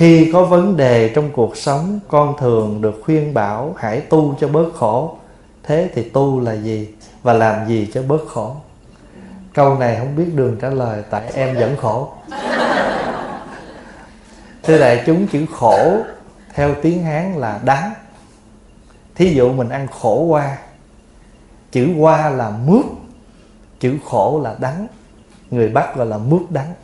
khi 0.00 0.30
có 0.32 0.44
vấn 0.44 0.76
đề 0.76 1.08
trong 1.14 1.30
cuộc 1.32 1.56
sống, 1.56 2.00
con 2.08 2.34
thường 2.38 2.80
được 2.80 3.00
khuyên 3.04 3.34
bảo 3.34 3.74
hãy 3.78 4.00
tu 4.00 4.34
cho 4.40 4.48
bớt 4.48 4.70
khổ. 4.74 5.16
Thế 5.62 5.90
thì 5.94 6.02
tu 6.02 6.40
là 6.40 6.52
gì 6.52 6.88
và 7.22 7.32
làm 7.32 7.68
gì 7.68 7.90
cho 7.94 8.02
bớt 8.02 8.28
khổ? 8.28 8.56
Câu 9.54 9.78
này 9.78 9.96
không 9.98 10.16
biết 10.16 10.34
đường 10.34 10.56
trả 10.60 10.70
lời, 10.70 11.02
tại 11.10 11.30
em 11.34 11.56
vẫn 11.56 11.76
khổ. 11.76 12.08
Thưa 14.62 14.78
đại 14.78 15.02
chúng, 15.06 15.26
chữ 15.26 15.46
khổ 15.52 15.96
theo 16.54 16.74
tiếng 16.82 17.04
hán 17.04 17.32
là 17.32 17.60
đắng. 17.64 17.92
Thí 19.14 19.34
dụ 19.34 19.52
mình 19.52 19.68
ăn 19.68 19.86
khổ 20.00 20.22
qua. 20.22 20.58
Chữ 21.72 21.88
qua 21.98 22.30
là 22.30 22.50
mướt, 22.66 22.84
chữ 23.80 23.98
khổ 24.04 24.40
là 24.44 24.54
đắng. 24.58 24.86
Người 25.50 25.68
bắc 25.68 25.96
gọi 25.96 26.06
là 26.06 26.18
mướt 26.18 26.42
đắng. 26.50 26.74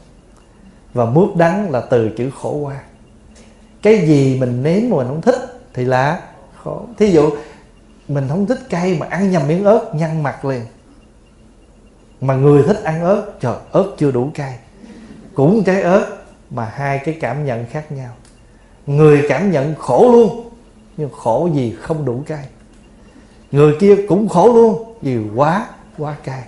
Và 0.95 1.05
mướt 1.05 1.29
đắng 1.37 1.71
là 1.71 1.81
từ 1.81 2.11
chữ 2.17 2.31
khổ 2.41 2.53
qua 2.53 2.77
cái 3.83 4.07
gì 4.07 4.41
mình 4.41 4.63
nếm 4.63 4.91
mà 4.91 4.97
mình 4.97 5.07
không 5.07 5.23
thích 5.23 5.61
thì 5.75 5.85
là 5.85 6.21
khổ 6.63 6.87
thí 6.99 7.11
dụ, 7.11 7.31
mình 8.09 8.29
không 8.29 8.47
thích 8.47 8.61
cay 8.69 8.97
mà 9.01 9.07
ăn 9.11 9.31
nhầm 9.31 9.49
miếng 9.49 9.65
ớt, 9.65 9.95
nhăn 9.95 10.23
mặt 10.23 10.45
liền. 10.45 10.63
Mà 12.21 12.35
người 12.35 12.63
thích 12.63 12.81
ăn 12.85 13.01
ớt, 13.01 13.33
trời, 13.41 13.57
ớt 13.73 13.85
chưa 13.99 14.11
đủ 14.11 14.31
cay. 14.35 14.59
Cũng 15.35 15.65
trái 15.65 15.83
ớt, 15.83 16.17
mà 16.51 16.73
hai 16.75 16.99
cái 17.05 17.17
cảm 17.21 17.45
nhận 17.45 17.67
khác 17.67 17.93
nhau. 17.93 18.11
Người 18.87 19.27
cảm 19.29 19.51
nhận 19.51 19.75
khổ 19.75 20.13
luôn, 20.13 20.51
nhưng 20.97 21.11
khổ 21.11 21.49
gì 21.55 21.77
không 21.81 22.05
đủ 22.05 22.23
cay. 22.27 22.45
Người 23.53 23.77
kia 23.81 23.97
cũng 24.09 24.29
khổ 24.29 24.53
luôn 24.53 24.95
vì 25.03 25.19
quá 25.35 25.67
quá 25.99 26.17
cay. 26.25 26.43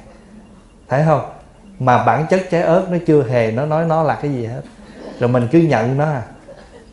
Thấy 0.89 1.05
không? 1.07 1.31
Mà 1.79 2.05
bản 2.05 2.27
chất 2.31 2.47
trái 2.51 2.63
ớt 2.63 2.87
nó 2.91 2.97
chưa 3.07 3.25
hề, 3.29 3.51
nó 3.51 3.67
nói 3.67 3.85
nó 3.85 4.03
là 4.03 4.19
cái 4.23 4.31
gì 4.31 4.47
hết. 4.47 4.63
Rồi 5.21 5.31
mình 5.31 5.49
cứ 5.53 5.59
nhận 5.59 5.97
nó 5.99 6.05
à 6.05 6.23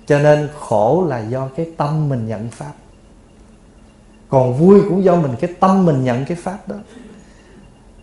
cho 0.05 0.20
nên 0.20 0.50
khổ 0.59 1.05
là 1.09 1.20
do 1.20 1.48
cái 1.58 1.68
tâm 1.77 2.09
mình 2.09 2.27
nhận 2.27 2.50
pháp. 2.50 2.71
Còn 4.30 4.57
vui 4.57 4.82
cũng 4.82 5.04
do 5.04 5.16
mình, 5.16 5.32
cái 5.41 5.54
tâm 5.60 5.85
mình 5.85 6.04
nhận 6.04 6.26
cái 6.26 6.38
pháp 6.43 6.68
đó. 6.68 6.76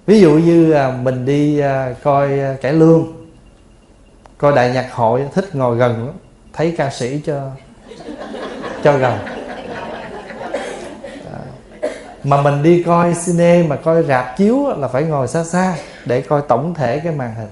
Ví 0.07 0.21
dụ 0.21 0.31
như 0.33 0.73
à, 0.73 0.99
mình 1.03 1.25
đi 1.25 1.59
à, 1.59 1.95
coi 2.03 2.41
à, 2.41 2.57
cải 2.63 2.73
lương, 2.73 3.13
coi 4.39 4.53
đại 4.53 4.73
nhạc 4.73 4.93
hội, 4.93 5.25
thích 5.35 5.55
ngồi 5.55 5.77
gần 5.77 6.07
lắm, 6.07 6.15
thấy 6.53 6.75
ca 6.79 6.91
sĩ 6.91 7.21
cho 7.27 7.51
cho 8.83 8.99
gần. 8.99 9.19
Mà 12.25 12.43
mình 12.43 12.63
đi 12.63 12.83
coi 12.83 13.15
cine, 13.27 13.63
mà 13.63 13.77
coi 13.77 14.03
rạp 14.03 14.37
chiếu 14.37 14.69
là 14.79 14.89
phải 14.89 15.03
ngồi 15.03 15.29
xa 15.29 15.45
xa 15.45 15.77
để 16.05 16.21
coi 16.21 16.43
tổng 16.49 16.75
thể 16.75 17.01
cái 17.05 17.15
màn 17.15 17.35
hình. 17.35 17.49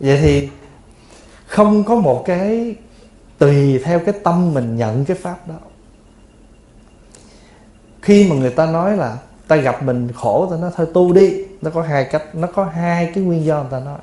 Vậy 0.00 0.18
thì 0.22 0.48
không 1.46 1.84
có 1.84 1.94
một 1.94 2.22
cái 2.26 2.74
tùy 3.38 3.78
theo 3.84 3.98
cái 3.98 4.14
tâm 4.22 4.54
mình 4.54 4.76
nhận 4.76 5.04
cái 5.04 5.16
pháp 5.16 5.48
đó. 5.48 5.54
Khi 8.02 8.30
mà 8.30 8.36
người 8.36 8.50
ta 8.50 8.66
nói 8.66 8.96
là 8.96 9.18
ta 9.48 9.56
gặp 9.56 9.82
mình 9.82 10.08
khổ, 10.14 10.48
ta 10.50 10.56
nói 10.56 10.70
thôi 10.76 10.86
tu 10.94 11.12
đi. 11.12 11.44
Nó 11.62 11.70
có 11.70 11.82
hai 11.82 12.04
cách, 12.04 12.34
nó 12.34 12.46
có 12.46 12.64
hai 12.64 13.10
cái 13.14 13.24
nguyên 13.24 13.44
do 13.44 13.60
người 13.60 13.70
ta 13.70 13.80
nói. 13.80 13.98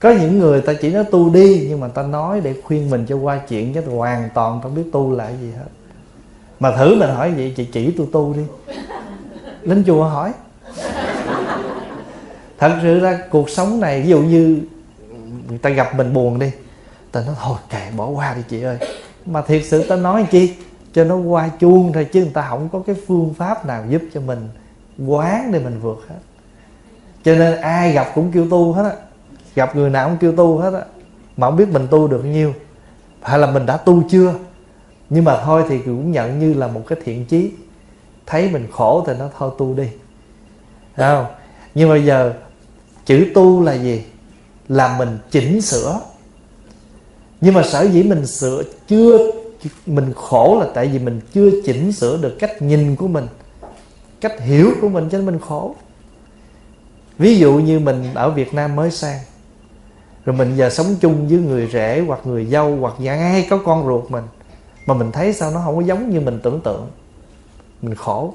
Có 0.00 0.10
những 0.10 0.38
người 0.38 0.60
ta 0.60 0.72
chỉ 0.80 0.92
nói 0.92 1.04
tu 1.04 1.30
đi, 1.30 1.66
nhưng 1.68 1.80
mà 1.80 1.88
ta 1.88 2.02
nói 2.02 2.40
để 2.40 2.54
khuyên 2.64 2.90
mình 2.90 3.06
cho 3.08 3.16
qua 3.16 3.40
chuyện 3.48 3.74
chứ 3.74 3.80
hoàn 3.80 4.28
toàn 4.34 4.60
không 4.62 4.74
biết 4.74 4.84
tu 4.92 5.12
là 5.12 5.30
gì 5.30 5.50
hết. 5.58 5.68
Mà 6.60 6.76
thử 6.76 6.94
mình 6.94 7.10
hỏi 7.10 7.30
vậy, 7.30 7.54
chị 7.56 7.64
chỉ 7.64 7.90
tôi 7.90 8.06
tu 8.12 8.34
đi. 8.34 8.42
Lên 9.62 9.84
chùa 9.86 10.04
hỏi. 10.04 10.32
Thật 12.58 12.78
sự 12.82 13.00
ra 13.00 13.18
cuộc 13.30 13.50
sống 13.50 13.80
này, 13.80 14.02
ví 14.02 14.08
dụ 14.08 14.20
như 14.20 14.60
người 15.48 15.58
ta 15.58 15.70
gặp 15.70 15.94
mình 15.94 16.12
buồn 16.12 16.38
đi 16.38 16.50
tao 17.16 17.24
nói 17.26 17.34
thôi 17.42 17.56
kệ, 17.70 17.90
bỏ 17.96 18.08
qua 18.08 18.34
đi 18.34 18.42
chị 18.48 18.62
ơi. 18.62 18.78
Mà 19.26 19.42
thiệt 19.42 19.62
sự 19.64 19.88
ta 19.88 19.96
nói 19.96 20.26
chi, 20.30 20.54
cho 20.92 21.04
nó 21.04 21.16
qua 21.16 21.48
chuông 21.60 21.92
thôi 21.92 22.06
chứ 22.12 22.20
người 22.20 22.32
ta 22.34 22.46
không 22.48 22.68
có 22.72 22.82
cái 22.86 22.96
phương 23.06 23.34
pháp 23.34 23.66
nào 23.66 23.84
giúp 23.88 24.02
cho 24.14 24.20
mình 24.20 24.48
quán 25.06 25.52
để 25.52 25.58
mình 25.58 25.80
vượt 25.80 26.06
hết. 26.08 26.16
Cho 27.24 27.34
nên 27.34 27.60
ai 27.60 27.92
gặp 27.92 28.08
cũng 28.14 28.32
kêu 28.32 28.46
tu 28.50 28.72
hết 28.72 28.82
á. 28.82 28.92
Gặp 29.54 29.76
người 29.76 29.90
nào 29.90 30.08
cũng 30.08 30.18
kêu 30.18 30.32
tu 30.36 30.58
hết 30.58 30.74
á. 30.74 30.80
Mà 31.36 31.46
không 31.46 31.56
biết 31.56 31.68
mình 31.68 31.86
tu 31.90 32.08
được 32.08 32.24
nhiêu. 32.24 32.54
Hay 33.22 33.38
là 33.38 33.46
mình 33.46 33.66
đã 33.66 33.76
tu 33.76 34.02
chưa? 34.10 34.34
Nhưng 35.10 35.24
mà 35.24 35.42
thôi 35.44 35.64
thì 35.68 35.78
cũng 35.78 36.12
nhận 36.12 36.38
như 36.38 36.54
là 36.54 36.66
một 36.66 36.82
cái 36.86 36.98
thiện 37.04 37.26
chí. 37.26 37.52
Thấy 38.26 38.50
mình 38.50 38.66
khổ 38.72 39.04
thì 39.06 39.12
nó 39.18 39.28
thôi 39.38 39.50
tu 39.58 39.74
đi. 39.74 39.88
Không? 40.96 41.26
Nhưng 41.74 41.88
bây 41.88 42.04
giờ 42.04 42.34
chữ 43.04 43.26
tu 43.34 43.62
là 43.62 43.72
gì? 43.72 44.04
Là 44.68 44.98
mình 44.98 45.18
chỉnh 45.30 45.60
sửa 45.60 46.00
nhưng 47.40 47.54
mà 47.54 47.62
sở 47.62 47.82
dĩ 47.82 48.02
mình 48.02 48.26
sửa 48.26 48.62
chưa, 48.88 49.32
mình 49.86 50.12
khổ 50.16 50.58
là 50.60 50.66
tại 50.74 50.86
vì 50.86 50.98
mình 50.98 51.20
chưa 51.32 51.50
chỉnh 51.64 51.92
sửa 51.92 52.16
được 52.16 52.36
cách 52.38 52.62
nhìn 52.62 52.96
của 52.96 53.08
mình, 53.08 53.26
cách 54.20 54.40
hiểu 54.40 54.70
của 54.80 54.88
mình 54.88 55.08
cho 55.10 55.18
nên 55.18 55.26
mình 55.26 55.38
khổ. 55.38 55.74
Ví 57.18 57.38
dụ 57.38 57.52
như 57.52 57.78
mình 57.78 58.04
ở 58.14 58.30
việt 58.30 58.54
nam 58.54 58.76
mới 58.76 58.90
sang, 58.90 59.20
rồi 60.24 60.36
mình 60.36 60.56
giờ 60.56 60.70
sống 60.70 60.86
chung 61.00 61.28
với 61.28 61.38
người 61.38 61.68
rể 61.72 62.04
hoặc 62.06 62.20
người 62.24 62.46
dâu 62.46 62.76
hoặc 62.76 62.94
ngay 62.98 63.46
có 63.50 63.58
con 63.58 63.86
ruột 63.86 64.10
mình, 64.10 64.24
mà 64.86 64.94
mình 64.94 65.12
thấy 65.12 65.32
sao 65.32 65.50
nó 65.50 65.62
không 65.64 65.76
có 65.76 65.82
giống 65.82 66.10
như 66.10 66.20
mình 66.20 66.40
tưởng 66.42 66.60
tượng. 66.60 66.86
Mình 67.82 67.94
khổ. 67.94 68.34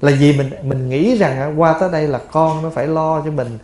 Là 0.00 0.12
vì 0.20 0.38
mình 0.38 0.50
mình 0.62 0.88
nghĩ 0.88 1.16
rằng 1.16 1.60
qua 1.60 1.78
tới 1.80 1.90
đây 1.92 2.08
là 2.08 2.18
con 2.18 2.62
nó 2.62 2.70
phải 2.70 2.86
lo 2.86 3.22
cho 3.24 3.30
mình. 3.30 3.58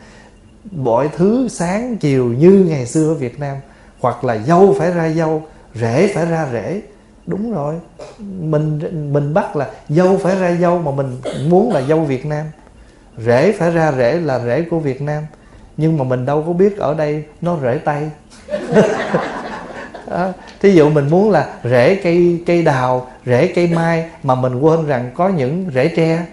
Mọi 0.73 1.09
thứ 1.17 1.49
sáng, 1.49 1.97
chiều, 1.97 2.27
như 2.27 2.67
ngày 2.69 2.87
xưa 2.87 3.09
ở 3.09 3.15
Việt 3.15 3.41
Nam 3.41 3.57
hoặc 4.01 4.25
là 4.25 4.39
dâu 4.39 4.75
phải 4.79 4.91
ra 4.91 5.11
dâu 5.11 5.43
rễ 5.75 6.13
phải 6.15 6.27
ra 6.27 6.49
rễ 6.53 6.81
đúng 7.31 7.53
rồi. 7.55 7.75
Mình 8.41 8.81
mình 9.13 9.35
bắt 9.35 9.57
là 9.57 9.71
dâu 9.89 10.19
phải 10.19 10.37
ra 10.37 10.57
dâu 10.61 10.79
mà 10.79 10.91
mình 10.91 11.21
muốn 11.49 11.73
là 11.73 11.83
dâu 11.83 12.01
Việt 12.01 12.27
Nam. 12.27 12.47
Rễ 13.19 13.53
phải 13.53 13.71
ra 13.71 13.93
rễ 13.93 14.21
là 14.21 14.41
rễ 14.45 14.63
của 14.63 14.79
Việt 14.79 15.03
Nam. 15.03 15.27
Nhưng 15.77 15.99
mà 15.99 16.05
mình 16.05 16.27
đâu 16.27 16.45
có 16.47 16.53
biết 16.53 16.79
ở 16.79 16.95
đây 16.95 17.25
nó 17.41 17.57
rễ 17.63 17.79
Tây. 17.79 18.11
À, 20.11 20.33
thí 20.61 20.73
dụ 20.73 20.91
mình 20.91 21.09
muốn 21.11 21.31
là 21.31 21.49
rễ 21.65 21.95
cây 21.95 22.43
cây 22.47 22.63
đào 22.63 23.07
rễ 23.27 23.47
cây 23.47 23.67
mai 23.67 24.11
mà 24.23 24.35
mình 24.35 24.61
quên 24.61 24.87
rằng 24.87 25.11
có 25.15 25.29
những 25.29 25.71
rễ 25.75 25.89
tre. 25.89 26.27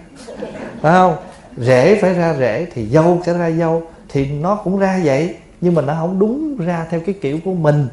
Phải 0.80 0.92
không? 0.92 1.16
Rễ 1.56 1.98
phải 2.00 2.14
ra 2.14 2.34
rễ 2.38 2.66
thì 2.74 2.86
dâu 2.86 3.22
phải 3.24 3.34
ra 3.34 3.50
dâu 3.50 3.82
thì 4.08 4.26
nó 4.26 4.54
cũng 4.54 4.78
ra 4.78 5.00
vậy 5.04 5.34
nhưng 5.60 5.74
mà 5.74 5.82
nó 5.82 5.94
không 5.94 6.18
đúng 6.18 6.56
ra 6.56 6.86
theo 6.90 7.00
cái 7.06 7.14
kiểu 7.20 7.38
của 7.44 7.54
mình. 7.54 7.88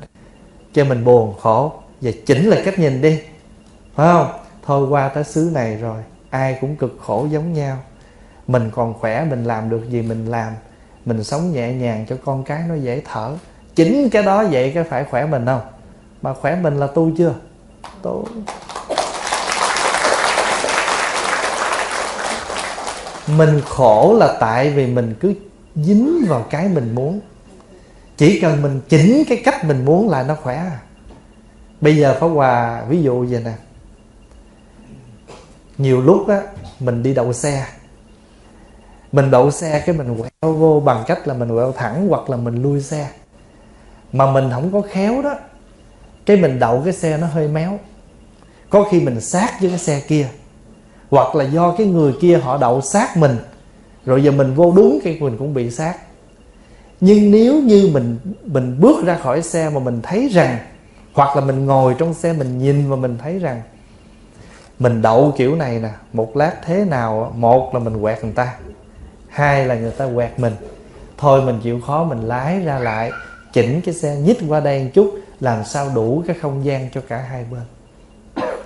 Cho 0.74 0.86
mình 0.86 1.04
buồn 1.04 1.34
khổ. 1.40 1.74
Và 2.02 2.12
chỉnh 2.26 2.50
lại 2.50 2.62
cách 2.66 2.80
nhìn 2.80 3.02
đi. 3.02 3.20
Phải 3.96 4.14
không? 4.14 4.28
Thôi 4.66 4.88
qua 4.90 5.10
tới 5.10 5.24
xứ 5.24 5.50
này 5.54 5.78
rồi, 5.78 6.04
ai 6.30 6.58
cũng 6.62 6.76
cực 6.76 6.98
khổ 7.06 7.28
giống 7.32 7.54
nhau. 7.54 7.78
Mình 8.48 8.72
còn 8.76 8.94
khỏe, 8.94 9.26
mình 9.30 9.44
làm 9.44 9.70
được 9.70 9.90
gì 9.90 10.02
mình 10.02 10.26
làm. 10.26 10.54
Mình 11.06 11.24
sống 11.24 11.52
nhẹ 11.52 11.74
nhàng 11.74 12.06
cho 12.10 12.18
con 12.26 12.44
cái 12.44 12.64
nó 12.70 12.76
dễ 12.76 13.02
thở. 13.12 13.32
Chính 13.76 14.10
cái 14.10 14.24
đó 14.24 14.44
vậy 14.52 14.72
cái 14.76 14.84
phải 14.84 15.04
khỏe 15.04 15.26
mình 15.26 15.46
không? 15.46 15.62
Mà 16.22 16.34
khỏe 16.34 16.56
mình 16.56 16.80
là 16.80 16.88
tu 16.88 17.12
chưa? 17.18 17.34
Tu. 18.02 18.28
Mình 23.38 23.62
khổ 23.66 24.16
là 24.20 24.38
tại 24.40 24.70
vì 24.70 24.88
mình 24.88 25.16
cứ 25.20 25.34
dính 25.76 26.26
vào 26.28 26.46
cái 26.50 26.68
mình 26.68 26.96
muốn 26.96 27.20
chỉ 28.18 28.40
cần 28.40 28.62
mình 28.62 28.82
chỉnh 28.90 29.24
cái 29.30 29.42
cách 29.46 29.66
mình 29.66 29.86
muốn 29.86 30.10
là 30.10 30.24
nó 30.24 30.36
khỏe. 30.36 30.72
Bây 31.82 31.98
giờ 31.98 32.18
pháp 32.20 32.28
hòa, 32.28 32.84
ví 32.90 33.04
dụ 33.04 33.26
vậy 33.30 33.42
nè. 33.46 33.54
Nhiều 35.78 36.02
lúc 36.02 36.28
á, 36.28 36.42
mình 36.80 37.04
đi 37.04 37.14
đậu 37.14 37.34
xe. 37.34 37.66
Mình 39.12 39.32
đậu 39.32 39.52
xe 39.52 39.84
cái 39.86 39.96
mình 39.96 40.18
quẹo 40.18 40.54
vô 40.54 40.82
bằng 40.86 41.04
cách 41.08 41.28
là 41.28 41.34
mình 41.34 41.50
quẹo 41.50 41.72
thẳng 41.72 42.08
hoặc 42.08 42.30
là 42.30 42.38
mình 42.38 42.62
lui 42.62 42.82
xe. 42.82 43.10
Mà 44.12 44.32
mình 44.32 44.50
không 44.52 44.72
có 44.72 44.82
khéo 44.82 45.22
đó, 45.22 45.36
cái 46.26 46.38
mình 46.38 46.60
đậu 46.60 46.82
cái 46.84 46.94
xe 46.94 47.18
nó 47.18 47.28
hơi 47.28 47.48
méo. 47.48 47.80
Có 48.70 48.84
khi 48.92 49.02
mình 49.02 49.22
sát 49.22 49.62
với 49.62 49.70
cái 49.70 49.80
xe 49.80 50.02
kia, 50.08 50.28
hoặc 51.10 51.36
là 51.36 51.44
do 51.44 51.76
cái 51.78 51.88
người 51.88 52.14
kia 52.22 52.38
họ 52.38 52.58
đậu 52.58 52.82
sát 52.82 53.18
mình, 53.18 53.38
rồi 54.06 54.24
giờ 54.24 54.32
mình 54.32 54.54
vô 54.54 54.74
đúng 54.76 55.00
cái 55.04 55.18
mình 55.20 55.38
cũng 55.38 55.54
bị 55.54 55.72
sát 55.72 55.96
nhưng 57.02 57.32
nếu 57.32 57.62
như 57.62 57.90
mình 57.94 58.18
mình 58.46 58.80
bước 58.80 59.06
ra 59.06 59.18
khỏi 59.18 59.42
xe 59.42 59.70
mà 59.70 59.80
mình 59.80 60.02
thấy 60.02 60.30
rằng, 60.34 60.58
hoặc 61.14 61.36
là 61.36 61.46
mình 61.46 61.66
ngồi 61.66 61.96
trong 61.98 62.14
xe 62.14 62.34
mình 62.34 62.58
nhìn 62.58 62.90
và 62.90 62.96
mình 62.96 63.18
thấy 63.24 63.40
rằng, 63.40 63.62
mình 64.80 65.02
đậu 65.02 65.34
kiểu 65.38 65.56
này 65.56 65.80
nè, 65.80 65.90
một 66.14 66.38
lát 66.38 66.54
thế 66.66 66.86
nào 66.86 67.34
một 67.36 67.74
là 67.74 67.80
mình 67.80 68.02
quẹt 68.02 68.24
người 68.24 68.34
ta, 68.34 68.54
hai 69.30 69.66
là 69.66 69.76
người 69.76 69.92
ta 69.92 70.08
quẹt 70.16 70.40
mình. 70.40 70.54
Thôi 71.18 71.42
mình 71.42 71.60
chịu 71.64 71.82
khó 71.82 72.04
mình 72.04 72.22
lái 72.22 72.60
ra 72.60 72.80
lại, 72.80 73.12
chỉnh 73.54 73.82
cái 73.82 73.94
xe 73.94 74.16
nhích 74.16 74.38
qua 74.48 74.60
đây 74.60 74.84
một 74.84 74.90
chút, 74.94 75.20
làm 75.40 75.64
sao 75.64 75.92
đủ 75.96 76.24
cái 76.28 76.36
không 76.42 76.66
gian 76.66 76.90
cho 76.94 77.02
cả 77.08 77.18
hai 77.18 77.46
bên. 77.52 77.62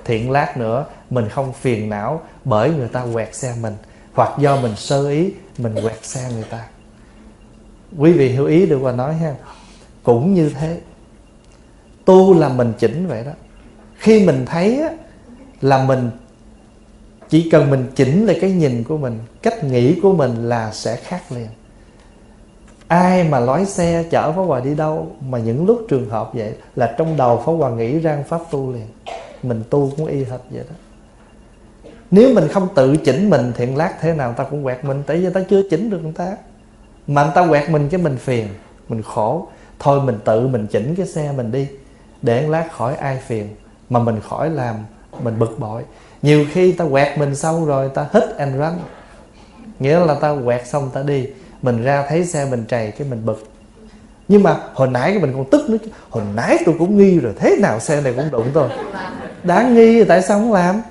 Thiện 0.05 0.31
lát 0.31 0.57
nữa, 0.57 0.85
mình 1.09 1.29
không 1.29 1.53
phiền 1.53 1.89
não 1.89 2.21
bởi 2.45 2.69
người 2.69 2.87
ta 2.87 3.05
quẹt 3.13 3.35
xe 3.35 3.53
mình, 3.61 3.73
hoặc 4.13 4.39
do 4.39 4.55
mình 4.61 4.75
sơ 4.75 5.09
ý, 5.09 5.33
mình 5.57 5.75
quẹt 5.81 6.05
xe 6.05 6.29
người 6.33 6.45
ta 6.49 6.65
quý 7.97 8.11
vị 8.11 8.29
hiểu 8.29 8.45
ý 8.45 8.65
được 8.65 8.77
và 8.77 8.91
nói 8.91 9.13
ha. 9.13 9.35
Cũng 10.03 10.33
như 10.33 10.49
thế. 10.49 10.79
Tu 12.05 12.39
là 12.39 12.49
mình 12.49 12.73
chỉnh 12.79 13.07
vậy 13.07 13.23
đó. 13.25 13.31
Khi 13.95 14.25
mình 14.25 14.45
thấy 14.45 14.81
á, 14.81 14.89
là 15.61 15.83
mình 15.85 16.09
chỉ 17.29 17.49
cần 17.49 17.69
mình 17.69 17.85
chỉnh 17.95 18.25
lại 18.25 18.37
cái 18.41 18.51
nhìn 18.51 18.83
của 18.83 18.97
mình 18.97 19.19
cách 19.41 19.63
nghĩ 19.63 19.99
của 20.01 20.13
mình 20.13 20.49
là 20.49 20.71
sẽ 20.73 20.95
khác 20.95 21.31
liền. 21.31 21.47
Ai 22.87 23.23
mà 23.23 23.39
lái 23.39 23.65
xe 23.65 24.03
chở 24.09 24.31
Pháp 24.31 24.41
Hòa 24.41 24.59
đi 24.59 24.75
đâu 24.75 25.11
mà 25.29 25.39
những 25.39 25.65
lúc 25.65 25.85
trường 25.89 26.09
hợp 26.09 26.31
vậy 26.33 26.53
là 26.75 26.95
trong 26.97 27.17
đầu 27.17 27.43
Pháp 27.45 27.51
Hòa 27.51 27.69
nghĩ 27.69 27.99
ra 27.99 28.23
pháp 28.27 28.41
tu 28.51 28.73
liền. 28.73 28.87
Mình 29.43 29.63
tu 29.69 29.91
cũng 29.97 30.05
y 30.05 30.23
hệt 30.23 30.41
vậy 30.49 30.63
đó. 30.69 30.75
Nếu 32.11 32.33
mình 32.33 32.47
không 32.47 32.67
tự 32.75 32.97
chỉnh 32.97 33.29
mình 33.29 33.51
thì 33.55 33.65
lát 33.65 33.93
thế 34.01 34.13
nào 34.13 34.33
ta 34.33 34.43
cũng 34.43 34.63
quẹt 34.63 34.85
mình 34.85 35.03
tại 35.07 35.17
vì 35.17 35.29
ta 35.33 35.41
chưa 35.49 35.61
chỉnh 35.69 35.89
được 35.89 35.99
người 36.03 36.13
ta 36.13 36.37
mà 37.09 37.23
người 37.23 37.31
ta 37.35 37.47
quẹt 37.47 37.69
mình 37.69 37.89
cái 37.89 38.01
mình 38.01 38.17
phiền, 38.17 38.47
mình 38.89 39.01
khổ. 39.01 39.47
Thôi 39.79 40.01
mình 40.01 40.19
tự 40.25 40.47
mình 40.47 40.67
chỉnh 40.67 40.95
cái 40.95 41.07
xe 41.07 41.31
mình 41.31 41.51
đi, 41.51 41.67
để 42.21 42.41
lát 42.41 42.71
khỏi 42.71 42.95
ai 42.95 43.17
phiền. 43.27 43.55
Mà 43.89 43.99
mình 43.99 44.19
khỏi 44.29 44.49
làm, 44.49 44.75
mình 45.23 45.39
bực 45.39 45.59
bội. 45.59 45.83
Nhiều 46.21 46.45
khi 46.51 46.71
ta 46.71 46.85
quẹt 46.91 47.17
mình 47.17 47.35
xong 47.35 47.65
rồi 47.65 47.89
ta 47.89 48.05
hít 48.13 48.23
and 48.37 48.55
run. 48.55 48.73
Nghĩa 49.79 49.99
là 49.99 50.13
ta 50.13 50.35
quẹt 50.45 50.67
xong 50.67 50.89
ta 50.93 51.03
đi. 51.03 51.27
Mình 51.61 51.83
ra 51.83 52.05
thấy 52.09 52.25
xe 52.25 52.45
mình 52.45 52.65
trầy 52.67 52.91
cái 52.91 53.07
mình 53.07 53.25
bực. 53.25 53.47
Nhưng 54.27 54.43
mà 54.43 54.57
hồi 54.73 54.87
nãy 54.87 55.11
cái 55.11 55.19
mình 55.19 55.33
còn 55.33 55.49
tức 55.49 55.69
nữa 55.69 55.77
hồi 56.09 56.23
nãy 56.35 56.57
tôi 56.65 56.75
cũng 56.79 56.97
nghi 56.97 57.19
rồi, 57.19 57.33
thế 57.39 57.57
nào 57.61 57.79
xe 57.79 58.01
này 58.01 58.13
cũng 58.13 58.31
đụng 58.31 58.47
tôi. 58.53 58.69
Đáng 59.43 59.75
nghi 59.75 60.03
tại 60.03 60.21
sao 60.21 60.39
không 60.39 60.53
làm? 60.53 60.81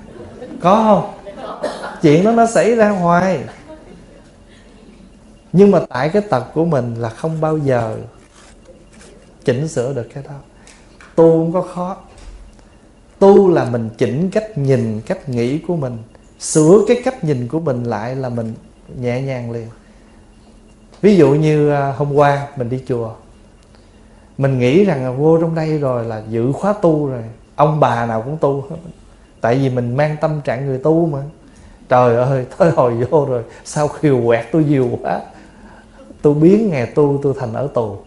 Có 0.61 0.75
không? 0.75 1.31
Chuyện 2.01 2.23
đó 2.23 2.31
nó 2.31 2.45
xảy 2.45 2.75
ra 2.75 2.89
hoài 2.89 3.39
nhưng 5.53 5.71
mà 5.71 5.79
tại 5.89 6.09
cái 6.09 6.21
tật 6.21 6.43
của 6.53 6.65
mình 6.65 6.95
là 6.95 7.09
không 7.09 7.41
bao 7.41 7.57
giờ 7.57 7.97
chỉnh 9.45 9.67
sửa 9.67 9.93
được 9.93 10.07
cái 10.13 10.23
đó. 10.23 10.35
Tu 11.15 11.31
không 11.31 11.53
có 11.53 11.61
khó. 11.61 11.97
Tu 13.19 13.49
là 13.53 13.65
mình 13.65 13.89
chỉnh 13.97 14.29
cách 14.31 14.57
nhìn, 14.57 15.01
cách 15.05 15.29
nghĩ 15.29 15.59
của 15.59 15.75
mình. 15.75 15.97
Sửa 16.39 16.79
cái 16.87 17.01
cách 17.05 17.23
nhìn 17.23 17.47
của 17.47 17.59
mình 17.59 17.83
lại 17.83 18.15
là 18.15 18.29
mình 18.29 18.53
nhẹ 18.99 19.21
nhàng 19.21 19.51
liền. 19.51 19.67
Ví 21.01 21.15
dụ 21.15 21.29
như 21.29 21.69
à, 21.69 21.93
hôm 21.97 22.13
qua 22.13 22.47
mình 22.55 22.69
đi 22.69 22.83
chùa. 22.87 23.13
Mình 24.37 24.59
nghĩ 24.59 24.85
rằng 24.85 25.03
là 25.03 25.11
vô 25.11 25.37
trong 25.41 25.55
đây 25.55 25.77
rồi 25.77 26.05
là 26.05 26.21
dự 26.29 26.51
khóa 26.51 26.73
tu 26.81 27.07
rồi. 27.07 27.23
Ông 27.55 27.79
bà 27.79 28.05
nào 28.05 28.21
cũng 28.21 28.37
tu 28.37 28.65
hết. 28.69 28.75
Tại 29.41 29.55
vì 29.55 29.69
mình 29.69 29.97
mang 29.97 30.15
tâm 30.21 30.41
trạng 30.41 30.65
người 30.65 30.77
tu 30.77 31.05
mà. 31.05 31.19
Trời 31.89 32.15
ơi, 32.15 32.45
tới 32.57 32.71
hồi 32.71 32.93
vô 32.93 33.25
rồi, 33.25 33.43
sao 33.65 33.87
khiều 33.87 34.21
quẹt 34.25 34.45
tôi 34.51 34.63
nhiều 34.63 34.89
quá 35.01 35.21
tôi 36.21 36.33
biến 36.33 36.69
ngày 36.69 36.85
tu 36.85 37.19
tôi 37.23 37.33
thành 37.39 37.53
ở 37.53 37.67
tù. 37.73 37.97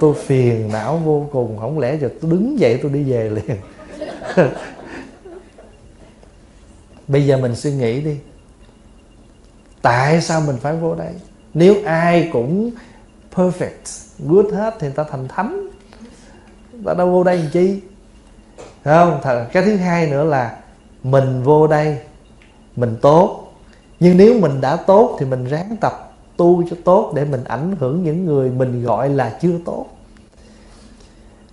Tôi 0.00 0.14
phiền 0.14 0.68
não 0.72 0.96
vô 0.96 1.26
cùng. 1.32 1.58
Không 1.58 1.78
lẽ 1.78 1.98
giờ 2.00 2.08
tôi 2.20 2.30
đứng 2.30 2.58
dậy 2.58 2.78
tôi 2.82 2.90
đi 2.90 3.02
về 3.02 3.30
liền? 3.30 3.56
Bây 7.08 7.26
giờ 7.26 7.36
mình 7.36 7.56
suy 7.56 7.72
nghĩ 7.72 8.00
đi. 8.00 8.16
Tại 9.82 10.20
sao 10.20 10.40
mình 10.40 10.56
phải 10.56 10.76
vô 10.76 10.94
đây? 10.94 11.12
Nếu 11.54 11.74
ai 11.84 12.30
cũng 12.32 12.70
perfect, 13.34 14.06
good 14.18 14.54
hết 14.54 14.74
thì 14.78 14.88
ta 14.94 15.04
thành 15.10 15.28
thánh. 15.28 15.68
Ta 16.84 16.94
đâu 16.94 17.10
vô 17.10 17.24
đây 17.24 17.36
làm 17.36 17.46
chi? 17.52 17.80
Thấy 18.84 18.94
không? 18.98 19.20
Cái 19.52 19.62
thứ 19.64 19.76
hai 19.76 20.06
nữa 20.06 20.24
là 20.24 20.58
mình 21.02 21.42
vô 21.42 21.66
đây, 21.66 21.98
mình 22.76 22.96
tốt. 23.02 23.52
Nhưng 24.00 24.16
nếu 24.16 24.38
mình 24.40 24.60
đã 24.60 24.76
tốt 24.76 25.16
thì 25.20 25.26
mình 25.26 25.44
ráng 25.44 25.76
tập 25.80 26.11
tu 26.36 26.62
cho 26.70 26.76
tốt 26.84 27.12
để 27.14 27.24
mình 27.24 27.44
ảnh 27.44 27.76
hưởng 27.80 28.02
những 28.02 28.26
người 28.26 28.50
mình 28.50 28.84
gọi 28.84 29.08
là 29.08 29.38
chưa 29.42 29.58
tốt. 29.64 29.86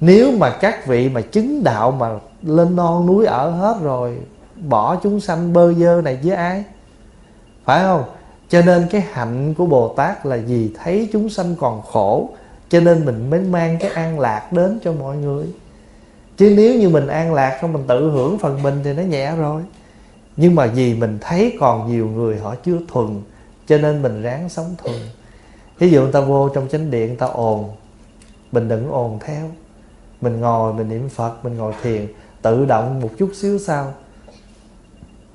Nếu 0.02 0.32
mà 0.32 0.50
các 0.50 0.88
vị 0.88 1.10
mà 1.10 1.22
chứng 1.22 1.64
đạo 1.64 1.92
mà 1.92 2.20
lên 2.44 2.76
non 2.76 3.06
núi 3.06 3.26
ở 3.26 3.50
hết 3.50 3.78
rồi, 3.82 4.18
bỏ 4.68 4.96
chúng 4.96 5.20
sanh 5.20 5.54
bơ 5.54 5.74
dơ 5.74 6.02
này 6.02 6.20
với 6.24 6.36
ai? 6.36 6.64
Phải 7.66 7.84
không? 7.84 8.04
Cho 8.50 8.62
nên 8.62 8.88
cái 8.92 9.02
hạnh 9.12 9.54
của 9.54 9.66
bồ 9.66 9.94
tát 9.98 10.26
là 10.26 10.36
gì 10.36 10.74
thấy 10.84 11.10
chúng 11.14 11.30
sanh 11.30 11.56
còn 11.60 11.82
khổ, 11.82 12.30
cho 12.70 12.80
nên 12.80 13.06
mình 13.06 13.30
mới 13.30 13.40
mang 13.40 13.78
cái 13.80 13.92
an 13.92 14.20
lạc 14.20 14.54
đến 14.54 14.80
cho 14.84 14.94
mọi 14.94 15.18
người. 15.18 15.46
Chứ 16.38 16.54
nếu 16.58 16.80
như 16.80 16.90
mình 16.90 17.08
an 17.08 17.34
lạc 17.34 17.58
không 17.62 17.74
mình 17.74 17.84
tự 17.88 18.12
hưởng 18.12 18.38
phần 18.38 18.64
mình 18.64 18.80
thì 18.84 18.94
nó 18.94 19.02
nhẹ 19.02 19.36
rồi. 19.36 19.62
Nhưng 20.38 20.56
mà 20.56 20.66
vì 20.66 20.94
mình 20.94 21.18
thấy 21.22 21.58
còn 21.60 21.92
nhiều 21.92 22.08
người 22.08 22.38
họ 22.38 22.56
chưa 22.66 22.78
thuần 22.88 23.22
cho 23.70 23.78
nên 23.78 24.02
mình 24.02 24.22
ráng 24.22 24.50
sống 24.50 24.76
thường. 24.78 25.02
ví 25.78 25.92
dụ 25.92 26.02
người 26.02 26.12
ta 26.12 26.22
vô 26.22 26.50
trong 26.50 26.68
chánh 26.68 26.92
điện, 26.92 27.08
người 27.08 27.18
ta 27.18 27.26
ồn, 27.26 27.70
mình 28.52 28.68
đừng 28.68 28.92
ồn 28.92 29.20
theo. 29.20 29.50
Mình 30.22 30.40
ngồi, 30.40 30.74
mình 30.74 30.90
niệm 30.90 31.10
phật, 31.10 31.34
mình 31.44 31.58
ngồi 31.58 31.74
thiền, 31.82 32.08
tự 32.42 32.66
động 32.66 33.00
một 33.00 33.10
chút 33.18 33.32
xíu 33.34 33.60
sau. 33.60 33.94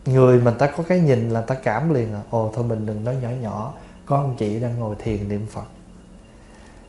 Người 0.07 0.41
mình 0.41 0.55
ta 0.59 0.67
có 0.67 0.85
cái 0.89 1.01
nhìn 1.01 1.31
là 1.31 1.41
ta 1.41 1.55
cảm 1.55 1.95
liền 1.95 2.15
à 2.15 2.21
ồ, 2.31 2.53
thôi 2.55 2.65
mình 2.65 2.87
đừng 2.87 3.05
nói 3.05 3.17
nhỏ 3.23 3.29
nhỏ 3.43 3.75
con 4.07 4.37
chị 4.39 4.61
đang 4.61 4.79
ngồi 4.79 4.97
thiền 4.99 5.29
niệm 5.29 5.47
phật. 5.51 5.65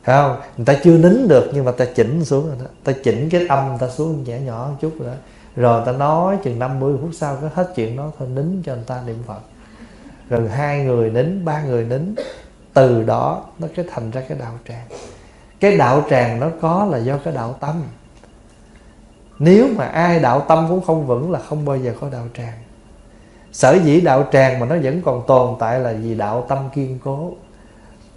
Thấy 0.04 0.22
không? 0.22 0.40
Người 0.56 0.66
ta 0.66 0.74
chưa 0.84 0.98
nín 0.98 1.28
được 1.28 1.50
nhưng 1.54 1.64
mà 1.64 1.72
ta 1.72 1.84
chỉnh 1.84 2.24
xuống 2.24 2.46
rồi 2.48 2.56
đó. 2.60 2.66
Ta 2.84 2.92
chỉnh 3.04 3.28
cái 3.30 3.46
âm 3.48 3.78
ta 3.78 3.88
xuống 3.88 4.24
nhẹ 4.24 4.40
nhỏ 4.40 4.68
một 4.70 4.76
chút 4.80 4.92
rồi 4.98 5.08
đó. 5.08 5.14
Rồi 5.56 5.82
ta 5.86 5.92
nói 5.92 6.38
chừng 6.44 6.58
50 6.58 6.96
phút 7.02 7.10
sau 7.14 7.38
có 7.40 7.48
hết 7.54 7.72
chuyện 7.76 7.96
đó, 7.96 8.10
thôi 8.18 8.28
nín 8.28 8.62
cho 8.64 8.74
người 8.74 8.84
ta 8.86 9.02
niệm 9.06 9.18
phật 9.26 9.40
rồi 10.28 10.48
hai 10.48 10.84
người 10.84 11.10
nín, 11.10 11.44
ba 11.44 11.62
người 11.62 11.84
nín, 11.84 12.14
từ 12.74 13.02
đó 13.02 13.44
nó 13.58 13.68
cái 13.76 13.84
thành 13.90 14.10
ra 14.10 14.22
cái 14.28 14.38
đạo 14.38 14.58
tràng. 14.68 14.86
Cái 15.60 15.76
đạo 15.76 16.04
tràng 16.10 16.40
nó 16.40 16.50
có 16.60 16.88
là 16.90 16.98
do 16.98 17.18
cái 17.24 17.34
đạo 17.34 17.56
tâm. 17.60 17.82
Nếu 19.38 19.68
mà 19.76 19.86
ai 19.86 20.18
đạo 20.18 20.40
tâm 20.48 20.66
cũng 20.68 20.80
không 20.80 21.06
vững 21.06 21.30
là 21.30 21.38
không 21.38 21.64
bao 21.64 21.76
giờ 21.76 21.94
có 22.00 22.08
đạo 22.12 22.26
tràng. 22.36 22.58
Sở 23.52 23.78
dĩ 23.84 24.00
đạo 24.00 24.24
tràng 24.32 24.60
mà 24.60 24.66
nó 24.66 24.76
vẫn 24.82 25.02
còn 25.02 25.22
tồn 25.26 25.56
tại 25.58 25.80
là 25.80 25.92
vì 26.02 26.14
đạo 26.14 26.46
tâm 26.48 26.58
kiên 26.74 26.98
cố. 27.04 27.32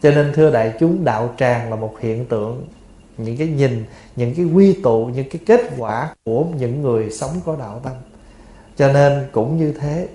Cho 0.01 0.11
nên 0.11 0.33
thưa 0.33 0.51
đại 0.51 0.73
chúng, 0.79 1.05
đạo 1.05 1.29
tràng 1.37 1.69
là 1.69 1.75
một 1.75 1.95
hiện 1.99 2.25
tượng, 2.25 2.67
những 3.17 3.37
cái 3.37 3.47
nhìn, 3.47 3.85
những 4.15 4.35
cái 4.35 4.45
quy 4.45 4.79
tụ, 4.83 5.05
những 5.05 5.29
cái 5.29 5.41
kết 5.45 5.61
quả 5.77 6.15
của 6.25 6.45
những 6.57 6.81
người 6.81 7.11
sống 7.11 7.31
có 7.45 7.55
đạo 7.59 7.81
tâm. 7.83 7.93
Cho 8.77 8.91
nên 8.91 9.27
cũng 9.31 9.57
như 9.57 9.73
thế, 9.81 10.07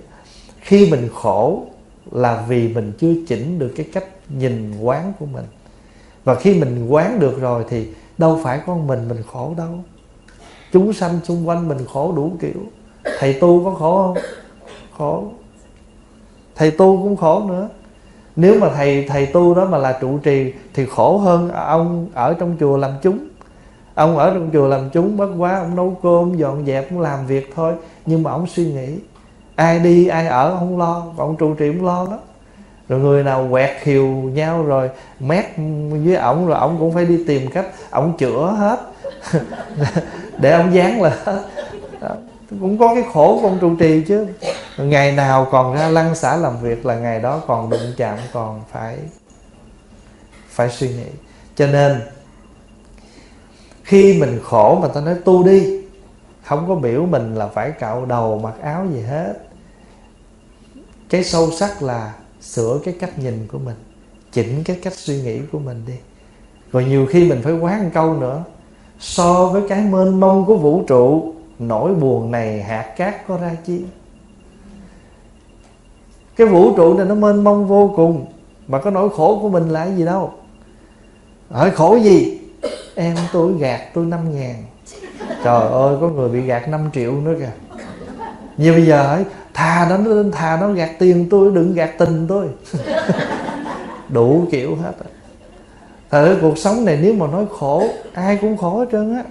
khi 0.59 0.91
mình 0.91 1.09
khổ 1.13 1.63
là 2.11 2.45
vì 2.47 2.73
mình 2.73 2.93
chưa 2.97 3.13
chỉnh 3.27 3.59
được 3.59 3.73
cái 3.75 3.85
cách 3.93 4.05
nhìn 4.29 4.79
quán 4.81 5.13
của 5.19 5.25
mình. 5.25 5.45
Và 6.23 6.35
khi 6.35 6.59
mình 6.59 6.87
quán 6.89 7.19
được 7.19 7.41
rồi 7.41 7.65
thì 7.69 7.87
đâu 8.17 8.39
phải 8.43 8.61
con 8.67 8.87
mình 8.87 9.09
mình 9.09 9.23
khổ 9.31 9.53
đâu. 9.57 9.79
Chúng 10.71 10.93
sanh 10.93 11.19
xung 11.23 11.47
quanh 11.47 11.67
mình 11.67 11.77
khổ 11.93 12.13
đủ 12.15 12.31
kiểu. 12.39 12.61
Thầy 13.19 13.33
tu 13.33 13.63
có 13.63 13.71
khổ 13.71 14.03
không? 14.03 14.23
Khổ. 14.97 15.23
Thầy 16.55 16.71
tu 16.71 16.97
cũng 17.03 17.15
khổ 17.15 17.43
nữa. 17.47 17.69
Nếu 18.35 18.59
mà 18.59 18.69
thầy 18.75 19.05
thầy 19.07 19.25
tu 19.25 19.55
đó 19.55 19.65
mà 19.65 19.77
là 19.77 19.97
trụ 20.01 20.17
trì 20.17 20.53
thì 20.73 20.85
khổ 20.85 21.17
hơn 21.17 21.51
ông 21.51 22.07
ở 22.13 22.35
trong 22.39 22.57
chùa 22.59 22.77
làm 22.77 22.91
chúng. 23.01 23.27
Ông 23.95 24.17
ở 24.17 24.33
trong 24.33 24.49
chùa 24.53 24.67
làm 24.67 24.89
chúng 24.89 25.17
bất 25.17 25.29
quá, 25.37 25.59
ông 25.59 25.75
nấu 25.75 25.97
cơm, 26.03 26.37
dọn 26.37 26.65
dẹp, 26.65 26.91
ông 26.91 26.99
làm 26.99 27.27
việc 27.27 27.51
thôi. 27.55 27.73
Nhưng 28.05 28.23
mà 28.23 28.31
ông 28.31 28.47
suy 28.47 28.65
nghĩ 28.65 28.99
ai 29.55 29.79
đi, 29.79 30.07
ai 30.07 30.27
ở 30.27 30.57
không 30.59 30.77
lo 30.77 31.05
còn 31.17 31.37
trụ 31.37 31.53
trì 31.53 31.67
cũng 31.67 31.85
lo 31.85 32.07
đó. 32.11 32.19
Rồi 32.89 32.99
người 32.99 33.23
nào 33.23 33.47
quẹt 33.51 33.71
hiều 33.83 34.07
nhau 34.07 34.63
rồi 34.63 34.89
mét 35.19 35.45
với 36.05 36.15
ổng 36.15 36.47
rồi 36.47 36.59
ổng 36.59 36.75
cũng 36.79 36.93
phải 36.93 37.05
đi 37.05 37.23
tìm 37.27 37.51
cách 37.51 37.65
ổng 37.91 38.17
chữa 38.17 38.55
hết. 38.57 38.79
Để 40.37 40.51
ông 40.51 40.73
dán 40.73 41.01
là 41.01 41.17
hết. 41.25 41.43
Cũng 42.49 42.77
có 42.77 42.95
cái 42.95 43.03
khổ 43.13 43.39
của 43.41 43.47
ông 43.47 43.57
trụ 43.61 43.75
trì 43.75 44.01
chứ. 44.07 44.27
Ngày 44.77 45.11
nào 45.11 45.47
còn 45.51 45.75
ra 45.75 45.89
lăng 45.89 46.15
xả 46.15 46.35
làm 46.35 46.59
việc 46.61 46.85
là 46.85 46.95
ngày 46.95 47.19
đó 47.19 47.41
còn 47.47 47.69
đụng 47.69 47.93
chạm, 47.97 48.17
còn 48.33 48.61
phải 48.71 48.97
phải 50.49 50.69
suy 50.69 50.87
nghĩ. 50.87 51.07
Cho 51.55 51.67
nên, 51.67 52.01
khi 53.83 54.17
mình 54.19 54.39
khổ 54.43 54.79
mà 54.81 54.87
ta 54.87 55.01
nói 55.01 55.15
tu 55.25 55.43
đi 55.43 55.84
không 56.45 56.67
có 56.67 56.75
biểu 56.75 57.05
mình 57.05 57.35
là 57.35 57.47
phải 57.47 57.71
cạo 57.71 58.05
đầu, 58.05 58.39
mặc 58.39 58.53
áo 58.61 58.85
gì 58.93 59.01
hết. 59.01 59.33
Cái 61.09 61.23
sâu 61.23 61.51
sắc 61.51 61.83
là 61.83 62.13
sửa 62.41 62.79
cái 62.85 62.95
cách 62.99 63.19
nhìn 63.19 63.47
của 63.51 63.59
mình, 63.59 63.75
chỉnh 64.31 64.63
cái 64.63 64.79
cách 64.83 64.93
suy 64.93 65.21
nghĩ 65.21 65.39
của 65.51 65.59
mình 65.59 65.83
đi. 65.87 65.93
Rồi 66.71 66.85
nhiều 66.85 67.05
khi 67.05 67.29
mình 67.29 67.41
phải 67.43 67.53
quán 67.53 67.83
một 67.83 67.89
câu 67.93 68.13
nữa. 68.13 68.43
So 68.99 69.47
với 69.47 69.61
cái 69.69 69.81
mênh 69.81 70.19
mông 70.19 70.45
của 70.45 70.57
vũ 70.57 70.83
trụ, 70.87 71.33
nỗi 71.59 71.95
buồn 71.95 72.31
này 72.31 72.63
hạt 72.63 72.93
cát 72.97 73.27
có 73.27 73.37
ra 73.37 73.55
chi? 73.65 73.85
Cái 76.35 76.47
vũ 76.47 76.75
trụ 76.75 76.97
này 76.97 77.05
nó 77.05 77.15
mênh 77.15 77.43
mông 77.43 77.67
vô 77.67 77.93
cùng, 77.95 78.25
mà 78.67 78.79
có 78.79 78.91
nỗi 78.91 79.09
khổ 79.09 79.39
của 79.41 79.49
mình 79.49 79.69
là 79.69 79.85
gì 79.85 80.05
đâu? 80.05 80.31
Hỏi 81.49 81.71
khổ 81.71 81.95
gì? 81.95 82.39
Em 82.95 83.15
tôi 83.33 83.53
gạt 83.53 83.81
tôi 83.93 84.05
năm 84.05 84.35
ngàn 84.35 84.55
trời 85.43 85.67
ơi, 85.69 85.95
có 86.01 86.09
người 86.09 86.29
bị 86.29 86.41
gạt 86.41 86.67
5 86.67 86.89
triệu 86.93 87.11
nữa 87.11 87.33
kìa. 87.39 87.75
Như 88.57 88.71
bây 88.71 88.85
giờ 88.85 89.15
ấy, 89.15 89.23
thà 89.53 89.87
nó 89.89 89.97
lên 89.97 90.31
thà 90.31 90.57
nó 90.61 90.71
gạt 90.71 90.89
tiền 90.99 91.27
tôi, 91.29 91.51
đừng 91.53 91.73
gạt 91.73 91.91
tình 91.97 92.25
tôi. 92.27 92.47
Đủ 94.09 94.45
kiểu 94.51 94.75
hết 94.75 94.91
thật 94.97 96.37
cuộc 96.41 96.57
sống 96.57 96.85
này 96.85 96.99
nếu 97.01 97.13
mà 97.13 97.27
nói 97.27 97.45
khổ, 97.59 97.87
ai 98.13 98.37
cũng 98.41 98.57
khổ 98.57 98.79
hết 98.79 98.85
trơn 98.91 99.15
á. 99.15 99.23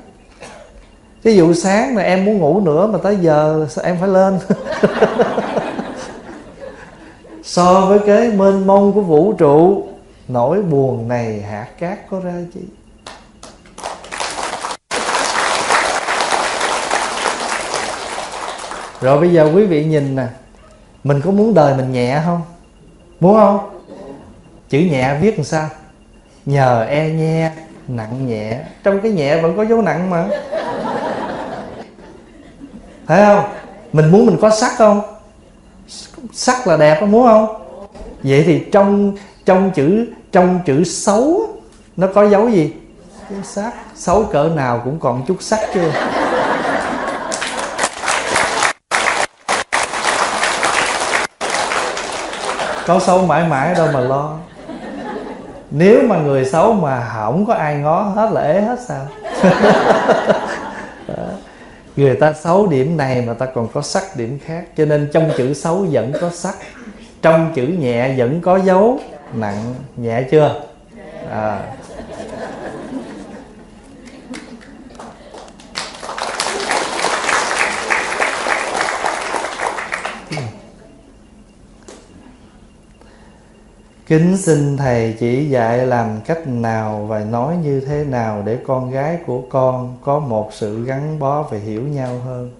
Ví 1.23 1.37
dụ 1.37 1.53
sáng 1.53 1.95
mà 1.95 2.03
em 2.03 2.25
muốn 2.25 2.39
ngủ 2.39 2.61
nữa 2.61 2.87
mà 2.87 2.99
tới 2.99 3.17
giờ 3.21 3.67
em 3.83 3.97
phải 4.01 4.09
lên. 4.09 4.39
So 7.43 7.87
với 7.89 7.99
cái 8.07 8.31
mênh 8.31 8.67
mông 8.67 8.93
của 8.93 9.01
vũ 9.01 9.33
trụ, 9.33 9.85
nỗi 10.29 10.63
buồn 10.63 11.09
này 11.09 11.41
hạt 11.41 11.69
cát 11.79 12.11
có 12.11 12.21
ra 12.21 12.33
chi? 12.55 12.61
Rồi 19.05 19.21
bây 19.21 19.33
giờ 19.33 19.51
quý 19.55 19.67
vị 19.67 19.85
nhìn 19.85 20.17
nè, 20.17 20.27
mình 21.05 21.21
có 21.25 21.31
muốn 21.31 21.55
đời 21.55 21.75
mình 21.77 21.93
nhẹ 21.93 22.23
không? 22.25 22.43
Muốn 23.21 23.35
không? 23.35 23.71
Chữ 24.69 24.79
nhẹ 24.79 25.19
viết 25.21 25.37
làm 25.39 25.45
sao? 25.45 25.69
Nhờ 26.47 26.85
e 26.85 27.09
nhe 27.09 27.53
nặng 27.89 28.27
nhẹ. 28.27 28.61
Trong 28.85 29.01
cái 29.01 29.13
nhẹ 29.13 29.41
vẫn 29.41 29.57
có 29.57 29.63
dấu 29.65 29.83
nặng 29.83 30.11
mà. 30.11 30.27
Thấy 33.07 33.25
không? 33.25 33.45
Mình 33.93 34.11
muốn 34.11 34.27
mình 34.27 34.37
có 34.41 34.51
sắc 34.51 34.73
không? 34.79 35.01
Sắc 36.33 36.67
là 36.67 36.77
đẹp 36.77 37.03
muốn 37.03 37.27
không? 37.27 37.47
Vậy 38.23 38.43
thì 38.47 38.65
trong 38.73 39.13
trong 39.45 39.71
chữ 39.71 40.07
trong 40.33 40.61
chữ 40.67 40.85
xấu 40.85 41.41
nó 41.97 42.07
có 42.15 42.29
dấu 42.29 42.49
gì? 42.49 42.73
Sắc. 43.43 43.73
Xấu 43.95 44.25
cỡ 44.25 44.49
nào 44.57 44.81
cũng 44.85 44.99
còn 45.01 45.23
chút 45.27 45.37
sắc 45.41 45.61
chưa? 45.75 45.93
Có 52.87 53.01
xấu 53.01 53.27
mãi 53.27 53.49
mãi 53.49 53.75
đâu 53.75 53.89
mà 53.93 54.01
lo. 54.01 54.37
Nếu 55.71 56.03
mà 56.09 56.17
người 56.19 56.45
xấu 56.45 56.73
mà 56.73 57.11
không 57.15 57.47
có 57.47 57.55
ai 57.55 57.75
ngó 57.75 58.03
hết 58.03 58.31
là 58.33 58.41
ế 58.41 58.61
hết 58.61 58.79
sao? 58.87 59.07
Người 61.97 62.15
ta 62.15 62.33
xấu 62.33 62.67
điểm 62.67 62.97
này 62.97 63.23
mà 63.27 63.35
ta 63.35 63.47
còn 63.47 63.69
có 63.69 63.83
sắc 63.83 64.17
điểm 64.17 64.39
khác. 64.45 64.65
Cho 64.77 64.85
nên 64.85 65.11
trong 65.13 65.31
chữ 65.37 65.55
xấu 65.55 65.87
vẫn 65.91 66.13
có 66.21 66.31
sắc 66.31 66.55
trong 67.23 67.53
chữ 67.55 67.67
nhẹ 67.67 68.15
vẫn 68.17 68.41
có 68.41 68.57
dấu. 68.57 68.99
Nặng 69.35 69.75
nhẹ 69.97 70.23
chưa? 70.31 70.63
À. 71.31 71.61
Kính 84.07 84.37
xin 84.37 84.77
Thầy 84.77 85.17
chỉ 85.19 85.49
dạy 85.49 85.87
làm 85.87 86.21
cách 86.25 86.47
nào 86.47 87.07
và 87.09 87.25
nói 87.25 87.57
như 87.65 87.81
thế 87.81 88.05
nào 88.05 88.43
để 88.47 88.59
con 88.67 88.91
gái 88.91 89.19
của 89.27 89.43
con 89.51 89.97
có 90.03 90.19
một 90.19 90.51
sự 90.53 90.85
gắn 90.85 91.19
bó 91.19 91.43
và 91.43 91.59
hiểu 91.59 91.83
nhau 91.83 92.19
hơn. 92.19 92.51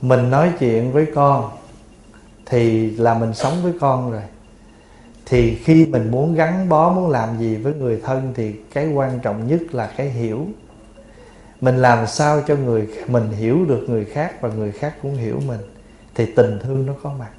Mình 0.00 0.30
nói 0.30 0.52
chuyện 0.58 0.92
với 0.92 1.06
con 1.14 1.50
thì 2.46 2.90
là 2.90 3.14
mình 3.14 3.34
sống 3.34 3.62
với 3.62 3.72
con 3.80 4.12
rồi. 4.12 4.22
Thì 5.26 5.54
khi 5.54 5.86
mình 5.86 6.10
muốn 6.10 6.34
gắn 6.34 6.68
bó, 6.68 6.92
muốn 6.92 7.10
làm 7.10 7.38
gì 7.38 7.56
với 7.56 7.74
người 7.74 8.00
thân 8.04 8.32
thì 8.36 8.52
cái 8.72 8.92
quan 8.92 9.18
trọng 9.22 9.48
nhất 9.48 9.60
là 9.72 9.90
cái 9.96 10.10
hiểu. 10.10 10.46
Mình 11.60 11.76
làm 11.76 12.06
sao 12.06 12.42
cho 12.46 12.56
người 12.56 12.88
mình 13.08 13.30
hiểu 13.30 13.64
được 13.68 13.84
người 13.88 14.04
khác 14.04 14.40
và 14.40 14.48
người 14.48 14.72
khác 14.72 14.94
cũng 15.02 15.16
hiểu 15.16 15.40
mình 15.46 15.60
thì 16.14 16.26
tình 16.36 16.58
thương 16.62 16.86
nó 16.86 16.92
có 17.02 17.12
mặt 17.18 17.30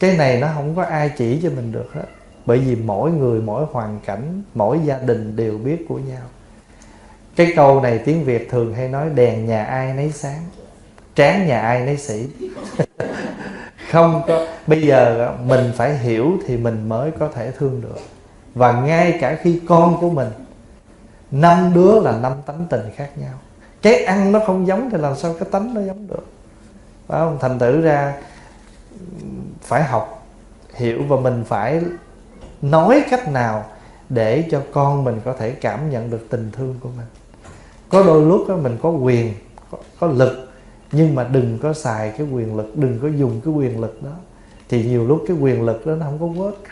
cái 0.00 0.16
này 0.16 0.40
nó 0.40 0.48
không 0.54 0.74
có 0.74 0.82
ai 0.82 1.12
chỉ 1.16 1.40
cho 1.42 1.50
mình 1.50 1.72
được 1.72 1.92
hết. 1.92 2.06
Bởi 2.46 2.58
vì 2.58 2.74
mỗi 2.76 3.10
người, 3.10 3.40
mỗi 3.40 3.64
hoàn 3.72 4.00
cảnh, 4.06 4.42
mỗi 4.54 4.80
gia 4.84 4.98
đình 4.98 5.36
đều 5.36 5.58
biết 5.58 5.84
của 5.88 5.98
nhau. 5.98 6.22
Cái 7.36 7.52
câu 7.56 7.80
này 7.80 7.98
tiếng 7.98 8.24
việt 8.24 8.50
thường 8.50 8.74
hay 8.74 8.88
nói, 8.88 9.10
đèn 9.14 9.46
nhà 9.46 9.64
ai 9.64 9.94
nấy 9.94 10.12
sáng 10.12 10.42
tráng 11.14 11.46
nhà 11.46 11.60
ai 11.60 11.80
nấy 11.86 11.96
sĩ 11.96 12.26
không 13.90 14.22
có, 14.26 14.46
bây 14.66 14.82
giờ 14.82 15.32
mình 15.46 15.72
phải 15.76 15.98
hiểu 15.98 16.38
thì 16.46 16.56
mình 16.56 16.88
mới 16.88 17.10
có 17.10 17.28
thể 17.34 17.50
thương 17.50 17.80
được. 17.80 17.98
Và 18.54 18.80
ngay 18.80 19.18
cả 19.20 19.38
khi 19.42 19.60
con 19.68 20.00
của 20.00 20.10
mình, 20.10 20.28
năm 21.30 21.72
đứa 21.74 22.00
là 22.00 22.12
năm 22.12 22.32
tánh 22.46 22.66
tình 22.70 22.90
khác 22.96 23.10
nhau. 23.16 23.34
Cái 23.82 24.04
ăn 24.04 24.32
nó 24.32 24.40
không 24.46 24.66
giống 24.66 24.90
thì 24.90 24.98
làm 24.98 25.16
sao 25.16 25.34
cái 25.40 25.48
tánh 25.52 25.74
nó 25.74 25.80
giống 25.80 26.06
được? 26.08 26.26
Phải 27.06 27.18
không? 27.20 27.38
Thành 27.40 27.58
thử 27.58 27.80
ra 27.80 28.14
phải 29.70 29.84
học 29.84 30.26
hiểu 30.74 31.02
và 31.08 31.16
mình 31.16 31.44
phải 31.46 31.80
nói 32.62 33.04
cách 33.10 33.28
nào 33.28 33.64
để 34.08 34.44
cho 34.50 34.62
con 34.72 35.04
mình 35.04 35.20
có 35.24 35.32
thể 35.32 35.50
cảm 35.50 35.90
nhận 35.90 36.10
được 36.10 36.26
tình 36.30 36.50
thương 36.52 36.74
của 36.80 36.88
mình. 36.96 37.06
Có 37.88 38.02
đôi 38.02 38.26
lúc 38.26 38.48
đó 38.48 38.56
mình 38.56 38.78
có 38.82 38.90
quyền 38.90 39.34
có, 39.70 39.78
có 40.00 40.06
lực 40.06 40.48
nhưng 40.92 41.14
mà 41.14 41.24
đừng 41.24 41.58
có 41.62 41.72
xài 41.72 42.12
cái 42.18 42.26
quyền 42.32 42.56
lực 42.56 42.76
đừng 42.76 42.98
có 43.02 43.08
dùng 43.08 43.40
cái 43.44 43.54
quyền 43.54 43.80
lực 43.80 44.02
đó. 44.02 44.10
Thì 44.68 44.84
nhiều 44.84 45.06
lúc 45.06 45.24
cái 45.28 45.36
quyền 45.40 45.62
lực 45.62 45.86
đó 45.86 45.94
nó 45.94 46.06
không 46.06 46.18
có 46.18 46.42
work. 46.42 46.62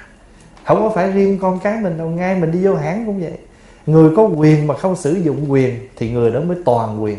Không 0.64 0.78
có 0.78 0.90
phải 0.94 1.10
riêng 1.12 1.38
con 1.42 1.58
cái 1.58 1.80
mình 1.80 1.98
đâu 1.98 2.08
ngay 2.08 2.40
mình 2.40 2.52
đi 2.52 2.64
vô 2.64 2.74
hãng 2.74 3.06
cũng 3.06 3.20
vậy. 3.20 3.38
Người 3.86 4.16
có 4.16 4.22
quyền 4.22 4.66
mà 4.66 4.76
không 4.76 4.96
sử 4.96 5.12
dụng 5.12 5.52
quyền 5.52 5.88
thì 5.96 6.10
người 6.10 6.30
đó 6.30 6.40
mới 6.40 6.56
toàn 6.64 7.02
quyền 7.02 7.18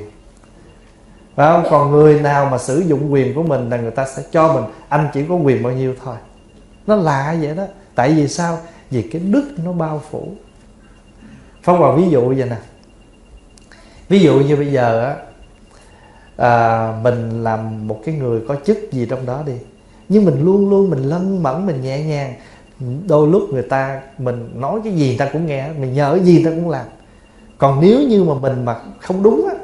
phải 1.40 1.54
không? 1.54 1.64
Còn 1.70 1.92
người 1.92 2.20
nào 2.20 2.46
mà 2.46 2.58
sử 2.58 2.80
dụng 2.80 3.14
quyền 3.14 3.34
của 3.34 3.44
mình 3.44 3.70
là 3.70 3.78
người 3.78 3.92
ta 3.92 4.06
sẽ 4.06 4.24
cho 4.32 4.54
mình. 4.54 4.64
Anh 4.90 5.08
chỉ 5.14 5.24
có 5.30 5.36
quyền 5.36 5.64
bao 5.64 5.74
nhiêu 5.74 5.96
thôi. 6.04 6.16
Nó 6.88 6.96
lạ 6.96 7.36
vậy 7.42 7.56
đó. 7.56 7.64
Tại 7.96 8.14
vì 8.14 8.28
sao? 8.28 8.58
Vì 8.92 9.02
cái 9.02 9.22
đức 9.22 9.44
nó 9.66 9.72
bao 9.72 10.02
phủ. 10.12 10.32
Phong 11.64 11.80
vào 11.80 11.94
ví 11.96 12.10
dụ 12.10 12.28
vậy 12.28 12.50
nè. 12.50 12.56
Ví 14.10 14.20
dụ 14.20 14.40
như 14.40 14.56
bây 14.56 14.72
giờ 14.72 15.06
á 15.06 15.16
à, 16.38 16.94
mình 17.04 17.44
làm 17.44 17.88
một 17.88 18.00
cái 18.06 18.16
người 18.16 18.42
có 18.48 18.56
chức 18.66 18.78
gì 18.92 19.08
trong 19.10 19.26
đó 19.26 19.44
đi. 19.46 19.56
Nhưng 20.10 20.26
mình 20.26 20.46
luôn 20.46 20.70
luôn 20.70 20.90
mình 20.90 21.04
lân 21.04 21.44
mẫn 21.44 21.66
mình 21.66 21.82
nhẹ 21.82 22.04
nhàng. 22.04 22.34
Đôi 23.08 23.28
lúc 23.28 23.44
người 23.54 23.64
ta 23.64 24.02
mình 24.18 24.52
nói 24.56 24.80
cái 24.84 24.94
gì 24.94 25.08
người 25.08 25.18
ta 25.18 25.30
cũng 25.34 25.46
nghe 25.46 25.70
mình 25.80 25.94
nhờ 25.94 26.12
cái 26.16 26.26
gì 26.26 26.34
người 26.34 26.52
ta 26.52 26.60
cũng 26.60 26.70
làm. 26.70 26.86
Còn 27.58 27.82
nếu 27.82 28.00
như 28.02 28.24
mà 28.24 28.34
mình 28.34 28.66
mà 28.66 28.76
không 29.00 29.24
đúng 29.24 29.48
á 29.50 29.59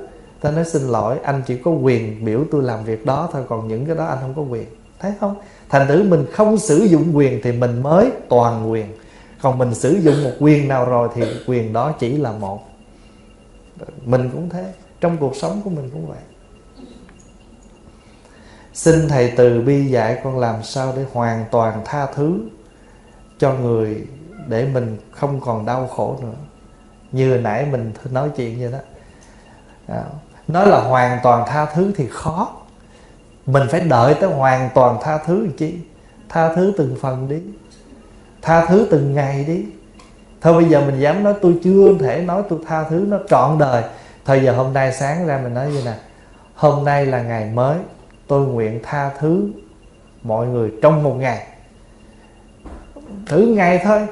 ta 0.45 0.51
nói 0.51 0.65
xin 0.65 0.81
lỗi, 0.81 1.19
anh 1.23 1.41
chỉ 1.45 1.57
có 1.57 1.71
quyền 1.71 2.25
biểu 2.25 2.43
tôi 2.51 2.63
làm 2.63 2.83
việc 2.83 3.05
đó 3.05 3.29
thôi, 3.31 3.43
còn 3.49 3.67
những 3.67 3.85
cái 3.85 3.95
đó 3.95 4.05
anh 4.05 4.17
không 4.21 4.33
có 4.35 4.41
quyền. 4.41 4.65
Thấy 4.99 5.13
không? 5.19 5.35
Thành 5.69 5.87
thử 5.87 6.03
mình 6.03 6.25
không 6.31 6.57
sử 6.57 6.77
dụng 6.77 7.17
quyền 7.17 7.39
thì 7.43 7.51
mình 7.51 7.83
mới 7.83 8.11
toàn 8.29 8.71
quyền. 8.71 8.85
Còn 9.41 9.57
mình 9.57 9.73
sử 9.73 9.89
dụng 9.89 10.23
một 10.23 10.31
quyền 10.39 10.67
nào 10.67 10.85
rồi 10.85 11.09
thì 11.15 11.23
quyền 11.47 11.73
đó 11.73 11.91
chỉ 11.99 12.17
là 12.17 12.31
một. 12.31 12.59
Mình 14.05 14.29
cũng 14.33 14.49
thế, 14.49 14.73
trong 15.01 15.17
cuộc 15.17 15.35
sống 15.35 15.61
của 15.63 15.69
mình 15.69 15.89
cũng 15.93 16.07
vậy. 16.07 16.19
Xin 18.73 19.07
thầy 19.07 19.33
từ 19.37 19.61
bi 19.61 19.85
dạy 19.85 20.21
con 20.23 20.39
làm 20.39 20.63
sao 20.63 20.93
để 20.95 21.05
hoàn 21.13 21.45
toàn 21.51 21.81
tha 21.85 22.05
thứ 22.05 22.39
cho 23.37 23.53
người 23.53 24.07
để 24.47 24.67
mình 24.73 24.97
không 25.11 25.39
còn 25.39 25.65
đau 25.65 25.87
khổ 25.87 26.17
nữa. 26.21 26.33
Như 27.11 27.37
nãy 27.37 27.65
mình 27.71 27.91
nói 28.11 28.29
chuyện 28.37 28.59
vậy 28.59 28.71
đó. 28.71 28.79
À, 29.87 30.03
nói 30.47 30.67
là 30.67 30.79
hoàn 30.79 31.19
toàn 31.23 31.45
tha 31.47 31.65
thứ 31.65 31.91
thì 31.95 32.07
khó. 32.07 32.51
Mình 33.45 33.63
phải 33.69 33.79
đợi 33.79 34.13
tới 34.13 34.29
hoàn 34.29 34.69
toàn 34.73 34.97
tha 35.01 35.17
thứ 35.17 35.41
làm 35.41 35.51
chi? 35.51 35.77
Tha 36.29 36.53
thứ 36.55 36.73
từng 36.77 36.95
phần 37.01 37.29
đi. 37.29 37.41
Tha 38.41 38.65
thứ 38.65 38.87
từng 38.91 39.13
ngày 39.13 39.43
đi. 39.43 39.65
Thôi 40.41 40.53
bây 40.53 40.69
giờ 40.69 40.81
mình 40.85 40.99
dám 40.99 41.23
nói 41.23 41.33
tôi 41.41 41.59
chưa 41.63 41.97
thể 41.99 42.21
nói 42.21 42.43
tôi 42.49 42.59
tha 42.67 42.83
thứ 42.83 43.05
nó 43.07 43.17
trọn 43.29 43.57
đời. 43.59 43.83
Thời 44.25 44.43
giờ 44.43 44.53
hôm 44.55 44.73
nay 44.73 44.93
sáng 44.93 45.27
ra 45.27 45.39
mình 45.43 45.53
nói 45.53 45.67
như 45.67 45.81
nè. 45.85 45.93
Hôm 46.55 46.85
nay 46.85 47.05
là 47.05 47.21
ngày 47.21 47.45
mới. 47.53 47.77
Tôi 48.27 48.47
nguyện 48.47 48.79
tha 48.83 49.11
thứ 49.19 49.49
mọi 50.23 50.47
người 50.47 50.71
trong 50.81 51.03
một 51.03 51.13
ngày. 51.13 51.47
Thử 53.25 53.37
ngày 53.41 53.81
thôi. 53.83 54.07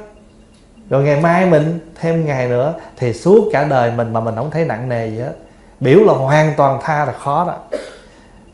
Rồi 0.89 1.03
ngày 1.03 1.21
mai 1.21 1.45
mình 1.45 1.79
thêm 1.99 2.25
ngày 2.25 2.47
nữa 2.47 2.73
thì 2.97 3.13
suốt 3.13 3.49
cả 3.53 3.63
đời 3.63 3.91
mình 3.91 4.13
mà 4.13 4.19
mình 4.19 4.35
không 4.35 4.51
thấy 4.51 4.65
nặng 4.65 4.89
nề 4.89 5.09
gì 5.09 5.19
hết 5.19 5.33
biểu 5.83 6.03
là 6.03 6.13
hoàn 6.13 6.53
toàn 6.57 6.79
tha 6.83 7.05
là 7.05 7.13
khó 7.13 7.45
đó. 7.47 7.77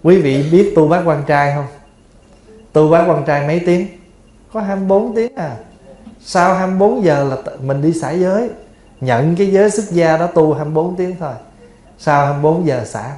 Quý 0.03 0.21
vị 0.21 0.49
biết 0.51 0.73
tu 0.75 0.87
bác 0.87 1.01
quan 1.05 1.23
trai 1.27 1.53
không? 1.55 1.65
Tu 2.73 2.89
bác 2.89 3.05
quan 3.07 3.23
trai 3.25 3.47
mấy 3.47 3.61
tiếng? 3.65 3.87
Có 4.53 4.61
24 4.61 5.15
tiếng 5.15 5.35
à. 5.35 5.55
Sau 6.19 6.53
24 6.53 7.03
giờ 7.03 7.23
là 7.23 7.37
mình 7.61 7.81
đi 7.81 7.93
xả 7.93 8.11
giới. 8.11 8.49
Nhận 9.01 9.35
cái 9.35 9.47
giới 9.47 9.71
xuất 9.71 9.89
gia 9.89 10.17
đó 10.17 10.27
tu 10.27 10.53
24 10.53 10.95
tiếng 10.95 11.15
thôi. 11.19 11.33
Sau 11.97 12.25
24 12.25 12.67
giờ 12.67 12.85
xả. 12.85 13.11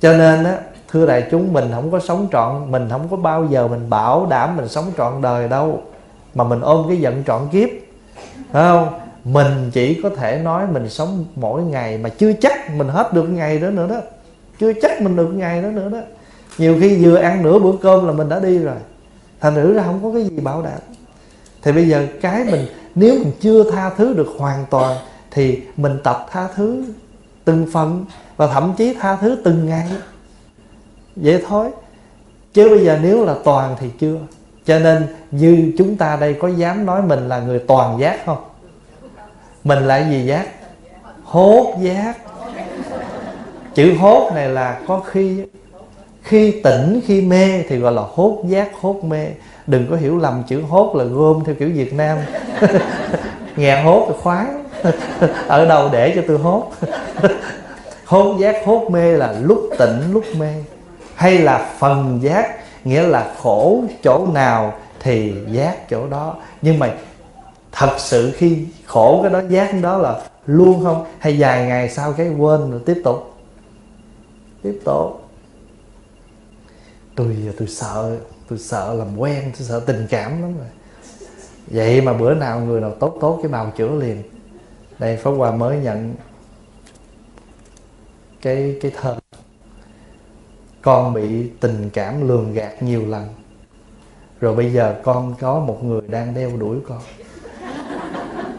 Cho 0.00 0.12
nên 0.12 0.44
á, 0.44 0.56
thưa 0.88 1.06
đại 1.06 1.26
chúng, 1.30 1.52
mình 1.52 1.70
không 1.74 1.90
có 1.90 2.00
sống 2.00 2.28
trọn, 2.32 2.70
mình 2.70 2.88
không 2.90 3.08
có 3.10 3.16
bao 3.16 3.44
giờ 3.44 3.68
mình 3.68 3.90
bảo 3.90 4.26
đảm 4.26 4.56
mình 4.56 4.68
sống 4.68 4.92
trọn 4.96 5.22
đời 5.22 5.48
đâu. 5.48 5.82
Mà 6.34 6.44
mình 6.44 6.60
ôm 6.60 6.84
cái 6.88 6.96
giận 6.96 7.22
trọn 7.26 7.48
kiếp. 7.52 7.68
Phải 8.52 8.62
không? 8.62 9.05
Mình 9.26 9.70
chỉ 9.72 10.00
có 10.02 10.10
thể 10.10 10.38
nói 10.38 10.66
mình 10.72 10.88
sống 10.88 11.24
mỗi 11.34 11.62
ngày 11.62 11.98
mà 11.98 12.08
chưa 12.08 12.32
chắc 12.32 12.74
mình 12.74 12.88
hết 12.88 13.12
được 13.12 13.22
ngày 13.22 13.58
đó 13.58 13.70
nữa 13.70 13.86
đó. 13.90 14.00
Chưa 14.60 14.72
chắc 14.82 15.02
mình 15.02 15.16
được 15.16 15.26
ngày 15.26 15.62
đó 15.62 15.68
nữa 15.68 15.88
đó. 15.88 15.98
Nhiều 16.58 16.76
khi 16.80 17.04
vừa 17.04 17.16
ăn 17.16 17.42
nửa 17.42 17.58
bữa 17.58 17.72
cơm 17.82 18.06
là 18.06 18.12
mình 18.12 18.28
đã 18.28 18.40
đi 18.40 18.58
rồi. 18.58 18.76
Thành 19.40 19.54
thử 19.54 19.74
ra 19.74 19.82
không 19.82 20.00
có 20.02 20.10
cái 20.14 20.24
gì 20.24 20.40
bảo 20.40 20.62
đảm. 20.62 20.78
Thì 21.62 21.72
bây 21.72 21.88
giờ 21.88 22.06
cái 22.22 22.44
mình, 22.44 22.66
nếu 22.94 23.14
mình 23.14 23.32
chưa 23.40 23.70
tha 23.70 23.90
thứ 23.90 24.14
được 24.14 24.28
hoàn 24.38 24.64
toàn, 24.70 24.96
thì 25.30 25.60
mình 25.76 25.98
tập 26.04 26.26
tha 26.30 26.48
thứ 26.56 26.84
từng 27.44 27.66
phần 27.72 28.04
và 28.36 28.46
thậm 28.46 28.72
chí 28.76 28.94
tha 28.94 29.16
thứ 29.16 29.38
từng 29.44 29.66
ngày. 29.66 29.90
Vậy 31.16 31.42
thôi. 31.48 31.70
Chứ 32.54 32.68
bây 32.68 32.84
giờ 32.84 32.98
nếu 33.02 33.24
là 33.24 33.34
toàn 33.44 33.76
thì 33.80 33.90
chưa. 34.00 34.16
Cho 34.66 34.78
nên 34.78 35.06
như 35.30 35.72
chúng 35.78 35.96
ta 35.96 36.16
đây 36.16 36.34
có 36.34 36.48
dám 36.48 36.86
nói 36.86 37.02
mình 37.02 37.28
là 37.28 37.40
người 37.40 37.58
toàn 37.58 38.00
giác 38.00 38.26
không? 38.26 38.38
Mình 39.66 39.86
là 39.86 40.10
gì 40.10 40.24
giác? 40.24 40.46
Hốt 41.24 41.74
giác. 41.80 42.14
Chữ 43.74 43.94
hốt 43.98 44.30
này 44.34 44.48
là 44.48 44.80
có 44.88 45.00
khi 45.00 45.42
khi 46.22 46.50
tỉnh, 46.50 47.00
khi 47.06 47.20
mê 47.20 47.62
thì 47.68 47.76
gọi 47.76 47.92
là 47.92 48.02
hốt 48.14 48.42
giác, 48.46 48.68
hốt 48.80 49.04
mê. 49.04 49.26
Đừng 49.66 49.86
có 49.90 49.96
hiểu 49.96 50.18
lầm 50.18 50.42
chữ 50.48 50.62
hốt 50.62 50.96
là 50.96 51.04
gom 51.04 51.44
theo 51.44 51.54
kiểu 51.54 51.70
việt 51.74 51.92
nam. 51.92 52.18
Nghe 53.56 53.82
hốt 53.82 54.04
thì 54.08 54.14
khoái. 54.22 54.46
Ở 55.48 55.64
đâu 55.64 55.88
để 55.92 56.12
cho 56.16 56.22
tôi 56.28 56.38
hốt? 56.38 56.72
Hốt 58.04 58.36
giác, 58.38 58.56
hốt 58.64 58.90
mê 58.90 59.12
là 59.12 59.34
lúc 59.42 59.70
tỉnh, 59.78 60.12
lúc 60.12 60.24
mê. 60.36 60.54
Hay 61.14 61.38
là 61.38 61.70
phần 61.78 62.18
giác, 62.22 62.48
nghĩa 62.84 63.02
là 63.02 63.26
khổ 63.42 63.84
chỗ 64.02 64.26
nào 64.34 64.74
thì 65.00 65.34
giác 65.50 65.88
chỗ 65.90 66.06
đó. 66.06 66.34
Nhưng 66.62 66.78
mà 66.78 66.90
thật 67.78 67.94
sự 67.98 68.32
khi 68.36 68.66
khổ 68.86 69.22
cái 69.22 69.32
đó, 69.32 69.40
giác 69.48 69.68
cái 69.72 69.82
đó 69.82 69.98
là 69.98 70.22
luôn 70.46 70.84
không? 70.84 71.06
Hay 71.18 71.36
vài 71.38 71.66
ngày 71.66 71.88
sau 71.88 72.12
cái 72.12 72.28
quên 72.28 72.70
rồi 72.70 72.80
tiếp 72.86 73.00
tục? 73.04 73.34
Tiếp 74.62 74.80
tục. 74.84 75.28
Tôi 77.14 77.36
tôi 77.58 77.68
sợ 77.68 78.16
tôi 78.48 78.58
sợ 78.58 78.94
làm 78.94 79.18
quen, 79.18 79.52
tôi 79.58 79.68
sợ 79.68 79.80
tình 79.80 80.06
cảm 80.10 80.42
lắm 80.42 80.56
rồi. 80.58 80.66
Vậy 81.66 82.00
mà 82.00 82.12
bữa 82.12 82.34
nào 82.34 82.60
người 82.60 82.80
nào 82.80 82.94
tốt 83.00 83.18
tốt 83.20 83.38
cái 83.42 83.52
bào 83.52 83.72
chữa 83.76 83.90
liền. 83.90 84.22
Đây, 84.98 85.16
pháp 85.16 85.30
hòa 85.30 85.52
mới 85.52 85.78
nhận 85.78 86.14
cái 88.42 88.78
cái 88.82 88.92
thơ 89.00 89.16
con 90.82 91.14
bị 91.14 91.50
tình 91.60 91.90
cảm 91.90 92.28
lường 92.28 92.52
gạt 92.52 92.82
nhiều 92.82 93.06
lần. 93.06 93.28
Rồi 94.40 94.56
bây 94.56 94.72
giờ 94.72 95.00
con 95.04 95.34
có 95.40 95.60
một 95.60 95.84
người 95.84 96.00
đang 96.08 96.34
đeo 96.34 96.56
đuổi 96.56 96.78
con 96.88 97.00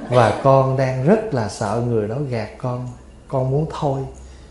và 0.10 0.34
con 0.44 0.78
đang 0.78 1.06
rất 1.08 1.34
là 1.34 1.50
sợ 1.50 1.82
người 1.88 2.08
đó 2.08 2.16
gạt 2.30 2.50
con. 2.58 2.88
Con 3.28 3.52
muốn 3.52 3.66
thôi 3.80 4.02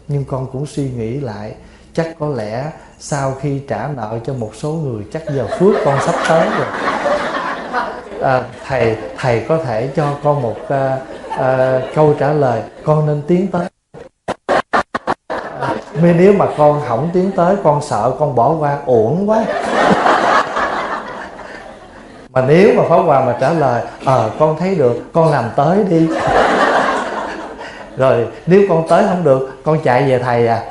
nhưng 0.08 0.24
con 0.24 0.46
cũng 0.52 0.66
suy 0.66 0.90
nghĩ 0.90 1.20
lại 1.20 1.54
chắc 1.92 2.08
có 2.18 2.28
lẽ 2.28 2.70
sau 2.98 3.34
khi 3.40 3.60
trả 3.68 3.88
nợ 3.96 4.18
cho 4.26 4.34
một 4.34 4.50
số 4.54 4.72
người 4.72 5.04
chắc 5.12 5.22
giờ 5.34 5.46
phước 5.58 5.74
con 5.84 5.98
sắp 6.06 6.14
tới 6.28 6.48
rồi. 6.58 6.66
À, 8.22 8.42
thầy 8.66 8.96
thầy 9.18 9.44
có 9.48 9.58
thể 9.64 9.90
cho 9.96 10.14
con 10.24 10.42
một 10.42 10.56
à, 10.68 10.98
à, 11.28 11.80
câu 11.94 12.14
trả 12.18 12.32
lời. 12.32 12.62
Con 12.84 13.06
nên 13.06 13.22
tiến 13.26 13.46
tới. 13.46 13.66
À, 15.60 15.74
nếu 16.02 16.32
mà 16.32 16.46
con 16.56 16.82
không 16.88 17.10
tiến 17.12 17.30
tới 17.36 17.56
con 17.64 17.82
sợ 17.82 18.12
con 18.18 18.34
bỏ 18.34 18.56
qua 18.58 18.78
uổng 18.86 19.30
quá 19.30 19.44
mà 22.36 22.44
nếu 22.48 22.74
mà 22.74 22.82
pháp 22.88 22.96
hòa 22.96 23.24
mà 23.24 23.36
trả 23.40 23.52
lời 23.52 23.84
ờ 24.04 24.26
à, 24.26 24.30
con 24.38 24.56
thấy 24.58 24.74
được 24.74 25.02
con 25.12 25.30
làm 25.30 25.44
tới 25.56 25.84
đi. 25.84 26.08
Rồi 27.96 28.26
nếu 28.46 28.62
con 28.68 28.88
tới 28.88 29.04
không 29.08 29.24
được 29.24 29.58
con 29.64 29.78
chạy 29.84 30.10
về 30.10 30.18
thầy 30.18 30.46
à. 30.46 30.64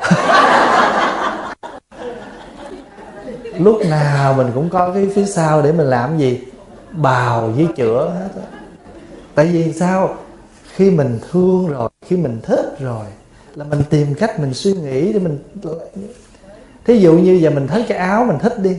Lúc 3.58 3.80
nào 3.90 4.34
mình 4.34 4.50
cũng 4.54 4.68
có 4.68 4.90
cái 4.94 5.08
phía 5.14 5.24
sau 5.24 5.62
để 5.62 5.72
mình 5.72 5.86
làm 5.86 6.18
gì? 6.18 6.44
Bào 6.92 7.46
với 7.56 7.66
chữa 7.76 8.12
hết 8.18 8.28
tại 9.34 9.46
vì 9.46 9.72
sao? 9.72 10.14
Khi 10.74 10.90
mình 10.90 11.18
thương 11.30 11.68
rồi 11.68 11.88
khi 12.06 12.16
mình 12.16 12.40
thích 12.42 12.76
rồi 12.80 13.06
là 13.54 13.64
mình 13.64 13.82
tìm 13.90 14.14
cách 14.14 14.40
mình 14.40 14.54
suy 14.54 14.72
nghĩ 14.72 15.12
để 15.12 15.18
mình 15.18 15.38
thí 16.84 16.98
dụ 16.98 17.12
như 17.12 17.32
giờ 17.32 17.50
mình 17.50 17.68
thích 17.68 17.84
cái 17.88 17.98
áo 17.98 18.24
mình 18.24 18.38
thích 18.38 18.58
đi 18.58 18.76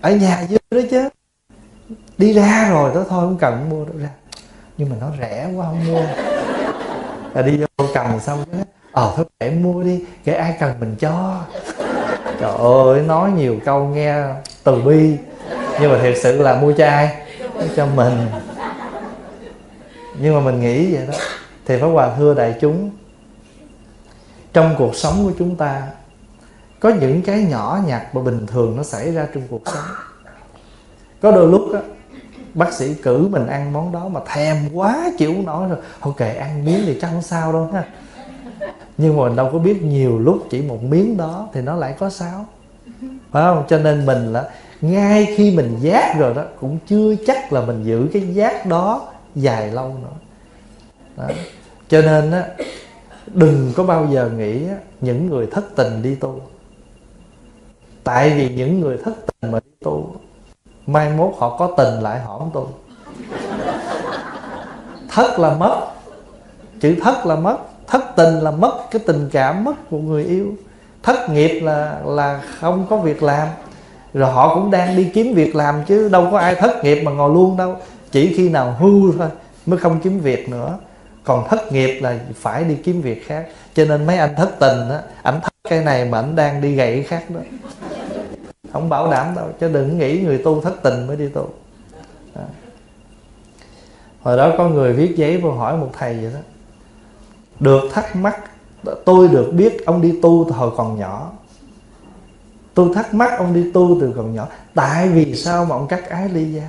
ở 0.00 0.10
nhà 0.10 0.46
dưới 0.48 0.58
đó 0.70 0.80
chứ 0.90 1.08
đi 2.18 2.32
ra 2.32 2.68
rồi, 2.70 2.94
đó 2.94 3.04
thôi, 3.08 3.20
không 3.20 3.38
cần 3.38 3.68
mua 3.70 3.84
đâu 3.84 3.94
ra. 3.98 4.08
Nhưng 4.78 4.90
mà 4.90 4.96
nó 5.00 5.06
rẻ 5.20 5.48
quá, 5.56 5.66
không 5.66 5.86
mua. 5.86 6.02
Là 7.34 7.42
đi 7.42 7.58
vô 7.58 7.86
cầm 7.94 8.20
xong 8.20 8.44
cái 8.52 8.60
ờ 8.92 9.12
thôi 9.16 9.26
để 9.40 9.50
mua 9.50 9.82
đi, 9.82 10.04
cái 10.24 10.34
ai 10.34 10.56
cần 10.60 10.74
mình 10.80 10.96
cho. 10.98 11.44
Trời 12.40 12.56
ơi, 12.58 13.02
nói 13.02 13.30
nhiều 13.30 13.56
câu 13.64 13.84
nghe 13.84 14.24
từ 14.64 14.82
bi. 14.82 15.16
Nhưng 15.80 15.92
mà 15.92 15.98
thiệt 16.02 16.14
sự 16.22 16.42
là 16.42 16.60
mua 16.60 16.72
cho 16.72 16.86
ai? 16.86 17.16
Cho 17.76 17.86
mình. 17.86 18.26
Nhưng 20.20 20.34
mà 20.34 20.40
mình 20.40 20.60
nghĩ 20.60 20.94
vậy 20.94 21.06
đó. 21.06 21.14
Thì 21.66 21.80
pháp 21.80 21.86
hòa 21.86 22.10
thưa 22.18 22.34
đại 22.34 22.54
chúng, 22.60 22.90
trong 24.52 24.74
cuộc 24.78 24.96
sống 24.96 25.24
của 25.24 25.32
chúng 25.38 25.56
ta, 25.56 25.82
có 26.80 26.88
những 26.88 27.22
cái 27.22 27.42
nhỏ 27.42 27.80
nhặt 27.86 28.14
mà 28.14 28.22
bình 28.22 28.46
thường 28.46 28.76
nó 28.76 28.82
xảy 28.82 29.12
ra 29.12 29.26
trong 29.34 29.42
cuộc 29.50 29.62
sống. 29.66 29.84
Có 31.22 31.30
đôi 31.30 31.48
lúc 31.48 31.74
á 31.74 31.80
bác 32.56 32.72
sĩ 32.72 32.94
cử 32.94 33.28
mình 33.28 33.46
ăn 33.46 33.72
món 33.72 33.92
đó 33.92 34.08
mà 34.08 34.20
thèm 34.26 34.56
quá 34.74 35.10
chịu 35.18 35.34
nổi 35.44 35.68
rồi. 35.68 35.78
Ok 36.00 36.18
ăn 36.18 36.64
miếng 36.64 36.82
thì 36.86 36.98
chắc 37.00 37.08
không 37.08 37.22
sao 37.22 37.52
đâu 37.52 37.70
ha. 37.72 37.84
Nhưng 38.98 39.16
mà 39.16 39.22
mình 39.22 39.36
đâu 39.36 39.50
có 39.52 39.58
biết 39.58 39.82
nhiều 39.82 40.18
lúc 40.18 40.46
chỉ 40.50 40.62
một 40.62 40.82
miếng 40.82 41.16
đó 41.16 41.48
thì 41.52 41.60
nó 41.60 41.76
lại 41.76 41.94
có 41.98 42.10
sao. 42.10 42.46
Phải 43.32 43.42
không? 43.42 43.64
Cho 43.68 43.78
nên 43.78 44.06
mình 44.06 44.32
là 44.32 44.50
ngay 44.80 45.34
khi 45.36 45.56
mình 45.56 45.76
giác 45.80 46.14
rồi 46.18 46.34
đó, 46.34 46.44
cũng 46.60 46.78
chưa 46.86 47.14
chắc 47.26 47.52
là 47.52 47.60
mình 47.60 47.84
giữ 47.84 48.08
cái 48.12 48.34
giác 48.34 48.66
đó 48.66 49.12
dài 49.34 49.72
lâu 49.72 49.96
nữa. 50.02 50.16
Đó. 51.16 51.24
cho 51.88 52.02
nên 52.02 52.30
á, 52.30 52.48
đừng 53.26 53.72
có 53.76 53.84
bao 53.84 54.08
giờ 54.12 54.30
nghĩ 54.36 54.62
những 55.00 55.26
người 55.26 55.46
thất 55.46 55.64
tình 55.76 56.02
đi 56.02 56.14
tu. 56.14 56.40
Tại 58.04 58.30
vì 58.30 58.48
những 58.48 58.80
người 58.80 58.98
thất 59.04 59.14
tình 59.26 59.52
mà 59.52 59.60
đi 59.64 59.70
tu 59.84 60.16
mai 60.86 61.10
mốt 61.10 61.34
họ 61.38 61.56
có 61.58 61.70
tình 61.76 62.00
lại 62.00 62.20
họ 62.20 62.38
không 62.38 62.72
thất 65.16 65.38
là 65.38 65.54
mất. 65.54 65.80
Chữ 66.80 66.94
thất 67.02 67.26
là 67.26 67.36
mất. 67.36 67.56
Thất 67.86 68.02
tình 68.16 68.34
là 68.34 68.50
mất. 68.50 68.72
Cái 68.90 69.02
tình 69.06 69.28
cảm 69.32 69.64
mất 69.64 69.90
của 69.90 69.98
người 69.98 70.24
yêu. 70.24 70.54
Thất 71.02 71.30
nghiệp 71.30 71.60
là 71.60 72.00
là 72.06 72.40
không 72.60 72.86
có 72.90 72.96
việc 72.96 73.22
làm. 73.22 73.48
Rồi 74.14 74.32
họ 74.32 74.54
cũng 74.54 74.70
đang 74.70 74.96
đi 74.96 75.10
kiếm 75.14 75.34
việc 75.34 75.56
làm 75.56 75.84
chứ 75.84 76.08
đâu 76.08 76.28
có 76.30 76.38
ai 76.38 76.54
thất 76.54 76.84
nghiệp 76.84 77.02
mà 77.02 77.10
ngồi 77.10 77.34
luôn 77.34 77.56
đâu. 77.56 77.76
Chỉ 78.10 78.34
khi 78.36 78.48
nào 78.48 78.76
hưu 78.78 79.12
thôi 79.18 79.28
mới 79.66 79.78
không 79.78 80.00
kiếm 80.00 80.20
việc 80.20 80.48
nữa. 80.48 80.78
Còn 81.24 81.48
thất 81.48 81.72
nghiệp 81.72 82.00
là 82.00 82.18
phải 82.40 82.64
đi 82.64 82.74
kiếm 82.74 83.02
việc 83.02 83.26
khác. 83.26 83.46
Cho 83.74 83.84
nên 83.84 84.06
mấy 84.06 84.18
anh 84.18 84.34
thất 84.36 84.50
tình 84.58 84.90
á, 84.90 85.00
ảnh 85.22 85.40
thất 85.40 85.52
cái 85.70 85.84
này 85.84 86.04
mà 86.04 86.18
ảnh 86.18 86.36
đang 86.36 86.60
đi 86.60 86.74
gậy 86.74 86.94
cái 86.94 87.02
khác 87.02 87.30
đó 87.30 87.40
không 88.76 88.88
bảo 88.88 89.10
đảm 89.10 89.34
đâu, 89.36 89.48
chứ 89.60 89.68
đừng 89.68 89.98
nghĩ 89.98 90.20
người 90.20 90.38
tu 90.38 90.60
thất 90.60 90.82
tình 90.82 91.06
mới 91.06 91.16
đi 91.16 91.28
tu. 91.28 91.48
À. 92.34 92.44
hồi 94.22 94.36
đó 94.36 94.52
có 94.58 94.68
người 94.68 94.92
viết 94.92 95.16
giấy 95.16 95.36
vô 95.36 95.52
hỏi 95.52 95.76
một 95.76 95.90
thầy 95.98 96.16
vậy 96.16 96.32
đó. 96.32 96.40
Được 97.60 97.82
thắc 97.92 98.16
mắc, 98.16 98.36
tôi 99.04 99.28
được 99.28 99.52
biết 99.52 99.86
ông 99.86 100.02
đi 100.02 100.18
tu 100.22 100.44
từ 100.48 100.54
hồi 100.54 100.70
còn 100.76 100.98
nhỏ. 100.98 101.32
Tôi 102.74 102.94
thắc 102.94 103.14
mắc 103.14 103.38
ông 103.38 103.54
đi 103.54 103.70
tu 103.72 103.98
từ 104.00 104.12
còn 104.16 104.34
nhỏ. 104.34 104.48
Tại 104.74 105.08
vì 105.08 105.36
sao 105.36 105.64
mà 105.64 105.76
ông 105.76 105.86
cắt 105.88 106.08
ái 106.08 106.28
ly 106.28 106.52
gia 106.52 106.68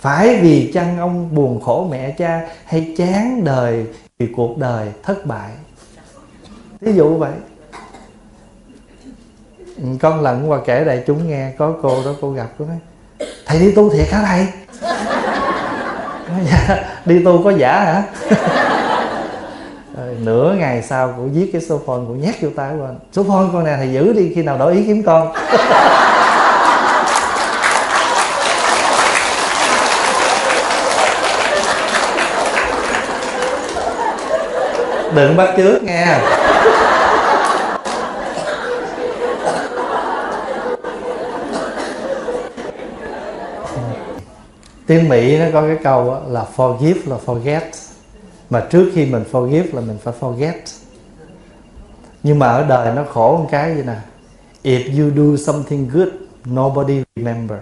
phải 0.00 0.40
vì 0.42 0.72
chăng 0.74 0.98
ông 0.98 1.34
buồn 1.34 1.60
khổ 1.60 1.88
mẹ 1.90 2.14
cha 2.18 2.48
hay 2.64 2.94
chán 2.96 3.44
đời 3.44 3.86
vì 4.18 4.28
cuộc 4.36 4.58
đời 4.58 4.92
thất 5.02 5.26
bại? 5.26 5.50
Ví 6.80 6.92
dụ 6.92 7.16
vậy 7.16 7.32
con 10.00 10.22
lần 10.22 10.50
qua 10.50 10.58
kể 10.66 10.84
đại 10.84 11.02
chúng 11.06 11.28
nghe 11.28 11.50
có 11.58 11.72
cô 11.82 12.02
đó 12.04 12.10
cô 12.20 12.30
gặp 12.30 12.46
cô 12.58 12.64
nói 12.64 12.76
thầy 13.46 13.58
đi 13.58 13.72
tu 13.72 13.90
thiệt 13.90 14.12
hả 14.12 14.22
thầy? 14.26 14.46
Dạ, 16.50 16.76
đi 17.04 17.24
tu 17.24 17.44
có 17.44 17.50
giả 17.50 17.80
hả? 17.80 18.02
Rồi 19.96 20.16
nửa 20.20 20.54
ngày 20.58 20.82
sau 20.82 21.14
cô 21.16 21.22
viết 21.22 21.50
cái 21.52 21.62
số 21.62 21.80
phone 21.86 22.00
cô 22.08 22.14
nhét 22.14 22.34
vô 22.42 22.48
tay 22.56 22.72
của 22.78 22.84
anh 22.84 22.98
số 23.12 23.22
phone 23.22 23.46
con 23.52 23.64
này 23.64 23.76
thầy 23.76 23.92
giữ 23.92 24.12
đi 24.12 24.32
khi 24.34 24.42
nào 24.42 24.58
đổi 24.58 24.72
ý 24.72 24.84
kiếm 24.86 25.02
con. 25.02 25.32
Đừng 35.14 35.36
bắt 35.36 35.48
chước 35.56 35.82
nghe. 35.82 36.18
Tiếng 44.90 45.08
mỹ 45.08 45.38
nó 45.38 45.44
có 45.52 45.62
cái 45.62 45.76
câu 45.82 46.16
là 46.28 46.46
forgive 46.56 46.94
là 47.06 47.16
forget. 47.26 47.60
Mà 48.50 48.66
trước 48.70 48.90
khi 48.94 49.06
mình 49.06 49.24
forgive 49.32 49.64
là 49.72 49.80
mình 49.80 49.98
phải 50.02 50.14
forget. 50.20 50.52
Nhưng 52.22 52.38
mà 52.38 52.46
ở 52.46 52.64
đời 52.68 52.94
nó 52.94 53.04
khổ 53.12 53.36
một 53.36 53.46
cái 53.50 53.74
vậy 53.74 53.84
nè. 53.86 53.96
If 54.62 55.02
you 55.02 55.10
do 55.16 55.52
something 55.52 55.88
good, 55.88 56.08
nobody 56.50 57.02
remember. 57.16 57.58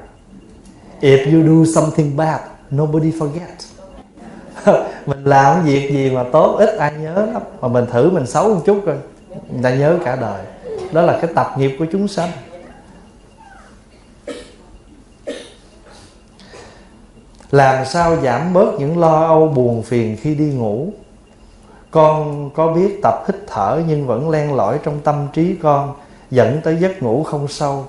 If 1.00 1.32
you 1.32 1.64
do 1.64 1.80
something 1.80 2.16
bad, 2.16 2.40
nobody 2.74 3.10
forget. 3.10 3.56
Mình 5.06 5.24
làm 5.24 5.64
việc 5.64 5.90
gì 5.90 6.10
mà 6.10 6.24
tốt 6.32 6.56
ít 6.58 6.76
ai 6.78 6.92
nhớ 7.00 7.26
lắm. 7.32 7.42
Mà 7.60 7.68
mình 7.68 7.86
thử 7.92 8.10
mình 8.10 8.26
xấu 8.26 8.54
một 8.54 8.60
chút 8.64 8.84
rồi, 8.84 8.96
người 9.52 9.62
ta 9.62 9.74
nhớ 9.74 9.98
cả 10.04 10.16
đời. 10.16 10.44
Đó 10.92 11.02
là 11.02 11.18
cái 11.22 11.30
tập 11.34 11.54
nghiệp 11.58 11.76
của 11.78 11.86
chúng 11.92 12.08
sanh. 12.08 12.30
Làm 17.50 17.84
sao 17.84 18.16
giảm 18.16 18.52
bớt 18.52 18.74
những 18.78 18.98
lo 18.98 19.26
âu 19.26 19.48
buồn 19.48 19.82
phiền 19.82 20.16
khi 20.20 20.34
đi 20.34 20.44
ngủ? 20.44 20.92
Con 21.90 22.50
có 22.54 22.72
biết 22.72 23.00
tập 23.02 23.24
hít 23.28 23.36
thở 23.46 23.82
nhưng 23.88 24.06
vẫn 24.06 24.30
len 24.30 24.54
lỏi 24.54 24.78
trong 24.82 25.00
tâm 25.00 25.26
trí 25.32 25.54
con, 25.62 25.94
dẫn 26.30 26.60
tới 26.64 26.76
giấc 26.76 27.02
ngủ 27.02 27.22
không 27.22 27.48
sâu. 27.48 27.86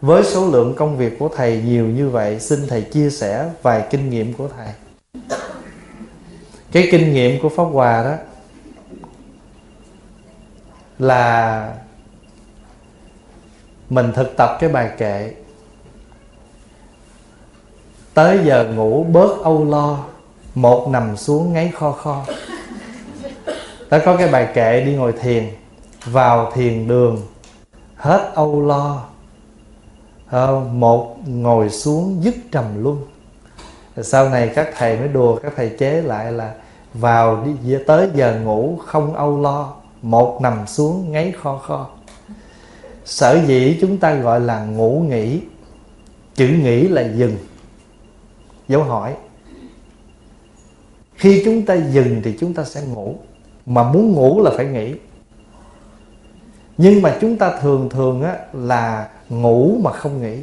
Với 0.00 0.24
số 0.24 0.50
lượng 0.50 0.74
công 0.76 0.96
việc 0.96 1.18
của 1.18 1.28
thầy 1.36 1.62
nhiều 1.62 1.86
như 1.86 2.08
vậy, 2.08 2.40
xin 2.40 2.58
thầy 2.68 2.82
chia 2.82 3.10
sẻ 3.10 3.50
vài 3.62 3.84
kinh 3.90 4.10
nghiệm 4.10 4.32
của 4.32 4.48
thầy. 4.56 4.68
Cái 6.72 6.88
kinh 6.90 7.12
nghiệm 7.12 7.42
của 7.42 7.48
pháp 7.48 7.64
hòa 7.64 8.04
đó 8.04 8.14
là 10.98 11.74
mình 13.90 14.12
thực 14.12 14.36
tập 14.36 14.56
cái 14.60 14.70
bài 14.70 14.90
kệ 14.98 15.34
tới 18.14 18.38
giờ 18.44 18.68
ngủ 18.76 19.04
bớt 19.04 19.42
âu 19.42 19.64
lo, 19.64 19.98
một 20.54 20.88
nằm 20.88 21.16
xuống 21.16 21.52
ngáy 21.52 21.72
kho 21.74 21.92
kho. 21.92 22.24
Ta 23.88 23.98
có 23.98 24.16
cái 24.16 24.28
bài 24.28 24.48
kệ 24.54 24.80
đi 24.80 24.94
ngồi 24.94 25.12
thiền, 25.12 25.44
vào 26.04 26.52
thiền 26.54 26.88
đường, 26.88 27.22
hết 27.96 28.30
âu 28.34 28.66
lo. 28.66 29.04
Ờ, 30.30 30.60
một 30.60 31.16
ngồi 31.26 31.70
xuống 31.70 32.20
dứt 32.22 32.34
trầm 32.52 32.64
luân. 32.82 32.98
Sau 34.02 34.28
này 34.28 34.52
các 34.54 34.68
thầy 34.76 34.98
mới 34.98 35.08
đùa, 35.08 35.36
các 35.36 35.52
thầy 35.56 35.68
chế 35.78 36.02
lại 36.02 36.32
là 36.32 36.54
vào 36.94 37.44
đi 37.44 37.76
tới 37.86 38.08
giờ 38.14 38.40
ngủ 38.44 38.78
không 38.86 39.14
âu 39.14 39.40
lo, 39.40 39.72
một 40.02 40.38
nằm 40.42 40.66
xuống 40.66 41.12
ngáy 41.12 41.32
kho 41.42 41.58
kho. 41.58 41.88
Sở 43.04 43.40
dĩ 43.46 43.78
chúng 43.80 43.98
ta 43.98 44.14
gọi 44.14 44.40
là 44.40 44.64
ngủ 44.64 45.04
nghỉ, 45.08 45.40
chữ 46.34 46.48
nghỉ 46.48 46.88
là 46.88 47.02
dừng 47.02 47.36
dấu 48.68 48.82
hỏi. 48.82 49.14
Khi 51.16 51.42
chúng 51.44 51.66
ta 51.66 51.74
dừng 51.74 52.20
thì 52.24 52.36
chúng 52.40 52.54
ta 52.54 52.64
sẽ 52.64 52.82
ngủ. 52.82 53.16
Mà 53.66 53.92
muốn 53.92 54.12
ngủ 54.12 54.42
là 54.42 54.50
phải 54.56 54.66
nghỉ. 54.66 54.94
Nhưng 56.78 57.02
mà 57.02 57.18
chúng 57.20 57.36
ta 57.36 57.58
thường 57.60 57.88
thường 57.88 58.22
á, 58.22 58.38
là 58.52 59.08
ngủ 59.28 59.78
mà 59.82 59.92
không 59.92 60.22
nghỉ. 60.22 60.38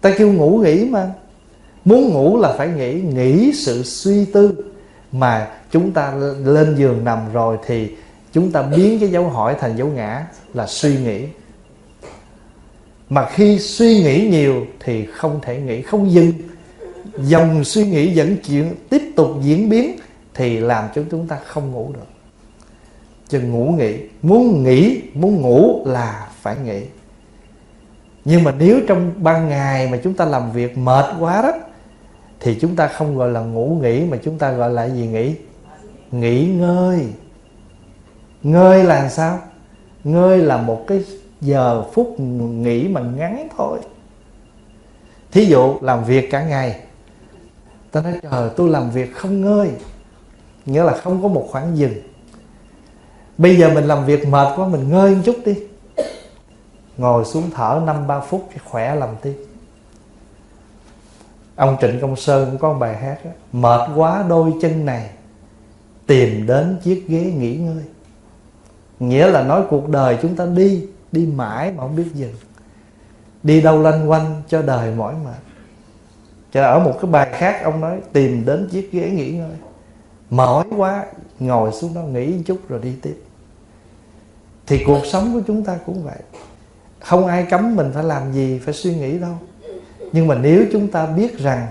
Ta 0.00 0.14
kêu 0.18 0.32
ngủ 0.32 0.60
nghỉ 0.64 0.84
mà. 0.84 1.12
Muốn 1.84 2.08
ngủ 2.08 2.38
là 2.40 2.52
phải 2.52 2.68
nghỉ 2.68 3.00
nghỉ 3.00 3.52
sự 3.52 3.82
suy 3.82 4.24
tư 4.24 4.72
mà 5.12 5.50
chúng 5.70 5.92
ta 5.92 6.14
lên 6.44 6.74
giường 6.76 7.04
nằm 7.04 7.32
rồi 7.32 7.58
thì 7.66 7.96
chúng 8.32 8.52
ta 8.52 8.62
biến 8.62 9.00
cái 9.00 9.08
dấu 9.08 9.28
hỏi 9.28 9.56
thành 9.60 9.76
dấu 9.76 9.88
ngã 9.88 10.26
là 10.54 10.66
suy 10.66 10.98
nghĩ 10.98 11.24
mà 13.10 13.26
khi 13.30 13.58
suy 13.58 14.02
nghĩ 14.02 14.28
nhiều 14.30 14.66
thì 14.80 15.06
không 15.06 15.40
thể 15.42 15.60
nghĩ, 15.60 15.82
không 15.82 16.12
dừng. 16.12 16.32
Dòng 17.18 17.64
suy 17.64 17.86
nghĩ 17.86 18.14
dẫn 18.14 18.36
chuyện 18.36 18.74
tiếp 18.90 19.02
tục 19.16 19.30
diễn 19.42 19.68
biến 19.68 19.96
thì 20.34 20.60
làm 20.60 20.84
cho 20.94 21.02
chúng 21.10 21.26
ta 21.26 21.38
không 21.46 21.70
ngủ 21.70 21.90
được. 21.94 22.06
Chừng 23.28 23.52
ngủ 23.52 23.64
nghỉ, 23.78 23.94
muốn 24.22 24.64
nghỉ, 24.64 25.02
muốn 25.14 25.40
ngủ 25.40 25.82
là 25.86 26.28
phải 26.40 26.56
nghỉ. 26.64 26.82
Nhưng 28.24 28.44
mà 28.44 28.54
nếu 28.58 28.80
trong 28.86 29.12
ban 29.16 29.48
ngày 29.48 29.88
mà 29.90 29.98
chúng 30.04 30.14
ta 30.14 30.24
làm 30.24 30.52
việc 30.52 30.78
mệt 30.78 31.04
quá 31.20 31.42
đó, 31.42 31.52
thì 32.40 32.58
chúng 32.60 32.76
ta 32.76 32.88
không 32.88 33.16
gọi 33.16 33.30
là 33.30 33.40
ngủ 33.40 33.78
nghỉ, 33.82 34.04
mà 34.04 34.16
chúng 34.24 34.38
ta 34.38 34.52
gọi 34.52 34.70
là 34.70 34.88
gì 34.88 35.06
nghỉ? 35.06 35.34
Nghỉ 36.12 36.46
ngơi. 36.46 37.06
Ngơi 38.42 38.84
là 38.84 39.08
sao? 39.08 39.38
Ngơi 40.04 40.38
là 40.38 40.56
một 40.56 40.84
cái 40.86 41.04
giờ 41.40 41.84
phút 41.92 42.20
nghỉ 42.20 42.88
mà 42.88 43.00
ngắn 43.00 43.48
thôi. 43.56 43.78
Thí 45.30 45.44
dụ 45.44 45.74
làm 45.80 46.04
việc 46.04 46.30
cả 46.30 46.42
ngày 46.44 46.80
ta 47.90 48.00
nói 48.00 48.12
trời 48.22 48.50
tôi 48.56 48.68
làm 48.70 48.90
việc 48.90 49.16
không 49.16 49.40
ngơi. 49.40 49.70
Nghĩa 50.66 50.82
là 50.82 50.96
không 50.96 51.22
có 51.22 51.28
một 51.28 51.48
khoảng 51.50 51.78
dừng. 51.78 51.94
Bây 53.38 53.56
giờ 53.56 53.70
mình 53.74 53.84
làm 53.84 54.06
việc 54.06 54.28
mệt 54.28 54.52
quá 54.56 54.68
mình 54.68 54.90
ngơi 54.90 55.14
một 55.14 55.20
chút 55.24 55.36
đi. 55.44 55.54
Ngồi 56.96 57.24
xuống 57.24 57.50
thở 57.54 57.82
năm 57.86 58.06
ba 58.06 58.20
phút 58.20 58.48
thì 58.52 58.58
khỏe 58.64 58.94
làm 58.94 59.08
tiếp 59.22 59.48
ông 61.58 61.76
trịnh 61.80 62.00
công 62.00 62.16
sơn 62.16 62.50
cũng 62.50 62.58
có 62.58 62.72
một 62.72 62.78
bài 62.78 62.96
hát 62.96 63.24
đó, 63.24 63.30
mệt 63.52 63.90
quá 63.96 64.24
đôi 64.28 64.52
chân 64.62 64.84
này 64.84 65.10
tìm 66.06 66.46
đến 66.46 66.76
chiếc 66.82 67.04
ghế 67.08 67.20
nghỉ 67.20 67.56
ngơi. 67.56 67.82
Nghĩa 69.00 69.30
là 69.30 69.42
nói 69.42 69.62
cuộc 69.70 69.88
đời 69.88 70.18
chúng 70.22 70.36
ta 70.36 70.46
đi 70.46 70.86
đi 71.12 71.26
mãi 71.26 71.72
mà 71.72 71.82
không 71.82 71.96
biết 71.96 72.10
dừng. 72.14 72.34
Đi 73.42 73.60
đâu 73.60 73.82
lanh 73.82 74.10
quanh 74.10 74.42
cho 74.48 74.62
đời 74.62 74.94
mỏi 74.94 75.14
mệt. 75.24 75.38
Cho 76.52 76.62
ở 76.62 76.78
một 76.78 76.98
cái 77.02 77.10
bài 77.10 77.28
khác 77.32 77.60
ông 77.64 77.80
nói, 77.80 78.00
tìm 78.12 78.44
đến 78.44 78.68
chiếc 78.70 78.92
ghế 78.92 79.10
nghỉ 79.10 79.30
ngơi. 79.30 79.56
Mỏi 80.30 80.64
quá, 80.76 81.04
ngồi 81.38 81.72
xuống 81.72 81.94
đó 81.94 82.02
nghỉ 82.02 82.42
chút 82.46 82.68
rồi 82.68 82.80
đi 82.82 82.92
tiếp. 83.02 83.22
Thì 84.66 84.84
cuộc 84.86 85.06
sống 85.06 85.32
của 85.32 85.40
chúng 85.46 85.64
ta 85.64 85.78
cũng 85.86 86.04
vậy. 86.04 86.18
Không 87.00 87.26
ai 87.26 87.46
cấm 87.50 87.76
mình 87.76 87.90
phải 87.94 88.04
làm 88.04 88.32
gì, 88.32 88.58
phải 88.64 88.74
suy 88.74 88.94
nghĩ 88.94 89.18
đâu. 89.18 89.34
Nhưng 90.12 90.26
mà 90.26 90.34
nếu 90.34 90.64
chúng 90.72 90.88
ta 90.88 91.06
biết 91.06 91.38
rằng 91.38 91.66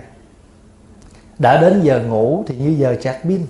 đã 1.39 1.61
đến 1.61 1.81
giờ 1.83 2.03
ngủ 2.03 2.43
thì 2.47 2.57
như 2.57 2.69
giờ 2.69 2.95
chạc 3.01 3.23
pin, 3.23 3.41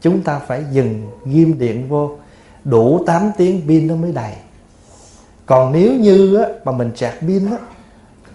chúng 0.00 0.22
ta 0.22 0.38
phải 0.38 0.64
dừng, 0.72 1.10
ghim 1.24 1.58
điện 1.58 1.88
vô, 1.88 2.16
đủ 2.64 3.04
8 3.06 3.30
tiếng 3.36 3.62
pin 3.68 3.86
nó 3.86 3.96
mới 3.96 4.12
đầy 4.12 4.32
còn 5.46 5.72
nếu 5.72 5.94
như 5.94 6.36
á, 6.36 6.48
mà 6.64 6.72
mình 6.72 6.96
sạc 6.96 7.14
pin 7.20 7.46
á, 7.50 7.56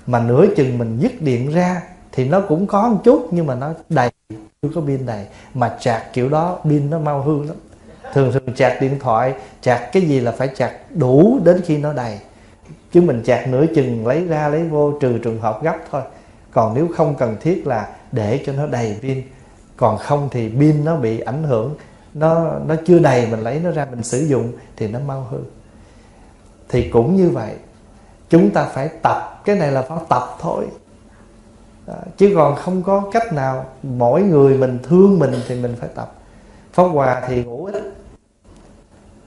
mà 0.07 0.19
nửa 0.19 0.45
chừng 0.55 0.77
mình 0.77 0.97
dứt 0.99 1.21
điện 1.21 1.51
ra 1.51 1.81
thì 2.11 2.29
nó 2.29 2.41
cũng 2.41 2.67
có 2.67 2.89
một 2.89 2.97
chút 3.03 3.27
nhưng 3.31 3.47
mà 3.47 3.55
nó 3.55 3.73
đầy 3.89 4.09
chưa 4.61 4.69
có 4.75 4.81
pin 4.81 5.05
đầy. 5.05 5.25
Mà 5.53 5.77
chạc 5.79 6.13
kiểu 6.13 6.29
đó 6.29 6.59
pin 6.63 6.89
nó 6.89 6.99
mau 6.99 7.21
hư 7.21 7.43
lắm. 7.43 7.55
Thường 8.13 8.31
thường 8.31 8.55
chạc 8.55 8.81
điện 8.81 8.99
thoại 8.99 9.33
chạc 9.61 9.91
cái 9.93 10.01
gì 10.01 10.19
là 10.19 10.31
phải 10.31 10.49
chạc 10.55 10.71
đủ 10.95 11.39
đến 11.43 11.61
khi 11.65 11.77
nó 11.77 11.93
đầy. 11.93 12.19
Chứ 12.91 13.01
mình 13.01 13.21
chạc 13.25 13.47
nửa 13.47 13.65
chừng 13.75 14.07
lấy 14.07 14.25
ra 14.25 14.49
lấy 14.49 14.63
vô 14.63 14.91
trừ 14.91 15.17
trường 15.17 15.39
hợp 15.39 15.63
gấp 15.63 15.75
thôi. 15.91 16.01
Còn 16.51 16.73
nếu 16.73 16.87
không 16.95 17.15
cần 17.15 17.37
thiết 17.41 17.67
là 17.67 17.87
để 18.11 18.43
cho 18.45 18.53
nó 18.53 18.67
đầy 18.67 18.97
pin. 19.01 19.21
Còn 19.77 19.97
không 19.97 20.29
thì 20.31 20.49
pin 20.49 20.85
nó 20.85 20.95
bị 20.95 21.19
ảnh 21.19 21.43
hưởng. 21.43 21.75
Nó 22.13 22.51
nó 22.67 22.75
chưa 22.85 22.99
đầy 22.99 23.27
mình 23.31 23.39
lấy 23.39 23.59
nó 23.59 23.71
ra 23.71 23.87
mình 23.91 24.03
sử 24.03 24.19
dụng 24.19 24.51
thì 24.75 24.87
nó 24.87 24.99
mau 24.99 25.27
hư 25.31 25.37
thì 26.71 26.89
cũng 26.89 27.15
như 27.15 27.29
vậy, 27.29 27.53
chúng 28.29 28.51
ta 28.51 28.63
phải 28.63 28.89
tập. 29.01 29.41
Cái 29.45 29.55
này 29.55 29.71
là 29.71 29.81
phải 29.81 29.97
tập 30.09 30.23
thôi. 30.39 30.67
Chứ 32.17 32.33
còn 32.35 32.55
không 32.55 32.83
có 32.83 33.09
cách 33.11 33.33
nào 33.33 33.65
mỗi 33.83 34.21
người 34.21 34.57
mình 34.57 34.79
thương 34.83 35.19
mình 35.19 35.33
thì 35.47 35.55
mình 35.55 35.75
phải 35.79 35.89
tập. 35.95 36.13
Pháp 36.73 36.83
hòa 36.83 37.21
thì 37.27 37.43
ngủ 37.43 37.65
ít, 37.65 37.93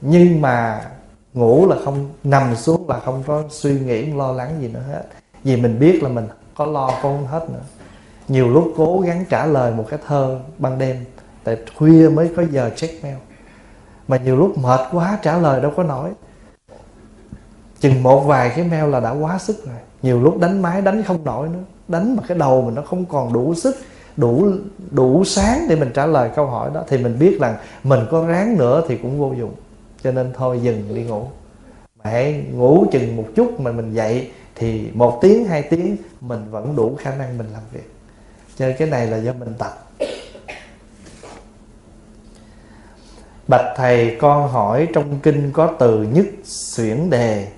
nhưng 0.00 0.40
mà 0.40 0.87
ngủ 1.35 1.66
là 1.68 1.76
không, 1.85 2.11
nằm 2.24 2.57
xuống 2.57 2.88
là 2.88 3.00
không 3.00 3.22
có 3.26 3.42
suy 3.50 3.80
nghĩ 3.80 4.07
lo 4.07 4.33
lắng 4.33 4.57
gì 4.61 4.68
nữa 4.68 4.83
hết. 4.88 5.02
Vì 5.44 5.57
mình 5.57 5.78
biết 5.78 6.02
là 6.02 6.09
mình 6.09 6.28
có 6.57 6.66
lo 6.66 6.90
con 7.02 7.26
hết 7.26 7.50
nữa. 7.50 7.62
Nhiều 8.28 8.48
lúc 8.48 8.72
cố 8.76 9.00
gắng 9.00 9.24
trả 9.30 9.46
lời 9.46 9.72
một 9.72 9.85
cái 9.88 9.98
thơ 10.07 10.40
ban 10.59 10.78
đêm, 10.78 11.04
tại 11.44 11.57
khuya 11.76 12.09
mới 12.09 12.30
có 12.37 12.42
giờ 12.50 12.70
check 12.76 13.02
mail. 13.02 13.16
Mà 14.09 14.16
nhiều 14.16 14.37
lúc 14.37 14.59
mệt 14.59 14.80
quá, 14.92 15.18
trả 15.22 15.38
lời 15.38 15.61
đâu 15.61 15.72
có 15.76 15.83
nổi 15.83 16.11
chừng 17.84 18.02
một 18.02 18.20
vài 18.20 18.52
cái 18.56 18.64
mail 18.64 18.90
là 18.90 19.00
đã 19.00 19.10
quá 19.10 19.38
sức 19.38 19.66
rồi. 19.66 19.74
Nhiều 20.02 20.20
lúc 20.20 20.38
đánh 20.38 20.62
máy 20.62 20.82
đánh 20.82 21.02
không 21.02 21.24
nổi 21.24 21.48
nữa. 21.48 21.64
Đánh 21.88 22.16
mà 22.16 22.22
cái 22.28 22.38
đầu 22.38 22.62
mình 22.62 22.74
nó 22.74 22.82
không 22.82 23.04
còn 23.04 23.32
đủ 23.32 23.54
sức, 23.54 23.76
đủ 24.16 24.48
đủ 24.90 25.24
sáng 25.24 25.66
để 25.68 25.76
mình 25.76 25.90
trả 25.94 26.06
lời 26.06 26.30
câu 26.36 26.46
hỏi 26.46 26.70
đó, 26.74 26.84
thì 26.88 26.98
mình 26.98 27.18
biết 27.18 27.38
rằng 27.40 27.56
mình 27.82 28.00
có 28.10 28.26
ráng 28.26 28.58
nữa 28.58 28.82
thì 28.88 28.96
cũng 28.96 29.20
vô 29.20 29.32
dụng. 29.38 29.54
Cho 30.02 30.12
nên 30.12 30.32
thôi 30.36 30.60
dừng 30.62 30.94
đi 30.94 31.02
ngủ. 31.04 31.26
Mà 32.04 32.10
hãy 32.10 32.44
ngủ 32.52 32.86
chừng 32.92 33.16
một 33.16 33.26
chút 33.36 33.60
mà 33.60 33.72
mình 33.72 33.92
dậy 33.92 34.30
thì 34.54 34.90
một 34.94 35.18
tiếng, 35.22 35.44
hai 35.44 35.62
tiếng 35.62 35.96
mình 36.20 36.50
vẫn 36.50 36.76
đủ 36.76 36.96
khả 37.00 37.14
năng 37.14 37.38
mình 37.38 37.46
làm 37.52 37.62
việc. 37.72 37.92
Cho 38.58 38.66
nên 38.66 38.76
cái 38.78 38.88
này 38.88 39.06
là 39.06 39.16
do 39.16 39.32
mình 39.32 39.54
tập. 39.58 39.72
Bạch 43.48 43.74
thầy 43.76 44.16
con 44.20 44.48
hỏi 44.48 44.88
trong 44.94 45.18
kinh 45.22 45.50
có 45.52 45.66
từ 45.78 46.02
nhất 46.02 46.26
xuyển 46.44 47.10
đề 47.10 47.48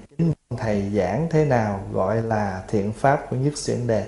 thầy 0.58 0.84
giảng 0.94 1.26
thế 1.30 1.44
nào 1.44 1.80
gọi 1.92 2.22
là 2.22 2.62
thiện 2.68 2.92
pháp 2.92 3.30
của 3.30 3.36
nhất 3.36 3.52
xuyển 3.56 3.86
đề? 3.86 4.06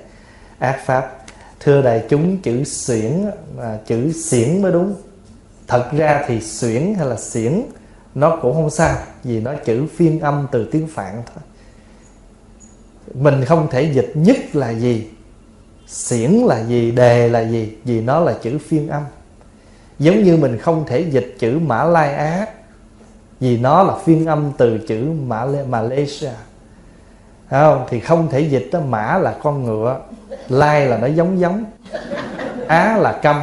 Ác 0.59 0.81
pháp. 0.85 1.17
Thưa 1.61 1.83
đại 1.83 2.05
chúng, 2.09 2.43
chữ 2.43 2.65
xuyển 2.65 3.13
là 3.57 3.79
chữ 3.87 4.13
xiển 4.13 4.63
mới 4.63 4.73
đúng. 4.73 4.95
Thật 5.67 5.89
ra 5.93 6.25
thì 6.27 6.41
xuyển 6.41 6.95
hay 6.95 7.07
là 7.07 7.17
xiển, 7.17 7.63
nó 8.15 8.39
cũng 8.43 8.55
không 8.55 8.71
sao, 8.71 8.97
vì 9.25 9.41
nó 9.41 9.55
chữ 9.65 9.87
phiên 9.97 10.21
âm 10.21 10.47
từ 10.53 10.69
tiếng 10.73 10.87
phạn 10.87 11.23
thôi. 11.27 11.45
Mình 13.15 13.45
không 13.45 13.69
thể 13.71 13.83
dịch 13.83 14.13
nhất 14.15 14.37
là 14.53 14.71
gì, 14.71 15.09
xiển 15.87 16.31
là 16.31 16.65
gì, 16.65 16.91
đề 16.91 17.29
là 17.29 17.41
gì, 17.41 17.77
vì 17.85 18.01
nó 18.01 18.21
là 18.21 18.35
chữ 18.43 18.59
phiên 18.59 18.89
âm. 18.89 19.03
Giống 19.99 20.23
như 20.23 20.37
mình 20.37 20.59
không 20.59 20.85
thể 20.87 21.01
dịch 21.01 21.37
chữ 21.39 21.59
mã 21.59 21.85
lai 21.85 22.15
á 22.15 22.47
vì 23.41 23.59
nó 23.59 23.83
là 23.83 23.95
phiên 24.05 24.27
âm 24.27 24.53
từ 24.59 24.79
chữ 24.79 25.11
mã 25.27 25.47
malaysia. 25.69 26.31
Không? 27.51 27.87
Thì 27.91 28.01
không 28.01 28.29
thể 28.31 28.41
dịch 28.41 28.69
đó, 28.73 28.81
mã 28.89 29.19
là 29.19 29.35
con 29.43 29.65
ngựa, 29.65 30.01
lai 30.49 30.87
là 30.87 30.97
nó 30.97 31.07
giống 31.07 31.41
giống, 31.41 31.65
á 32.69 32.97
là 32.97 33.13
câm. 33.23 33.41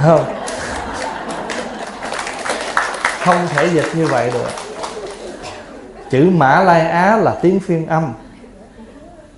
Không? 0.00 0.24
Không 3.24 3.46
thể 3.48 3.68
dịch 3.74 3.86
như 3.94 4.06
vậy 4.06 4.30
được. 4.32 4.50
Chữ 6.10 6.30
mã 6.32 6.60
lai 6.60 6.80
á 6.80 7.16
là 7.16 7.38
tiếng 7.42 7.60
phiên 7.60 7.86
âm. 7.86 8.12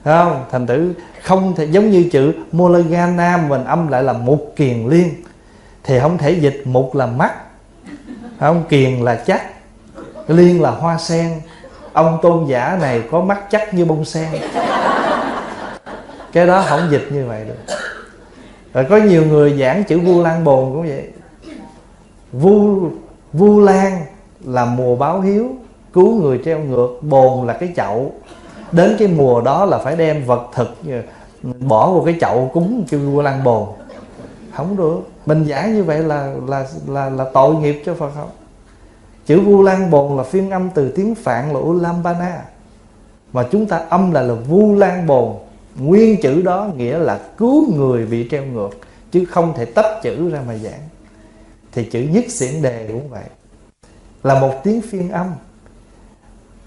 Không? 0.04 0.44
Thành 0.50 0.66
thử 0.66 0.94
không 1.22 1.54
thể, 1.54 1.64
giống 1.64 1.90
như 1.90 2.08
chữ 2.12 2.32
molagana, 2.52 3.36
mình 3.36 3.64
âm 3.64 3.88
lại 3.88 4.02
là 4.02 4.12
mục 4.12 4.52
kiền 4.56 4.88
liên. 4.88 5.14
Thì 5.84 5.98
không 6.00 6.18
thể 6.18 6.30
dịch 6.30 6.62
mục 6.64 6.94
là 6.94 7.06
mắt 7.06 7.32
không, 8.40 8.64
kiền 8.68 9.01
là 9.01 9.14
chắc, 9.27 9.42
liên 10.29 10.62
là 10.62 10.70
hoa 10.70 10.98
sen. 10.98 11.40
Ông 11.92 12.18
tôn 12.22 12.46
giả 12.46 12.79
này 12.81 13.03
có 13.11 13.20
mắt 13.20 13.38
chắc 13.51 13.74
như 13.74 13.85
bông 13.85 14.05
sen. 14.05 14.29
Cái 16.33 16.46
đó 16.46 16.64
không 16.68 16.88
dịch 16.90 17.09
như 17.11 17.27
vậy 17.27 17.44
được. 17.44 17.74
Rồi 18.74 18.87
có 18.90 18.96
nhiều 18.96 19.27
người 19.27 19.59
giảng 19.61 19.85
chữ 19.85 20.01
vu 20.01 20.22
lan 20.22 20.44
bồn 20.44 20.72
cũng 20.72 20.88
vậy. 20.88 21.09
Vu 22.33 22.88
vu 23.33 23.61
lan 23.61 24.05
là 24.44 24.64
mùa 24.64 24.96
báo 24.96 25.20
hiếu, 25.20 25.48
cứu 25.92 26.22
người 26.22 26.40
treo 26.44 26.59
ngược. 26.59 26.88
Bồn 27.03 27.46
là 27.46 27.53
cái 27.53 27.72
chậu. 27.77 28.12
Đến 28.72 28.96
cái 28.98 29.09
mùa 29.09 29.40
đó 29.40 29.64
là 29.64 29.79
phải 29.79 29.96
đem 29.96 30.24
vật 30.24 30.48
thực, 30.55 30.77
bỏ 31.61 31.90
vào 31.90 32.03
cái 32.05 32.14
chậu 32.20 32.51
cúng 32.55 32.85
cho 32.90 32.98
vua 32.98 33.22
lan 33.22 33.44
bồn 33.44 33.64
không 34.58 34.76
được. 34.76 35.00
Mình 35.26 35.44
giải 35.44 35.70
như 35.70 35.84
vậy 35.84 35.98
là 35.98 36.34
là 36.46 36.66
là 36.86 37.10
là 37.10 37.24
tội 37.34 37.54
nghiệp 37.54 37.82
cho 37.86 37.94
phật 37.94 38.10
không 38.14 38.30
chữ 39.26 39.40
vu 39.40 39.62
lan 39.62 39.90
bồn 39.90 40.16
là 40.16 40.22
phiên 40.22 40.50
âm 40.50 40.70
từ 40.74 40.88
tiếng 40.90 41.14
phạn 41.14 41.52
là 41.52 41.60
ulambana. 41.60 42.44
Mà 43.32 43.46
chúng 43.50 43.66
ta 43.66 43.76
âm 43.76 44.12
là 44.12 44.22
là 44.22 44.34
vu 44.34 44.74
lan 44.74 45.06
bồn. 45.06 45.34
Nguyên 45.78 46.20
chữ 46.22 46.42
đó 46.42 46.68
nghĩa 46.76 46.98
là 46.98 47.20
cứu 47.36 47.74
người 47.74 48.06
bị 48.06 48.28
treo 48.30 48.44
ngược, 48.44 48.70
chứ 49.12 49.24
không 49.24 49.52
thể 49.56 49.64
tách 49.64 50.02
chữ 50.02 50.30
ra 50.30 50.40
mà 50.46 50.56
giảng. 50.56 50.80
Thì 51.72 51.84
chữ 51.84 52.00
nhất 52.00 52.24
xiển 52.28 52.62
đề 52.62 52.88
cũng 52.88 53.08
vậy. 53.08 53.24
Là 54.22 54.40
một 54.40 54.54
tiếng 54.64 54.80
phiên 54.80 55.10
âm. 55.10 55.26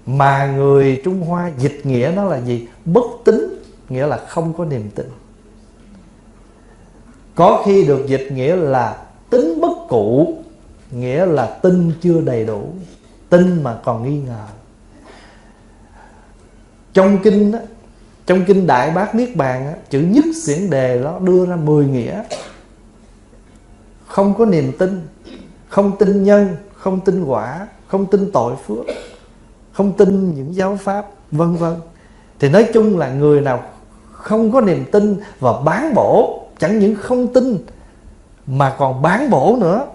Mà 0.06 0.46
người 0.46 1.00
trung 1.04 1.20
hoa 1.20 1.50
dịch 1.58 1.80
nghĩa 1.84 2.12
nó 2.16 2.24
là 2.24 2.40
gì? 2.40 2.66
Bất 2.84 3.04
tín 3.24 3.62
nghĩa 3.88 4.06
là 4.06 4.16
không 4.16 4.52
có 4.52 4.64
niềm 4.64 4.90
tin 4.94 5.06
có 7.34 7.62
khi 7.66 7.84
được 7.84 8.06
dịch 8.06 8.28
nghĩa 8.32 8.56
là 8.56 8.96
tính 9.30 9.60
bất 9.60 9.88
cụ 9.88 10.34
nghĩa 10.90 11.26
là 11.26 11.46
tin 11.46 11.92
chưa 12.00 12.20
đầy 12.20 12.44
đủ 12.44 12.62
tin 13.28 13.62
mà 13.62 13.78
còn 13.84 14.04
nghi 14.04 14.18
ngờ. 14.18 14.44
Trong 16.92 17.18
kinh 17.22 17.52
đó, 17.52 17.58
trong 18.26 18.44
kinh 18.44 18.66
đại 18.66 18.90
bác 18.90 19.14
niết 19.14 19.36
bàn 19.36 19.64
đó, 19.64 19.78
chữ 19.90 20.00
nhất 20.00 20.24
xiển 20.42 20.70
đề 20.70 21.02
đó 21.02 21.18
đưa 21.18 21.46
ra 21.46 21.56
10 21.56 21.86
nghĩa. 21.86 22.22
Không 24.06 24.34
có 24.38 24.46
niềm 24.46 24.72
tin 24.78 25.06
không 25.68 25.98
tin 25.98 26.24
nhân 26.24 26.56
không 26.74 27.00
tin 27.00 27.24
quả 27.24 27.66
không 27.86 28.06
tin 28.06 28.30
tội 28.32 28.56
phước 28.66 28.86
không 29.72 29.92
tin 29.92 30.34
những 30.34 30.54
giáo 30.54 30.78
pháp 30.82 31.06
vân 31.30 31.56
vân. 31.56 31.74
Thì 32.38 32.48
nói 32.48 32.68
chung 32.74 32.98
là 32.98 33.12
người 33.12 33.40
nào 33.40 33.62
không 34.12 34.52
có 34.52 34.60
niềm 34.60 34.84
tin 34.92 35.16
và 35.40 35.60
bán 35.64 35.94
bổ 35.94 36.41
chẳng 36.62 36.78
những 36.78 36.96
không 36.96 37.32
tin 37.32 37.58
mà 38.46 38.76
còn 38.78 39.02
bán 39.02 39.30
bổ 39.30 39.56
nữa. 39.60 39.86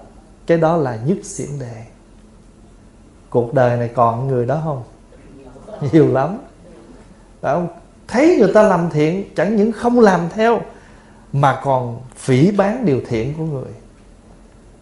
Cái 0.47 0.57
đó 0.57 0.77
là 0.77 0.99
nhất 1.05 1.17
xiển 1.23 1.47
đề 1.59 1.83
cuộc 3.29 3.53
đời 3.53 3.77
này 3.77 3.89
còn 3.95 4.27
người 4.27 4.45
đó 4.45 4.61
không? 4.63 4.83
Nhiều 5.91 6.13
lắm. 6.13 6.37
Đó, 7.41 7.61
thấy 8.07 8.37
người 8.39 8.53
ta 8.53 8.63
làm 8.63 8.89
thiện 8.89 9.35
chẳng 9.35 9.55
những 9.55 9.71
không 9.71 9.99
làm 9.99 10.21
theo 10.29 10.61
mà 11.33 11.61
còn 11.63 11.99
phỉ 12.15 12.51
bán 12.51 12.85
điều 12.85 13.01
thiện 13.07 13.33
của 13.37 13.43
người. 13.43 13.71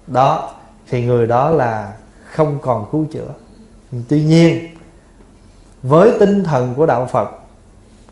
Đó 0.08 0.54
thì 0.88 1.06
người 1.06 1.28
đó 1.28 1.50
là 1.50 1.94
không 2.26 2.60
còn 2.62 2.86
cứu 2.92 3.06
chữa. 3.12 3.34
Tuy 4.10 4.24
nhiên 4.24 4.68
với 5.84 6.12
tinh 6.20 6.44
thần 6.44 6.74
của 6.76 6.86
đạo 6.86 7.06
phật 7.12 7.30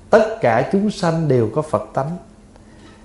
tất 0.10 0.38
cả 0.42 0.70
chúng 0.72 0.92
sanh 0.92 1.28
đều 1.28 1.50
có 1.56 1.62
phật 1.62 1.84
tánh 1.94 2.18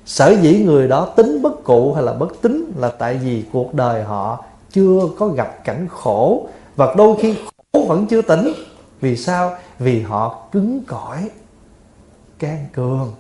sở 0.09 0.35
dĩ 0.41 0.65
người 0.65 0.89
đó 0.89 1.05
tính 1.17 1.43
bất 1.43 1.65
cụ 1.65 1.93
hay 1.95 2.05
là 2.05 2.13
bất 2.13 2.43
tính 2.43 2.73
là 2.77 2.89
tại 2.89 3.15
vì 3.15 3.45
cuộc 3.53 3.75
đời 3.75 4.03
họ 4.03 4.45
chưa 4.71 5.01
có 5.19 5.29
gặp 5.29 5.65
cảnh 5.65 5.89
khổ 5.91 6.49
và 6.77 6.95
đôi 6.97 7.17
khi 7.21 7.37
khổ 7.73 7.85
vẫn 7.89 8.07
chưa 8.07 8.23
tỉnh. 8.23 8.53
Vì 9.01 9.17
sao? 9.17 9.57
Vì 9.79 10.03
họ 10.03 10.49
cứng 10.53 10.83
cỏi 10.87 11.31
can 12.39 12.67
cường. 12.73 13.13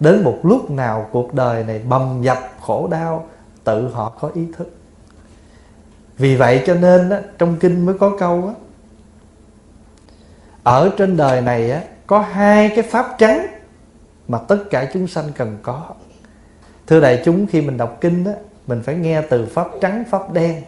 Đến 0.00 0.24
một 0.24 0.38
lúc 0.42 0.70
nào 0.70 1.08
cuộc 1.12 1.34
đời 1.34 1.64
này 1.64 1.78
bầm 1.78 2.22
dập 2.22 2.38
khổ 2.60 2.88
đau 2.90 3.26
tự 3.64 3.88
họ 3.88 4.12
có 4.20 4.30
ý 4.34 4.42
thức. 4.56 4.70
Vì 6.16 6.36
vậy 6.36 6.62
cho 6.66 6.74
nên 6.74 7.10
á, 7.10 7.20
trong 7.38 7.56
kinh 7.56 7.86
mới 7.86 7.98
có 7.98 8.16
câu 8.18 8.44
á, 8.46 8.54
ở 10.62 10.90
trên 10.96 11.16
đời 11.16 11.40
này 11.40 11.70
á, 11.70 11.82
có 12.06 12.18
hai 12.18 12.68
cái 12.68 12.82
pháp 12.82 13.14
trắng 13.18 13.46
mà 14.28 14.38
tất 14.38 14.58
cả 14.70 14.90
chúng 14.92 15.06
sanh 15.06 15.24
cần 15.36 15.58
có. 15.62 15.82
Thưa 16.86 17.00
đại 17.00 17.22
chúng 17.24 17.46
khi 17.46 17.60
mình 17.60 17.76
đọc 17.76 17.98
kinh 18.00 18.24
đó, 18.24 18.32
mình 18.66 18.82
phải 18.82 18.94
nghe 18.94 19.22
từ 19.22 19.46
pháp 19.46 19.68
trắng 19.80 20.04
pháp 20.10 20.32
đen. 20.32 20.62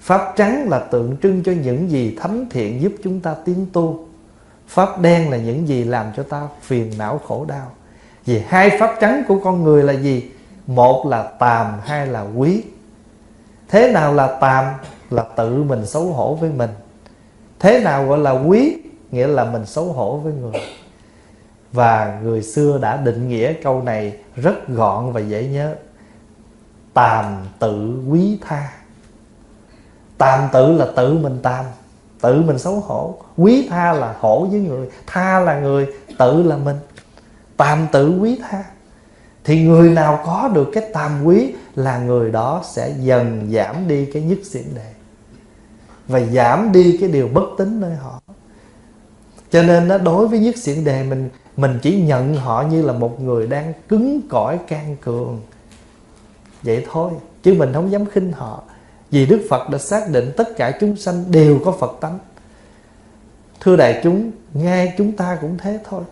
Pháp 0.00 0.32
trắng 0.36 0.68
là 0.68 0.78
tượng 0.78 1.16
trưng 1.22 1.42
cho 1.42 1.52
những 1.52 1.90
gì 1.90 2.16
thánh 2.20 2.46
thiện 2.50 2.80
giúp 2.80 2.92
chúng 3.04 3.20
ta 3.20 3.34
tiến 3.44 3.66
tu. 3.72 4.06
Pháp 4.68 5.00
đen 5.00 5.30
là 5.30 5.36
những 5.36 5.68
gì 5.68 5.84
làm 5.84 6.06
cho 6.16 6.22
ta 6.22 6.48
phiền 6.62 6.92
não 6.98 7.20
khổ 7.26 7.44
đau. 7.48 7.70
Vì 8.24 8.42
hai 8.48 8.70
pháp 8.80 8.96
trắng 9.00 9.22
của 9.28 9.40
con 9.44 9.64
người 9.64 9.82
là 9.82 9.92
gì? 9.92 10.30
Một 10.66 11.06
là 11.06 11.22
tàm 11.22 11.80
hai 11.82 12.06
là 12.06 12.26
quý. 12.36 12.62
Thế 13.68 13.92
nào 13.92 14.14
là 14.14 14.38
tàm? 14.40 14.64
Là 15.10 15.24
tự 15.36 15.62
mình 15.62 15.86
xấu 15.86 16.04
hổ 16.04 16.34
với 16.34 16.50
mình. 16.50 16.70
Thế 17.58 17.80
nào 17.80 18.06
gọi 18.06 18.18
là 18.18 18.30
quý? 18.30 18.76
Nghĩa 19.10 19.26
là 19.26 19.44
mình 19.44 19.66
xấu 19.66 19.84
hổ 19.84 20.16
với 20.16 20.32
người 20.32 20.52
và 21.76 22.20
người 22.22 22.42
xưa 22.42 22.78
đã 22.82 22.96
định 22.96 23.28
nghĩa 23.28 23.52
câu 23.52 23.82
này 23.82 24.18
rất 24.36 24.68
gọn 24.68 25.12
và 25.12 25.20
dễ 25.20 25.46
nhớ. 25.48 25.74
Tàm 26.94 27.36
tự 27.58 28.02
quý 28.08 28.38
tha. 28.40 28.72
Tàm 30.18 30.48
tự 30.52 30.72
là 30.72 30.86
tự 30.96 31.14
mình 31.14 31.38
tàm 31.42 31.64
tự 32.20 32.42
mình 32.42 32.58
xấu 32.58 32.80
hổ. 32.80 33.14
Quý 33.36 33.66
tha 33.70 33.92
là 33.92 34.14
hổ 34.20 34.46
với 34.50 34.60
người 34.60 34.88
tha 35.06 35.40
là 35.40 35.60
người 35.60 35.86
tự 36.18 36.42
là 36.42 36.56
mình. 36.56 36.76
Tàm 37.56 37.86
tự 37.92 38.18
quý 38.20 38.40
tha. 38.48 38.64
Thì 39.44 39.62
người 39.62 39.90
nào 39.90 40.20
có 40.26 40.50
được 40.54 40.70
cái 40.72 40.90
tàm 40.92 41.24
quý 41.24 41.54
là 41.74 41.98
người 41.98 42.30
đó 42.30 42.62
sẽ 42.64 42.94
dần 42.98 43.48
giảm 43.52 43.88
đi 43.88 44.06
cái 44.06 44.22
nhất 44.22 44.38
xỉn 44.44 44.64
đề 44.74 44.92
và 46.08 46.20
giảm 46.20 46.72
đi 46.72 46.96
cái 47.00 47.08
điều 47.08 47.28
bất 47.28 47.44
tín 47.58 47.80
nơi 47.80 47.94
họ. 47.94 48.20
Cho 49.50 49.62
nên 49.62 49.88
đó, 49.88 49.98
đối 49.98 50.28
với 50.28 50.38
nhất 50.38 50.56
xỉn 50.56 50.84
đề 50.84 51.02
mình 51.02 51.28
mình 51.56 51.78
chỉ 51.82 52.00
nhận 52.00 52.34
họ 52.34 52.64
như 52.70 52.82
là 52.82 52.92
một 52.92 53.20
người 53.20 53.46
đang 53.46 53.72
cứng 53.88 54.20
cỏi 54.28 54.58
can 54.68 54.96
cường. 55.00 55.40
Vậy 56.62 56.86
thôi, 56.92 57.10
chứ 57.42 57.54
mình 57.54 57.72
không 57.72 57.90
dám 57.90 58.06
khinh 58.06 58.32
họ. 58.32 58.62
Vì 59.10 59.26
đức 59.26 59.46
phật 59.50 59.70
đã 59.70 59.78
xác 59.78 60.10
định 60.10 60.32
tất 60.36 60.56
cả 60.56 60.72
chúng 60.80 60.96
sanh 60.96 61.24
đều 61.30 61.58
có 61.64 61.72
phật 61.72 61.96
tánh. 62.00 62.18
Thưa 63.60 63.76
đại 63.76 64.00
chúng 64.04 64.30
nghe 64.54 64.94
chúng 64.98 65.12
ta 65.12 65.38
cũng 65.40 65.58
thế 65.58 65.80
thôi. 65.88 66.02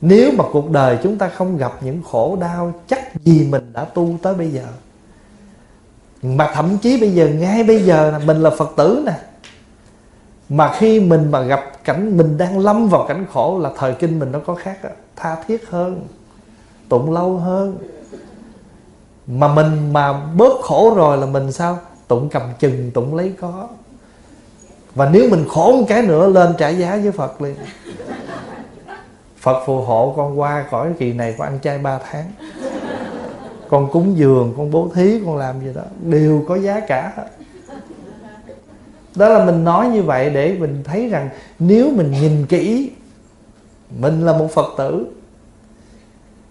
Nếu 0.00 0.32
mà 0.38 0.44
cuộc 0.52 0.70
đời 0.70 0.98
chúng 1.02 1.18
ta 1.18 1.28
không 1.28 1.56
gặp 1.56 1.72
những 1.80 2.02
khổ 2.02 2.38
đau, 2.40 2.72
chắc 2.86 3.24
gì 3.24 3.48
mình 3.50 3.72
đã 3.72 3.84
tu 3.84 4.18
tới 4.22 4.34
bây 4.34 4.50
giờ? 4.50 4.64
Mà 6.22 6.50
thậm 6.54 6.78
chí 6.82 7.00
bây 7.00 7.10
giờ, 7.10 7.28
ngay 7.28 7.64
bây 7.64 7.82
giờ 7.82 8.10
là 8.10 8.18
mình 8.18 8.42
là 8.42 8.50
phật 8.50 8.70
tử 8.76 9.02
nè. 9.06 9.12
Mà 10.48 10.72
khi 10.78 11.00
mình 11.00 11.30
mà 11.30 11.42
gặp 11.42 11.69
cảnh 11.84 12.16
mình 12.16 12.38
đang 12.38 12.58
lâm 12.58 12.88
vào 12.88 13.06
cảnh 13.08 13.26
khổ 13.32 13.58
là 13.58 13.70
thời 13.76 13.94
kinh 13.94 14.18
mình 14.18 14.32
nó 14.32 14.38
có 14.46 14.54
khác 14.54 14.78
tha 15.16 15.36
thiết 15.46 15.68
hơn, 15.68 16.06
tụng 16.88 17.12
lâu 17.12 17.36
hơn. 17.36 17.78
Mà 19.26 19.54
mình 19.54 19.92
mà 19.92 20.12
bớt 20.12 20.60
khổ 20.62 20.94
rồi 20.96 21.16
là 21.16 21.26
mình 21.26 21.52
sao? 21.52 21.78
Tụng 22.08 22.28
cầm 22.28 22.42
chừng, 22.58 22.90
tụng 22.90 23.14
lấy 23.14 23.32
có. 23.40 23.68
Và 24.94 25.08
nếu 25.12 25.30
mình 25.30 25.44
khổ 25.48 25.72
một 25.72 25.84
cái 25.88 26.02
nữa 26.02 26.26
lên 26.26 26.54
trả 26.58 26.68
giá 26.68 26.96
với 27.02 27.12
phật 27.12 27.42
liền. 27.42 27.56
Phật 29.36 29.62
phù 29.66 29.80
hộ 29.80 30.14
con 30.16 30.40
qua 30.40 30.64
khỏi 30.70 30.92
kỳ 30.98 31.12
này 31.12 31.34
con 31.38 31.46
ăn 31.46 31.58
chay 31.62 31.78
3 31.78 31.98
tháng. 32.10 32.32
Con 33.68 33.92
cúng 33.92 34.16
dường, 34.16 34.54
con 34.56 34.70
bố 34.70 34.88
thí, 34.94 35.20
con 35.26 35.36
làm 35.36 35.60
gì 35.60 35.72
đó. 35.74 35.82
Đều 36.02 36.44
có 36.48 36.58
giá 36.58 36.80
cả 36.80 37.12
đó 39.14 39.28
là 39.28 39.44
mình 39.44 39.64
nói 39.64 39.88
như 39.88 40.02
vậy 40.02 40.30
để 40.30 40.56
mình 40.58 40.82
thấy 40.84 41.08
rằng 41.08 41.28
nếu 41.58 41.90
mình 41.90 42.10
nhìn 42.10 42.46
kỹ 42.46 42.90
mình 43.98 44.26
là 44.26 44.38
một 44.38 44.50
phật 44.50 44.66
tử. 44.78 45.06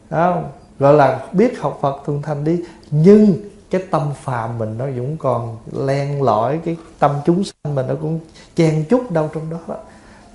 Không? 0.10 0.50
Gọi 0.80 0.94
là 0.94 1.28
biết 1.32 1.60
học 1.60 1.80
Phật 1.82 2.02
thuần 2.06 2.22
thành 2.22 2.44
đi 2.44 2.64
nhưng 2.92 3.36
cái 3.70 3.84
tâm 3.92 4.02
phàm 4.24 4.58
mình 4.58 4.78
nó 4.78 4.86
cũng 4.86 5.18
còn 5.18 5.58
len 5.72 6.24
lỏi 6.24 6.60
cái 6.66 6.78
tâm 7.00 7.12
chúng 7.26 7.44
sanh 7.44 7.76
mình 7.76 7.88
nó 7.88 7.96
cũng 8.02 8.20
chen 8.56 8.86
chút 8.90 9.12
đâu 9.12 9.30
trong 9.34 9.50
đó, 9.50 9.58
đó. 9.68 9.76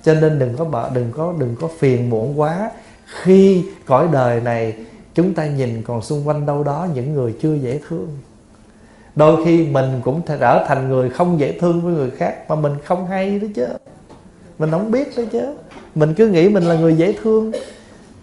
cho 0.03 0.13
nên 0.13 0.39
đừng 0.39 0.57
có 0.57 0.65
bợ 0.65 0.89
đừng 0.89 1.11
có 1.11 1.33
đừng 1.39 1.55
có 1.61 1.69
phiền 1.79 2.09
muộn 2.09 2.39
quá. 2.39 2.71
Khi 3.05 3.65
cõi 3.85 4.07
đời 4.11 4.41
này 4.41 4.73
chúng 5.13 5.33
ta 5.33 5.47
nhìn 5.47 5.81
còn 5.87 6.01
xung 6.01 6.27
quanh 6.27 6.45
đâu 6.45 6.63
đó 6.63 6.87
những 6.93 7.13
người 7.13 7.35
chưa 7.41 7.53
dễ 7.53 7.79
thương 7.87 8.07
đôi 9.15 9.45
khi 9.45 9.67
mình 9.67 10.01
cũng 10.03 10.21
trở 10.39 10.65
thành 10.67 10.89
người 10.89 11.09
không 11.09 11.39
dễ 11.39 11.59
thương 11.59 11.81
với 11.81 11.93
người 11.93 12.11
khác 12.11 12.49
mà 12.49 12.55
mình 12.55 12.73
không 12.85 13.07
hay 13.07 13.39
đó 13.39 13.47
chứ. 13.55 13.67
Mình 14.59 14.71
không 14.71 14.91
biết 14.91 15.17
đó 15.17 15.23
chứ. 15.31 15.55
Mình 15.95 16.13
cứ 16.13 16.27
nghĩ 16.27 16.49
mình 16.49 16.63
là 16.63 16.75
người 16.75 16.95
dễ 16.95 17.13
thương, 17.23 17.51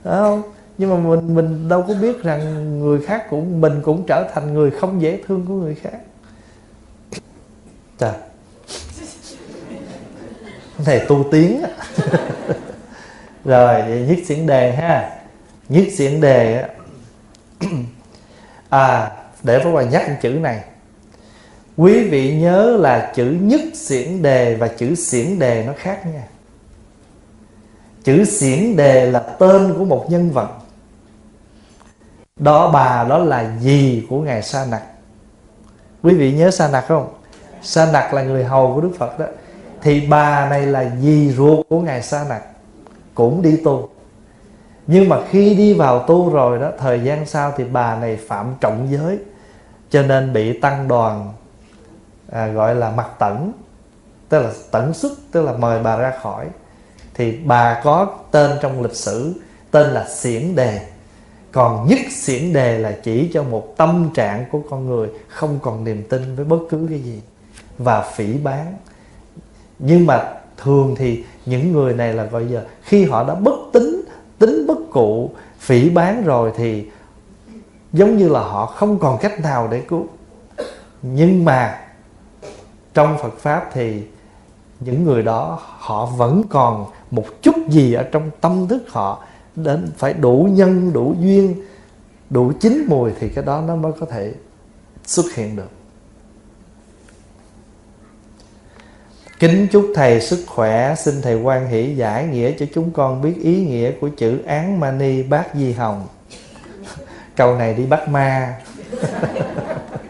phải 0.03 0.17
không? 0.17 0.43
Nhưng 0.79 0.91
mà 0.91 0.97
mình 0.97 1.35
mình 1.35 1.69
đâu 1.69 1.85
có 1.89 1.95
biết 1.95 2.23
rằng 2.23 2.81
người 2.81 3.01
khác 3.07 3.27
cũng, 3.31 3.61
mình 3.61 3.81
cũng 3.83 4.05
trở 4.07 4.29
thành 4.35 4.55
người 4.55 4.71
không 4.71 5.03
dễ 5.03 5.21
thương 5.27 5.47
của 5.47 5.55
người 5.55 5.75
khác. 5.75 5.99
Trời 7.99 8.13
này 10.87 11.05
tu 11.09 11.25
tiến 11.31 11.63
rồi, 13.45 13.83
vậy 13.83 14.07
nhất 14.09 14.19
diễn 14.25 14.47
đề 14.47 14.73
ha. 14.73 15.19
Nhất 15.69 15.85
diễn 15.91 16.21
đề 16.21 16.65
à 18.69 19.11
để 19.43 19.59
phải 19.59 19.73
Hòa 19.73 19.83
nhắc 19.83 20.19
chữ 20.23 20.29
này 20.29 20.65
quý 21.77 22.09
vị 22.09 22.37
nhớ 22.37 22.77
là 22.81 23.13
chữ 23.15 23.37
nhất 23.41 23.61
xiển 23.75 24.23
đề 24.23 24.55
và 24.55 24.69
chữ 24.69 24.95
xiển 24.95 25.39
đề 25.39 25.65
nó 25.67 25.73
khác 25.77 26.07
nha. 26.07 26.25
Chữ 28.05 28.25
xiển 28.25 28.77
đề 28.77 29.11
là 29.11 29.21
tên 29.21 29.75
của 29.79 29.85
một 29.85 30.07
nhân 30.09 30.31
vật. 30.31 30.49
Đó 32.37 32.71
bà 32.71 33.05
đó 33.05 33.19
là 33.19 33.59
gì 33.61 34.07
của 34.11 34.21
ngài 34.21 34.43
sa 34.43 34.67
nặc. 34.71 34.83
Quý 36.03 36.15
vị 36.15 36.33
nhớ 36.33 36.51
sa 36.51 36.69
nặc 36.69 36.85
không? 36.89 37.15
Sa 37.63 37.93
nặc 37.93 38.15
là 38.15 38.23
người 38.23 38.45
hầu 38.45 38.75
của 38.75 38.81
đức 38.81 38.93
phật 38.99 39.19
đó. 39.19 39.27
Thì 39.83 40.07
bà 40.07 40.49
này 40.49 40.67
là 40.67 40.91
dì 41.01 41.31
ruột 41.31 41.67
của 41.69 41.81
ngài 41.81 42.03
sa 42.03 42.25
nặc. 42.29 42.43
Cũng 43.15 43.43
đi 43.43 43.57
tu. 43.65 43.89
Nhưng 44.87 45.09
mà 45.09 45.19
khi 45.31 45.55
đi 45.55 45.75
vào 45.75 45.99
tu 45.99 46.31
rồi 46.31 46.59
đó, 46.59 46.71
thời 46.79 47.01
gian 47.01 47.27
sau 47.27 47.53
thì 47.57 47.65
bà 47.65 47.97
này 47.97 48.19
phạm 48.29 48.55
trọng 48.61 48.89
giới, 48.91 49.19
cho 49.91 50.03
nên 50.03 50.33
bị 50.33 50.61
tăng 50.61 50.89
đoàn 50.89 51.33
à, 52.33 52.47
gọi 52.47 52.75
là 52.75 52.91
mặt 52.91 53.09
tẩn 53.19 53.53
tức 54.29 54.43
là 54.43 54.51
tẩn 54.71 54.95
xuất 54.95 55.13
tức 55.33 55.43
là 55.43 55.53
mời 55.53 55.83
bà 55.83 55.97
ra 55.97 56.13
khỏi. 56.23 56.47
Thì 57.15 57.39
bà 57.45 57.81
có 57.85 58.07
tên 58.31 58.51
trong 58.63 58.83
lịch 58.83 58.97
sử 58.97 59.35
tên 59.71 59.91
là 59.91 60.09
xiển 60.09 60.55
đề. 60.55 60.81
Còn 61.53 61.89
nhất 61.89 61.99
xiển 62.11 62.53
đề 62.53 62.79
là 62.79 62.93
chỉ 63.03 63.31
cho 63.35 63.43
một 63.43 63.75
tâm 63.77 64.11
trạng 64.15 64.45
của 64.53 64.61
con 64.71 64.87
người 64.87 65.09
không 65.29 65.59
còn 65.63 65.85
niềm 65.85 66.03
tin 66.09 66.37
với 66.37 66.45
bất 66.45 66.59
cứ 66.71 66.87
cái 66.91 66.99
gì 66.99 67.23
và 67.79 68.03
phỉ 68.03 68.33
bán 68.33 68.75
nhưng 69.79 70.07
mà 70.07 70.33
thường 70.57 70.95
thì 70.99 71.25
những 71.47 71.73
người 71.73 71.95
này 71.95 72.15
là 72.15 72.25
gọi 72.25 72.49
giờ 72.49 72.65
khi 72.83 73.05
họ 73.05 73.25
đã 73.25 73.35
bất 73.35 73.55
tính 73.73 74.01
tính 74.39 74.67
bất 74.67 74.79
cụ 74.93 75.31
phỉ 75.59 75.91
bán 75.91 76.25
rồi 76.25 76.53
thì 76.57 76.87
giống 77.93 78.17
như 78.17 78.29
là 78.29 78.41
họ 78.41 78.67
không 78.67 78.99
còn 78.99 79.19
cách 79.21 79.41
nào 79.41 79.69
để 79.71 79.81
cứu. 79.81 80.07
Nhưng 81.03 81.45
mà 81.45 81.81
trong 82.95 83.19
Phật 83.23 83.39
pháp 83.39 83.71
thì 83.73 84.03
những 84.81 85.05
người 85.05 85.23
đó 85.23 85.59
họ 85.79 86.07
vẫn 86.07 86.43
còn 86.51 86.87
một 87.11 87.27
chút 87.43 87.57
gì 87.69 87.93
ở 87.93 88.03
trong 88.03 88.31
tâm 88.41 88.69
thức 88.69 88.83
họ 88.89 89.25
đến 89.57 89.93
phải 89.97 90.13
đủ 90.13 90.49
nhân 90.53 90.93
đủ 90.93 91.15
duyên 91.21 91.63
đủ 92.31 92.53
chín 92.61 92.85
mùi 92.89 93.11
thì 93.21 93.29
cái 93.29 93.45
đó 93.45 93.63
nó 93.67 93.77
mới 93.77 93.93
có 94.01 94.07
thể 94.07 94.35
xuất 95.05 95.35
hiện 95.35 95.57
được 95.57 95.71
Kính 99.43 99.67
chúc 99.73 99.93
Thầy 99.95 100.21
sức 100.21 100.45
khỏe, 100.47 100.95
xin 100.95 101.23
Thầy 101.23 101.35
quan 101.35 101.69
hỷ 101.69 101.95
giải 101.97 102.27
nghĩa 102.27 102.53
cho 102.59 102.67
chúng 102.75 102.91
con 102.91 103.23
biết 103.23 103.35
ý 103.43 103.67
nghĩa 103.67 103.91
của 104.01 104.09
chữ 104.09 104.39
án 104.47 104.81
mani 104.81 105.23
bát 105.23 105.47
di 105.55 105.73
hồng. 105.73 106.07
Câu 107.37 107.57
này 107.57 107.75
đi 107.75 107.87
bắt 107.87 108.09
ma. 108.09 108.61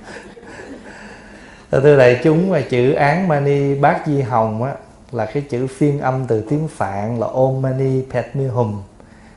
Thưa 1.72 1.96
đại 1.96 2.20
chúng 2.24 2.50
và 2.50 2.60
chữ 2.60 2.92
án 2.92 3.28
mani 3.28 3.74
bát 3.74 4.02
di 4.06 4.20
hồng 4.20 4.62
á, 4.62 4.74
là 5.12 5.26
cái 5.26 5.42
chữ 5.50 5.66
phiên 5.66 6.00
âm 6.00 6.24
từ 6.28 6.40
tiếng 6.40 6.68
Phạn 6.68 7.20
là 7.20 7.26
Om 7.26 7.62
mani 7.62 8.02
padme 8.12 8.44
hum. 8.44 8.82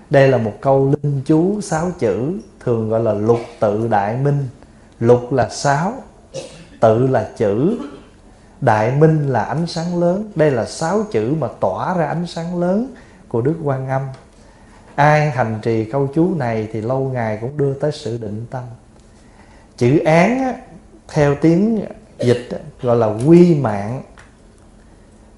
Đây 0.09 0.27
là 0.27 0.37
một 0.37 0.53
câu 0.61 0.93
linh 1.03 1.21
chú 1.25 1.61
sáu 1.61 1.91
chữ 1.99 2.39
thường 2.59 2.89
gọi 2.89 2.99
là 2.99 3.13
lục 3.13 3.39
tự 3.59 3.87
đại 3.87 4.17
minh. 4.17 4.47
Lục 4.99 5.33
là 5.33 5.49
sáu, 5.49 5.93
tự 6.79 7.07
là 7.07 7.29
chữ, 7.37 7.77
đại 8.61 8.91
minh 8.91 9.29
là 9.29 9.43
ánh 9.43 9.67
sáng 9.67 9.99
lớn 9.99 10.31
đây 10.35 10.51
là 10.51 10.65
sáu 10.65 11.03
chữ 11.11 11.35
mà 11.39 11.47
tỏa 11.59 11.97
ra 11.97 12.07
ánh 12.07 12.27
sáng 12.27 12.59
lớn 12.59 12.93
của 13.27 13.41
đức 13.41 13.55
quan 13.63 13.89
âm 13.89 14.01
ai 14.95 15.31
hành 15.31 15.59
trì 15.61 15.85
câu 15.85 16.09
chú 16.15 16.35
này 16.35 16.67
thì 16.73 16.81
lâu 16.81 16.99
ngày 16.99 17.37
cũng 17.41 17.57
đưa 17.57 17.73
tới 17.73 17.91
sự 17.91 18.17
định 18.17 18.45
tâm 18.51 18.63
chữ 19.77 19.99
án 19.99 20.39
á, 20.39 20.53
theo 21.07 21.35
tiếng 21.35 21.85
dịch 22.19 22.49
gọi 22.81 22.95
là 22.95 23.07
quy 23.25 23.55
mạng. 23.55 24.01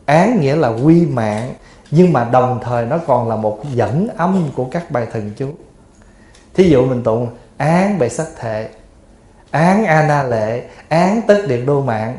Án 0.06 0.42
nghĩa 0.42 0.56
là 0.56 0.68
quy 0.68 1.06
mạng 1.06 1.54
nhưng 1.92 2.14
mà 2.14 2.24
đồng 2.24 2.60
thời 2.64 2.86
nó 2.86 2.98
còn 3.08 3.30
là 3.30 3.36
một 3.36 3.64
dẫn 3.74 4.08
âm 4.18 4.50
của 4.56 4.66
các 4.66 4.92
bài 4.92 5.08
thần 5.14 5.32
chú. 5.38 5.52
Thí 6.54 6.70
dụ 6.70 6.86
mình 6.86 7.04
tụng 7.04 7.28
án 7.58 8.00
bệ 8.00 8.10
sắc 8.10 8.28
thệ 8.40 8.70
án 9.52 9.86
a 9.86 10.08
na 10.08 10.24
lệ 10.24 10.64
án 10.90 11.22
tất 11.28 11.44
điện 11.48 11.66
đô 11.66 11.82
mạng 11.82 12.18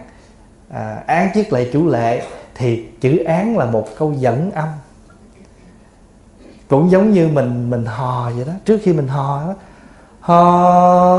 à, 0.70 1.02
án 1.06 1.30
chiếc 1.34 1.52
lệ 1.52 1.70
chủ 1.72 1.88
lệ 1.88 2.22
thì 2.54 2.84
chữ 3.00 3.18
án 3.24 3.58
là 3.58 3.64
một 3.64 3.88
câu 3.98 4.12
dẫn 4.12 4.50
âm. 4.50 4.68
Cũng 6.68 6.90
giống 6.90 7.12
như 7.12 7.28
mình 7.28 7.70
mình 7.70 7.84
hò 7.84 8.30
vậy 8.30 8.44
đó 8.44 8.52
trước 8.64 8.80
khi 8.82 8.92
mình 8.92 9.08
hò 9.08 9.42
đó 9.46 9.54
hò 10.20 11.18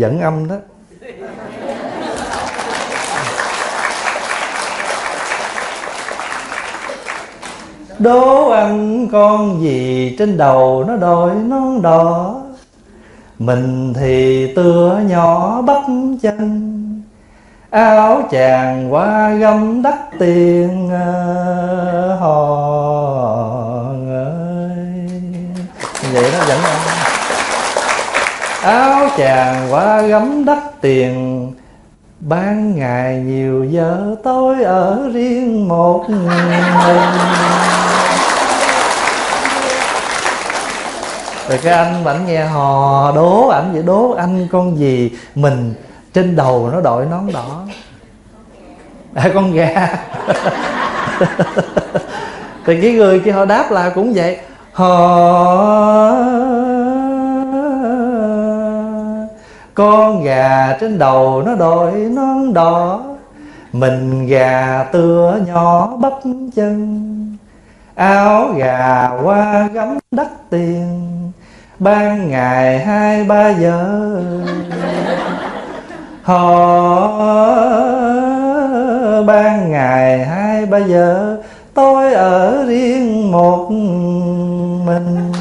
dẫn 0.00 0.20
âm 0.20 0.48
đó. 0.48 0.56
Đố 7.98 8.50
ăn 8.50 9.08
con 9.12 9.62
gì 9.62 10.16
trên 10.18 10.36
đầu 10.36 10.84
nó 10.88 10.96
đội 10.96 11.34
nón 11.34 11.82
đỏ 11.82 12.40
mình 13.38 13.94
thì 13.94 14.46
tựa 14.54 15.00
nhỏ 15.06 15.62
bắp 15.62 15.82
chân. 16.22 16.76
Áo 17.70 18.22
chàng 18.30 18.92
qua 18.92 19.30
gấm 19.30 19.82
đắt 19.82 19.94
tiền 20.18 20.90
ờ, 20.90 22.16
hò 22.20 22.56
ơi. 24.08 25.10
Vậy 26.12 26.30
nó 26.32 26.44
vẫn 26.46 26.58
áo 28.62 29.08
chàng 29.16 29.68
qua 29.70 30.02
gấm 30.02 30.44
đắt 30.44 30.58
tiền, 30.80 31.46
ban 32.20 32.76
ngày 32.76 33.16
nhiều 33.16 33.64
giờ 33.64 34.16
tối 34.24 34.64
ở 34.64 35.10
riêng 35.12 35.68
một 35.68 36.04
mình. 36.08 36.62
Rồi 41.48 41.58
cái 41.62 41.74
anh 41.74 42.04
ảnh 42.04 42.26
nghe 42.26 42.44
hò, 42.44 43.12
đố 43.14 43.48
ảnh 43.48 43.72
vậy, 43.72 43.82
đố 43.82 44.10
anh 44.10 44.48
con 44.52 44.78
gì? 44.78 45.10
Mình 45.34 45.74
trên 46.12 46.36
đầu 46.36 46.70
nó 46.72 46.80
đội 46.80 47.06
nón 47.06 47.32
đỏ. 47.32 47.62
À 49.14 49.30
con 49.34 49.52
gà. 49.52 49.88
Thì 52.66 52.80
cái 52.80 52.92
người 52.92 53.20
kia 53.20 53.32
họ 53.32 53.44
đáp 53.44 53.70
là 53.70 53.90
cũng 53.90 54.12
vậy. 54.14 54.38
Hò 54.72 56.10
con 59.80 60.24
gà 60.24 60.76
trên 60.80 60.98
đầu 60.98 61.42
nó 61.46 61.54
đội 61.54 61.92
nón 61.92 62.54
đỏ. 62.54 63.00
Mình 63.72 64.26
gà 64.26 64.84
tựa 64.92 65.38
nhỏ 65.46 65.96
bắp 66.00 66.12
chân, 66.54 67.36
áo 67.94 68.48
gà 68.56 69.10
qua 69.24 69.68
gấm 69.72 69.98
đắt 70.10 70.50
tiền. 70.50 71.08
Ban 71.78 72.30
ngày 72.30 72.78
hai 72.78 73.24
ba 73.24 73.48
giờ, 73.50 74.22
họ 76.22 76.58
ban 79.26 79.70
ngày 79.70 80.24
hai 80.24 80.66
ba 80.66 80.78
giờ, 80.78 81.36
tôi 81.74 82.12
ở 82.12 82.64
riêng 82.66 83.32
một 83.32 83.70
mình. 84.86 85.32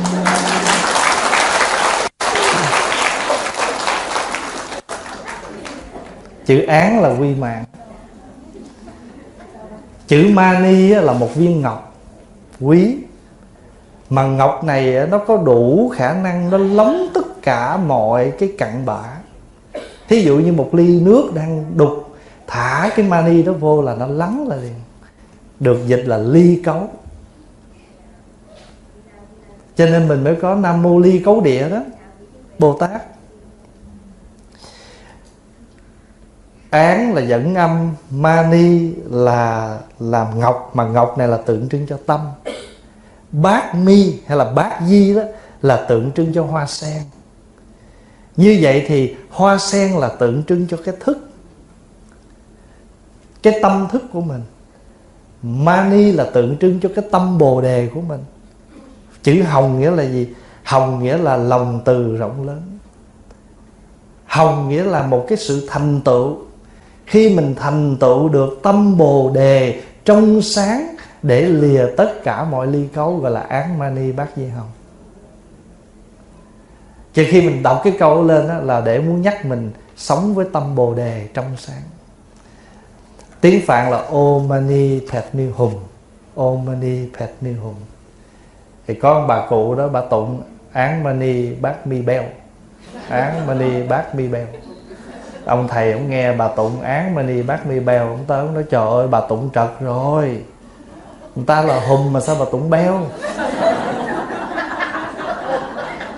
Chữ 6.50 6.62
án 6.62 7.02
là 7.02 7.10
quy 7.10 7.36
mạng. 7.36 7.64
Chữ 10.08 10.30
mani 10.34 10.88
là 10.90 11.14
một 11.14 11.36
viên 11.36 11.62
ngọc 11.62 11.96
quý. 12.60 12.98
Mà 14.10 14.24
ngọc 14.24 14.64
này 14.64 15.08
nó 15.12 15.18
có 15.18 15.38
đủ 15.38 15.92
khả 15.96 16.14
năng 16.14 16.50
nó 16.50 16.58
lóng 16.58 17.08
tất 17.14 17.42
cả 17.42 17.78
mọi 17.78 18.34
cái 18.40 18.54
cặn 18.58 18.86
bã. 18.86 19.02
Thí 20.08 20.22
dụ 20.22 20.38
như 20.38 20.54
một 20.54 20.70
ly 20.74 21.00
nước 21.00 21.32
đang 21.36 21.66
đục, 21.76 22.16
thả 22.48 22.90
cái 22.96 23.06
mani 23.06 23.44
đó 23.44 23.54
vô 23.54 23.82
là 23.82 23.96
nó 23.96 24.08
lắng 24.08 24.48
là 24.48 24.56
liền. 24.56 24.76
Được 25.60 25.80
dịch 25.88 26.04
là 26.06 26.18
ly 26.18 26.62
cấu. 26.64 26.88
Cho 29.76 29.86
nên 29.86 30.08
mình 30.08 30.24
mới 30.24 30.36
có 30.36 30.56
nam 30.56 30.82
mô 30.82 31.00
ly 31.00 31.20
cấu 31.20 31.42
địa 31.42 31.70
đó, 31.70 31.84
bồ 32.60 32.74
tát. 32.74 33.19
Án 36.70 37.14
là 37.14 37.22
dẫn 37.22 37.56
âm, 37.56 37.92
mani 38.10 38.94
là 39.10 39.78
làm 40.00 40.40
ngọc, 40.40 40.72
mà 40.74 40.84
ngọc 40.84 41.18
này 41.18 41.28
là 41.28 41.38
tượng 41.38 41.70
trưng 41.70 41.88
cho 41.88 41.98
tâm. 42.06 42.20
Bát 43.32 43.76
mi 43.76 44.20
hay 44.28 44.38
là 44.38 44.46
bát 44.46 44.80
di 44.88 45.16
đó 45.16 45.22
là 45.62 45.86
tượng 45.90 46.12
trưng 46.12 46.34
cho 46.34 46.44
hoa 46.44 46.66
sen. 46.66 47.02
Như 48.38 48.60
vậy 48.62 48.86
thì 48.88 49.16
hoa 49.30 49.58
sen 49.58 49.92
là 49.92 50.10
tượng 50.10 50.44
trưng 50.44 50.68
cho 50.68 50.78
cái 50.86 50.96
thức, 51.00 51.30
cái 53.44 53.60
tâm 53.62 53.88
thức 53.92 54.04
của 54.14 54.22
mình. 54.22 54.42
Mani 55.42 56.12
là 56.12 56.24
tượng 56.34 56.58
trưng 56.58 56.80
cho 56.80 56.90
cái 56.96 57.06
tâm 57.12 57.38
bồ 57.38 57.62
đề 57.62 57.90
của 57.94 58.02
mình. 58.02 58.24
Chữ 59.24 59.44
hồng 59.44 59.80
nghĩa 59.80 59.92
là 59.92 60.04
gì? 60.04 60.34
Hồng 60.64 61.04
nghĩa 61.04 61.18
là 61.18 61.38
lòng 61.38 61.82
từ 61.86 62.18
rộng 62.18 62.48
lớn. 62.48 62.62
Hồng 64.26 64.70
nghĩa 64.70 64.84
là 64.84 65.04
một 65.04 65.26
cái 65.30 65.38
sự 65.38 65.68
thành 65.70 66.02
tựu 66.02 66.38
khi 67.10 67.36
mình 67.36 67.56
thành 67.56 67.98
tựu 68.00 68.30
được 68.30 68.60
tâm 68.64 68.98
bồ 68.98 69.32
đề 69.34 69.82
trong 70.06 70.42
sáng 70.42 70.96
để 71.24 71.42
lìa 71.42 71.86
tất 71.98 72.24
cả 72.24 72.44
mọi 72.44 72.68
ly 72.68 72.88
cấu 72.94 73.18
gọi 73.18 73.32
là 73.32 73.42
án 73.42 73.80
mani 73.80 74.12
bát 74.12 74.28
di 74.36 74.48
hồng. 74.48 74.70
Chỉ 77.14 77.26
khi 77.26 77.42
mình 77.42 77.64
đọc 77.64 77.82
cái 77.84 77.94
câu 78.00 78.24
lên 78.24 78.48
đó, 78.48 78.60
là 78.60 78.82
để 78.82 79.00
muốn 79.00 79.22
nhắc 79.22 79.46
mình 79.46 79.72
sống 79.98 80.36
với 80.36 80.46
tâm 80.54 80.76
bồ 80.76 80.94
đề 80.94 81.28
trong 81.34 81.46
sáng. 81.58 81.82
Tiếng 83.42 83.66
phạn 83.66 83.92
là 83.92 83.98
ô 83.98 84.40
mani 84.40 85.00
padme 85.12 85.44
hum 85.56 85.74
ô 86.36 86.56
mani 86.56 87.00
padme 87.20 87.54
hum 87.54 87.76
thì 88.88 88.94
có 88.94 89.14
ông 89.14 89.28
bà 89.28 89.48
cụ 89.50 89.76
đó 89.76 89.88
bà 89.88 90.02
tụng 90.02 90.42
án 90.72 91.04
mani 91.04 91.54
bát 91.54 91.88
mi 91.88 92.02
beo 92.02 92.24
án 93.10 93.48
mani 93.48 93.84
bát 93.84 94.16
mi 94.16 94.28
beo 94.28 94.46
ông 95.46 95.68
thầy 95.68 95.92
ông 95.92 96.10
nghe 96.10 96.34
bà 96.34 96.48
tụng 96.48 96.82
án 96.82 97.16
mani 97.16 97.42
bác 97.42 97.68
mi 97.68 97.80
bèo 97.80 98.08
ông 98.08 98.24
tới 98.28 98.40
ông 98.40 98.54
nói 98.54 98.64
trời 98.70 98.88
ơi 98.88 99.08
bà 99.08 99.22
tụng 99.22 99.50
trật 99.56 99.70
rồi. 99.80 100.44
Người 101.36 101.46
ta 101.46 101.62
là 101.62 101.80
hùm 101.80 102.14
mà 102.14 102.20
sao 102.20 102.36
bà 102.40 102.46
tụng 102.52 102.70
béo, 102.70 103.00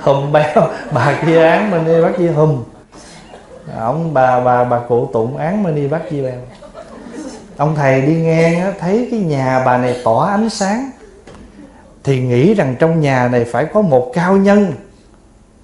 hùm 0.02 0.32
béo 0.32 0.68
bà 0.92 1.20
kia 1.26 1.44
án 1.44 1.72
mani 1.72 2.02
bác 2.02 2.12
chi 2.18 2.28
hùm. 2.28 2.64
Ông 3.80 4.14
bà 4.14 4.40
bà 4.40 4.64
bà 4.64 4.80
cụ 4.80 5.10
tụng 5.14 5.38
án 5.38 5.64
mani 5.64 5.88
bác 5.88 6.10
chi 6.10 6.22
bèo. 6.22 6.40
Ông 7.58 7.76
thầy 7.76 8.02
đi 8.02 8.16
ngang 8.16 8.60
á, 8.60 8.74
thấy 8.80 9.08
cái 9.12 9.20
nhà 9.20 9.64
bà 9.66 9.78
này 9.78 10.02
tỏ 10.04 10.26
ánh 10.26 10.50
sáng. 10.50 10.90
Thì 12.04 12.22
nghĩ 12.22 12.54
rằng 12.54 12.76
trong 12.80 13.00
nhà 13.02 13.28
này 13.28 13.46
phải 13.46 13.66
có 13.66 13.82
một 13.82 14.12
cao 14.14 14.38
nhân 14.38 14.74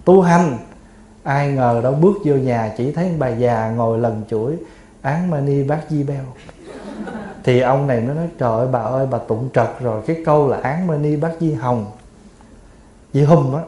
tu 0.05 0.21
hành 0.21 0.57
ai 1.27 1.47
ngờ 1.47 1.81
đâu 1.83 1.93
bước 1.93 2.17
vô 2.25 2.35
nhà 2.35 2.73
chỉ 2.77 2.91
thấy 2.91 3.11
bà 3.19 3.27
già 3.27 3.69
ngồi 3.69 3.99
lần 3.99 4.23
chuỗi, 4.29 4.55
án 5.01 5.29
mani 5.31 5.63
bát 5.63 5.79
di 5.89 6.03
beo 6.03 6.23
thì 7.43 7.59
ông 7.59 7.87
này 7.87 8.01
mới 8.01 8.15
nói, 8.15 8.27
trời 8.39 8.51
ơi, 8.51 8.67
bà 8.71 8.79
ơi, 8.79 9.07
bà 9.11 9.17
tụng 9.17 9.49
trật 9.53 9.67
rồi, 9.79 10.01
cái 10.07 10.17
câu 10.25 10.47
là 10.47 10.57
án 10.63 10.87
mani 10.87 11.15
bát 11.15 11.31
di 11.39 11.53
hồng. 11.53 11.85
Di 13.13 13.23
hùm 13.23 13.55
á, 13.55 13.61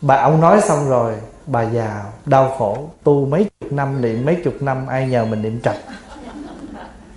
bà 0.00 0.16
ông 0.16 0.40
nói 0.40 0.60
xong 0.60 0.88
rồi, 0.88 1.14
bà 1.46 1.62
già 1.62 2.04
đau 2.26 2.54
khổ, 2.58 2.88
tu 3.04 3.26
mấy 3.26 3.46
chục 3.60 3.72
năm 3.72 4.02
niệm, 4.02 4.26
mấy 4.26 4.36
chục 4.44 4.54
năm, 4.60 4.86
ai 4.86 5.08
nhờ 5.08 5.24
mình 5.24 5.42
niệm 5.42 5.60
trật? 5.60 5.76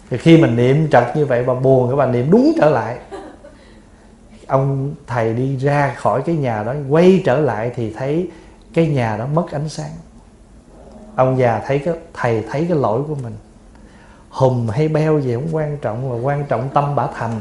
Thì 0.10 0.18
khi 0.18 0.38
mình 0.38 0.56
niệm 0.56 0.88
trật 0.92 1.04
như 1.16 1.26
vậy, 1.26 1.44
bà 1.44 1.54
buồn 1.54 1.90
cái 1.90 1.96
bà 1.96 2.06
niệm 2.06 2.32
đúng 2.32 2.54
trở 2.62 2.70
lại. 2.70 2.98
Ông 4.48 4.96
thầy 5.08 5.34
đi 5.34 5.58
ra 5.58 5.94
khỏi 5.98 6.22
cái 6.26 6.36
nhà 6.36 6.64
đó, 6.64 6.74
quay 6.90 7.22
trở 7.26 7.40
lại 7.40 7.72
thì 7.76 7.94
thấy 7.94 8.30
cái 8.74 8.88
nhà 8.88 9.18
đó 9.18 9.26
mất 9.34 9.52
ánh 9.52 9.70
sáng. 9.70 9.92
Ông 11.16 11.38
già 11.38 11.62
thấy 11.68 11.80
cái, 11.80 11.94
thầy 12.14 12.44
thấy 12.52 12.66
cái 12.70 12.78
lỗi 12.78 13.02
của 13.08 13.16
mình. 13.16 13.38
Hùm 14.30 14.68
hay 14.68 14.88
beo 14.88 15.20
gì 15.20 15.34
không 15.34 15.56
quan 15.56 15.78
trọng, 15.78 16.10
mà 16.10 16.16
quan 16.22 16.46
trọng 16.46 16.70
tâm 16.74 16.96
bả 16.96 17.08
thành. 17.18 17.40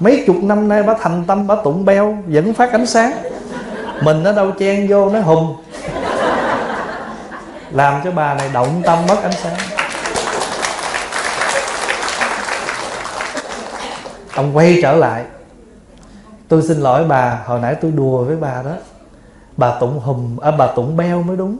Mấy 0.00 0.24
chục 0.26 0.36
năm 0.42 0.68
nay 0.68 0.82
bả 0.82 0.94
thành 1.00 1.24
tâm 1.26 1.46
bả 1.46 1.54
tụng 1.64 1.84
beo, 1.84 2.18
vẫn 2.26 2.54
phát 2.54 2.72
ánh 2.72 2.86
sáng. 2.86 3.12
Mình 4.02 4.24
ở 4.24 4.32
đâu 4.32 4.50
chen 4.58 4.86
vô, 4.88 5.10
nó 5.10 5.20
hùm. 5.20 5.56
Làm 7.70 8.00
cho 8.04 8.10
bà 8.10 8.34
này 8.34 8.50
động 8.52 8.82
tâm 8.84 8.98
mất 9.08 9.22
ánh 9.22 9.32
sáng. 9.32 9.56
Ông 14.34 14.56
quay 14.56 14.78
trở 14.82 14.96
lại. 14.96 15.24
Tôi 16.48 16.62
xin 16.62 16.80
lỗi 16.80 17.04
bà, 17.04 17.38
hồi 17.46 17.60
nãy 17.60 17.74
tôi 17.80 17.90
đùa 17.90 18.24
với 18.24 18.36
bà 18.36 18.62
đó 18.62 18.72
bà 19.56 19.78
tụng 19.80 20.00
hùm 20.00 20.36
à, 20.36 20.50
bà 20.50 20.66
tụng 20.66 20.96
beo 20.96 21.22
mới 21.22 21.36
đúng. 21.36 21.58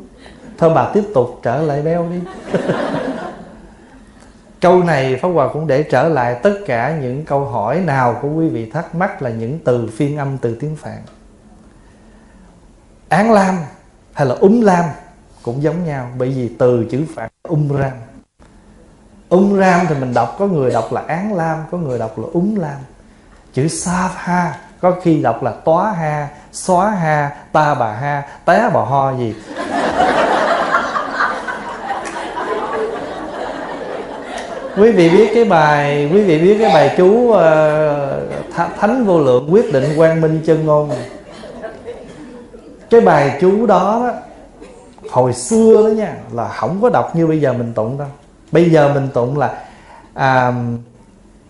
Thôi 0.59 0.73
bà 0.75 0.91
tiếp 0.95 1.05
tục 1.15 1.41
trở 1.43 1.63
lại 1.63 1.83
beo 1.83 2.09
đi. 2.09 2.21
Câu 4.61 4.83
này 4.83 5.17
pháp 5.23 5.29
hòa 5.29 5.49
cũng 5.53 5.67
để 5.67 5.83
trở 5.83 6.09
lại 6.09 6.37
tất 6.43 6.55
cả 6.67 6.99
những 7.03 7.25
câu 7.25 7.45
hỏi 7.45 7.81
nào 7.81 8.19
của 8.23 8.29
quý 8.29 8.49
vị 8.49 8.71
thắc 8.71 8.95
mắc 8.95 9.23
là 9.23 9.31
những 9.31 9.59
từ 9.65 9.91
phiên 9.97 10.19
âm 10.19 10.39
từ 10.39 10.57
tiếng 10.61 10.77
phạn. 10.77 10.99
Án 13.09 13.33
lam 13.33 13.59
hay 14.13 14.27
là 14.27 14.35
úng 14.35 14.63
lam 14.63 14.85
cũng 15.43 15.63
giống 15.63 15.85
nhau 15.85 16.11
bởi 16.19 16.29
vì 16.29 16.49
từ 16.59 16.87
chữ 16.91 17.05
phạn 17.15 17.31
ung 17.43 17.77
ram. 17.79 17.93
Ung 19.29 19.59
ram 19.59 19.87
thì 19.89 19.95
mình 19.95 20.15
đọc 20.15 20.37
có 20.39 20.47
người 20.47 20.71
đọc 20.71 20.93
là 20.93 21.01
án 21.01 21.35
lam 21.35 21.59
có 21.71 21.79
người 21.79 21.99
đọc 21.99 22.19
là 22.19 22.27
úng 22.33 22.57
lam. 22.59 22.77
Chữ 23.53 23.69
sa 23.69 24.11
ha 24.15 24.59
có 24.85 24.93
khi 25.03 25.23
đọc 25.23 25.43
là 25.43 25.53
tóa 25.65 25.93
ha 25.93 26.29
xóa 26.53 26.91
ha 26.91 27.31
ta 27.53 27.75
bà 27.75 27.93
ha 27.93 28.23
té 28.45 28.71
bà 28.75 28.81
ho 28.81 29.13
gì. 29.19 29.35
Quý 34.77 34.93
vị 34.93 35.09
biết 35.09 35.31
cái 35.35 35.45
bài 35.45 36.11
quý 36.13 36.23
vị 36.23 36.39
biết 36.39 36.57
cái 36.61 36.75
bài 36.75 36.95
chú 36.97 37.07
uh, 37.07 37.37
thánh 38.79 39.05
vô 39.05 39.21
lượng 39.21 39.49
quyết 39.53 39.73
định 39.73 39.85
quang 39.97 40.21
minh 40.21 40.41
chân 40.47 40.67
ngôn. 40.67 40.91
Cái 42.91 43.01
bài 43.01 43.39
chú 43.41 43.67
đó, 43.67 44.01
đó 44.05 44.13
hồi 45.11 45.33
xưa 45.33 45.83
đó 45.83 45.89
nha 45.89 46.15
là 46.33 46.49
không 46.49 46.79
có 46.83 46.91
đọc 46.91 47.17
như 47.17 47.27
bây 47.27 47.41
giờ 47.41 47.53
mình 47.53 47.73
tụng 47.75 47.99
đâu. 47.99 48.09
Bây 48.53 48.71
giờ 48.71 48.91
mình 48.95 49.09
tụng 49.15 49.39
là 49.39 49.55
uh, 50.19 50.55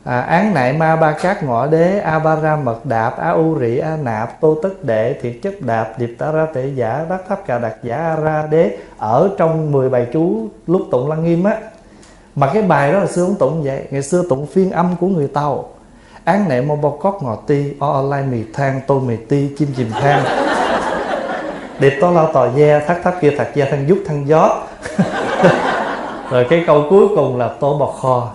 à, 0.04 0.20
án 0.20 0.54
nại 0.54 0.72
ma 0.72 0.96
ba 0.96 1.12
cát 1.12 1.42
ngọ 1.42 1.66
đế 1.66 1.98
a 1.98 2.18
ba 2.18 2.36
ra 2.36 2.56
mật 2.56 2.86
đạp 2.86 3.18
a 3.18 3.30
u 3.30 3.58
rị 3.60 3.78
a 3.78 3.96
nạp 3.96 4.40
tô 4.40 4.58
tất 4.62 4.84
đệ 4.84 5.14
thiệt 5.22 5.32
chất 5.42 5.60
đạp 5.60 5.92
điệp 5.98 6.16
ta 6.18 6.32
ra 6.32 6.46
tệ 6.54 6.66
giả 6.74 7.04
đắc 7.10 7.20
tháp 7.28 7.46
cà 7.46 7.58
đặc 7.58 7.74
giả 7.82 7.96
a 7.96 8.16
ra 8.16 8.46
đế. 8.50 8.76
Ở 8.98 9.30
trong 9.38 9.72
10 9.72 9.88
bài 9.88 10.06
chú 10.12 10.48
lúc 10.66 10.82
tụng 10.90 11.10
lăng 11.10 11.24
nghiêm 11.24 11.44
á 11.44 11.56
mà 12.36 12.50
cái 12.54 12.62
bài 12.62 12.92
đó 12.92 12.98
là 12.98 13.06
xưa 13.06 13.24
không 13.24 13.34
tụng 13.34 13.62
vậy 13.62 13.82
ngày 13.90 14.02
xưa 14.02 14.22
tụng 14.28 14.46
phiên 14.46 14.70
âm 14.70 14.96
của 15.00 15.06
người 15.06 15.28
tàu. 15.28 15.68
Án 16.24 16.48
nệ 16.48 16.60
mô 16.60 16.76
bò 16.76 16.90
cót 16.90 17.14
ngò 17.22 17.36
ti 17.36 17.72
o 17.78 18.02
lai 18.02 18.22
mì 18.22 18.38
than 18.52 18.80
tô 18.86 19.00
mì 19.00 19.16
ti 19.16 19.48
chim 19.58 19.68
chìm 19.76 19.90
than. 19.90 20.24
điệp 21.80 21.98
to 22.00 22.10
lao 22.10 22.32
tò 22.32 22.48
ve 22.48 22.80
thắt 22.86 23.02
thắt 23.02 23.14
kia 23.20 23.34
thật 23.38 23.48
da 23.54 23.66
thân 23.70 23.88
giúp 23.88 23.98
thân 24.06 24.28
gió. 24.28 24.62
Rồi 26.30 26.46
cái 26.50 26.64
câu 26.66 26.84
cuối 26.90 27.08
cùng 27.16 27.38
là 27.38 27.48
tô 27.60 27.78
bò 27.78 27.86
kho. 27.86 28.30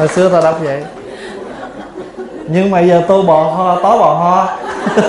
Hồi 0.00 0.08
xưa 0.08 0.28
ta 0.28 0.40
đọc 0.40 0.58
vậy. 0.62 0.84
Nhưng 2.48 2.70
mà 2.70 2.80
giờ 2.80 3.02
tôi 3.08 3.22
bò 3.22 3.42
ho 3.42 3.80
tó 3.82 3.98
bò 3.98 4.14
ho. 4.14 4.58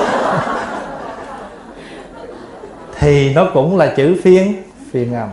Thì 2.99 3.33
nó 3.33 3.47
cũng 3.53 3.77
là 3.77 3.93
chữ 3.97 4.15
phiên 4.23 4.63
phiên 4.91 5.13
âm 5.13 5.29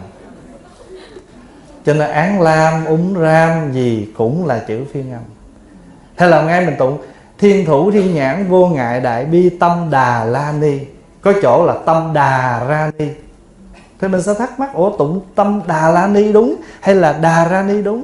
cho 1.87 1.95
nên 1.95 2.11
án 2.11 2.41
lam, 2.41 2.85
úng 2.85 3.15
ram 3.21 3.73
gì 3.73 4.09
cũng 4.17 4.47
là 4.47 4.59
chữ 4.69 4.85
phiên 4.93 5.13
âm 5.13 5.23
hay 6.17 6.29
là 6.29 6.43
ngay 6.43 6.67
mình 6.67 6.77
tụng, 6.79 6.99
thiên 7.39 7.67
thủ 7.67 7.91
thiên 7.91 8.15
nhãn 8.15 8.49
vô 8.49 8.67
ngại 8.67 9.01
đại 9.01 9.25
bi 9.25 9.51
tâm 9.61 9.89
đà 9.91 10.25
la 10.25 10.53
ni. 10.53 10.79
Có 11.21 11.33
chỗ 11.43 11.67
là 11.67 11.75
tâm 11.87 12.11
đà 12.13 12.65
ra 12.69 12.91
ni. 12.99 13.09
Thì 14.01 14.09
mình 14.09 14.23
sẽ 14.23 14.35
thắc 14.35 14.61
mắc, 14.61 14.75
ủa, 14.75 14.97
tụng 14.97 15.21
tâm 15.35 15.61
đà 15.67 15.91
la 15.91 16.07
ni 16.07 16.33
đúng 16.33 16.55
hay 16.81 16.95
là 16.95 17.13
đà 17.13 17.49
ra 17.49 17.63
ni 17.63 17.83
đúng? 17.83 18.03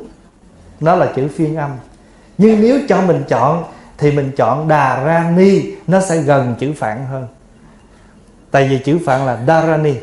Nó 0.84 0.96
là 0.96 1.12
chữ 1.16 1.28
phiên 1.36 1.56
âm. 1.56 1.70
Nhưng 2.38 2.60
nếu 2.60 2.78
cho 2.88 3.00
mình 3.00 3.24
chọn, 3.28 3.64
thì 3.98 4.12
mình 4.12 4.32
chọn 4.36 4.68
đà 4.68 5.04
ra 5.04 5.32
ni, 5.36 5.62
nó 5.86 6.00
sẽ 6.00 6.16
gần 6.16 6.54
chữ 6.58 6.72
phạn 6.76 7.06
hơn. 7.10 7.26
Tại 8.50 8.68
vì 8.68 8.78
chữ 8.78 8.98
phạn 9.06 9.26
là 9.26 9.38
darani 9.46 9.94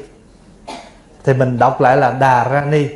thì 1.24 1.34
mình 1.34 1.60
đọc 1.60 1.82
lại 1.82 1.98
là 1.98 2.12
đà 2.12 2.50
ra 2.50 2.66
ni, 2.66 2.88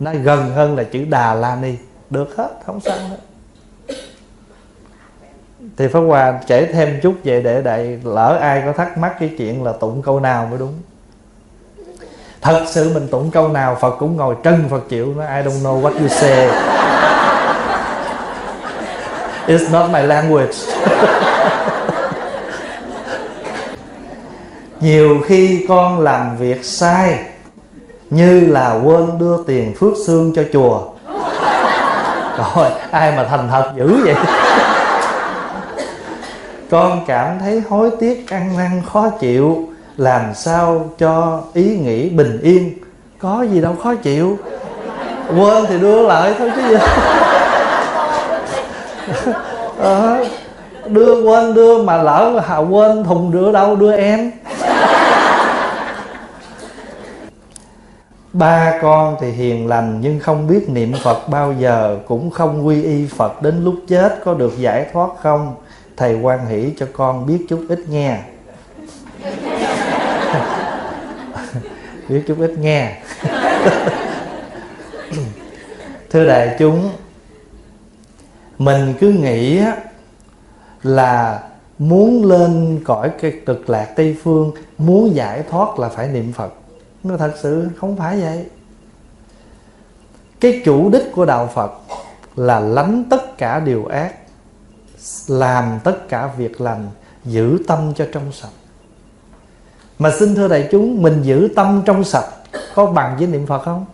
nó 0.00 0.12
gần 0.22 0.50
hơn 0.50 0.76
là 0.76 0.84
chữ 0.84 1.04
đà 1.04 1.34
la 1.34 1.56
ni. 1.56 1.74
Được 2.10 2.36
hết, 2.36 2.48
không 2.66 2.80
sao 2.80 2.96
hết. 2.98 3.16
Thì 5.76 5.88
pháp 5.88 6.00
hòa 6.00 6.40
kể 6.46 6.66
thêm 6.72 7.00
chút 7.02 7.14
về 7.24 7.42
để 7.42 7.62
đại 7.62 8.00
lỡ 8.04 8.38
ai 8.40 8.62
có 8.66 8.72
thắc 8.72 8.98
mắc 8.98 9.16
cái 9.20 9.30
chuyện 9.38 9.64
là 9.64 9.72
tụng 9.72 10.02
câu 10.02 10.20
nào 10.20 10.46
mới 10.46 10.58
đúng. 10.58 10.74
Thật 12.40 12.64
sự 12.68 12.94
mình 12.94 13.08
tụng 13.08 13.30
câu 13.30 13.48
nào, 13.48 13.76
phật 13.80 13.96
cũng 13.98 14.16
ngồi 14.16 14.36
trân 14.44 14.68
phật 14.70 14.88
chịu 14.88 15.14
nó 15.14 15.22
I 15.22 15.42
don't 15.42 15.62
know 15.62 15.82
what 15.82 16.00
you 16.00 16.08
say 16.08 16.48
it's 19.46 19.72
not 19.72 19.90
my 19.90 20.02
language. 20.02 20.52
Nhiều 24.80 25.20
khi 25.26 25.66
con 25.68 26.00
làm 26.00 26.36
việc 26.36 26.64
sai, 26.64 27.18
như 28.10 28.40
là 28.40 28.78
quên 28.84 29.18
đưa 29.18 29.36
tiền 29.46 29.74
phước 29.74 29.92
xương 30.06 30.32
cho 30.36 30.42
chùa. 30.52 30.80
Rồi 32.38 32.70
ai 32.90 33.12
mà 33.16 33.24
thành 33.30 33.48
thật 33.50 33.72
dữ 33.76 34.04
vậy? 34.04 34.14
Con 36.70 37.04
cảm 37.06 37.38
thấy 37.40 37.62
hối 37.68 37.90
tiếc, 38.00 38.30
ăn 38.30 38.56
năn, 38.56 38.82
khó 38.92 39.08
chịu. 39.08 39.68
Làm 39.96 40.34
sao 40.34 40.90
cho 40.98 41.40
ý 41.54 41.76
nghĩ 41.76 42.08
bình 42.08 42.40
yên? 42.42 42.78
Có 43.18 43.42
gì 43.42 43.60
đâu 43.60 43.76
khó 43.82 43.94
chịu. 43.94 44.38
Quên 45.28 45.64
thì 45.68 45.78
đưa 45.78 46.06
lại 46.06 46.34
thôi 46.38 46.50
chứ 46.56 46.62
gì 46.68 46.76
à, 49.80 50.24
đưa 50.86 51.22
quên 51.22 51.54
đưa 51.54 51.82
mà 51.82 52.02
lỡ 52.02 52.40
hà 52.46 52.58
quên 52.58 53.04
thùng 53.04 53.32
rửa 53.32 53.52
đâu 53.52 53.76
đưa 53.76 53.96
em. 53.96 54.30
Ba 58.32 58.78
con 58.82 59.16
thì 59.20 59.30
hiền 59.30 59.68
lành 59.68 59.98
nhưng 60.00 60.20
không 60.20 60.46
biết 60.46 60.68
niệm 60.68 60.92
phật 61.02 61.28
bao 61.28 61.52
giờ 61.52 61.98
cũng 62.06 62.30
không 62.30 62.66
quy 62.66 62.82
y 62.82 63.06
phật 63.06 63.42
đến 63.42 63.64
lúc 63.64 63.74
chết 63.88 64.20
có 64.24 64.34
được 64.34 64.52
giải 64.58 64.86
thoát 64.92 65.08
không? 65.22 65.54
Thầy 65.96 66.14
quan 66.14 66.46
hỷ 66.46 66.74
cho 66.78 66.86
con 66.92 67.26
biết 67.26 67.46
chút 67.48 67.64
ít 67.68 67.78
nghe. 67.88 68.18
Biết 72.08 72.22
chút 72.26 72.36
ít 72.38 72.50
nghe. 72.58 72.96
Thưa 76.10 76.24
đại 76.24 76.56
chúng 76.58 76.90
mình 78.58 78.94
cứ 79.00 79.08
nghĩ 79.08 79.60
là 80.82 81.42
muốn 81.78 82.24
lên 82.24 82.80
cõi 82.84 83.10
cái 83.20 83.32
cực 83.46 83.70
lạc 83.70 83.88
tây 83.96 84.16
phương, 84.22 84.52
muốn 84.78 85.14
giải 85.14 85.42
thoát 85.50 85.78
là 85.78 85.88
phải 85.88 86.08
niệm 86.08 86.32
phật. 86.32 86.52
Nó 87.04 87.16
thật 87.16 87.32
sự 87.42 87.68
không 87.76 87.96
phải 87.96 88.20
vậy. 88.20 88.46
Cái 90.40 90.62
chủ 90.64 90.90
đích 90.90 91.12
của 91.12 91.24
đạo 91.24 91.50
phật 91.54 91.72
là 92.36 92.60
lánh 92.60 93.04
tất 93.10 93.38
cả 93.38 93.60
điều 93.60 93.86
ác, 93.86 94.14
làm 95.26 95.78
tất 95.84 96.08
cả 96.08 96.30
việc 96.36 96.60
lành, 96.60 96.86
giữ 97.24 97.58
tâm 97.66 97.92
cho 97.96 98.06
trong 98.12 98.32
sạch. 98.32 98.52
Mà 99.98 100.10
xin 100.18 100.34
thưa 100.34 100.48
đại 100.48 100.68
chúng, 100.70 101.02
mình 101.02 101.22
giữ 101.22 101.48
tâm 101.56 101.82
trong 101.84 102.04
sạch 102.04 102.28
có 102.74 102.86
bằng 102.86 103.16
với 103.16 103.26
niệm 103.26 103.46
phật 103.46 103.62
không? 103.64 103.86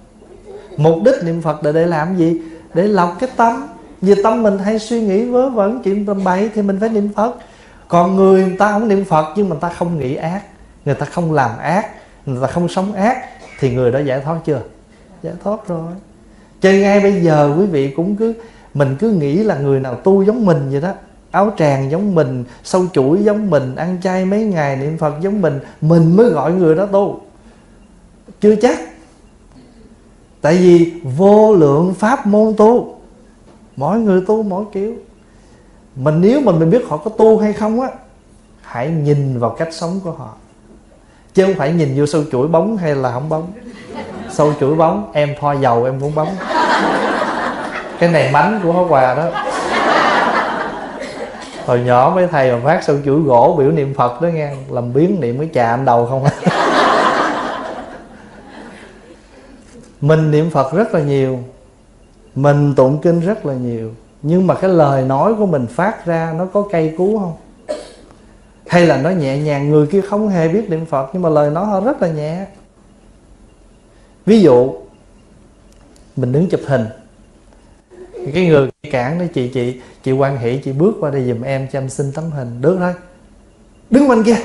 Mục 0.77 0.99
đích 1.05 1.25
niệm 1.25 1.43
phật 1.43 1.65
là 1.65 1.73
để 1.73 1.87
làm 1.87 2.17
gì? 2.17 2.41
Để 2.75 2.83
lọc 2.83 3.17
cái 3.21 3.31
tâm 3.37 3.69
vì 4.01 4.23
tâm 4.23 4.43
mình 4.43 4.59
hay 4.59 4.79
suy 4.79 5.01
nghĩ 5.01 5.25
vớ 5.25 5.49
vẩn 5.49 5.83
chuyện 5.83 6.07
tầm 6.07 6.25
bậy 6.25 6.51
thì 6.55 6.63
mình 6.63 6.81
phải 6.81 6.89
niệm 6.89 7.09
phật. 7.17 7.37
Còn 7.89 8.17
người, 8.17 8.45
người 8.45 8.57
ta 8.57 8.73
không 8.73 8.89
niệm 8.89 9.05
phật 9.05 9.27
nhưng 9.37 9.49
mà 9.49 9.55
người 9.55 9.61
ta 9.61 9.69
không 9.69 9.99
nghĩ 9.99 10.15
ác 10.15 10.43
người 10.85 10.95
ta 10.95 11.07
không 11.07 11.33
làm 11.33 11.59
ác 11.59 11.87
người 12.27 12.39
ta 12.43 12.47
không 12.47 12.69
sống 12.69 12.93
ác 12.93 13.19
thì 13.61 13.75
người 13.75 13.93
đó 13.93 13.99
giải 13.99 14.21
thoát 14.21 14.37
chưa? 14.45 14.61
Giải 15.23 15.35
thoát 15.45 15.69
rồi. 15.69 15.93
Cho 16.61 16.71
ngay 16.71 17.01
bây 17.01 17.21
giờ 17.21 17.55
quý 17.59 17.67
vị 17.67 17.91
cũng 17.97 18.17
cứ 18.17 18.35
mình 18.75 18.97
cứ 18.99 19.11
nghĩ 19.11 19.35
là 19.35 19.59
người 19.59 19.81
nào 19.81 19.95
tu 19.95 20.23
giống 20.23 20.47
mình 20.47 20.69
vậy 20.71 20.81
đó. 20.81 20.93
Áo 21.31 21.53
tràng 21.59 21.91
giống 21.91 22.15
mình 22.15 22.45
sâu 22.65 22.87
chuỗi 22.93 23.25
giống 23.25 23.51
mình 23.51 23.77
ăn 23.77 23.97
chay 24.03 24.25
mấy 24.25 24.45
ngày 24.45 24.77
niệm 24.77 24.99
phật 24.99 25.15
giống 25.21 25.43
mình 25.43 25.61
mình 25.81 26.17
mới 26.17 26.31
gọi 26.31 26.53
người 26.53 26.75
đó 26.75 26.87
tu. 26.87 27.21
Chưa 28.41 28.57
chắc. 28.57 28.79
Tại 30.41 30.57
vì 30.57 30.93
vô 31.17 31.55
lượng 31.55 31.95
pháp 31.95 32.27
môn 32.27 32.55
tu 32.57 32.98
mỗi 33.79 33.99
người 33.99 34.23
tu 34.27 34.43
mỗi 34.43 34.65
kiểu. 34.73 34.95
Mình 35.97 36.21
nếu 36.21 36.41
mình 36.41 36.59
mình 36.59 36.71
biết 36.71 36.85
họ 36.89 36.97
có 36.97 37.11
tu 37.11 37.39
hay 37.39 37.53
không 37.53 37.81
á, 37.81 37.89
hãy 38.63 38.89
nhìn 38.89 39.39
vào 39.39 39.51
cách 39.51 39.69
sống 39.73 40.01
của 40.05 40.11
họ. 40.11 40.35
Chứ 41.35 41.45
không 41.45 41.55
phải 41.55 41.73
nhìn 41.73 41.95
vô 41.97 42.07
sâu 42.07 42.23
chuỗi 42.33 42.49
bóng 42.49 42.77
hay 42.77 42.95
là 42.95 43.13
không 43.13 43.29
bóng. 43.29 43.53
Sâu 44.31 44.53
chuỗi 44.61 44.75
bóng, 44.75 45.11
em 45.13 45.35
thoa 45.41 45.55
dầu 45.55 45.85
em 45.85 46.01
cũng 46.01 46.15
bóng. 46.15 46.37
Cái 47.99 48.09
này 48.11 48.31
bánh 48.33 48.61
của 48.63 48.73
hóa 48.73 48.85
quà 48.89 49.15
đó. 49.15 49.25
Hồi 51.67 51.81
nhỏ 51.81 52.13
mấy 52.15 52.27
thầy 52.27 52.53
mà 52.53 52.59
phát 52.65 52.85
sâu 52.85 52.97
chuỗi 53.05 53.21
gỗ 53.21 53.57
biểu 53.59 53.71
niệm 53.71 53.95
phật 53.95 54.23
đó 54.23 54.29
nghe, 54.29 54.51
làm 54.71 54.93
biến 54.93 55.21
niệm 55.21 55.39
cái 55.39 55.49
trà 55.55 55.77
đầu 55.77 56.07
không 56.07 56.25
à. 56.25 56.33
mình 60.01 60.31
niệm 60.31 60.51
phật 60.51 60.73
rất 60.73 60.95
là 60.95 61.01
nhiều 61.01 61.39
mình 62.43 62.75
tụng 62.75 62.99
kinh 63.03 63.21
rất 63.21 63.47
là 63.47 63.55
nhiều, 63.55 63.95
nhưng 64.23 64.47
mà 64.47 64.55
cái 64.55 64.71
lời 64.71 65.03
nói 65.03 65.35
của 65.35 65.47
mình 65.47 65.67
phát 65.67 66.07
ra 66.07 66.35
nó 66.39 66.47
có 66.47 66.69
cây 66.73 66.95
cú 66.99 67.19
không? 67.19 67.37
Hay 68.67 68.87
là 68.87 68.97
nó 68.97 69.11
nhẹ 69.11 69.39
nhàng, 69.39 69.71
người 69.71 69.87
kia 69.87 70.01
không 70.01 70.29
hề 70.29 70.49
biết 70.49 70.71
niệm 70.71 70.87
phật, 70.87 71.11
nhưng 71.13 71.23
mà 71.23 71.29
lời 71.29 71.51
nói 71.51 71.67
họ 71.67 71.81
rất 71.81 72.03
là 72.03 72.09
nhẹ. 72.09 72.47
Ví 74.27 74.41
dụ, 74.41 74.75
mình 76.17 76.33
đứng 76.33 76.49
chụp 76.49 76.61
hình. 76.67 76.87
Cái 78.35 78.47
người 78.47 78.71
cản 78.91 79.19
đó 79.19 79.25
chị 79.35 79.49
chị 79.49 79.81
chị 80.03 80.13
quan 80.13 80.37
hệ 80.37 80.57
chị 80.57 80.73
bước 80.73 80.97
qua 81.01 81.11
đây 81.11 81.25
giùm 81.29 81.43
em 81.43 81.69
cho 81.73 81.79
em 81.79 81.89
xin 81.89 82.13
tấm 82.13 82.31
hình. 82.31 82.61
Được 82.61 82.77
thôi. 82.79 82.95
Đứng 83.91 84.09
bên 84.09 84.23
kia. 84.23 84.37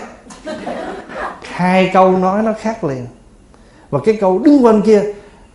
Hai 1.42 1.90
câu 1.94 2.18
nói 2.18 2.44
nó 2.44 2.54
khác 2.60 2.84
liền. 2.84 3.08
Và 3.90 4.00
cái 4.06 4.18
câu 4.22 4.40
đứng 4.40 4.64
bên 4.64 4.82
kia 4.82 5.04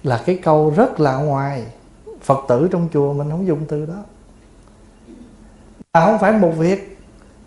là 0.02 0.22
cái 0.26 0.38
câu 0.42 0.72
rất 0.76 1.00
là 1.00 1.16
ngoài 1.16 1.64
phật 2.28 2.44
tử 2.48 2.68
trong 2.70 2.88
chùa 2.92 3.12
mình 3.12 3.30
không 3.30 3.46
dùng 3.46 3.64
từ 3.68 3.86
đó. 3.86 3.94
À, 5.92 6.06
không 6.06 6.18
phải 6.18 6.32
một 6.32 6.52
việc 6.58 6.98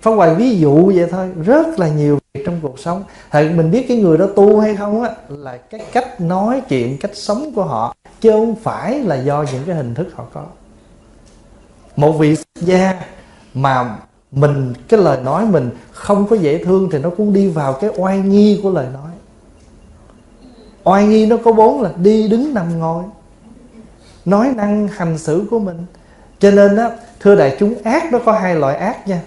Pháp 0.01 0.11
Hoài 0.11 0.35
ví 0.35 0.57
dụ 0.59 0.91
vậy 0.95 1.07
thôi. 1.11 1.29
Rất 1.43 1.79
là 1.79 1.87
nhiều 1.87 2.19
việc 2.33 2.43
trong 2.45 2.59
cuộc 2.61 2.79
sống. 2.79 3.03
Thì 3.31 3.49
mình 3.49 3.71
biết 3.71 3.85
cái 3.87 3.97
người 3.97 4.17
đó 4.17 4.27
tu 4.35 4.59
hay 4.59 4.75
không 4.75 5.03
á 5.03 5.09
Là 5.29 5.57
cái 5.57 5.81
cách 5.91 6.21
nói 6.21 6.61
chuyện, 6.69 6.97
cách 6.97 7.11
sống 7.13 7.51
của 7.55 7.63
họ 7.63 7.95
Chứ 8.21 8.31
không 8.31 8.55
phải 8.55 8.99
là 8.99 9.15
do 9.15 9.45
những 9.53 9.63
cái 9.65 9.75
hình 9.75 9.93
thức 9.93 10.07
họ 10.13 10.25
có. 10.33 10.45
Một 11.95 12.11
vị 12.11 12.35
gia 12.55 13.05
mà 13.53 13.97
mình 14.31 14.73
cái 14.89 14.99
lời 14.99 15.21
nói 15.23 15.45
mình 15.45 15.69
không 15.91 16.27
có 16.27 16.35
dễ 16.35 16.63
thương 16.63 16.89
thì 16.91 16.99
nó 16.99 17.09
cũng 17.17 17.33
đi 17.33 17.49
vào 17.49 17.73
cái 17.73 17.89
oai 17.97 18.19
nghi 18.19 18.59
của 18.63 18.69
lời 18.69 18.87
nói. 18.93 19.11
Oai 20.83 21.07
nghi 21.07 21.25
nó 21.25 21.37
có 21.45 21.51
bốn 21.51 21.81
là 21.81 21.91
đi 21.97 22.27
đứng 22.27 22.53
nằm 22.53 22.79
ngồi 22.79 23.03
nói 24.25 24.53
năng 24.55 24.87
hành 24.87 25.17
xử 25.17 25.47
của 25.51 25.59
mình. 25.59 25.85
Cho 26.39 26.51
nên 26.51 26.77
á, 26.77 26.89
thưa 27.19 27.35
đại 27.35 27.55
chúng, 27.59 27.75
ác 27.83 28.11
nó 28.11 28.19
có 28.25 28.31
hai 28.31 28.55
loại 28.55 28.77
ác 28.77 29.07
nha. 29.07 29.21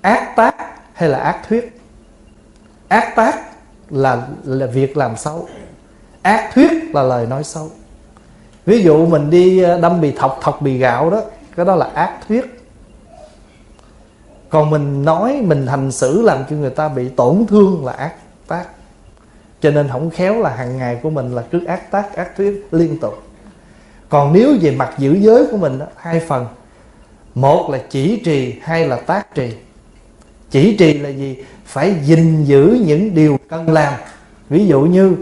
Ác 0.00 0.32
tác 0.36 0.54
hay 0.92 1.08
là 1.08 1.18
ác 1.18 1.40
thuyết? 1.48 1.80
Ác 2.88 3.12
tác 3.16 3.40
là 3.90 4.26
là 4.44 4.66
việc 4.66 4.96
làm 4.96 5.16
xấu. 5.16 5.48
Ác 6.22 6.50
thuyết 6.54 6.94
là 6.94 7.02
lời 7.02 7.26
nói 7.26 7.44
xấu. 7.44 7.70
Ví 8.66 8.82
dụ 8.82 9.06
mình 9.06 9.30
đi 9.30 9.62
ờ, 9.62 9.80
đâm 9.80 10.00
bì 10.00 10.12
thọc 10.12 10.38
thọc 10.42 10.62
bì 10.62 10.78
gạo 10.78 11.10
đó, 11.10 11.22
cái 11.56 11.66
đó 11.66 11.76
là 11.76 11.88
ác 11.94 12.18
thuyết. 12.28 12.66
Còn 14.48 14.70
mình 14.70 15.04
nói, 15.04 15.40
mình 15.42 15.66
hành 15.66 15.92
xử 15.92 16.22
làm 16.22 16.44
cho 16.50 16.56
người 16.56 16.70
ta 16.70 16.88
bị 16.88 17.08
tổn 17.08 17.44
thương 17.48 17.86
là 17.86 17.92
ác 17.92 18.14
tác. 18.46 18.64
Cho 19.60 19.70
nên 19.70 19.88
không 19.88 20.10
khéo 20.10 20.40
là 20.40 20.50
hàng 20.50 20.78
ngày 20.78 21.00
của 21.02 21.10
mình 21.10 21.34
là 21.34 21.42
cứ 21.50 21.64
ác 21.64 21.90
tác, 21.90 22.16
ác 22.16 22.36
thuyết 22.36 22.68
liên 22.70 23.00
tục 23.00 23.22
còn 24.10 24.32
nếu 24.32 24.56
về 24.60 24.70
mặt 24.70 24.94
giữ 24.98 25.16
giới 25.20 25.46
của 25.50 25.56
mình 25.56 25.78
đó, 25.78 25.86
hai 25.96 26.20
phần. 26.20 26.46
Một 27.34 27.70
là 27.70 27.78
chỉ 27.90 28.16
trì 28.24 28.54
hai 28.62 28.88
là 28.88 28.96
tác 28.96 29.34
trì. 29.34 29.52
Chỉ 30.50 30.76
trì 30.76 30.98
là 30.98 31.08
gì? 31.08 31.36
Phải 31.64 31.94
gìn 32.04 32.44
giữ 32.44 32.78
những 32.86 33.14
điều 33.14 33.38
cần 33.48 33.70
làm. 33.72 33.94
Ví 34.48 34.66
dụ 34.66 34.80
như 34.80 35.16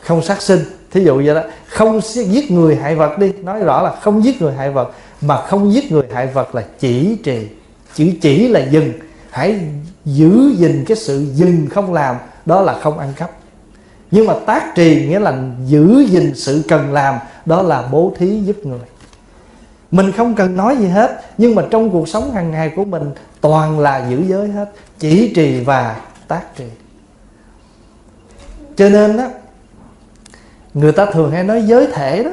không 0.00 0.22
sát 0.22 0.42
sinh 0.42 0.60
thí 0.90 1.04
dụ 1.04 1.22
vậy 1.24 1.34
đó. 1.34 1.42
Không 1.66 2.00
giết 2.00 2.50
người 2.50 2.76
hại 2.76 2.94
vật 2.94 3.18
đi 3.18 3.32
nói 3.42 3.60
rõ 3.60 3.82
là 3.82 3.96
không 4.00 4.24
giết 4.24 4.42
người 4.42 4.52
hại 4.52 4.70
vật 4.70 4.92
mà 5.20 5.46
không 5.46 5.72
giết 5.72 5.92
người 5.92 6.04
hại 6.12 6.26
vật 6.26 6.54
là 6.54 6.64
chỉ 6.78 7.16
trì. 7.24 7.48
Chữ 7.94 8.10
chỉ 8.20 8.48
là 8.48 8.60
dừng. 8.60 8.92
Hãy 9.30 9.60
giữ 10.04 10.52
gìn 10.56 10.84
cái 10.88 10.96
sự 10.96 11.26
dừng 11.34 11.66
không 11.70 11.92
làm 11.92 12.16
đó 12.46 12.60
là 12.60 12.78
không 12.80 12.98
ăn 12.98 13.12
cắp 13.16 13.30
nhưng 14.10 14.26
mà 14.26 14.34
tác 14.46 14.74
trì 14.74 15.06
nghĩa 15.06 15.18
là 15.18 15.38
giữ 15.66 16.04
gìn 16.08 16.34
sự 16.34 16.62
cần 16.68 16.92
làm, 16.92 17.18
đó 17.46 17.62
là 17.62 17.88
bố 17.92 18.12
thí 18.18 18.40
giúp 18.40 18.66
người. 18.66 18.78
Mình 19.90 20.12
không 20.12 20.34
cần 20.34 20.56
nói 20.56 20.76
gì 20.76 20.86
hết, 20.86 21.20
nhưng 21.38 21.54
mà 21.54 21.62
trong 21.70 21.90
cuộc 21.90 22.08
sống 22.08 22.30
hàng 22.30 22.50
ngày 22.50 22.72
của 22.76 22.84
mình, 22.84 23.10
toàn 23.40 23.80
là 23.80 24.08
giữ 24.10 24.22
giới 24.28 24.48
hết, 24.48 24.72
chỉ 24.98 25.32
trì 25.34 25.60
và 25.60 26.00
tác 26.28 26.56
trì. 26.56 26.64
Cho 28.76 28.88
nên 28.88 29.16
đó 29.16 29.28
người 30.74 30.92
ta 30.92 31.06
thường 31.06 31.30
hay 31.30 31.44
nói 31.44 31.62
giới 31.62 31.86
thể 31.86 32.24
đó. 32.24 32.30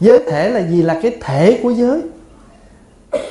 Giới 0.00 0.18
thể 0.30 0.50
là 0.50 0.60
gì? 0.60 0.82
Là 0.82 1.00
cái 1.02 1.16
thể 1.20 1.60
của 1.62 1.70
giới. 1.70 2.02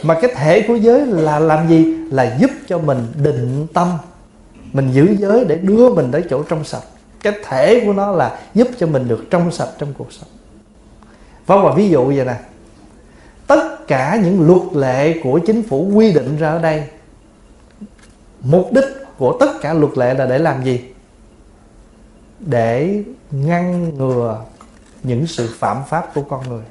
Mà 0.03 0.13
cái 0.21 0.31
thể 0.35 0.61
của 0.67 0.75
giới 0.75 1.05
là 1.05 1.39
làm 1.39 1.69
gì? 1.69 1.95
Là 2.11 2.37
giúp 2.39 2.51
cho 2.67 2.79
mình 2.79 3.07
định 3.23 3.67
tâm. 3.73 3.97
Mình 4.73 4.91
giữ 4.91 5.15
giới 5.19 5.45
để 5.45 5.55
đưa 5.55 5.93
mình 5.93 6.11
đến 6.11 6.23
chỗ 6.29 6.43
trong 6.43 6.63
sạch 6.63 6.83
cái 7.23 7.33
thể 7.43 7.83
của 7.85 7.93
nó 7.93 8.11
là 8.11 8.39
giúp 8.53 8.67
cho 8.77 8.87
mình 8.87 9.07
được 9.07 9.25
trong 9.29 9.51
sạch 9.51 9.69
trong 9.77 9.93
cuộc 9.97 10.13
sống. 10.13 10.29
Vâng 11.45 11.63
và 11.63 11.71
ví 11.71 11.89
dụ 11.89 12.05
vậy 12.05 12.25
nè 12.25 12.35
Tất 13.47 13.87
cả 13.87 14.19
những 14.23 14.47
luật 14.47 14.73
lệ 14.73 15.19
của 15.23 15.39
chính 15.39 15.63
phủ 15.63 15.91
quy 15.93 16.13
định 16.13 16.37
ra 16.37 16.49
ở 16.49 16.59
đây 16.59 16.83
Mục 18.41 18.73
đích 18.73 18.85
của 19.17 19.37
tất 19.39 19.51
cả 19.61 19.73
luật 19.73 19.97
lệ 19.97 20.13
là 20.13 20.25
để 20.25 20.37
làm 20.37 20.63
gì? 20.63 20.81
Để 22.39 23.03
ngăn 23.31 23.97
ngừa 23.97 24.41
những 25.03 25.27
sự 25.27 25.49
phạm 25.59 25.77
pháp 25.89 26.13
của 26.13 26.21
con 26.21 26.49
người. 26.49 26.63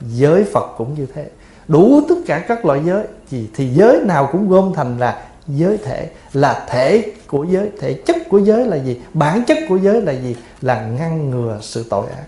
Giới 0.00 0.44
Phật 0.44 0.74
cũng 0.76 0.94
như 0.94 1.06
thế. 1.14 1.30
Đủ 1.68 2.00
tất 2.08 2.14
cả 2.26 2.38
các 2.38 2.64
loại 2.64 2.80
giới 2.84 3.06
thì, 3.30 3.48
thì 3.54 3.68
giới 3.68 4.00
nào 4.04 4.28
cũng 4.32 4.48
gom 4.48 4.72
thành 4.74 4.98
là 4.98 5.29
giới 5.56 5.78
thể. 5.78 6.10
Là 6.32 6.66
thể 6.68 7.12
của 7.26 7.44
giới, 7.44 7.70
Thể 7.80 7.94
chất 8.06 8.16
của 8.28 8.38
giới 8.38 8.66
là 8.66 8.76
gì? 8.76 9.00
Bản 9.14 9.44
chất 9.46 9.58
của 9.68 9.76
giới 9.76 10.02
là 10.02 10.12
gì? 10.12 10.36
Là 10.60 10.86
ngăn 10.86 11.30
ngừa 11.30 11.58
sự 11.62 11.86
tội 11.90 12.06
ác. 12.10 12.24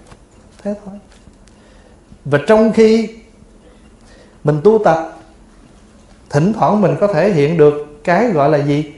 Thế 0.63 0.75
thôi. 0.85 0.95
Và 2.25 2.39
trong 2.47 2.73
khi 2.73 3.09
mình 4.45 4.61
tu 4.65 4.79
tập, 4.85 5.19
thỉnh 6.31 6.53
thoảng 6.53 6.81
mình 6.81 6.97
có 7.01 7.07
thể 7.07 7.33
hiện 7.33 7.57
được 7.57 8.05
cái 8.05 8.31
gọi 8.31 8.51
là 8.51 8.59
gì? 8.59 8.93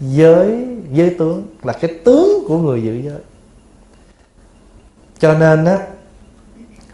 Giới 0.00 0.66
giới 0.92 1.14
tướng, 1.18 1.46
là 1.62 1.72
cái 1.72 1.94
tướng 2.04 2.44
của 2.48 2.58
người 2.58 2.82
giữ 2.82 3.00
giới. 3.04 3.20
Cho 5.18 5.34
nên 5.34 5.64
á, 5.64 5.78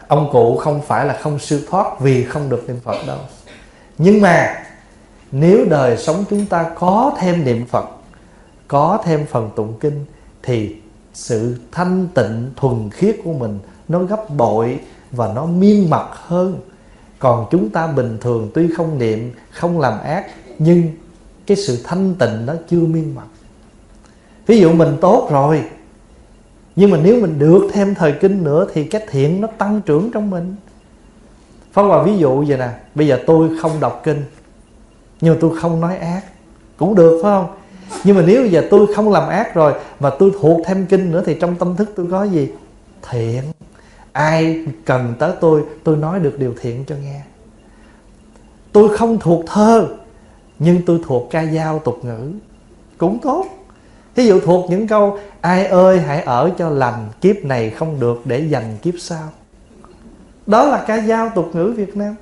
ông 0.08 0.28
cụ 0.32 0.56
không 0.56 0.82
phải 0.82 1.06
là 1.06 1.18
không 1.22 1.38
siêu 1.38 1.58
thoát 1.70 2.00
vì 2.00 2.24
không 2.24 2.48
được 2.48 2.64
niệm 2.68 2.80
phật 2.84 3.06
đâu. 3.06 3.18
Nhưng 3.98 4.20
mà 4.20 4.64
nếu 5.32 5.64
đời 5.64 5.96
sống 5.96 6.24
chúng 6.30 6.46
ta 6.46 6.70
có 6.78 7.16
thêm 7.18 7.44
niệm 7.44 7.66
phật, 7.66 7.84
có 8.68 8.98
thêm 9.04 9.26
phần 9.26 9.50
tụng 9.56 9.74
kinh, 9.80 10.04
thì 10.42 10.76
sự 11.14 11.56
thanh 11.72 12.08
tịnh 12.14 12.50
thuần 12.56 12.90
khiết 12.90 13.16
của 13.24 13.32
mình 13.32 13.58
nó 13.88 13.98
gấp 13.98 14.30
bội 14.30 14.80
và 15.10 15.32
nó 15.34 15.46
miên 15.46 15.90
mật 15.90 16.08
hơn. 16.12 16.58
Còn 17.18 17.46
chúng 17.50 17.70
ta 17.70 17.86
bình 17.86 18.18
thường 18.20 18.50
tuy 18.54 18.68
không 18.76 18.98
niệm, 18.98 19.32
không 19.50 19.80
làm 19.80 20.00
ác, 20.00 20.26
nhưng 20.58 20.82
cái 21.46 21.56
sự 21.56 21.78
thanh 21.84 22.14
tịnh 22.14 22.46
nó 22.46 22.54
chưa 22.68 22.80
miên 22.80 23.14
mật 23.14 23.26
ví 24.50 24.60
dụ 24.60 24.72
mình 24.72 24.96
tốt 25.00 25.28
rồi, 25.30 25.62
nhưng 26.76 26.90
mà 26.90 26.98
nếu 27.02 27.20
mình 27.20 27.38
được 27.38 27.68
thêm 27.72 27.94
thời 27.94 28.12
kinh 28.12 28.44
nữa 28.44 28.66
thì 28.72 28.84
cái 28.84 29.06
thiện 29.10 29.40
nó 29.40 29.48
tăng 29.58 29.80
trưởng 29.86 30.10
trong 30.14 30.30
mình. 30.30 30.54
Phong 31.72 31.88
hòa 31.88 32.02
ví 32.02 32.18
dụ 32.18 32.44
vậy 32.48 32.58
nè, 32.58 32.68
Bây 32.94 33.06
giờ 33.06 33.18
tôi 33.26 33.50
không 33.62 33.80
đọc 33.80 34.00
kinh 34.04 34.22
nhưng 35.20 35.34
mà 35.34 35.38
tôi 35.40 35.56
không 35.56 35.80
nói 35.80 35.96
ác, 35.96 36.20
Cũng 36.76 36.94
được, 36.94 37.20
phải 37.22 37.30
không? 37.30 37.46
Nhưng 38.04 38.16
mà 38.16 38.22
nếu 38.26 38.40
bây 38.42 38.50
giờ 38.50 38.66
tôi 38.70 38.94
không 38.94 39.10
làm 39.10 39.28
ác 39.28 39.54
rồi 39.54 39.72
Mà 40.00 40.10
tôi 40.18 40.32
thuộc 40.40 40.60
thêm 40.66 40.86
kinh 40.86 41.12
nữa 41.12 41.22
Thì 41.26 41.36
trong 41.40 41.56
tâm 41.56 41.76
thức 41.76 41.92
tôi 41.96 42.06
có 42.10 42.24
gì? 42.24 42.48
Thiện. 43.10 43.42
Ai 44.12 44.66
cần 44.84 45.14
tới 45.18 45.32
tôi 45.40 45.62
tôi 45.84 45.96
nói 45.96 46.20
được 46.20 46.38
điều 46.38 46.54
thiện 46.60 46.84
cho 46.84 46.94
nghe. 47.02 47.20
Tôi 48.72 48.96
không 48.96 49.18
thuộc 49.18 49.44
thơ, 49.46 49.88
nhưng 50.58 50.82
tôi 50.86 51.00
thuộc 51.06 51.30
ca 51.30 51.46
dao 51.46 51.78
tục 51.78 52.04
ngữ. 52.04 52.32
Cũng 52.98 53.18
tốt. 53.22 53.46
Ví 54.14 54.26
dụ 54.26 54.40
thuộc 54.40 54.70
những 54.70 54.88
câu, 54.88 55.18
ai 55.40 55.66
ơi, 55.66 56.00
hãy 56.00 56.22
ở 56.22 56.50
cho 56.58 56.70
lành, 56.70 57.08
kiếp 57.20 57.36
này 57.44 57.70
không 57.70 58.00
được 58.00 58.20
để 58.24 58.38
dành 58.38 58.76
kiếp 58.82 58.94
sau. 58.98 59.28
Đó 60.46 60.64
là 60.64 60.84
ca 60.86 61.00
dao 61.00 61.30
tục 61.34 61.50
ngữ 61.52 61.74
việt 61.76 61.96
nam 61.96 62.14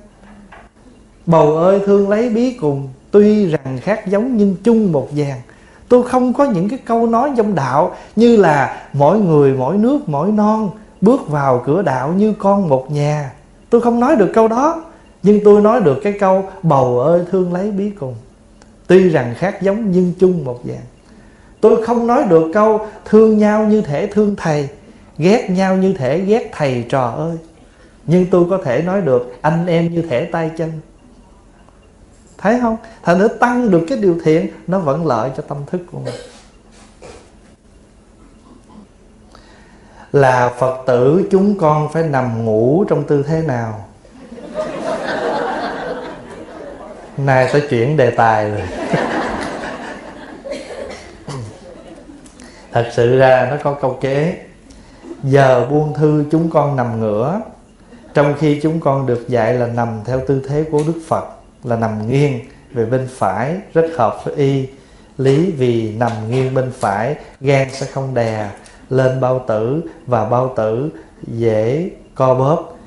bầu 1.29 1.57
ơi, 1.57 1.79
thương 1.85 2.09
lấy 2.09 2.29
bí 2.29 2.51
cùng. 2.53 2.87
Tuy 3.11 3.45
rằng 3.45 3.79
khác 3.81 4.07
giống 4.07 4.37
nhưng 4.37 4.55
chung 4.63 4.91
một 4.91 5.07
vàng. 5.11 5.41
Tôi 5.89 6.03
không 6.03 6.33
có 6.33 6.45
những 6.45 6.69
cái 6.69 6.79
câu 6.85 7.07
nói 7.07 7.31
trong 7.37 7.55
đạo 7.55 7.95
như 8.15 8.37
là 8.37 8.87
mỗi 8.93 9.19
người, 9.19 9.53
mỗi 9.53 9.77
nước, 9.77 9.99
mỗi 10.09 10.31
non, 10.31 10.69
bước 11.01 11.29
vào 11.29 11.63
cửa 11.65 11.81
đạo 11.81 12.13
như 12.17 12.33
con 12.39 12.69
một 12.69 12.91
nhà. 12.91 13.31
Tôi 13.69 13.81
không 13.81 13.99
nói 13.99 14.15
được 14.15 14.31
câu 14.33 14.47
đó, 14.47 14.83
nhưng 15.23 15.43
tôi 15.43 15.61
nói 15.61 15.81
được 15.81 15.99
cái 16.03 16.13
câu 16.19 16.43
bầu 16.63 16.99
ơi, 16.99 17.21
thương 17.31 17.53
lấy 17.53 17.71
bí 17.71 17.89
cùng. 17.89 18.15
Tuy 18.87 19.09
rằng 19.09 19.33
khác 19.37 19.61
giống 19.61 19.91
nhưng 19.91 20.13
chung 20.19 20.45
một 20.45 20.59
dạng 20.65 20.85
tôi 21.61 21.85
không 21.85 22.07
nói 22.07 22.23
được 22.29 22.51
câu 22.53 22.87
thương 23.05 23.37
nhau 23.37 23.65
như 23.65 23.81
thể 23.81 24.07
thương 24.07 24.35
thầy, 24.35 24.67
ghét 25.17 25.47
nhau 25.49 25.77
như 25.77 25.93
thể 25.93 26.19
ghét 26.19 26.49
thầy 26.51 26.85
trò 26.89 27.13
ơi. 27.17 27.37
Nhưng 28.05 28.25
tôi 28.25 28.45
có 28.49 28.59
thể 28.63 28.81
nói 28.81 29.01
được 29.01 29.37
anh 29.41 29.65
em 29.65 29.93
như 29.93 30.01
thể 30.01 30.25
tay 30.25 30.51
chân 30.57 30.71
thấy 32.41 32.59
không? 32.61 32.77
Thành 33.03 33.19
nữa 33.19 33.27
tăng 33.27 33.71
được 33.71 33.85
cái 33.89 33.97
điều 33.97 34.17
thiện, 34.23 34.47
nó 34.67 34.79
vẫn 34.79 35.07
lợi 35.07 35.31
cho 35.37 35.43
tâm 35.47 35.57
thức 35.67 35.81
của 35.91 35.99
mình. 35.99 36.13
Là 40.11 40.49
phật 40.57 40.83
tử, 40.87 41.27
chúng 41.31 41.57
con 41.57 41.89
phải 41.93 42.03
nằm 42.03 42.45
ngủ 42.45 42.85
trong 42.89 43.03
tư 43.03 43.23
thế 43.27 43.41
nào? 43.41 43.85
Nay 47.17 47.49
sẽ 47.53 47.59
chuyển 47.59 47.97
đề 47.97 48.11
tài 48.11 48.51
rồi. 48.51 48.67
Thật 52.71 52.91
sự 52.93 53.17
ra 53.17 53.47
nó 53.51 53.57
có 53.63 53.73
câu 53.73 53.97
kế. 54.01 54.37
Giờ 55.23 55.65
buông 55.69 55.93
thư, 55.93 56.25
chúng 56.31 56.49
con 56.49 56.75
nằm 56.75 56.99
ngửa. 56.99 57.41
Trong 58.13 58.33
khi 58.39 58.59
chúng 58.63 58.79
con 58.79 59.05
được 59.05 59.29
dạy 59.29 59.53
là 59.53 59.67
nằm 59.67 59.99
theo 60.05 60.21
tư 60.27 60.41
thế 60.49 60.65
của 60.71 60.81
đức 60.87 61.01
phật 61.07 61.38
là 61.63 61.75
nằm 61.75 62.11
nghiêng 62.11 62.39
về 62.73 62.85
bên 62.85 63.07
phải 63.11 63.57
rất 63.73 63.85
hợp 63.97 64.25
với 64.25 64.35
y. 64.35 64.67
Lý 65.17 65.51
vì 65.51 65.95
nằm 65.97 66.11
nghiêng 66.29 66.53
bên 66.53 66.71
phải 66.79 67.15
gan 67.41 67.67
sẽ 67.71 67.85
không 67.85 68.13
đè 68.13 68.49
lên 68.89 69.21
bao 69.21 69.45
tử 69.47 69.81
và 70.07 70.25
bao 70.25 70.53
tử 70.55 70.89
dễ 71.27 71.89
co 72.15 72.35
bóp. 72.35 72.77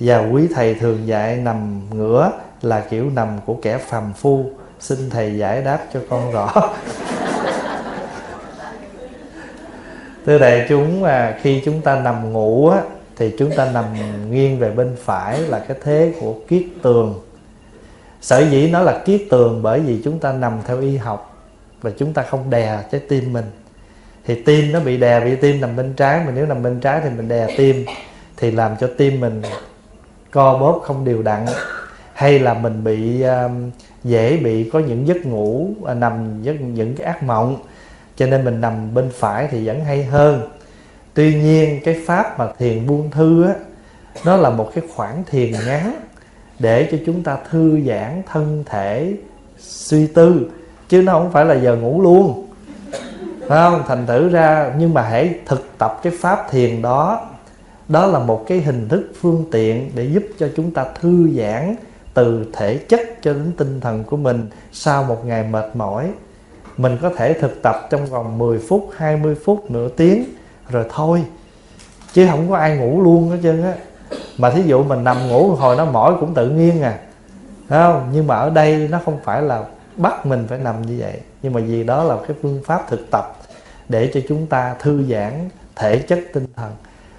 Và 0.00 0.28
quý 0.32 0.48
thầy 0.54 0.74
thường 0.74 1.06
dạy 1.06 1.36
nằm 1.36 1.80
ngửa 1.90 2.30
là 2.62 2.80
kiểu 2.80 3.10
nằm 3.10 3.28
của 3.46 3.54
kẻ 3.62 3.78
phàm 3.78 4.12
phu. 4.12 4.44
Xin 4.80 5.10
thầy 5.10 5.38
giải 5.38 5.62
đáp 5.62 5.78
cho 5.92 6.00
con 6.10 6.32
rõ. 6.32 6.52
Thưa 10.26 10.38
đại 10.38 10.66
chúng 10.68 11.04
à, 11.04 11.38
khi 11.42 11.62
chúng 11.64 11.80
ta 11.80 12.00
nằm 12.00 12.32
ngủ 12.32 12.68
á, 12.68 12.82
thì 13.16 13.34
chúng 13.38 13.50
ta 13.56 13.70
nằm 13.72 13.84
nghiêng 14.30 14.58
về 14.58 14.70
bên 14.70 14.96
phải 15.04 15.38
là 15.38 15.58
cái 15.58 15.76
thế 15.84 16.14
của 16.20 16.34
kiết 16.48 16.62
tường 16.82 17.20
sở 18.22 18.38
dĩ 18.50 18.70
nó 18.70 18.82
là 18.82 19.02
kiết 19.04 19.22
tường 19.30 19.62
bởi 19.62 19.80
vì 19.80 20.00
chúng 20.04 20.18
ta 20.18 20.32
nằm 20.32 20.58
theo 20.66 20.80
y 20.80 20.96
học 20.96 21.46
và 21.82 21.90
chúng 21.98 22.12
ta 22.12 22.22
không 22.22 22.50
đè 22.50 22.78
trái 22.92 23.00
tim 23.08 23.32
mình. 23.32 23.44
Thì 24.24 24.42
tim 24.42 24.72
nó 24.72 24.80
bị 24.80 24.96
đè 24.96 25.20
bị 25.20 25.36
tim 25.36 25.60
nằm 25.60 25.76
bên 25.76 25.94
trái 25.96 26.22
mà 26.26 26.32
nếu 26.34 26.46
nằm 26.46 26.62
bên 26.62 26.80
trái 26.80 27.00
thì 27.04 27.10
mình 27.16 27.28
đè 27.28 27.46
tim 27.56 27.84
thì 28.36 28.50
làm 28.50 28.76
cho 28.80 28.90
tim 28.98 29.20
mình 29.20 29.42
co 30.30 30.58
bóp 30.58 30.80
không 30.84 31.04
đều 31.04 31.22
đặn. 31.22 31.46
Hay 32.12 32.38
là 32.38 32.54
mình 32.54 32.84
bị 32.84 33.22
um, 33.22 33.70
dễ 34.04 34.36
bị 34.36 34.70
có 34.72 34.78
những 34.78 35.08
giấc 35.08 35.26
ngủ 35.26 35.68
à, 35.86 35.94
nằm 35.94 36.42
giấc 36.42 36.60
những 36.60 36.96
cái 36.96 37.06
ác 37.06 37.22
mộng 37.22 37.56
cho 38.16 38.26
nên 38.26 38.44
mình 38.44 38.60
nằm 38.60 38.94
bên 38.94 39.10
phải 39.14 39.48
thì 39.50 39.66
vẫn 39.66 39.84
hay 39.84 40.04
hơn. 40.04 40.48
Tuy 41.14 41.34
nhiên 41.34 41.80
cái 41.84 42.02
pháp 42.06 42.38
mà 42.38 42.46
thiền 42.58 42.86
buông 42.86 43.10
thư 43.10 43.44
á 43.44 43.54
nó 44.24 44.36
là 44.36 44.50
một 44.50 44.70
cái 44.74 44.84
khoảng 44.94 45.24
thiền 45.30 45.52
ngắn 45.66 46.00
để 46.58 46.88
cho 46.92 46.98
chúng 47.06 47.22
ta 47.22 47.38
thư 47.50 47.80
giãn 47.86 48.22
thân 48.32 48.64
thể, 48.66 49.14
suy 49.58 50.06
tư, 50.06 50.50
chứ 50.88 51.02
nó 51.02 51.12
không 51.12 51.32
phải 51.32 51.44
là 51.44 51.54
giờ 51.54 51.76
ngủ 51.76 52.02
luôn. 52.02 52.46
Phải 53.48 53.70
không? 53.70 53.82
Thành 53.88 54.06
thử 54.06 54.28
ra, 54.28 54.74
nhưng 54.78 54.94
mà 54.94 55.02
hãy 55.02 55.34
thực 55.46 55.66
tập 55.78 56.00
cái 56.02 56.12
pháp 56.20 56.46
thiền 56.50 56.82
đó. 56.82 57.28
Đó 57.88 58.06
là 58.06 58.18
một 58.18 58.44
cái 58.48 58.60
hình 58.60 58.88
thức 58.88 59.12
phương 59.20 59.44
tiện 59.50 59.90
để 59.94 60.04
giúp 60.04 60.22
cho 60.38 60.48
chúng 60.56 60.70
ta 60.70 60.84
thư 61.00 61.30
giãn 61.36 61.76
từ 62.14 62.46
thể 62.52 62.78
chất 62.78 63.00
cho 63.22 63.32
đến 63.32 63.52
tinh 63.56 63.80
thần 63.80 64.04
của 64.04 64.16
mình 64.16 64.46
sau 64.72 65.04
một 65.04 65.26
ngày 65.26 65.42
mệt 65.42 65.76
mỏi. 65.76 66.10
Mình 66.76 66.98
có 67.02 67.10
thể 67.16 67.32
thực 67.32 67.62
tập 67.62 67.76
trong 67.90 68.06
vòng 68.06 68.38
10 68.38 68.58
phút 68.58 68.90
20 68.96 69.34
phút, 69.44 69.70
nửa 69.70 69.88
tiếng, 69.88 70.24
rồi 70.68 70.84
thôi. 70.94 71.22
Chứ 72.12 72.26
không 72.30 72.50
có 72.50 72.56
ai 72.56 72.76
ngủ 72.76 73.02
luôn 73.02 73.30
hết 73.30 73.38
trơn 73.42 73.62
á 73.62 73.74
mà 74.38 74.50
thí 74.50 74.62
dụ 74.62 74.82
mình 74.82 75.04
nằm 75.04 75.28
ngủ 75.28 75.54
hồi 75.54 75.76
nó 75.76 75.84
mỏi 75.84 76.14
cũng 76.20 76.34
tự 76.34 76.50
nhiên 76.50 76.82
à. 76.82 76.98
Thấy 77.68 77.82
không? 77.82 78.08
Nhưng 78.12 78.26
mà 78.26 78.34
ở 78.34 78.50
đây 78.50 78.88
nó 78.90 79.00
không 79.04 79.18
phải 79.24 79.42
là 79.42 79.64
bắt 79.96 80.26
mình 80.26 80.46
phải 80.48 80.58
nằm 80.58 80.82
như 80.82 80.96
vậy. 81.00 81.20
Nhưng 81.42 81.52
mà 81.52 81.60
vì 81.60 81.84
đó 81.84 82.04
là 82.04 82.16
cái 82.28 82.36
phương 82.42 82.62
pháp 82.64 82.88
thực 82.88 83.10
tập 83.10 83.36
để 83.88 84.10
cho 84.14 84.20
chúng 84.28 84.46
ta 84.46 84.74
thư 84.78 85.04
giãn 85.10 85.48
thể 85.76 85.98
chất 85.98 86.18
tinh 86.32 86.46
thần. 86.56 86.70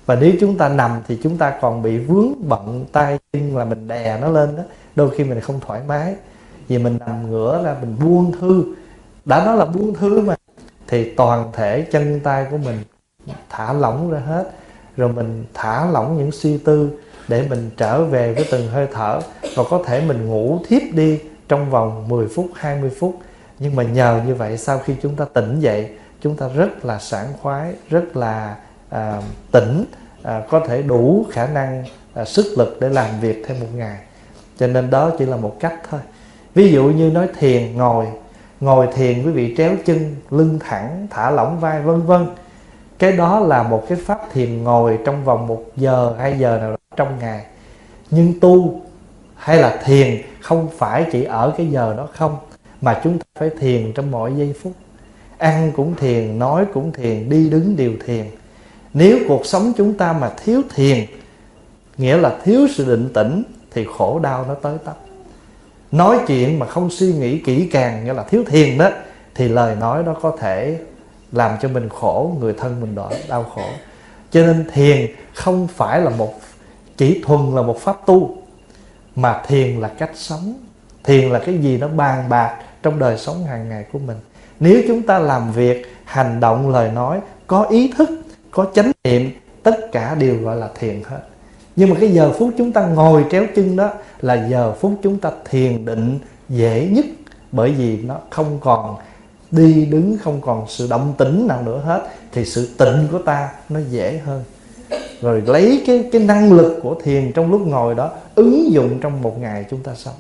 Và 0.06 0.16
nếu 0.16 0.32
chúng 0.40 0.58
ta 0.58 0.70
nằm 0.70 1.02
thì 1.08 1.20
chúng 1.24 1.38
ta 1.38 1.54
còn 1.62 1.82
bị 1.82 1.98
vướng 1.98 2.50
bận 2.50 2.86
tay 2.92 3.20
chân 3.34 3.58
là 3.58 3.66
mình 3.66 3.88
đè 3.88 4.18
nó 4.22 4.28
lên 4.28 4.56
đó. 4.56 4.64
Đôi 4.96 5.10
khi 5.10 5.24
mình 5.24 5.40
không 5.40 5.60
thoải 5.68 5.82
mái. 5.88 6.16
Vì 6.68 6.78
mình 6.78 6.98
nằm 7.06 7.32
ngửa 7.32 7.64
ra 7.64 7.76
mình 7.82 7.96
buông 8.00 8.32
thư. 8.32 8.64
Đã 9.26 9.46
nói 9.46 9.58
là 9.58 9.66
buông 9.66 9.94
thư 9.94 10.22
mà, 10.22 10.36
thì 10.88 11.16
toàn 11.16 11.52
thể 11.54 11.82
chân 11.82 12.20
tay 12.20 12.46
của 12.52 12.58
mình 12.58 12.78
thả 13.50 13.74
lỏng 13.74 14.12
ra 14.12 14.20
hết 14.20 14.52
rồi 14.98 15.10
mình 15.14 15.46
thả 15.54 15.86
lỏng 15.92 16.18
những 16.18 16.32
suy 16.32 16.58
tư 16.58 16.90
để 17.28 17.48
mình 17.50 17.70
trở 17.78 18.04
về 18.04 18.34
với 18.34 18.46
từng 18.52 18.68
hơi 18.68 18.88
thở 18.92 19.20
và 19.56 19.64
có 19.70 19.84
thể 19.86 20.02
mình 20.08 20.28
ngủ 20.28 20.60
thiếp 20.68 20.82
đi 20.94 21.20
trong 21.48 21.70
vòng 21.70 22.08
10 22.08 22.28
phút 22.28 22.50
20 22.56 22.92
phút. 23.00 23.20
Nhưng 23.60 23.76
mà 23.76 23.84
nhờ 23.84 24.22
như 24.28 24.36
vậy 24.36 24.58
sau 24.58 24.80
khi 24.80 24.94
chúng 25.02 25.16
ta 25.16 25.26
tỉnh 25.34 25.60
dậy 25.60 25.90
chúng 26.22 26.36
ta 26.36 26.48
rất 26.56 26.86
là 26.86 27.00
sảng 27.00 27.34
khoái 27.42 27.74
rất 27.90 28.18
là 28.18 28.56
à, 28.90 29.22
tỉnh 29.52 29.86
à, 30.24 30.42
có 30.50 30.60
thể 30.60 30.82
đủ 30.82 31.26
khả 31.32 31.48
năng 31.48 31.84
à, 32.14 32.26
sức 32.26 32.58
lực 32.58 32.78
để 32.82 32.90
làm 32.90 33.20
việc 33.22 33.44
thêm 33.48 33.60
một 33.60 33.68
ngày. 33.76 34.00
Cho 34.58 34.68
nên 34.68 34.90
đó 34.90 35.12
chỉ 35.20 35.26
là 35.26 35.38
một 35.38 35.56
cách 35.60 35.74
thôi. 35.90 36.00
Ví 36.56 36.72
dụ 36.72 36.84
như 36.84 37.10
nói 37.10 37.28
thiền 37.40 37.78
ngồi. 37.78 38.06
Ngồi 38.60 38.88
thiền 38.96 39.26
quý 39.26 39.32
vị 39.32 39.56
tréo 39.58 39.72
chân 39.86 40.16
lưng 40.30 40.60
thẳng 40.60 41.08
thả 41.10 41.30
lỏng 41.30 41.60
vai 41.60 41.82
vân 41.82 42.02
vân 42.02 42.28
cái 43.04 43.12
đó 43.12 43.40
là 43.40 43.64
một 43.64 43.86
cái 43.90 43.98
pháp 44.06 44.20
thiền 44.34 44.64
ngồi 44.64 45.00
trong 45.06 45.24
vòng 45.24 45.48
một 45.48 45.64
giờ, 45.76 46.16
hai 46.20 46.40
giờ 46.40 46.58
nào 46.58 46.72
đó 46.72 46.78
trong 46.96 47.20
ngày. 47.20 47.46
Nhưng 48.12 48.40
tu 48.40 48.82
hay 49.36 49.58
là 49.58 49.82
thiền 49.86 50.22
không 50.42 50.70
phải 50.78 51.06
chỉ 51.12 51.24
ở 51.24 51.54
cái 51.58 51.68
giờ 51.68 51.94
đó 51.98 52.08
không, 52.14 52.38
mà 52.82 53.02
chúng 53.04 53.20
ta 53.20 53.26
phải 53.40 53.50
thiền 53.60 53.94
trong 53.94 54.12
mọi 54.12 54.34
giây 54.36 54.54
phút. 54.62 54.74
Ăn 55.38 55.72
cũng 55.76 55.96
thiền, 55.96 56.40
nói 56.40 56.66
cũng 56.74 56.92
thiền, 56.92 57.30
đi 57.30 57.50
đứng 57.50 57.76
đều 57.76 57.92
thiền. 58.06 58.26
Nếu 58.94 59.18
cuộc 59.28 59.46
sống 59.46 59.74
chúng 59.78 59.94
ta 59.94 60.14
mà 60.14 60.32
thiếu 60.44 60.62
thiền, 60.76 61.06
nghĩa 61.98 62.18
là 62.18 62.38
thiếu 62.44 62.68
sự 62.76 62.86
định 62.86 63.10
tĩnh, 63.14 63.44
thì 63.72 63.86
khổ 63.98 64.20
đau 64.20 64.46
nó 64.48 64.54
tới 64.54 64.78
tấp. 64.86 64.96
Nói 65.92 66.20
chuyện 66.28 66.60
mà 66.60 66.66
không 66.66 66.90
suy 66.90 67.14
nghĩ 67.14 67.40
kỹ 67.40 67.70
càng, 67.72 68.06
nghĩa 68.06 68.14
là 68.14 68.24
thiếu 68.24 68.44
thiền 68.48 68.78
đó, 68.78 68.90
thì 69.36 69.48
lời 69.48 69.76
nói 69.76 70.04
đó 70.04 70.16
có 70.22 70.38
thể 70.40 70.80
làm 71.34 71.58
cho 71.62 71.70
mình 71.70 71.90
khổ, 71.90 72.36
người 72.40 72.54
thân 72.54 72.82
mình 72.82 72.96
đỡ 72.96 73.10
đau 73.28 73.44
khổ. 73.44 73.66
Cho 74.32 74.42
nên 74.42 74.70
thiền 74.74 75.12
không 75.34 75.68
phải 75.68 76.02
là 76.02 76.10
một, 76.10 76.34
chỉ 76.98 77.22
thuần 77.26 77.56
là 77.56 77.62
một 77.62 77.80
pháp 77.80 78.06
tu, 78.06 78.38
mà 79.16 79.42
thiền 79.48 79.80
là 79.80 79.88
cách 79.88 80.12
sống. 80.16 80.54
Thiền 81.04 81.30
là 81.30 81.40
cái 81.40 81.58
gì 81.58 81.78
nó 81.78 81.88
bàn 81.88 82.30
bạc 82.30 82.58
trong 82.84 83.00
đời 83.00 83.18
sống 83.18 83.46
hàng 83.46 83.70
ngày 83.70 83.86
của 83.92 84.00
mình. 84.00 84.18
Nếu 84.60 84.82
chúng 84.88 85.02
ta 85.02 85.20
làm 85.20 85.52
việc, 85.52 85.96
hành 86.06 86.40
động, 86.40 86.70
lời 86.70 86.92
nói, 86.92 87.20
có 87.48 87.64
ý 87.64 87.94
thức, 87.98 88.10
có 88.52 88.68
chánh 88.76 88.92
niệm, 89.04 89.32
tất 89.64 89.92
cả 89.92 90.16
đều 90.16 90.38
gọi 90.38 90.56
là 90.56 90.70
thiền 90.80 91.02
hết. 91.04 91.20
Nhưng 91.76 91.90
mà 91.90 91.96
cái 92.00 92.10
giờ 92.10 92.32
phút 92.40 92.50
chúng 92.58 92.72
ta 92.72 92.86
ngồi 92.86 93.26
tréo 93.32 93.44
chân 93.56 93.76
đó 93.76 93.90
là 94.22 94.48
giờ 94.48 94.74
phút 94.74 94.94
chúng 95.04 95.20
ta 95.20 95.32
thiền 95.50 95.86
định 95.86 96.20
dễ 96.50 96.90
nhất, 96.92 97.06
bởi 97.52 97.72
vì 97.72 98.02
nó 98.02 98.16
không 98.30 98.58
còn 98.62 98.96
đi 99.54 99.86
đứng 99.86 100.18
không 100.24 100.42
còn 100.42 100.66
sự 100.68 100.88
động 100.90 101.14
tĩnh 101.18 101.48
nào 101.48 101.62
nữa 101.62 101.82
hết 101.86 102.08
thì 102.32 102.46
sự 102.46 102.70
tịnh 102.78 103.08
của 103.12 103.18
ta 103.18 103.50
nó 103.70 103.80
dễ 103.90 104.22
hơn. 104.26 104.44
Rồi 105.22 105.44
lấy 105.46 105.84
cái 105.88 106.10
cái 106.12 106.22
năng 106.24 106.54
lực 106.54 106.80
của 106.84 106.96
thiền 107.04 107.32
trong 107.32 107.52
lúc 107.52 107.68
ngồi 107.68 107.96
đó 107.96 108.12
ứng 108.36 108.72
dụng 108.72 109.00
trong 109.02 109.22
một 109.22 109.40
ngày 109.40 109.66
chúng 109.70 109.84
ta 109.84 109.92
sống. 109.96 110.14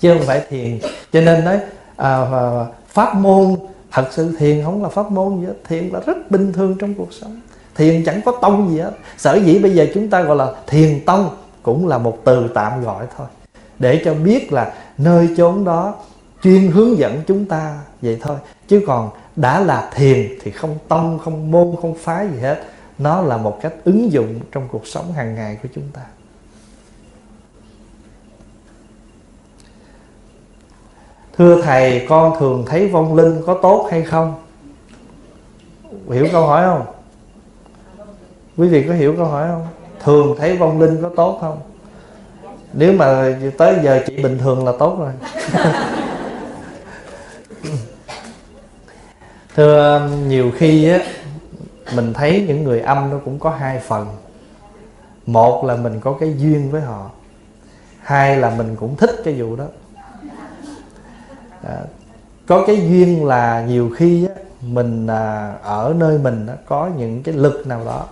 Chứ 0.00 0.14
không 0.14 0.26
phải 0.26 0.42
thiền. 0.50 0.78
Cho 1.12 1.20
nên 1.20 1.44
nói 1.44 1.60
à, 1.96 2.22
à, 2.32 2.66
pháp 2.88 3.14
môn 3.14 3.56
thật 3.90 4.08
sự 4.10 4.36
thiền 4.38 4.64
không 4.64 4.82
là 4.82 4.88
pháp 4.88 5.10
môn 5.10 5.40
gì 5.40 5.46
hết. 5.46 5.54
Thiền 5.68 5.88
là 5.88 6.00
rất 6.06 6.30
bình 6.30 6.52
thường 6.52 6.76
trong 6.78 6.94
cuộc 6.94 7.12
sống. 7.12 7.40
Thiền 7.74 8.04
chẳng 8.04 8.20
có 8.24 8.32
tông 8.42 8.70
gì 8.70 8.78
hết. 8.78 8.92
Sở 9.18 9.34
dĩ 9.34 9.58
bây 9.58 9.74
giờ 9.74 9.86
chúng 9.94 10.10
ta 10.10 10.22
gọi 10.22 10.36
là 10.36 10.52
thiền 10.66 11.04
tông 11.04 11.30
cũng 11.62 11.88
là 11.88 11.98
một 11.98 12.18
từ 12.24 12.48
tạm 12.54 12.84
gọi 12.84 13.06
thôi. 13.16 13.26
Để 13.78 14.02
cho 14.04 14.14
biết 14.14 14.52
là 14.52 14.72
nơi 14.98 15.28
chốn 15.36 15.64
đó 15.64 15.94
chuyên 16.42 16.70
hướng 16.70 16.98
dẫn 16.98 17.22
chúng 17.26 17.44
ta 17.44 17.78
vậy 18.02 18.18
thôi. 18.20 18.36
Chứ 18.68 18.82
còn 18.86 19.10
đã 19.36 19.60
là 19.60 19.90
thiền 19.94 20.28
thì 20.42 20.50
không 20.50 20.78
tông 20.88 21.18
không 21.18 21.50
môn, 21.50 21.74
không 21.82 21.94
phái 21.94 22.28
gì 22.28 22.38
hết. 22.40 22.62
Nó 22.98 23.22
là 23.22 23.36
một 23.36 23.58
cách 23.62 23.72
ứng 23.84 24.12
dụng 24.12 24.40
trong 24.52 24.68
cuộc 24.72 24.86
sống 24.86 25.12
hàng 25.12 25.34
ngày 25.34 25.58
của 25.62 25.68
chúng 25.74 25.84
ta. 25.92 26.02
Thưa 31.38 31.62
thầy, 31.62 32.06
con 32.08 32.38
thường 32.38 32.64
thấy 32.66 32.88
vong 32.88 33.14
linh 33.14 33.42
có 33.46 33.58
tốt 33.62 33.88
hay 33.90 34.02
không? 34.02 34.34
Hiểu 36.10 36.26
câu 36.32 36.46
hỏi 36.46 36.64
không? 36.64 36.86
Quý 38.56 38.68
vị 38.68 38.84
có 38.88 38.94
hiểu 38.94 39.14
câu 39.16 39.26
hỏi 39.26 39.48
không? 39.48 39.66
Thường 40.04 40.36
thấy 40.38 40.56
vong 40.56 40.80
linh 40.80 41.02
có 41.02 41.10
tốt 41.16 41.38
không? 41.40 41.60
Nếu 42.72 42.92
mà 42.92 43.38
tới 43.58 43.74
giờ 43.82 44.02
chị 44.06 44.22
bình 44.22 44.38
thường 44.38 44.64
là 44.64 44.72
tốt 44.78 44.96
rồi. 44.98 45.12
thưa 49.56 50.08
nhiều 50.26 50.50
khi 50.56 50.88
á 50.88 50.98
mình 51.94 52.12
thấy 52.12 52.44
những 52.48 52.64
người 52.64 52.80
âm 52.80 53.10
nó 53.10 53.18
cũng 53.24 53.38
có 53.38 53.50
hai 53.50 53.78
phần. 53.78 54.06
Một 55.26 55.64
là 55.64 55.76
mình 55.76 56.00
có 56.00 56.16
cái 56.20 56.34
duyên 56.38 56.70
với 56.70 56.80
họ. 56.80 57.10
Hai 58.00 58.36
là 58.36 58.50
mình 58.50 58.76
cũng 58.76 58.96
thích 58.96 59.10
cái 59.24 59.34
vụ 59.34 59.56
đó. 59.56 59.64
À, 61.62 61.78
có 62.46 62.64
cái 62.66 62.76
duyên 62.76 63.24
là 63.24 63.64
nhiều 63.68 63.90
khi 63.96 64.26
á, 64.26 64.34
mình 64.62 65.06
à, 65.06 65.54
ở 65.62 65.94
nơi 65.98 66.18
mình 66.18 66.46
á, 66.46 66.54
có 66.66 66.90
những 66.98 67.22
cái 67.22 67.34
lực 67.34 67.66
nào 67.66 67.84
đó 67.84 68.06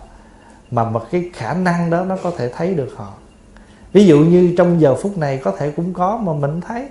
mà 0.71 0.85
một 0.85 1.03
cái 1.11 1.31
khả 1.35 1.55
năng 1.55 1.91
đó 1.91 2.05
nó 2.05 2.17
có 2.23 2.33
thể 2.37 2.53
thấy 2.57 2.75
được 2.75 2.89
họ. 2.97 3.13
Ví 3.93 4.07
dụ 4.07 4.19
như 4.19 4.55
trong 4.59 4.81
giờ 4.81 4.95
phút 4.95 5.19
này 5.19 5.39
có 5.39 5.53
thể 5.59 5.71
cũng 5.71 5.93
có 5.95 6.17
mà 6.17 6.33
mình 6.33 6.61
thấy. 6.61 6.89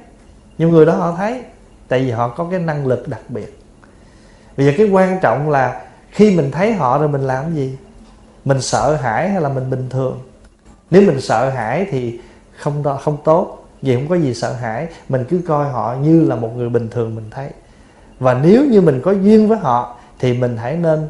Nhiều 0.58 0.70
người 0.70 0.86
đó 0.86 0.94
họ 0.94 1.14
thấy 1.18 1.42
tại 1.88 2.00
vì 2.00 2.12
họ 2.12 2.28
có 2.28 2.48
cái 2.52 2.60
năng 2.60 2.88
lực 2.88 3.08
đặc 3.08 3.22
biệt 3.30 3.60
bây 4.58 4.66
giờ 4.66 4.72
cái 4.78 4.90
quan 4.90 5.20
trọng 5.22 5.50
là 5.50 5.82
khi 6.12 6.36
mình 6.36 6.52
thấy 6.52 6.74
họ 6.74 6.98
rồi 6.98 7.10
mình 7.10 7.22
làm 7.22 7.56
gì? 7.56 7.78
Mình 8.46 8.62
sợ 8.62 8.96
hãi 8.96 9.30
hay 9.30 9.42
là 9.42 9.50
mình 9.50 9.70
bình 9.70 9.90
thường? 9.90 10.20
Nếu 10.92 11.02
mình 11.02 11.22
sợ 11.22 11.50
hãi 11.50 11.88
thì 11.92 12.20
không 12.58 12.84
đó 12.84 13.00
không 13.04 13.18
tốt 13.24 13.66
vì 13.82 13.96
không 13.96 14.08
có 14.08 14.16
gì 14.16 14.34
sợ 14.34 14.54
hãi. 14.54 14.88
Mình 15.10 15.26
cứ 15.30 15.42
coi 15.48 15.70
họ 15.70 15.96
như 16.02 16.26
là 16.28 16.36
một 16.36 16.50
người 16.56 16.70
bình 16.70 16.90
thường 16.90 17.16
mình 17.16 17.30
thấy. 17.32 17.50
Và 18.20 18.34
nếu 18.34 18.66
như 18.66 18.82
mình 18.82 19.02
có 19.04 19.12
duyên 19.12 19.48
với 19.48 19.58
họ 19.58 19.96
thì 20.20 20.34
mình 20.34 20.58
hãy 20.58 20.78
nên 20.78 21.08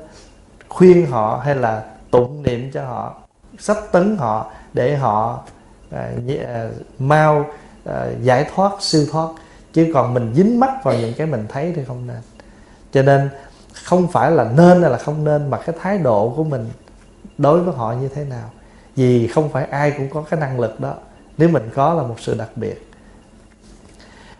khuyên 0.69 1.05
họ 1.05 1.41
hay 1.45 1.55
là 1.55 1.83
tụng 2.11 2.43
niệm 2.43 2.71
cho 2.73 2.85
họ 2.85 3.15
sắp 3.59 3.77
tấn 3.91 4.17
họ 4.17 4.51
để 4.73 4.95
họ 4.95 5.43
à, 5.91 6.09
à, 6.47 6.69
mau 6.99 7.45
à, 7.85 8.05
giải 8.21 8.45
thoát 8.55 8.71
siêu 8.79 9.05
thoát. 9.11 9.29
Chứ 9.73 9.91
còn 9.93 10.13
mình 10.13 10.33
dính 10.35 10.59
mắc 10.59 10.83
vào 10.83 10.95
những 10.95 11.13
cái 11.17 11.27
mình 11.27 11.45
thấy 11.49 11.73
thì 11.75 11.83
không 11.87 12.07
nên 12.07 12.17
cho 12.97 13.03
nên 13.03 13.29
không 13.73 14.07
phải 14.07 14.31
là 14.31 14.43
nên 14.43 14.81
hay 14.81 14.91
là 14.91 14.97
không 14.97 15.23
nên, 15.23 15.49
mà 15.49 15.57
cái 15.57 15.75
thái 15.81 15.97
độ 15.97 16.33
của 16.37 16.43
mình 16.43 16.69
đối 17.37 17.59
với 17.59 17.75
họ 17.75 17.93
như 18.01 18.07
thế 18.07 18.23
nào. 18.23 18.49
Vì 18.95 19.27
không 19.27 19.49
phải 19.49 19.65
ai 19.65 19.91
cũng 19.91 20.09
có 20.09 20.21
cái 20.29 20.39
năng 20.39 20.59
lực 20.59 20.79
đó. 20.79 20.93
Nếu 21.37 21.49
mình 21.49 21.69
có 21.75 21.93
là 21.93 22.03
một 22.03 22.15
sự 22.19 22.35
đặc 22.37 22.49
biệt. 22.55 22.89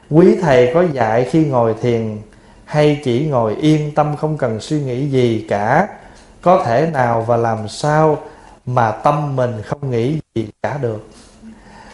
Quý 0.10 0.36
thầy 0.42 0.72
có 0.74 0.84
dạy 0.94 1.28
khi 1.32 1.46
ngồi 1.46 1.76
thiền 1.82 2.18
hay 2.66 3.02
chỉ 3.04 3.28
ngồi 3.28 3.56
yên 3.56 3.96
tâm 3.96 4.16
không 4.16 4.38
cần 4.38 4.60
suy 4.60 4.82
nghĩ 4.82 5.10
gì 5.10 5.46
cả, 5.50 5.88
có 6.42 6.64
thể 6.66 6.90
nào 6.94 7.22
và 7.22 7.38
làm 7.38 7.68
sao 7.68 8.18
mà 8.66 8.92
tâm 8.92 9.36
mình 9.36 9.62
không 9.66 9.92
nghĩ 9.92 10.20
gì 10.36 10.48
cả 10.64 10.78
được? 10.82 11.08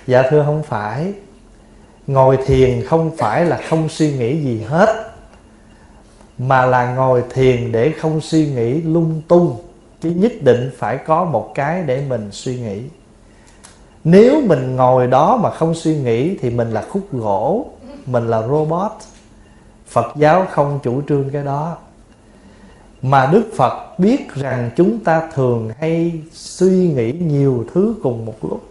Dạ 0.07 0.23
thưa 0.29 0.43
không 0.45 0.63
phải. 0.63 1.13
Ngồi 2.07 2.37
thiền 2.45 2.85
không 2.85 3.17
phải 3.17 3.45
là 3.45 3.59
không 3.69 3.89
suy 3.89 4.13
nghĩ 4.13 4.41
gì 4.41 4.63
hết 4.67 5.12
mà 6.47 6.65
là 6.65 6.95
ngồi 6.95 7.23
thiền 7.29 7.71
để 7.71 7.93
không 7.99 8.21
suy 8.21 8.47
nghĩ 8.47 8.81
lung 8.81 9.21
tung. 9.27 9.55
Chứ 10.01 10.09
nhất 10.09 10.31
định 10.41 10.71
phải 10.77 10.97
có 10.97 11.25
một 11.25 11.51
cái 11.55 11.83
để 11.83 12.05
mình 12.09 12.29
suy 12.31 12.59
nghĩ. 12.59 12.81
Nếu 14.03 14.41
mình 14.41 14.75
ngồi 14.75 15.07
đó 15.07 15.39
mà 15.43 15.51
không 15.51 15.75
suy 15.75 15.95
nghĩ 15.95 16.37
thì 16.37 16.49
mình 16.49 16.71
là 16.71 16.81
khúc 16.89 17.11
gỗ, 17.11 17.65
mình 18.05 18.27
là 18.27 18.47
robot. 18.47 18.91
Phật 19.87 20.15
giáo 20.15 20.45
không 20.51 20.79
chủ 20.83 21.01
trương 21.09 21.29
cái 21.29 21.43
đó. 21.43 21.77
Mà 23.01 23.29
đức 23.31 23.43
phật 23.55 23.99
biết 23.99 24.33
rằng 24.35 24.71
chúng 24.75 24.99
ta 24.99 25.29
thường 25.33 25.71
hay 25.79 26.11
suy 26.33 26.93
nghĩ 26.93 27.11
nhiều 27.11 27.65
thứ 27.73 27.95
cùng 28.03 28.25
một 28.25 28.35
lúc. 28.41 28.63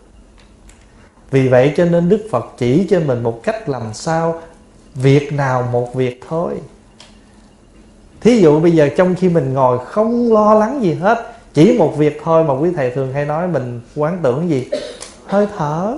Vì 1.31 1.49
vậy 1.49 1.73
cho 1.77 1.85
nên 1.85 2.09
đức 2.09 2.27
phật 2.31 2.47
chỉ 2.59 2.87
cho 2.91 3.01
mình 3.01 3.23
một 3.23 3.41
cách 3.43 3.69
làm 3.69 3.95
sao, 3.95 4.41
việc 4.95 5.33
nào 5.33 5.69
một 5.73 5.95
việc 5.95 6.21
thôi 6.29 6.55
thí 8.23 8.41
dụ 8.41 8.61
bây 8.61 8.73
giờ 8.73 8.89
trong 8.97 9.15
khi 9.15 9.29
mình 9.29 9.55
ngồi 9.55 9.79
không 9.85 10.33
lo 10.33 10.55
lắng 10.55 10.83
gì 10.83 10.95
hết, 10.95 11.33
chỉ 11.55 11.79
một 11.79 11.97
việc 11.97 12.21
thôi 12.25 12.45
mà 12.45 12.55
quý 12.55 12.71
thầy 12.77 12.91
thường 12.91 13.13
hay 13.13 13.25
nói 13.25 13.49
mình 13.49 13.81
quán 13.97 14.19
tưởng 14.23 14.51
gì? 14.51 14.69
Hơi 15.27 15.47
thở. 15.59 15.95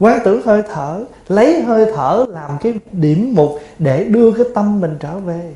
Quán 0.00 0.20
tưởng 0.24 0.42
hơi 0.44 0.62
thở, 0.74 1.04
lấy 1.28 1.62
hơi 1.62 1.92
thở 1.96 2.24
làm 2.28 2.50
cái 2.60 2.74
điểm 2.92 3.32
mục 3.36 3.60
để 3.78 4.04
đưa 4.04 4.32
cái 4.32 4.46
tâm 4.54 4.80
mình 4.80 4.96
trở 5.00 5.18
về. 5.18 5.52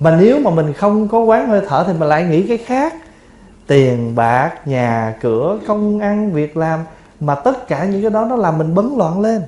Mà 0.00 0.18
nếu 0.20 0.38
mà 0.40 0.50
mình 0.50 0.72
không 0.72 1.08
có 1.08 1.18
quán 1.18 1.48
hơi 1.48 1.60
thở 1.68 1.84
thì 1.86 1.92
mình 1.92 2.08
lại 2.08 2.24
nghĩ 2.24 2.42
cái 2.42 2.58
khác. 2.58 2.94
Tiền, 3.66 4.14
bạc, 4.14 4.52
nhà, 4.64 5.14
cửa, 5.20 5.58
công 5.66 5.98
ăn, 5.98 6.32
việc 6.32 6.56
làm, 6.56 6.80
mà 7.20 7.34
tất 7.34 7.68
cả 7.68 7.84
những 7.84 8.02
cái 8.02 8.10
đó 8.10 8.24
nó 8.24 8.36
làm 8.36 8.58
mình 8.58 8.74
bấn 8.74 8.90
loạn 8.96 9.20
lên. 9.20 9.42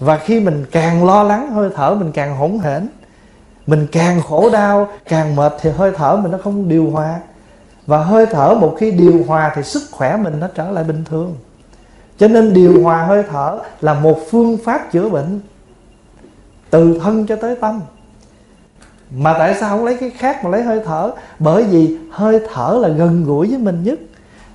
Và 0.00 0.16
khi 0.16 0.40
mình 0.40 0.64
càng 0.72 1.06
lo 1.06 1.22
lắng 1.22 1.50
hơi 1.50 1.70
thở, 1.74 1.94
mình 1.94 2.12
càng 2.12 2.36
hỗn 2.36 2.58
hển 2.62 2.88
mình 3.66 3.86
càng 3.92 4.20
khổ 4.20 4.50
đau, 4.50 4.88
càng 5.08 5.36
mệt 5.36 5.52
thì 5.60 5.70
hơi 5.70 5.92
thở 5.96 6.16
mình 6.16 6.32
nó 6.32 6.38
không 6.44 6.68
điều 6.68 6.90
hòa. 6.90 7.20
Và 7.86 8.04
hơi 8.04 8.26
thở 8.26 8.54
một 8.54 8.76
khi 8.78 8.90
điều 8.90 9.24
hòa 9.26 9.52
thì 9.54 9.62
sức 9.62 9.82
khỏe 9.90 10.16
mình 10.16 10.40
nó 10.40 10.48
trở 10.54 10.70
lại 10.70 10.84
bình 10.84 11.04
thường. 11.04 11.36
Cho 12.18 12.28
nên 12.28 12.52
điều 12.52 12.82
hòa 12.82 13.04
hơi 13.04 13.22
thở 13.30 13.58
là 13.80 13.94
một 13.94 14.18
phương 14.30 14.58
pháp 14.64 14.92
chữa 14.92 15.08
bệnh 15.08 15.40
từ 16.70 16.98
thân 17.02 17.26
cho 17.26 17.36
tới 17.36 17.56
tâm. 17.56 17.80
Mà 19.10 19.34
tại 19.38 19.54
sao 19.60 19.76
không 19.76 19.84
lấy 19.84 19.96
cái 20.00 20.10
khác 20.10 20.44
mà 20.44 20.50
lấy 20.50 20.62
hơi 20.62 20.80
thở? 20.84 21.10
Bởi 21.38 21.64
vì 21.64 21.98
hơi 22.10 22.40
thở 22.54 22.78
là 22.82 22.88
gần 22.88 23.24
gũi 23.24 23.48
với 23.48 23.58
mình 23.58 23.82
nhất. 23.84 23.98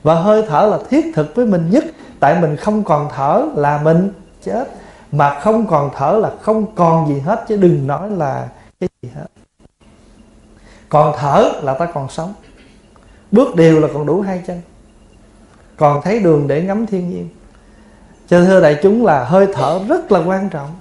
Và 0.04 0.16
hơi 0.16 0.46
thở 0.50 0.68
là 0.72 0.78
thiết 0.90 1.06
thực 1.16 1.36
với 1.36 1.46
mình 1.46 1.70
nhất. 1.70 1.84
Tại 2.20 2.42
mình 2.42 2.56
không 2.56 2.84
còn 2.84 3.10
thở 3.16 3.46
là 3.56 3.80
mình 3.84 4.10
chết. 4.44 4.70
Mà 5.12 5.40
không 5.40 5.68
còn 5.68 5.90
thở 5.96 6.12
là 6.22 6.32
không 6.42 6.66
còn 6.76 7.08
gì 7.08 7.20
hết. 7.20 7.44
Chứ 7.48 7.58
đừng 7.58 7.88
nói 7.88 8.10
là 8.10 8.48
còn 10.90 11.16
thở 11.20 11.52
là 11.64 11.74
ta 11.74 11.86
còn 11.86 12.10
sống. 12.10 12.34
Bước 13.32 13.56
đều 13.56 13.80
là 13.80 13.88
còn 13.94 14.06
đủ 14.06 14.22
hai 14.22 14.42
chân. 14.48 14.62
Còn 15.78 16.02
thấy 16.02 16.20
đường 16.20 16.48
để 16.48 16.62
ngắm 16.62 16.86
thiên 16.86 17.10
nhiên. 17.10 17.30
Cho 18.28 18.46
thưa 18.46 18.62
đại 18.62 18.80
chúng 18.84 19.06
là 19.06 19.24
hơi 19.24 19.48
thở 19.54 19.80
rất 19.88 20.12
là 20.12 20.20
quan 20.20 20.50
trọng. 20.50 20.76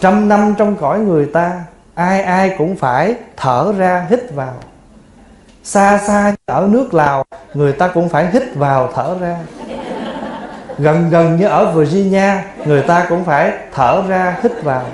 Trăm 0.00 0.28
năm 0.28 0.54
trong 0.58 0.76
cõi 0.76 0.98
người 0.98 1.26
ta, 1.26 1.64
ai 1.94 2.22
ai 2.22 2.54
cũng 2.58 2.76
phải 2.76 3.14
thở 3.36 3.72
ra 3.76 4.06
hít 4.10 4.20
vào. 4.34 4.54
Xa 5.64 5.98
xa 5.98 6.34
ở 6.46 6.68
nước 6.70 6.94
lào, 6.94 7.24
người 7.54 7.72
ta 7.72 7.88
cũng 7.88 8.08
phải 8.08 8.30
hít 8.30 8.42
vào 8.54 8.92
thở 8.94 9.16
ra. 9.20 9.38
Gần 10.78 11.10
gần 11.10 11.36
như 11.36 11.46
ở 11.46 11.72
virginia, 11.72 12.32
người 12.64 12.82
ta 12.82 13.06
cũng 13.08 13.24
phải 13.24 13.52
thở 13.72 14.02
ra 14.08 14.38
hít 14.42 14.62
vào. 14.62 14.84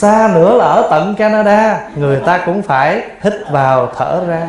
Xa 0.00 0.30
nữa 0.34 0.56
là 0.56 0.64
ở 0.64 0.86
tận 0.90 1.14
canada. 1.14 1.80
Người 1.96 2.20
ta 2.26 2.38
cũng 2.46 2.62
phải 2.62 3.02
hít 3.22 3.32
vào 3.50 3.92
thở 3.96 4.20
ra. 4.28 4.46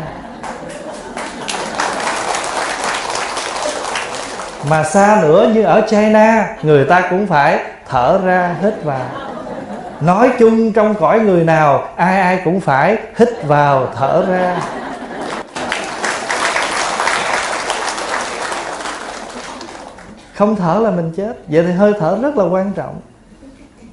Mà 4.70 4.84
xa 4.84 5.20
nữa 5.22 5.47
như 5.54 5.64
ở 5.64 5.82
china, 5.89 6.47
người 6.62 6.86
ta 6.86 7.02
cũng 7.10 7.28
phải 7.28 7.60
thở 7.89 8.20
ra, 8.24 8.56
hít 8.62 8.84
vào. 8.84 9.06
Nói 10.02 10.30
chung 10.39 10.74
trong 10.74 10.95
cõi 10.95 11.20
người 11.20 11.43
nào, 11.43 11.88
ai 11.95 12.22
ai 12.22 12.41
cũng 12.45 12.60
phải 12.60 12.97
hít 13.18 13.30
vào, 13.43 13.88
thở 13.95 14.26
ra. 14.30 14.58
Không 20.36 20.56
thở 20.56 20.80
là 20.84 20.91
mình 20.91 21.14
chết. 21.18 21.34
Vậy 21.47 21.64
thì 21.68 21.72
hơi 21.72 21.93
thở 21.99 22.18
rất 22.22 22.38
là 22.38 22.43
quan 22.43 22.72
trọng 22.76 22.95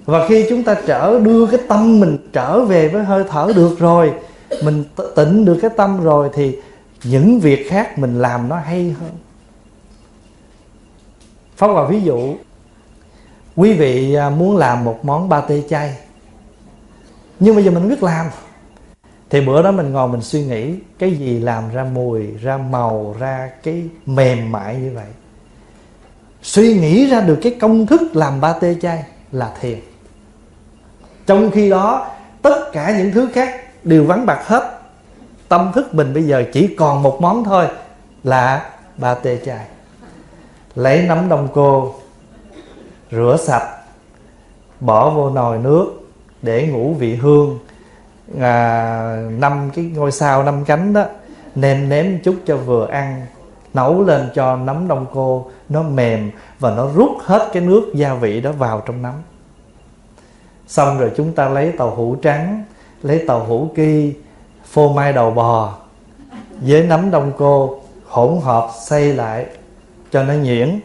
và 0.08 0.28
khi 0.28 0.46
chúng 0.48 0.64
ta 0.64 0.74
trở 0.86 1.18
đưa 1.18 1.46
cái 1.46 1.60
tâm 1.68 2.00
mình 2.00 2.18
trở 2.32 2.64
về 2.64 2.88
với 2.88 3.04
hơi 3.04 3.24
thở 3.28 3.52
được 3.56 3.78
rồi 3.78 4.12
mình 4.64 4.84
tịnh 5.16 5.44
được 5.44 5.58
cái 5.62 5.70
tâm 5.76 6.02
rồi 6.02 6.30
thì 6.34 6.58
những 7.04 7.40
việc 7.40 7.70
khác 7.70 7.98
mình 7.98 8.18
làm 8.18 8.48
nó 8.48 8.56
hay 8.56 8.96
hơn. 9.00 9.10
Phóng 11.56 11.74
vào 11.74 11.86
ví 11.86 12.00
dụ 12.00 12.34
Quý 13.56 13.72
vị 13.72 14.14
à, 14.14 14.30
muốn 14.30 14.56
làm 14.56 14.84
một 14.84 15.04
món 15.04 15.28
ba 15.28 15.40
tê 15.40 15.62
chay 15.68 15.96
Nhưng 17.40 17.54
bây 17.54 17.64
giờ 17.64 17.70
mình 17.70 17.88
biết 17.88 18.02
làm. 18.02 18.26
Thì 19.30 19.40
bữa 19.40 19.62
đó 19.62 19.72
mình 19.72 19.92
ngồi 19.92 20.08
mình 20.08 20.22
suy 20.22 20.44
nghĩ 20.44 20.74
Cái 20.98 21.10
gì 21.10 21.38
làm 21.38 21.64
ra 21.72 21.84
mùi, 21.84 22.26
ra 22.42 22.56
màu, 22.56 23.16
ra 23.18 23.50
cái 23.62 23.82
mềm 24.06 24.52
mại 24.52 24.76
như 24.76 24.90
vậy? 24.94 25.08
Suy 26.42 26.80
nghĩ 26.80 27.06
ra 27.06 27.20
được 27.20 27.38
cái 27.42 27.56
công 27.60 27.86
thức 27.86 28.16
làm 28.16 28.40
ba 28.40 28.52
tê 28.52 28.76
chay 28.82 29.04
là 29.32 29.54
thiền 29.60 29.78
trong 31.28 31.50
khi 31.50 31.70
đó 31.70 32.06
tất 32.42 32.72
cả 32.72 32.98
những 32.98 33.12
thứ 33.12 33.28
khác 33.32 33.60
đều 33.84 34.04
vắng 34.04 34.26
bạc 34.26 34.46
hết. 34.46 34.80
Tâm 35.48 35.70
thức 35.74 35.94
mình 35.94 36.14
bây 36.14 36.22
giờ 36.22 36.44
chỉ 36.52 36.74
còn 36.78 37.02
một 37.02 37.20
món 37.20 37.44
thôi 37.44 37.66
Là 38.24 38.70
ba 38.96 39.14
tê 39.14 39.38
chai. 39.44 39.66
Lấy 40.74 41.02
nấm 41.02 41.28
đông 41.28 41.48
cô 41.54 41.94
rửa 43.10 43.36
sạch 43.40 43.68
bỏ 44.80 45.10
vô 45.10 45.30
nồi 45.30 45.58
nước 45.58 45.86
để 46.42 46.66
ngủ 46.66 46.94
vị 46.98 47.14
hương. 47.14 47.58
À, 48.40 49.16
năm 49.30 49.70
cái 49.74 49.84
ngôi 49.84 50.12
sao 50.12 50.42
năm 50.42 50.64
cánh 50.64 50.92
đó 50.92 51.04
nêm 51.54 51.88
nếm 51.88 52.06
chút 52.24 52.36
cho 52.46 52.56
vừa 52.56 52.86
ăn. 52.86 53.26
Nấu 53.74 54.04
lên 54.04 54.28
cho 54.34 54.56
nấm 54.56 54.88
đông 54.88 55.06
cô 55.14 55.50
nó 55.68 55.82
mềm 55.82 56.30
và 56.58 56.70
nó 56.70 56.88
rút 56.94 57.10
hết 57.20 57.50
cái 57.52 57.62
nước 57.62 57.92
gia 57.94 58.14
vị 58.14 58.40
đó 58.40 58.52
vào 58.52 58.82
trong 58.86 59.02
nấm 59.02 59.14
xong 60.68 60.98
rồi 60.98 61.12
chúng 61.16 61.32
ta 61.32 61.48
lấy 61.48 61.72
tàu 61.72 61.90
hũ 61.90 62.16
trắng 62.22 62.64
lấy 63.02 63.24
tàu 63.26 63.44
hũ 63.44 63.68
ki 63.74 64.14
phô 64.64 64.92
mai 64.92 65.12
đầu 65.12 65.30
bò 65.30 65.78
với 66.60 66.82
nấm 66.82 67.10
đông 67.10 67.32
cô 67.38 67.80
hỗn 68.08 68.40
hợp 68.42 68.70
xây 68.86 69.12
lại 69.12 69.46
cho 70.10 70.22
nó 70.22 70.32
nhuyễn. 70.34 70.80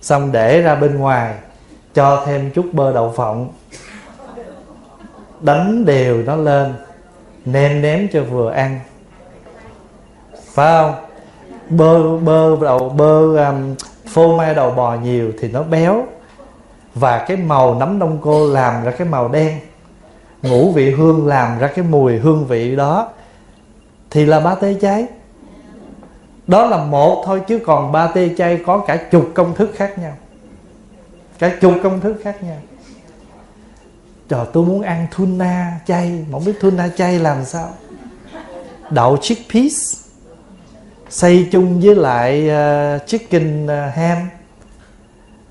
Xong 0.00 0.32
để 0.32 0.62
ra 0.62 0.74
bên 0.74 0.98
ngoài 0.98 1.34
cho 1.94 2.22
thêm 2.26 2.50
chút 2.50 2.66
bơ 2.72 2.92
đậu 2.92 3.12
phộng. 3.16 3.48
Đánh 5.40 5.84
đều 5.84 6.22
nó 6.22 6.36
lên 6.36 6.74
nêm 7.44 7.82
nếm 7.82 7.98
cho 8.12 8.22
vừa 8.22 8.50
ăn. 8.50 8.80
Phải 10.52 10.82
không? 10.82 10.94
Bơ 11.68 12.16
bơ 12.18 12.56
đậu 12.60 12.88
bơ 12.88 13.46
um, 13.46 13.74
phô 14.06 14.36
mai 14.36 14.54
đầu 14.54 14.70
bò 14.70 14.96
nhiều 15.02 15.32
thì 15.40 15.48
nó 15.48 15.62
béo 15.62 16.06
và 17.00 17.24
cái 17.28 17.36
màu 17.36 17.74
nấm 17.74 17.98
đông 17.98 18.18
cô 18.22 18.46
làm 18.46 18.84
ra 18.84 18.90
cái 18.90 19.08
màu 19.08 19.28
đen. 19.28 19.60
Ngũ 20.42 20.72
vị 20.72 20.90
hương 20.90 21.26
làm 21.26 21.58
ra 21.58 21.66
cái 21.66 21.84
mùi 21.84 22.18
hương 22.18 22.46
vị 22.46 22.76
đó. 22.76 23.08
Thì 24.10 24.26
là 24.26 24.40
ba 24.40 24.54
tê 24.54 24.74
cháy. 24.80 25.06
Đó 26.46 26.66
là 26.66 26.76
một 26.76 27.22
thôi 27.26 27.42
chứ 27.48 27.58
còn 27.66 27.92
ba 27.92 28.06
tê 28.06 28.30
chay 28.38 28.60
có 28.66 28.78
cả 28.78 28.96
chục 28.96 29.28
công 29.34 29.54
thức 29.54 29.70
khác 29.74 29.98
nhau. 29.98 30.16
Cả 31.38 31.56
chục 31.60 31.74
công 31.82 32.00
thức 32.00 32.20
khác 32.22 32.42
nhau. 32.42 32.58
Trời 34.28 34.46
tôi 34.52 34.64
muốn 34.64 34.82
ăn 34.82 35.06
tuna 35.18 35.80
chay. 35.86 36.10
Mà 36.10 36.32
không 36.32 36.44
biết 36.44 36.60
tuna 36.60 36.88
chay 36.88 37.18
làm 37.18 37.44
sao. 37.44 37.68
Đậu 38.90 39.16
chickpeas 39.16 39.96
xay 41.08 41.48
chung 41.52 41.80
với 41.80 41.94
lại 41.94 42.48
ờ, 42.48 42.96
uh, 42.96 43.08
chicken 43.08 43.66
ờ, 43.66 43.88
ham 43.88 44.18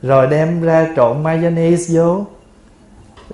rồi 0.01 0.27
đem 0.27 0.61
ra 0.61 0.87
trộn 0.95 1.23
mayonnaise 1.23 1.99
vô. 1.99 2.25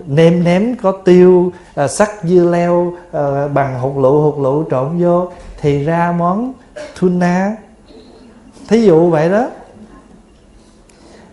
Nêm 0.06 0.44
nếm 0.44 0.62
có 0.82 0.92
tiêu 0.92 1.52
à, 1.76 1.88
sắc 1.88 2.10
dưa 2.24 2.50
leo 2.52 2.94
à, 3.12 3.48
bằng 3.48 3.80
hột 3.80 3.98
lựu 3.98 4.22
hột 4.22 4.40
lựu 4.40 4.66
trộn 4.72 4.98
vô 5.02 5.32
thì 5.62 5.84
ra 5.84 6.14
món 6.18 6.54
tuna. 7.02 7.56
Thí 8.68 8.86
dụ 8.86 9.10
vậy 9.10 9.30
đó. 9.30 9.50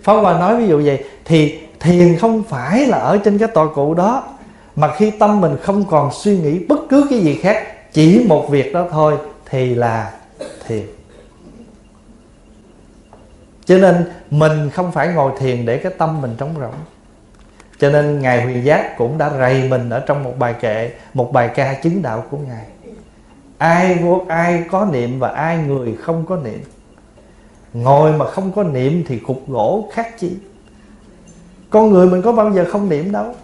Pháp 0.03 0.13
Hòa 0.13 0.39
nói 0.39 0.57
ví 0.57 0.69
dụ 0.69 0.83
vậy 0.85 1.05
Thì 1.25 1.59
thiền 1.81 2.17
không 2.17 2.43
phải 2.43 2.87
là 2.87 2.99
ở 2.99 3.19
trên 3.19 3.39
cái 3.39 3.49
tòa 3.49 3.67
cụ 3.75 3.95
đó 3.95 4.23
Mà 4.77 4.95
khi 4.97 5.11
tâm 5.11 5.41
mình 5.41 5.57
không 5.63 5.85
còn 5.85 6.11
suy 6.13 6.39
nghĩ 6.39 6.59
bất 6.59 6.81
cứ 6.89 7.07
cái 7.11 7.19
gì 7.19 7.35
khác 7.35 7.93
Chỉ 7.93 8.25
một 8.29 8.51
việc 8.51 8.73
đó 8.73 8.87
thôi 8.91 9.17
Thì 9.51 9.75
là 9.75 10.11
thiền. 10.67 10.87
Cho 13.65 13.79
nên 13.79 14.05
mình 14.31 14.71
không 14.71 14.93
phải 14.93 15.09
ngồi 15.09 15.33
thiền 15.39 15.67
để 15.67 15.79
cái 15.79 15.93
tâm 15.99 16.23
mình 16.23 16.35
trống 16.39 16.55
rỗng. 16.61 16.75
Cho 17.79 17.91
nên 17.91 18.21
Ngài 18.21 18.45
Huyền 18.45 18.65
Giác 18.65 18.97
cũng 18.97 19.19
đã 19.19 19.31
rầy 19.39 19.69
mình 19.69 19.91
ở 19.91 20.01
trong 20.01 20.23
một 20.25 20.35
bài 20.39 20.55
kệ, 20.61 20.93
Một 21.15 21.33
bài 21.33 21.51
ca 21.55 21.75
chứng 21.75 22.03
đạo 22.03 22.25
của 22.31 22.37
Ngài. 22.37 22.65
Ai 23.59 23.95
vô 23.95 24.23
ai 24.29 24.65
có 24.71 24.89
niệm 24.93 25.19
và 25.19 25.29
ai 25.29 25.59
người 25.59 25.97
không 25.97 26.27
có 26.27 26.37
niệm. 26.37 26.63
Ngồi 27.73 28.13
mà 28.13 28.31
không 28.31 28.53
có 28.53 28.63
niệm 28.63 29.05
thì 29.09 29.19
cục 29.19 29.49
gỗ 29.49 29.89
khác 29.93 30.19
chi. 30.19 30.37
Con 31.71 31.91
người 31.91 32.07
mình 32.07 32.23
có 32.23 32.33
bao 32.33 32.53
giờ 32.53 32.67
không 32.69 32.89
niệm 32.89 33.13
đâu. 33.13 33.35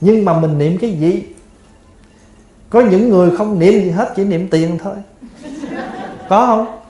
Nhưng 0.00 0.24
mà 0.24 0.38
mình 0.40 0.58
niệm 0.58 0.78
cái 0.78 0.92
gì? 0.92 1.22
Có 2.70 2.80
những 2.80 3.08
người 3.08 3.36
không 3.36 3.58
niệm 3.58 3.72
gì 3.72 3.90
hết 3.90 4.12
chỉ 4.16 4.24
niệm 4.24 4.48
tiền 4.48 4.78
thôi. 4.78 4.96
Có 6.28 6.46
không? 6.46 6.80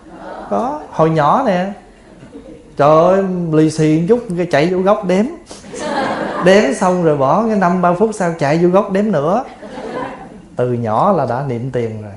Có. 0.51 0.82
Hồi 0.90 1.11
nhỏ 1.11 1.42
nè 1.47 1.72
trời 2.77 3.14
ơi, 3.14 3.25
lì 3.53 3.70
xì 3.70 4.07
chút, 4.09 4.20
cái 4.37 4.47
chạy 4.47 4.66
vô 4.66 4.79
góc 4.79 5.05
đếm. 5.07 5.25
Đếm 6.45 6.75
xong 6.75 7.05
rồi 7.05 7.16
bỏ 7.16 7.47
cái 7.47 7.57
năm, 7.57 7.83
ba 7.83 7.93
phút 7.93 8.11
sau 8.14 8.35
chạy 8.39 8.59
vô 8.59 8.68
góc 8.68 8.93
đếm 8.93 9.12
nữa. 9.12 9.45
Từ 10.57 10.72
nhỏ 10.72 11.12
là 11.12 11.27
đã 11.27 11.45
niệm 11.49 11.70
tiền 11.70 12.03
rồi. 12.03 12.12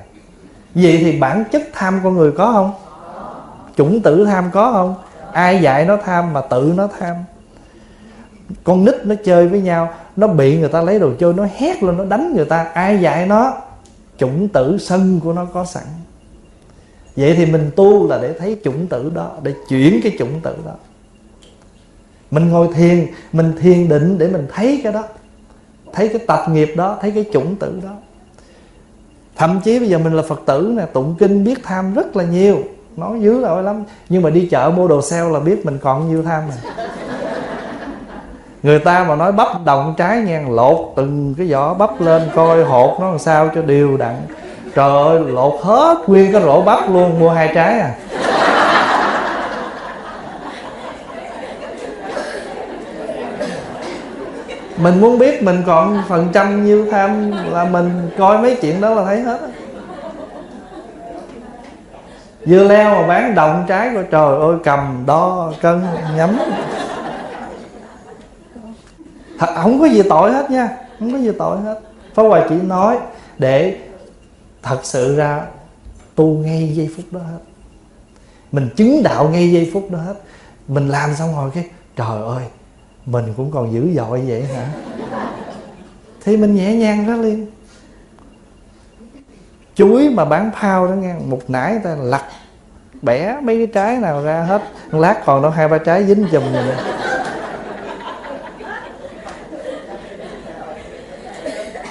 Vậy 0.74 0.98
thì 1.00 1.18
bản 1.18 1.44
chất 1.52 1.62
tham 1.72 2.00
con 2.04 2.16
người 2.16 2.32
có 2.32 2.52
không? 2.52 2.72
Chủng 3.76 4.00
tử 4.00 4.24
tham 4.24 4.50
có 4.52 4.72
không? 4.72 4.94
Ai 5.32 5.62
dạy 5.62 5.84
nó 5.84 5.96
tham 6.04 6.32
mà 6.32 6.40
tự 6.40 6.72
nó 6.76 6.88
tham? 6.98 7.16
Con 8.64 8.84
nít 8.84 8.94
nó 9.04 9.14
chơi 9.24 9.48
với 9.48 9.60
nhau, 9.60 9.90
nó 10.16 10.26
bị 10.26 10.58
người 10.58 10.68
ta 10.68 10.82
lấy 10.82 10.98
đồ 10.98 11.10
chơi, 11.18 11.32
nó 11.32 11.46
hét 11.56 11.82
lên, 11.82 11.96
nó 11.96 12.04
đánh 12.04 12.32
người 12.36 12.44
ta. 12.44 12.66
Ai 12.74 13.00
dạy 13.00 13.26
nó? 13.26 13.52
Chủng 14.18 14.48
tử 14.48 14.78
sân 14.80 15.20
của 15.24 15.32
nó 15.32 15.44
có 15.44 15.64
sẵn 15.64 15.84
vậy 17.18 17.34
thì 17.36 17.46
mình 17.46 17.70
tu 17.76 18.08
là 18.08 18.18
để 18.22 18.32
thấy 18.38 18.56
chủng 18.64 18.86
tử 18.86 19.12
đó, 19.14 19.30
để 19.42 19.54
chuyển 19.68 20.00
cái 20.02 20.16
chủng 20.18 20.40
tử 20.42 20.56
đó. 20.66 20.72
Mình 22.30 22.48
ngồi 22.48 22.68
thiền, 22.74 23.06
mình 23.32 23.52
thiền 23.60 23.88
định 23.88 24.18
để 24.18 24.28
mình 24.28 24.46
thấy 24.52 24.80
cái 24.84 24.92
đó, 24.92 25.04
thấy 25.92 26.08
cái 26.08 26.18
tập 26.26 26.40
nghiệp 26.50 26.72
đó, 26.76 26.98
thấy 27.00 27.10
cái 27.10 27.24
chủng 27.32 27.56
tử 27.56 27.80
đó. 27.84 27.90
Thậm 29.36 29.60
chí 29.64 29.78
bây 29.78 29.88
giờ 29.88 29.98
mình 29.98 30.12
là 30.12 30.22
phật 30.22 30.40
tử 30.46 30.72
nè, 30.76 30.86
tụng 30.92 31.14
kinh 31.18 31.44
biết 31.44 31.58
tham 31.62 31.94
rất 31.94 32.16
là 32.16 32.24
nhiều. 32.24 32.58
Nói 32.96 33.20
dữ 33.20 33.40
rồi 33.40 33.62
lắm. 33.62 33.84
Nhưng 34.08 34.22
mà 34.22 34.30
đi 34.30 34.48
chợ 34.50 34.72
mua 34.76 34.88
đồ 34.88 35.02
sale 35.02 35.30
là 35.30 35.40
biết 35.40 35.66
mình 35.66 35.78
còn 35.78 36.08
nhiêu 36.08 36.22
tham 36.22 36.42
này 36.48 36.58
người 38.62 38.78
ta 38.78 39.04
mà 39.08 39.16
nói 39.16 39.32
bắp 39.32 39.64
đồng 39.64 39.94
trái 39.98 40.20
ngang, 40.20 40.54
lột 40.54 40.92
từng 40.96 41.34
cái 41.38 41.46
vỏ 41.46 41.74
bắp 41.74 42.00
lên 42.00 42.22
coi 42.34 42.64
hột 42.64 43.00
nó 43.00 43.10
làm 43.10 43.18
sao 43.18 43.50
cho 43.54 43.62
đều 43.62 43.96
đặn 43.96 44.16
trời 44.74 44.90
ơi, 44.90 45.20
lột 45.26 45.60
hết 45.62 45.98
nguyên 46.06 46.32
cái 46.32 46.42
rổ 46.42 46.62
bắp 46.62 46.90
luôn, 46.90 47.20
mua 47.20 47.30
hai 47.30 47.52
trái 47.54 47.80
à. 47.80 47.90
Mình 54.76 55.00
muốn 55.00 55.18
biết 55.18 55.42
mình 55.42 55.62
còn 55.66 56.02
phần 56.08 56.28
trăm 56.32 56.64
nhiêu 56.64 56.86
tham 56.90 57.32
là 57.52 57.64
mình 57.64 58.10
coi 58.18 58.38
mấy 58.38 58.56
chuyện 58.60 58.80
đó 58.80 58.90
là 58.90 59.04
thấy 59.04 59.20
hết 59.20 59.40
á. 59.40 59.48
Dưa 62.44 62.64
leo 62.64 62.94
mà 62.94 63.06
bán 63.06 63.34
đồng 63.34 63.64
trái 63.68 63.90
của 63.94 64.02
trời 64.10 64.38
ơi, 64.40 64.56
cầm 64.64 65.02
đo 65.06 65.52
cân 65.60 65.82
nhắm 66.16 66.38
thật, 69.38 69.46
không 69.62 69.80
có 69.80 69.86
gì 69.86 70.02
tội 70.10 70.32
hết 70.32 70.50
nha, 70.50 70.68
không 70.98 71.12
có 71.12 71.18
gì 71.18 71.32
tội 71.38 71.56
hết. 71.64 71.80
Pháp 72.14 72.22
hoài 72.22 72.42
chỉ 72.48 72.54
nói, 72.54 72.98
để 73.38 73.76
thật 74.62 74.80
sự 74.82 75.16
ra 75.16 75.42
tu 76.14 76.26
ngay 76.26 76.72
giây 76.74 76.90
phút 76.96 77.04
đó 77.10 77.20
hết. 77.20 77.38
Mình 78.52 78.68
chứng 78.76 79.02
đạo 79.02 79.28
ngay 79.28 79.52
giây 79.52 79.70
phút 79.72 79.90
đó 79.90 79.98
hết. 79.98 80.14
Mình 80.68 80.88
làm 80.88 81.14
xong 81.14 81.36
rồi 81.36 81.50
cái, 81.54 81.64
trời 81.96 82.22
ơi, 82.26 82.44
mình 83.06 83.24
cũng 83.36 83.50
còn 83.50 83.72
dữ 83.72 83.94
dội 83.94 84.20
vậy 84.20 84.42
hả? 84.42 84.66
Thì 86.24 86.36
mình 86.36 86.54
nhẹ 86.54 86.74
nhàng 86.74 87.06
đó 87.06 87.14
liền. 87.14 87.46
Chuối 89.74 90.08
mà 90.10 90.24
bán 90.24 90.50
phao 90.60 90.86
đó 90.86 90.92
nghe, 90.92 91.14
một 91.26 91.40
nải 91.48 91.78
ta 91.84 91.96
lặt 92.00 92.24
bẻ 93.02 93.36
mấy 93.42 93.56
cái 93.56 93.66
trái 93.66 93.96
nào 93.96 94.22
ra 94.22 94.42
hết. 94.42 94.62
Lát 94.92 95.22
còn 95.24 95.42
đâu 95.42 95.50
hai 95.50 95.68
ba 95.68 95.78
trái 95.78 96.04
dính 96.04 96.26
chùm 96.32 96.52
vậy 96.52 96.74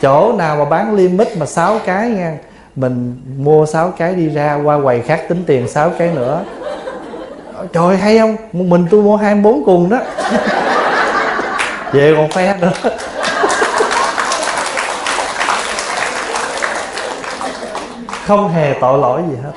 chỗ 0.01 0.33
nào 0.33 0.55
mà 0.55 0.65
bán 0.65 0.95
limit 0.95 1.27
mà 1.37 1.45
sáu 1.45 1.79
cái 1.85 2.09
nghe 2.09 2.33
mình 2.77 3.21
mua 3.37 3.65
sáu 3.65 3.93
cái 3.97 4.15
đi 4.15 4.29
ra, 4.29 4.59
qua 4.63 4.79
quầy 4.83 5.01
khác 5.01 5.25
tính 5.29 5.43
tiền 5.47 5.67
sáu 5.67 5.91
cái 5.97 6.11
nữa. 6.15 6.43
Trời 7.73 7.97
hay 7.97 8.19
không? 8.19 8.35
Mình 8.53 8.87
tôi 8.91 9.01
mua 9.01 9.15
hai 9.15 9.35
bốn 9.35 9.65
cùng 9.65 9.89
đó. 9.89 9.97
Về 11.91 12.13
còn 12.17 12.31
khoe 12.31 12.57
nữa. 12.61 12.71
Không 18.25 18.49
hề 18.49 18.75
tội 18.81 18.99
lỗi 18.99 19.21
gì 19.29 19.35
hết. 19.43 19.51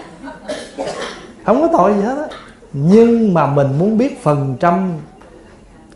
Không 1.47 1.63
có 1.63 1.69
tội 1.79 1.95
gì 1.95 2.03
hết 2.03 2.17
á. 2.17 2.37
Nhưng 2.73 3.35
mà 3.35 3.47
mình 3.47 3.79
muốn 3.79 3.99
biết 3.99 4.23
phần 4.23 4.57
trăm 4.61 4.93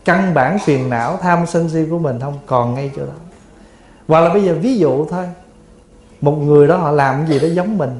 căn 0.05 0.33
bản 0.33 0.59
phiền 0.59 0.89
não, 0.89 1.19
tham 1.21 1.45
sân 1.45 1.69
si 1.69 1.79
của 1.89 1.99
mình 1.99 2.19
không? 2.19 2.39
Còn 2.45 2.75
ngay 2.75 2.91
chỗ 2.95 3.01
đó. 3.01 3.13
Hoặc 4.07 4.19
là 4.21 4.29
bây 4.33 4.43
giờ 4.43 4.55
ví 4.61 4.77
dụ 4.77 5.05
thôi 5.05 5.25
một 6.21 6.31
người 6.31 6.67
đó 6.67 6.77
họ 6.77 6.91
làm 6.91 7.15
cái 7.19 7.27
gì 7.27 7.47
đó 7.47 7.53
giống 7.53 7.77
mình. 7.77 7.99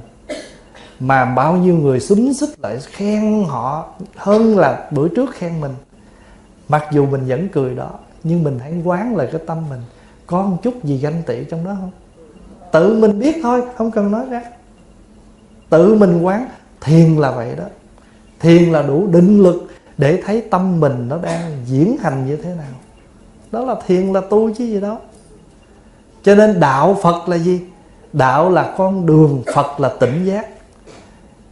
Mà 0.99 1.25
bao 1.25 1.53
nhiêu 1.53 1.75
người 1.75 1.99
xúm 1.99 2.33
xích 2.33 2.49
lại 2.59 2.77
khen 2.85 3.45
họ 3.47 3.89
hơn 4.15 4.57
là 4.57 4.89
bữa 4.91 5.07
trước 5.07 5.29
khen 5.33 5.61
mình. 5.61 5.73
Mặc 6.69 6.83
dù 6.91 7.05
mình 7.05 7.25
vẫn 7.27 7.47
cười 7.49 7.75
đó, 7.75 7.89
nhưng 8.23 8.43
mình 8.43 8.59
hãy 8.59 8.73
quán 8.83 9.15
lại 9.15 9.27
cái 9.31 9.41
tâm 9.47 9.69
mình. 9.69 9.81
Có 10.27 10.41
một 10.41 10.57
chút 10.63 10.83
gì 10.83 10.97
ganh 10.97 11.21
tị 11.25 11.43
trong 11.43 11.65
đó 11.65 11.75
không? 11.79 11.91
Tự 12.71 12.99
mình 12.99 13.19
biết 13.19 13.35
thôi, 13.43 13.61
không 13.75 13.91
cần 13.91 14.11
nói 14.11 14.25
ra. 14.29 14.41
Tự 15.69 15.95
mình 15.95 16.21
quán, 16.21 16.47
thiền 16.81 17.15
là 17.15 17.31
vậy 17.31 17.55
đó. 17.55 17.63
Thiền 18.39 18.71
là 18.71 18.81
đủ 18.81 19.07
định 19.07 19.43
lực 19.43 19.67
để 19.97 20.21
thấy 20.25 20.41
tâm 20.41 20.79
mình 20.79 21.07
nó 21.07 21.17
đang 21.17 21.57
diễn 21.65 21.97
hành 21.97 22.27
như 22.27 22.35
thế 22.35 22.49
nào. 22.49 22.73
Đó 23.51 23.65
là 23.65 23.75
thiền 23.87 24.13
là 24.13 24.21
tu 24.21 24.53
chứ 24.53 24.65
gì 24.65 24.79
đó 24.81 24.97
cho 26.23 26.35
nên 26.35 26.59
đạo 26.59 26.97
phật 27.01 27.29
là 27.29 27.37
gì? 27.37 27.61
Đạo 28.15 28.49
là 28.49 28.73
con 28.77 29.05
đường, 29.05 29.43
phật 29.53 29.79
là 29.79 29.89
tỉnh 29.99 30.25
giác. 30.25 30.47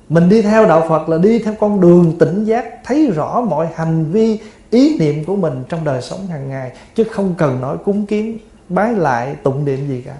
Mình 0.09 0.30
đi 0.30 0.41
theo 0.41 0.66
đạo 0.66 0.86
phật 0.89 1.09
là 1.09 1.18
đi 1.18 1.39
theo 1.39 1.53
con 1.59 1.82
đường 1.82 2.14
tỉnh 2.20 2.43
giác, 2.43 2.84
thấy 2.84 3.11
rõ 3.16 3.41
mọi 3.41 3.68
hành 3.76 4.05
vi, 4.11 4.39
ý 4.70 4.97
niệm 4.99 5.26
của 5.26 5.36
mình 5.36 5.64
trong 5.70 5.84
đời 5.84 6.01
sống 6.01 6.28
hàng 6.28 6.49
ngày, 6.49 6.72
chứ 6.95 7.03
không 7.11 7.36
cần 7.38 7.61
nói 7.61 7.78
cúng 7.86 8.05
kiến, 8.05 8.38
bái 8.70 8.93
lại 8.93 9.36
tụng 9.43 9.66
niệm 9.66 9.88
gì 9.88 10.01
cả. 10.05 10.16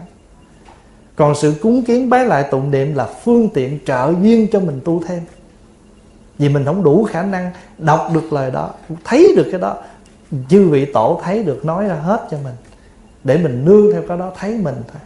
Còn 1.16 1.36
sự 1.36 1.54
cúng 1.62 1.84
kiến, 1.84 2.10
bái 2.10 2.26
lại 2.26 2.44
tụng 2.52 2.72
niệm 2.72 2.96
là 2.96 3.06
phương 3.24 3.50
tiện 3.54 3.80
trợ 3.86 4.14
duyên 4.22 4.48
cho 4.52 4.60
mình 4.60 4.80
tu 4.86 5.04
thêm. 5.08 5.22
Vì 6.38 6.50
mình 6.50 6.66
không 6.66 6.84
đủ 6.84 7.04
khả 7.04 7.22
năng 7.22 7.52
đọc 7.78 8.10
được 8.14 8.34
lời 8.34 8.52
đó, 8.52 8.70
thấy 9.04 9.34
được 9.38 9.48
cái 9.52 9.62
đó 9.62 9.78
chư 10.50 10.70
vị 10.70 10.86
tổ 10.86 11.22
thấy 11.24 11.44
được, 11.44 11.66
nói 11.66 11.88
ra 11.88 11.96
hết 11.96 12.28
cho 12.32 12.38
mình, 12.44 12.56
để 13.24 13.38
mình 13.38 13.66
nương 13.66 13.94
theo 13.94 14.02
cái 14.08 14.18
đó, 14.18 14.32
thấy 14.40 14.52
mình 14.64 14.76
thôi. 14.94 15.02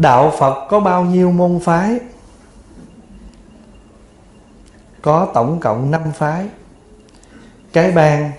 Đạo 0.00 0.32
phật 0.38 0.66
có 0.68 0.80
bao 0.80 1.04
nhiêu 1.04 1.30
môn 1.30 1.60
phái? 1.64 1.98
Có 5.02 5.28
tổng 5.34 5.60
cộng 5.60 5.90
5 5.90 6.02
phái. 6.14 6.46
Cái 7.72 7.90
bang 7.90 8.30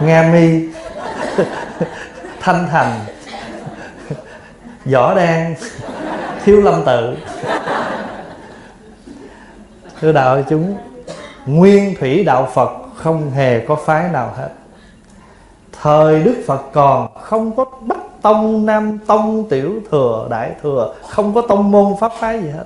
nga 0.00 0.30
mi, 0.32 0.68
thanh 2.40 2.68
thành 2.70 3.00
võ 4.84 5.14
đan, 5.14 5.54
thiếu 6.44 6.60
lâm 6.60 6.82
tự. 6.86 7.16
Thưa 10.00 10.12
đạo 10.12 10.42
chúng, 10.48 10.76
nguyên 11.46 11.94
thủy 12.00 12.24
đạo 12.24 12.50
phật 12.54 12.70
không 12.96 13.30
hề 13.30 13.66
có 13.66 13.76
phái 13.76 14.08
nào 14.08 14.34
hết. 14.36 14.50
Thời 15.82 16.22
đức 16.22 16.42
phật 16.46 16.62
còn 16.72 17.14
không 17.20 17.56
có 17.56 17.64
bất 17.80 18.11
tông 18.22 18.66
nam 18.66 18.98
tông 19.06 19.48
tiểu 19.48 19.82
thừa, 19.90 20.26
đại 20.30 20.52
thừa, 20.62 20.94
không 21.08 21.34
có 21.34 21.42
tông 21.48 21.70
môn 21.70 21.94
pháp 22.00 22.12
phái 22.18 22.42
gì 22.42 22.48
hết. 22.48 22.64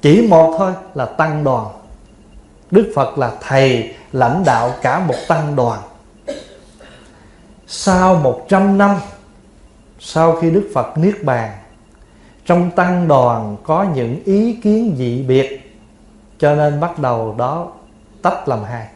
Chỉ 0.00 0.26
một 0.30 0.54
thôi 0.58 0.72
là 0.94 1.06
tăng 1.06 1.44
đoàn. 1.44 1.66
Đức 2.70 2.92
phật 2.94 3.18
là 3.18 3.32
thầy, 3.40 3.94
lãnh 4.12 4.42
đạo 4.44 4.72
cả 4.82 5.00
một 5.00 5.14
tăng 5.28 5.56
đoàn. 5.56 5.80
Sau 7.66 8.14
một 8.14 8.46
trăm 8.48 8.78
năm, 8.78 8.96
sau 10.00 10.36
khi 10.36 10.50
đức 10.50 10.70
phật 10.74 10.98
niết 10.98 11.24
bàn, 11.24 11.58
trong 12.46 12.70
tăng 12.70 13.08
đoàn 13.08 13.56
có 13.62 13.86
những 13.94 14.24
ý 14.24 14.52
kiến 14.52 14.94
dị 14.98 15.22
biệt, 15.22 15.78
cho 16.38 16.54
nên 16.54 16.80
bắt 16.80 16.98
đầu 16.98 17.34
đó 17.38 17.68
tách 18.22 18.48
làm 18.48 18.64
hai 18.64 18.86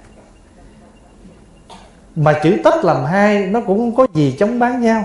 mà 2.16 2.40
chữ 2.42 2.58
tách 2.64 2.84
làm 2.84 3.04
hai, 3.04 3.46
nó 3.46 3.60
cũng 3.60 3.78
không 3.78 3.94
có 3.94 4.06
gì 4.14 4.36
chống 4.38 4.58
bán 4.58 4.80
nhau. 4.82 5.04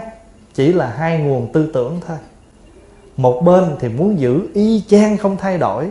Chỉ 0.54 0.74
là 0.74 0.94
hai 0.98 1.18
nguồn 1.18 1.54
tư 1.54 1.72
tưởng 1.74 2.00
thôi. 2.08 2.18
Một 3.18 3.42
bên 3.46 3.76
thì 3.80 3.90
muốn 3.90 4.20
giữ 4.20 4.48
y 4.54 4.84
chang 4.88 5.18
không 5.18 5.38
thay 5.38 5.58
đổi. 5.58 5.90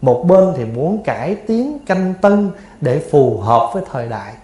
Một 0.00 0.24
bên 0.28 0.52
thì 0.56 0.64
muốn 0.64 1.02
cải 1.02 1.34
tiến 1.34 1.78
canh 1.86 2.14
tân 2.22 2.50
để 2.80 3.02
phù 3.10 3.40
hợp 3.40 3.70
với 3.74 3.82
thời 3.92 4.08
đại. 4.08 4.34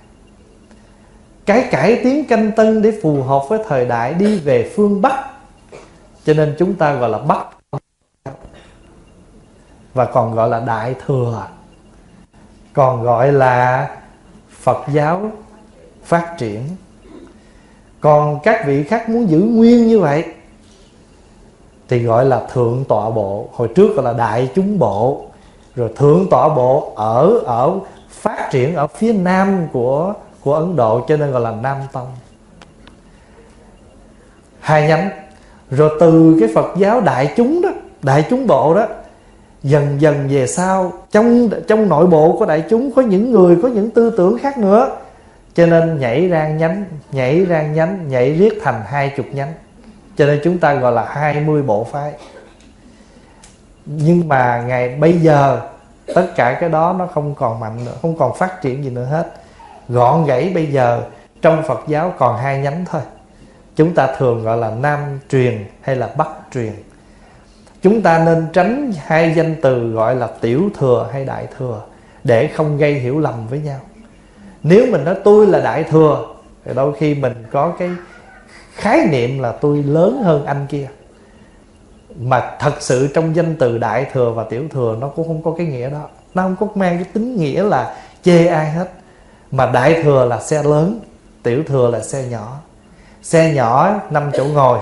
Cái 1.46 1.68
cải 1.70 2.00
tiến 2.04 2.24
canh 2.24 2.52
tân 2.52 2.82
để 2.82 2.92
phù 3.02 3.22
hợp 3.22 3.42
với 3.48 3.58
thời 3.68 3.86
đại 3.86 4.14
đi 4.14 4.38
về 4.38 4.72
phương 4.76 5.02
bắc. 5.02 5.30
Cho 6.24 6.34
nên 6.34 6.56
chúng 6.58 6.74
ta 6.74 6.92
gọi 6.94 7.10
là 7.10 7.18
bắc. 7.18 7.46
Và 9.94 10.04
còn 10.04 10.34
gọi 10.34 10.48
là 10.48 10.60
đại 10.60 10.94
thừa. 11.06 11.46
Còn 12.72 13.02
gọi 13.02 13.32
là 13.32 13.88
phật 14.50 14.78
giáo 14.92 15.30
phát 16.08 16.34
triển. 16.38 16.62
Còn 18.00 18.38
các 18.42 18.66
vị 18.66 18.82
khác 18.82 19.08
muốn 19.08 19.30
giữ 19.30 19.40
nguyên 19.40 19.86
như 19.86 20.00
vậy, 20.00 20.24
thì 21.88 21.98
gọi 21.98 22.24
là 22.24 22.46
thượng 22.52 22.84
tọa 22.88 23.10
bộ. 23.10 23.48
Hồi 23.52 23.68
trước 23.68 23.94
gọi 23.96 24.04
là 24.04 24.12
đại 24.12 24.50
chúng 24.54 24.78
bộ. 24.78 25.22
Rồi 25.74 25.90
thượng 25.96 26.26
tọa 26.30 26.48
bộ 26.48 26.92
ở 26.96 27.38
ở, 27.44 27.78
phát 28.10 28.48
triển 28.50 28.74
ở 28.74 28.86
phía 28.86 29.12
nam 29.12 29.66
của 29.72 30.14
của 30.40 30.54
Ấn 30.54 30.76
Độ, 30.76 31.04
cho 31.08 31.16
nên 31.16 31.30
gọi 31.30 31.40
là 31.40 31.50
Nam 31.50 31.76
Tông. 31.92 32.06
Hai 34.60 34.88
nhánh. 34.88 35.10
Rồi 35.70 35.90
từ 36.00 36.36
cái 36.40 36.48
Phật 36.54 36.76
giáo 36.76 37.00
đại 37.00 37.34
chúng 37.36 37.62
đó, 37.62 37.68
đại 38.02 38.24
chúng 38.30 38.46
bộ 38.46 38.74
đó, 38.74 38.86
dần 39.62 40.00
dần 40.00 40.28
về 40.30 40.46
sau, 40.46 40.92
trong 41.10 41.50
trong 41.68 41.88
nội 41.88 42.06
bộ 42.06 42.36
của 42.38 42.46
đại 42.46 42.64
chúng 42.70 42.92
có 42.92 43.02
những 43.02 43.32
người, 43.32 43.56
có 43.62 43.68
những 43.68 43.90
tư 43.90 44.10
tưởng 44.16 44.38
khác 44.38 44.58
nữa 44.58 44.90
cho 45.58 45.66
nên 45.66 45.98
nhảy 45.98 46.28
ra 46.28 46.48
nhánh, 46.48 46.84
nhảy 47.12 47.44
ra 47.44 47.62
nhánh, 47.62 48.08
nhảy 48.08 48.32
riết 48.32 48.52
thành 48.62 48.82
hai 48.86 49.12
chục 49.16 49.26
nhánh. 49.32 49.52
Cho 50.16 50.26
nên 50.26 50.40
chúng 50.44 50.58
ta 50.58 50.74
gọi 50.74 50.92
là 50.92 51.04
hai 51.04 51.40
mươi 51.40 51.62
bộ 51.62 51.84
phái. 51.84 52.12
Nhưng 53.86 54.28
mà 54.28 54.64
ngày 54.66 54.88
bây 54.88 55.12
giờ, 55.12 55.60
tất 56.14 56.26
cả 56.36 56.56
cái 56.60 56.68
đó 56.70 56.96
nó 56.98 57.06
không 57.06 57.34
còn 57.34 57.60
mạnh 57.60 57.84
nữa, 57.84 57.92
không 58.02 58.18
còn 58.18 58.36
phát 58.36 58.62
triển 58.62 58.84
gì 58.84 58.90
nữa 58.90 59.04
hết. 59.04 59.34
Gọn 59.88 60.26
gãy 60.26 60.52
bây 60.54 60.66
giờ, 60.66 61.02
trong 61.42 61.62
phật 61.62 61.80
giáo 61.88 62.14
còn 62.18 62.38
hai 62.38 62.58
nhánh 62.58 62.84
thôi. 62.90 63.02
Chúng 63.76 63.94
ta 63.94 64.14
thường 64.18 64.44
gọi 64.44 64.56
là 64.56 64.70
nam 64.70 65.20
truyền 65.30 65.64
hay 65.80 65.96
là 65.96 66.08
bắc 66.16 66.28
truyền. 66.54 66.72
Chúng 67.82 68.02
ta 68.02 68.18
nên 68.24 68.46
tránh 68.52 68.92
hai 68.98 69.34
danh 69.36 69.56
từ 69.62 69.90
gọi 69.90 70.14
là 70.14 70.28
tiểu 70.40 70.70
thừa 70.78 71.08
hay 71.12 71.24
đại 71.24 71.46
thừa 71.58 71.82
để 72.24 72.46
không 72.46 72.78
gây 72.78 72.94
hiểu 72.94 73.20
lầm 73.20 73.46
với 73.48 73.58
nhau 73.60 73.80
nếu 74.62 74.86
mình 74.92 75.04
nói 75.04 75.14
tôi 75.24 75.46
là 75.46 75.60
đại 75.60 75.84
thừa, 75.84 76.26
thì 76.64 76.74
đôi 76.74 76.92
khi 76.98 77.14
mình 77.14 77.44
có 77.50 77.72
cái 77.78 77.90
khái 78.74 79.06
niệm 79.10 79.38
là 79.38 79.52
tôi 79.52 79.82
lớn 79.82 80.22
hơn 80.24 80.44
anh 80.46 80.66
kia. 80.68 80.88
Mà 82.20 82.56
thật 82.58 82.74
sự 82.80 83.08
trong 83.14 83.36
danh 83.36 83.56
từ 83.56 83.78
đại 83.78 84.06
thừa 84.12 84.30
và 84.30 84.44
tiểu 84.44 84.62
thừa 84.70 84.96
nó 85.00 85.08
cũng 85.08 85.28
không 85.28 85.42
có 85.42 85.54
cái 85.58 85.66
nghĩa 85.66 85.90
đó. 85.90 86.08
Nó 86.34 86.42
không 86.42 86.56
có 86.60 86.66
mang 86.74 86.96
cái 86.96 87.04
tính 87.12 87.36
nghĩa 87.36 87.62
là 87.62 87.96
chê 88.22 88.46
ai 88.46 88.70
hết. 88.70 88.90
Mà 89.50 89.66
đại 89.66 90.02
thừa 90.02 90.24
là 90.24 90.40
xe 90.40 90.62
lớn, 90.62 91.00
tiểu 91.42 91.62
thừa 91.66 91.90
là 91.90 92.00
xe 92.00 92.24
nhỏ. 92.30 92.58
Xe 93.22 93.52
nhỏ 93.54 94.00
5 94.10 94.30
chỗ 94.36 94.44
ngồi, 94.44 94.78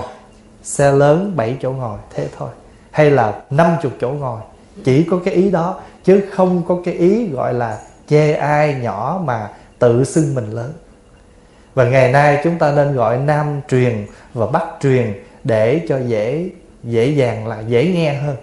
xe 0.63 0.91
lớn 0.91 1.33
7 1.35 1.57
chỗ 1.61 1.71
ngồi, 1.71 1.97
thế 2.13 2.27
thôi. 2.37 2.49
Hay 2.91 3.11
là 3.11 3.33
50 3.49 3.91
chỗ 4.01 4.09
ngồi, 4.09 4.41
chỉ 4.83 5.03
có 5.03 5.19
cái 5.25 5.33
ý 5.33 5.51
đó, 5.51 5.79
chứ 6.03 6.23
không 6.31 6.63
có 6.67 6.77
cái 6.85 6.93
ý 6.93 7.27
gọi 7.27 7.53
là 7.53 7.79
chê 8.07 8.33
ai 8.33 8.73
nhỏ 8.73 9.21
mà 9.23 9.49
tự 9.79 10.03
xưng 10.03 10.35
mình 10.35 10.51
lớn. 10.51 10.73
Và 11.73 11.83
ngày 11.89 12.11
nay 12.11 12.41
chúng 12.43 12.57
ta 12.57 12.71
nên 12.71 12.93
gọi 12.93 13.17
nam 13.17 13.61
truyền 13.69 14.05
và 14.33 14.47
bắc 14.47 14.63
truyền 14.81 15.13
để 15.43 15.81
cho 15.89 15.99
dễ 15.99 16.49
dễ 16.83 17.07
dàng 17.07 17.47
là 17.47 17.59
dễ 17.59 17.87
nghe 17.87 18.13
hơn. 18.13 18.35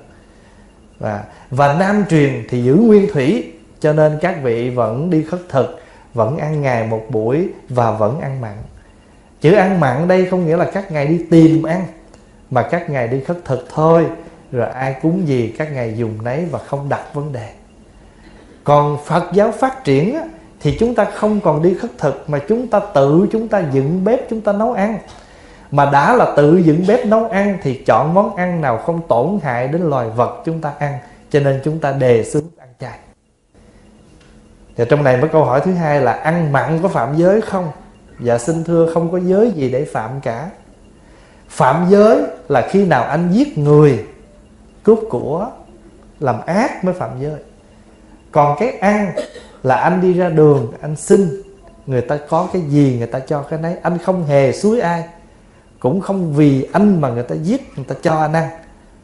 Và 0.99 1.25
và 1.51 1.73
nam 1.73 2.05
truyền 2.11 2.45
thì 2.49 2.63
giữ 2.63 2.75
nguyên 2.75 3.09
thủy, 3.13 3.53
cho 3.81 3.93
nên 3.93 4.19
các 4.21 4.37
vị 4.43 4.71
vẫn 4.71 5.11
đi 5.11 5.23
khất 5.23 5.41
thực, 5.49 5.81
vẫn 6.15 6.39
ăn 6.39 6.63
ngày 6.63 6.87
một 6.87 7.07
buổi 7.11 7.49
và 7.69 7.91
vẫn 7.91 8.21
ăn 8.21 8.41
mặn. 8.41 8.57
Chữ 9.41 9.53
ăn 9.53 9.81
mặn 9.81 10.09
đây 10.09 10.27
không 10.27 10.47
nghĩa 10.47 10.57
là 10.57 10.71
các 10.71 10.93
ngày 10.93 11.07
đi 11.07 11.27
tìm 11.31 11.63
ăn, 11.63 11.87
mà 12.51 12.63
các 12.63 12.91
ngày 12.91 13.09
đi 13.09 13.21
khất 13.21 13.37
thực 13.45 13.69
thôi, 13.75 14.07
rồi 14.53 14.69
ai 14.69 14.97
cúng 15.03 15.29
gì 15.29 15.55
các 15.59 15.73
ngày 15.73 15.95
dùng 15.97 16.25
nấy 16.25 16.45
và 16.51 16.59
không 16.59 16.89
đặt 16.89 17.15
vấn 17.15 17.33
đề. 17.33 17.49
Còn 18.65 18.99
phật 19.05 19.25
giáo 19.33 19.53
phát 19.53 19.85
triển 19.85 20.17
thì 20.65 20.77
chúng 20.81 20.95
ta 20.95 21.05
không 21.05 21.41
còn 21.41 21.63
đi 21.63 21.75
khất 21.75 21.91
thực, 21.99 22.25
mà 22.31 22.39
chúng 22.49 22.67
ta 22.67 22.81
tự 22.95 23.27
chúng 23.33 23.49
ta 23.49 23.63
dựng 23.73 24.05
bếp 24.05 24.31
chúng 24.31 24.41
ta 24.41 24.53
nấu 24.53 24.73
ăn. 24.73 24.99
Mà 25.71 25.91
đã 25.91 26.17
là 26.17 26.35
tự 26.37 26.57
dựng 26.57 26.85
bếp 26.89 27.07
nấu 27.07 27.29
ăn, 27.29 27.59
thì 27.63 27.83
chọn 27.87 28.15
món 28.15 28.37
ăn 28.37 28.61
nào 28.61 28.79
không 28.79 29.01
tổn 29.09 29.39
hại 29.43 29.69
đến 29.69 29.83
loài 29.83 30.09
vật 30.17 30.43
chúng 30.45 30.61
ta 30.61 30.73
ăn. 30.79 30.99
Cho 31.31 31.41
nên 31.41 31.61
chúng 31.65 31.79
ta 31.79 31.93
đề 31.93 32.25
xướng 32.25 32.45
ăn 32.59 32.69
chay. 32.81 32.99
Và 34.77 34.85
trong 34.85 35.05
này 35.05 35.17
mới 35.17 35.29
câu 35.29 35.45
hỏi 35.45 35.61
thứ 35.65 35.73
hai 35.73 36.01
là 36.01 36.13
ăn 36.13 36.53
mặn 36.53 36.79
có 36.83 36.89
phạm 36.89 37.17
giới 37.17 37.41
không? 37.41 37.71
Dạ 38.21 38.39
xin 38.39 38.65
thưa, 38.65 38.91
không 38.95 39.13
có 39.13 39.19
giới 39.19 39.51
gì 39.51 39.71
để 39.71 39.85
phạm 39.85 40.21
cả. 40.21 40.51
Phạm 41.49 41.87
giới 41.89 42.23
là 42.49 42.69
khi 42.71 42.85
nào 42.85 43.05
anh 43.05 43.33
giết 43.33 43.59
người, 43.59 44.05
cướp 44.83 44.99
của, 45.11 45.51
làm 46.21 46.41
ác 46.47 46.85
mới 46.85 46.95
phạm 46.95 47.11
giới. 47.21 47.41
Còn 48.33 48.57
cái 48.59 48.71
ăn 48.71 49.13
là 49.65 49.77
anh 49.77 50.01
đi 50.01 50.13
ra 50.13 50.29
đường, 50.29 50.73
anh 50.81 50.97
xin, 50.97 51.43
người 51.87 52.01
ta 52.01 52.19
có 52.29 52.49
cái 52.53 52.63
gì 52.63 52.97
người 52.99 53.07
ta 53.07 53.19
cho 53.19 53.43
cái 53.43 53.59
nấy. 53.59 53.77
Anh 53.83 53.99
không 53.99 54.27
hề 54.27 54.53
suối 54.53 54.81
ai, 54.81 55.05
cũng 55.81 56.01
không 56.01 56.35
vì 56.35 56.69
anh 56.73 57.01
mà 57.01 57.09
người 57.09 57.23
ta 57.23 57.35
giết, 57.35 57.73
người 57.77 57.85
ta 57.85 57.95
cho 58.03 58.21
anh 58.21 58.33
ăn. 58.33 58.49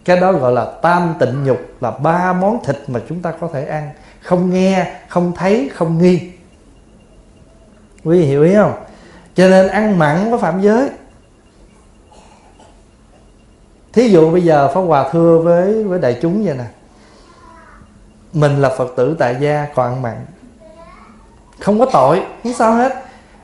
Cái 0.05 0.21
đó 0.21 0.33
gọi 0.33 0.53
là 0.53 0.73
tam 0.83 1.15
tịnh 1.21 1.45
nhục, 1.45 1.59
là 1.81 1.91
ba 1.91 2.33
món 2.33 2.65
thịt 2.65 2.77
mà 2.87 3.01
chúng 3.09 3.23
ta 3.23 3.33
có 3.41 3.49
thể 3.53 3.65
ăn. 3.67 3.91
Không 4.23 4.51
nghe, 4.51 4.95
không 5.09 5.33
thấy, 5.37 5.71
không 5.75 5.99
nghi. 5.99 6.31
Quý 8.05 8.19
vị 8.19 8.27
hiểu 8.27 8.43
ý 8.43 8.55
không? 8.55 8.73
Cho 9.35 9.49
nên 9.49 9.69
ăn 9.69 9.99
mặn 9.99 10.31
có 10.31 10.39
phạm 10.39 10.61
giới. 10.61 10.91
Thí 13.93 14.09
dụ 14.09 14.31
bây 14.31 14.43
giờ 14.43 14.69
pháp 14.75 14.81
hòa 14.81 15.09
thưa 15.13 15.39
với 15.39 15.85
với 15.85 15.99
đại 15.99 16.19
chúng 16.23 16.45
vậy 16.45 16.55
nè. 16.59 16.65
Mình 18.33 18.61
là 18.61 18.69
phật 18.79 18.93
tử 18.97 19.17
tại 19.19 19.37
gia, 19.41 19.67
còn 19.75 19.93
ăn 19.93 20.03
mặn 20.03 20.17
không 21.61 21.79
có 21.79 21.87
tội, 21.93 22.23
không 22.43 22.53
sao 22.53 22.73
hết. 22.73 22.93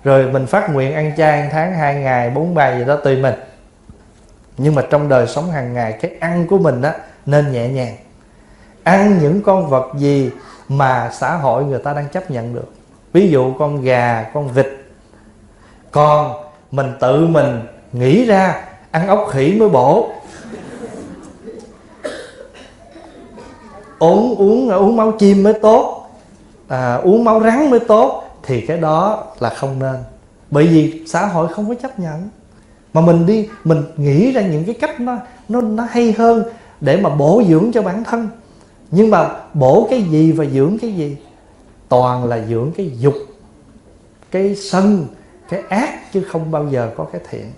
Rồi 0.05 0.27
mình 0.33 0.47
phát 0.47 0.71
nguyện 0.71 0.95
ăn 0.95 1.13
chay 1.17 1.41
ăn 1.41 1.49
tháng, 1.53 1.75
hai 1.75 1.95
ngày, 1.95 2.31
bốn 2.31 2.55
bài 2.55 2.79
gì 2.79 2.85
đó 2.85 2.97
tùy 2.97 3.17
mình. 3.17 3.35
Nhưng 4.59 4.75
mà 4.75 4.83
trong 4.91 5.09
đời 5.09 5.27
sống 5.27 5.51
hàng 5.51 5.75
ngày, 5.75 5.93
cái 5.93 6.11
ăn 6.21 6.47
của 6.47 6.59
mình 6.59 6.83
á, 6.83 6.95
nên 7.27 7.53
nhẹ 7.53 7.69
nhàng. 7.69 7.97
Ăn 8.83 9.19
những 9.19 9.43
con 9.43 9.69
vật 9.69 9.93
gì 9.97 10.31
mà 10.69 11.11
xã 11.13 11.37
hội 11.37 11.65
người 11.65 11.79
ta 11.79 11.93
đang 11.93 12.09
chấp 12.09 12.31
nhận 12.31 12.55
được. 12.55 12.73
Ví 13.13 13.29
dụ 13.29 13.53
con 13.59 13.83
gà, 13.83 14.31
con 14.35 14.49
vịt. 14.49 14.67
Còn 15.91 16.33
mình 16.71 16.93
tự 17.01 17.27
mình 17.27 17.61
nghĩ 17.93 18.25
ra, 18.25 18.63
ăn 18.91 19.09
ốc 19.09 19.29
khỉ 19.31 19.57
mới 19.59 19.69
bổ. 19.69 20.11
Uống 23.99 24.37
uống 24.37 24.71
uống 24.71 24.97
máu 24.97 25.13
chim 25.13 25.43
mới 25.43 25.53
tốt 25.63 25.96
à, 26.69 26.95
uống 26.95 27.25
máu 27.25 27.41
rắn 27.41 27.71
mới 27.71 27.81
tốt 27.81 28.23
thì 28.43 28.61
cái 28.61 28.79
đó 28.79 29.25
là 29.41 29.51
không 29.51 29.79
nên. 29.79 29.97
Bởi 30.51 30.67
vì 30.67 31.05
xã 31.07 31.27
hội 31.27 31.49
không 31.49 31.69
có 31.69 31.75
chấp 31.75 31.99
nhận. 31.99 32.29
Mà 32.93 33.01
mình 33.01 33.27
đi 33.27 33.49
mình 33.65 33.83
nghĩ 33.97 34.33
ra 34.33 34.43
những 34.43 34.65
cái 34.65 34.75
cách 34.81 35.01
nó 35.01 35.19
nó 35.49 35.61
nó 35.61 35.87
hay 35.91 36.13
hơn 36.13 36.45
để 36.81 36.97
mà 36.97 37.11
bổ 37.11 37.43
dưỡng 37.49 37.71
cho 37.73 37.83
bản 37.83 38.05
thân. 38.05 38.29
Nhưng 38.91 39.11
mà 39.11 39.29
bổ 39.55 39.87
cái 39.91 40.03
gì 40.03 40.33
và 40.33 40.45
dưỡng 40.45 40.79
cái 40.81 40.93
gì? 40.93 41.17
Toàn 41.89 42.25
là 42.25 42.39
dưỡng 42.49 42.73
cái 42.77 42.93
dục 42.99 43.15
cái 44.31 44.55
sân 44.55 45.07
cái 45.49 45.63
ác 45.69 46.13
chứ 46.13 46.23
không 46.33 46.51
bao 46.51 46.69
giờ 46.71 46.91
có 46.97 47.05
cái 47.05 47.21
thiện. 47.31 47.53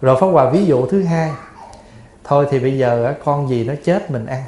Rồi 0.00 0.16
pháp 0.20 0.26
hòa 0.26 0.50
ví 0.50 0.64
dụ 0.64 0.86
thứ 0.86 1.02
hai. 1.02 1.32
Thôi 2.24 2.46
thì 2.50 2.58
bây 2.58 2.78
giờ 2.78 3.14
con 3.24 3.48
gì 3.48 3.64
nó 3.64 3.74
chết 3.84 4.10
mình 4.10 4.26
ăn? 4.26 4.42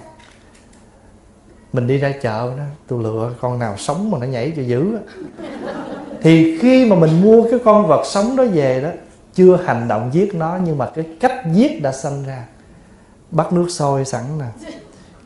Mình 1.73 1.87
đi 1.87 1.99
ra 1.99 2.13
chợ 2.23 2.53
đó, 2.57 2.65
tôi 2.89 3.03
lựa 3.03 3.33
con 3.41 3.59
nào 3.59 3.77
sống 3.77 4.11
mà 4.11 4.19
nó 4.19 4.27
nhảy 4.27 4.53
cho 4.57 4.63
dữ 4.63 4.99
thì 6.23 6.59
khi 6.59 6.87
mà 6.87 6.97
mình 6.97 7.23
mua 7.23 7.51
cái 7.51 7.61
con 7.65 7.87
vật 7.87 8.03
sống 8.07 8.37
đó 8.37 8.45
về 8.45 8.81
đó, 8.81 8.89
chưa 9.35 9.57
hành 9.57 9.89
động 9.89 10.11
giết 10.13 10.35
nó, 10.35 10.59
nhưng 10.65 10.79
mà 10.79 10.91
cái 10.95 11.05
cách 11.21 11.43
giết 11.53 11.83
đã 11.83 11.93
sanh 11.93 12.25
ra. 12.27 12.45
Bắt 13.31 13.53
nước 13.53 13.67
sôi 13.69 14.05
sẵn 14.05 14.25
nè, 14.39 14.69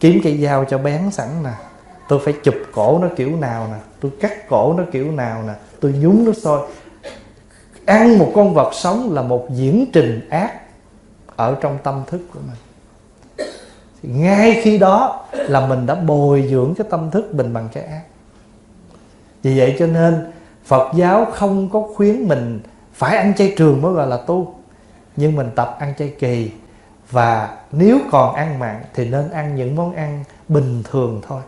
kiếm 0.00 0.20
cây 0.24 0.38
dao 0.38 0.64
cho 0.64 0.78
bén 0.78 1.10
sẵn 1.10 1.28
nè. 1.44 1.52
Tôi 2.08 2.20
phải 2.24 2.34
chụp 2.44 2.54
cổ 2.72 2.98
nó 3.02 3.08
kiểu 3.16 3.36
nào 3.36 3.68
nè, 3.70 3.78
tôi 4.00 4.12
cắt 4.20 4.48
cổ 4.48 4.74
nó 4.78 4.84
kiểu 4.92 5.12
nào 5.12 5.42
nè, 5.46 5.52
tôi 5.80 5.92
nhúng 5.92 6.24
nước 6.24 6.36
sôi. 6.42 6.68
Ăn 7.84 8.18
một 8.18 8.32
con 8.34 8.54
vật 8.54 8.70
sống 8.74 9.12
là 9.12 9.22
một 9.22 9.46
diễn 9.50 9.86
trình 9.92 10.28
ác 10.30 10.60
ở 11.36 11.56
trong 11.60 11.78
tâm 11.82 12.02
thức 12.06 12.20
của 12.34 12.40
mình 12.46 12.56
thì 14.02 14.08
ngay 14.08 14.60
khi 14.62 14.78
đó 14.78 15.24
là 15.32 15.66
mình 15.66 15.86
đã 15.86 15.94
bồi 15.94 16.48
dưỡng 16.50 16.74
cái 16.74 16.86
tâm 16.90 17.10
thức 17.10 17.34
mình 17.34 17.52
bằng 17.52 17.68
cái 17.72 17.84
ác. 17.84 18.02
Vì 19.42 19.58
vậy 19.58 19.76
cho 19.78 19.86
nên 19.86 20.32
phật 20.64 20.92
giáo 20.94 21.26
không 21.32 21.68
có 21.72 21.88
khuyến 21.94 22.28
mình 22.28 22.60
phải 22.94 23.16
ăn 23.16 23.34
chay 23.34 23.54
trường 23.56 23.82
mới 23.82 23.92
gọi 23.92 24.06
là 24.06 24.16
tu. 24.16 24.54
Nhưng 25.16 25.36
mình 25.36 25.50
tập 25.54 25.76
ăn 25.78 25.94
chay 25.98 26.14
kỳ. 26.18 26.50
Và 27.10 27.56
nếu 27.72 27.98
còn 28.10 28.34
ăn 28.34 28.58
mặn 28.58 28.82
thì 28.94 29.08
nên 29.08 29.30
ăn 29.30 29.56
những 29.56 29.76
món 29.76 29.94
ăn 29.94 30.24
bình 30.48 30.82
thường 30.90 31.20
thôi. 31.28 31.42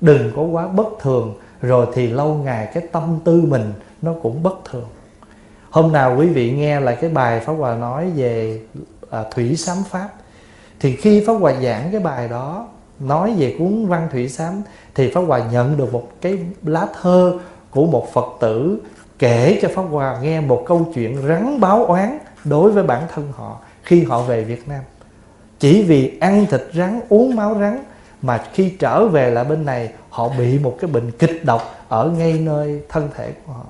Đừng 0.00 0.32
có 0.36 0.42
quá 0.42 0.66
bất 0.66 0.86
thường 1.00 1.34
rồi 1.62 1.86
thì 1.94 2.06
lâu 2.06 2.34
ngày 2.34 2.68
cái 2.74 2.82
tâm 2.92 3.18
tư 3.24 3.42
mình 3.48 3.72
nó 4.02 4.12
cũng 4.22 4.42
bất 4.42 4.64
thường. 4.70 4.86
Hôm 5.70 5.92
nào 5.92 6.16
quý 6.18 6.26
vị 6.26 6.50
nghe 6.50 6.80
lại 6.80 6.96
cái 7.00 7.10
bài 7.10 7.40
pháp 7.40 7.52
hòa 7.52 7.76
nói 7.76 8.10
về 8.16 8.60
à, 9.10 9.24
thủy 9.30 9.56
sám 9.56 9.76
pháp 9.90 10.08
thì 10.80 10.96
khi 10.96 11.24
pháp 11.26 11.32
hòa 11.32 11.52
giảng 11.62 11.88
cái 11.92 12.00
bài 12.00 12.28
đó, 12.28 12.68
nói 13.00 13.34
về 13.38 13.56
cuốn 13.58 13.86
văn 13.86 14.08
thủy 14.12 14.28
sám, 14.28 14.62
thì 14.94 15.10
pháp 15.10 15.20
hòa 15.20 15.40
nhận 15.52 15.76
được 15.76 15.92
một 15.92 16.08
cái 16.20 16.38
lá 16.64 16.86
thơ 17.02 17.38
của 17.70 17.86
một 17.86 18.12
phật 18.12 18.26
tử 18.40 18.80
kể 19.18 19.58
cho 19.62 19.68
pháp 19.74 19.82
hòa 19.82 20.18
nghe 20.22 20.40
một 20.40 20.64
câu 20.66 20.86
chuyện 20.94 21.28
rắn 21.28 21.60
báo 21.60 21.84
oán 21.84 22.18
đối 22.44 22.70
với 22.70 22.84
bản 22.84 23.02
thân 23.14 23.32
họ 23.36 23.60
khi 23.82 24.04
họ 24.04 24.22
về 24.22 24.44
việt 24.44 24.68
nam. 24.68 24.80
Chỉ 25.58 25.82
vì 25.82 26.18
ăn 26.20 26.46
thịt 26.50 26.62
rắn, 26.74 27.00
uống 27.08 27.36
máu 27.36 27.56
rắn 27.60 27.84
mà 28.22 28.44
khi 28.52 28.70
trở 28.78 29.08
về 29.08 29.30
lại 29.30 29.44
bên 29.44 29.64
này, 29.64 29.90
họ 30.10 30.28
bị 30.38 30.58
một 30.58 30.76
cái 30.80 30.90
bệnh 30.90 31.10
kịch 31.10 31.44
độc 31.44 31.74
ở 31.88 32.10
ngay 32.10 32.32
nơi 32.32 32.82
thân 32.88 33.08
thể 33.16 33.32
của 33.46 33.52
họ. 33.52 33.64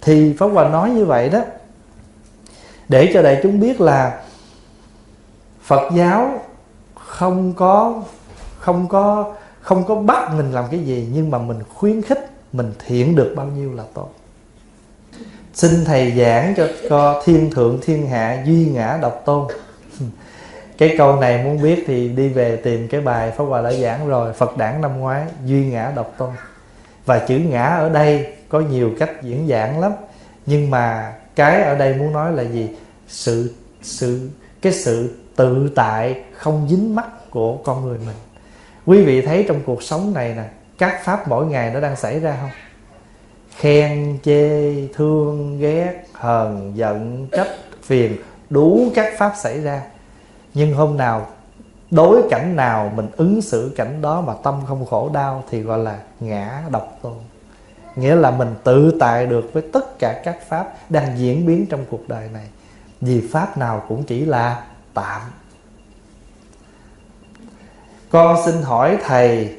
Thì 0.00 0.34
pháp 0.38 0.46
hòa 0.46 0.68
nói 0.68 0.90
như 0.90 1.04
vậy 1.04 1.28
đó. 1.28 1.40
Để 2.88 3.10
cho 3.14 3.22
đại 3.22 3.40
chúng 3.42 3.60
biết 3.60 3.80
là 3.80 4.22
phật 5.72 5.90
giáo 5.94 6.40
không 6.94 7.52
có 7.56 8.02
không 8.58 8.88
có 8.88 9.34
không 9.60 9.84
có 9.84 9.94
bắt 9.94 10.34
mình 10.34 10.52
làm 10.52 10.64
cái 10.70 10.80
gì, 10.80 11.08
nhưng 11.12 11.30
mà 11.30 11.38
mình 11.38 11.58
khuyến 11.74 12.02
khích, 12.02 12.30
mình 12.52 12.72
thiện 12.86 13.16
được 13.16 13.34
bao 13.36 13.46
nhiêu 13.46 13.72
là 13.72 13.84
tốt. 13.94 14.10
Xin 15.54 15.84
thầy 15.84 16.12
giảng 16.18 16.54
cho 16.56 16.68
co 16.90 17.22
thiên 17.24 17.50
thượng, 17.50 17.78
thiên 17.82 18.06
hạ, 18.06 18.42
duy 18.46 18.66
ngã 18.66 18.98
độc 19.02 19.22
tôn. 19.24 19.48
Cái 20.78 20.94
câu 20.98 21.16
này 21.16 21.44
muốn 21.44 21.62
biết 21.62 21.84
thì 21.86 22.08
đi 22.08 22.28
về 22.28 22.56
tìm 22.56 22.88
cái 22.88 23.00
bài 23.00 23.30
pháp 23.30 23.44
hòa 23.44 23.62
đã 23.62 23.72
giảng 23.72 24.08
rồi, 24.08 24.32
phật 24.32 24.56
đản 24.56 24.80
năm 24.80 25.00
ngoái, 25.00 25.24
duy 25.44 25.66
ngã 25.66 25.92
độc 25.96 26.14
tôn. 26.18 26.30
Và 27.06 27.18
chữ 27.18 27.38
ngã 27.38 27.64
ở 27.64 27.88
đây 27.88 28.34
có 28.48 28.60
nhiều 28.60 28.90
cách 28.98 29.22
diễn 29.22 29.48
giảng 29.48 29.80
lắm, 29.80 29.92
nhưng 30.46 30.70
mà 30.70 31.14
cái 31.34 31.62
ở 31.62 31.74
đây 31.74 31.94
muốn 31.94 32.12
nói 32.12 32.32
là 32.32 32.42
gì? 32.42 32.68
Sự 33.08 33.52
sự, 33.82 34.30
cái 34.62 34.72
sự 34.72 35.21
tự 35.36 35.70
tại, 35.74 36.22
không 36.32 36.66
dính 36.70 36.94
mắc 36.94 37.30
của 37.30 37.56
con 37.56 37.86
người 37.86 37.98
mình. 37.98 38.16
Quý 38.86 39.04
vị 39.04 39.22
thấy 39.22 39.44
trong 39.48 39.60
cuộc 39.66 39.82
sống 39.82 40.14
này 40.14 40.34
nè, 40.34 40.44
các 40.78 41.04
pháp 41.04 41.28
mỗi 41.28 41.46
ngày 41.46 41.70
nó 41.74 41.80
đang 41.80 41.96
xảy 41.96 42.20
ra 42.20 42.36
không? 42.40 42.50
Khen, 43.56 44.18
chê, 44.22 44.74
thương, 44.94 45.58
ghét, 45.60 46.04
hờn, 46.12 46.72
giận, 46.74 47.28
trách, 47.32 47.48
phiền, 47.82 48.16
đủ 48.50 48.90
các 48.94 49.14
pháp 49.18 49.32
xảy 49.36 49.60
ra. 49.60 49.82
Nhưng 50.54 50.74
hôm 50.74 50.96
nào, 50.96 51.26
đối 51.90 52.22
cảnh 52.30 52.56
nào 52.56 52.92
mình 52.96 53.08
ứng 53.16 53.42
xử 53.42 53.72
cảnh 53.76 54.02
đó 54.02 54.20
mà 54.20 54.34
tâm 54.42 54.60
không 54.66 54.86
khổ 54.86 55.10
đau 55.14 55.44
thì 55.50 55.60
gọi 55.60 55.78
là 55.78 55.98
ngã 56.20 56.62
độc 56.70 56.98
tôn. 57.02 57.12
Nghĩa 57.96 58.14
là 58.14 58.30
mình 58.30 58.54
tự 58.64 58.96
tại 59.00 59.26
được 59.26 59.50
với 59.52 59.62
tất 59.72 59.98
cả 59.98 60.20
các 60.24 60.48
pháp 60.48 60.74
đang 60.88 61.18
diễn 61.18 61.46
biến 61.46 61.66
trong 61.70 61.84
cuộc 61.90 62.08
đời 62.08 62.28
này. 62.32 62.46
Vì 63.00 63.28
pháp 63.32 63.58
nào 63.58 63.82
cũng 63.88 64.04
chỉ 64.04 64.24
là 64.24 64.62
tạm 64.94 65.20
con 68.12 68.36
xin 68.44 68.62
hỏi 68.62 68.98
thầy, 69.04 69.54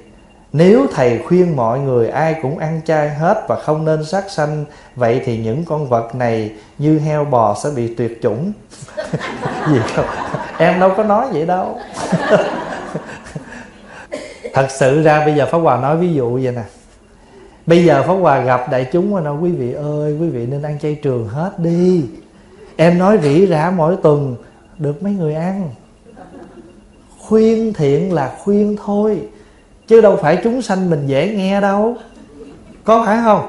nếu 0.54 0.88
thầy 0.94 1.20
khuyên 1.28 1.56
mọi 1.56 1.80
người 1.80 2.10
ai 2.10 2.36
cũng 2.42 2.58
ăn 2.58 2.82
chay 2.86 3.10
hết 3.10 3.46
và 3.48 3.56
không 3.56 3.86
nên 3.86 4.06
sát 4.06 4.32
sanh, 4.32 4.66
vậy 4.96 5.22
thì 5.26 5.38
những 5.38 5.66
con 5.66 5.90
vật 5.90 6.16
này 6.16 6.52
như 6.78 7.00
heo 7.00 7.26
bò 7.26 7.56
sẽ 7.64 7.70
bị 7.76 7.96
tuyệt 7.96 8.20
chủng. 8.22 8.52
Gì 9.68 9.80
không? 9.96 10.06
Em 10.58 10.80
đâu 10.80 10.92
có 10.98 11.04
nói 11.04 11.28
vậy 11.32 11.46
đâu. 11.46 11.80
Thật 14.54 14.68
sự 14.70 15.02
ra 15.02 15.26
bây 15.26 15.36
giờ 15.36 15.48
pháp 15.52 15.58
hòa 15.58 15.78
nói 15.78 15.98
ví 15.98 16.14
dụ 16.14 16.34
vậy 16.44 16.52
nè. 16.52 16.64
Bây 17.66 17.86
giờ 17.86 18.04
pháp 18.08 18.14
hòa 18.14 18.40
gặp 18.40 18.72
đại 18.72 18.88
chúng 18.92 19.14
mà 19.14 19.22
nói, 19.22 19.36
quý 19.42 19.52
vị 19.52 19.74
ơi, 19.74 20.18
quý 20.22 20.30
vị 20.30 20.46
nên 20.46 20.62
ăn 20.62 20.80
chay 20.80 20.96
trường 20.96 21.28
hết 21.28 21.52
đi. 21.58 22.06
Em 22.76 22.98
nói 22.98 23.20
rỉ 23.24 23.48
rả 23.48 23.72
mỗi 23.76 23.96
tuần 24.04 24.36
được 24.84 25.04
mấy 25.04 25.14
người 25.14 25.36
ăn. 25.36 25.70
Khuyên 27.20 27.74
thiện 27.74 28.14
là 28.14 28.32
khuyên 28.44 28.76
thôi 28.86 29.22
chứ 29.88 30.02
đâu 30.02 30.18
phải 30.22 30.38
chúng 30.44 30.62
sanh 30.62 30.90
mình 30.90 31.08
dễ 31.08 31.34
nghe 31.36 31.62
đâu. 31.62 31.96
Có 32.84 33.04
phải 33.06 33.18
không? 33.24 33.48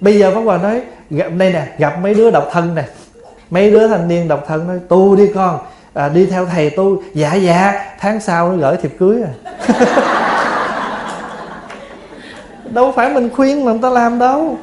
Bây 0.00 0.18
giờ 0.18 0.34
pháp 0.34 0.40
hòa 0.40 0.58
nói 0.58 0.82
gặp 1.10 1.28
đây 1.38 1.52
nè 1.52 1.66
gặp 1.78 1.98
mấy 2.02 2.14
đứa 2.14 2.30
độc 2.30 2.48
thân 2.52 2.74
nè. 2.74 2.84
Mấy 3.50 3.70
đứa 3.70 3.88
thanh 3.88 4.08
niên 4.08 4.28
độc 4.28 4.44
thân 4.46 4.66
nói 4.66 4.78
tu 4.88 5.16
đi 5.16 5.30
con 5.34 5.58
à, 5.94 6.08
đi 6.08 6.26
theo 6.26 6.46
thầy 6.46 6.70
tu. 6.70 7.02
Dạ 7.14 7.34
dạ 7.34 7.84
tháng 7.98 8.20
sau 8.20 8.52
nó 8.52 8.56
gửi 8.56 8.76
thiệp 8.76 8.92
cưới 8.98 9.22
à. 9.22 9.32
Đâu 12.70 12.92
phải 12.96 13.10
mình 13.10 13.30
khuyên 13.30 13.64
mà 13.64 13.72
người 13.72 13.80
ta 13.82 13.90
làm 13.90 14.18
đâu. 14.18 14.56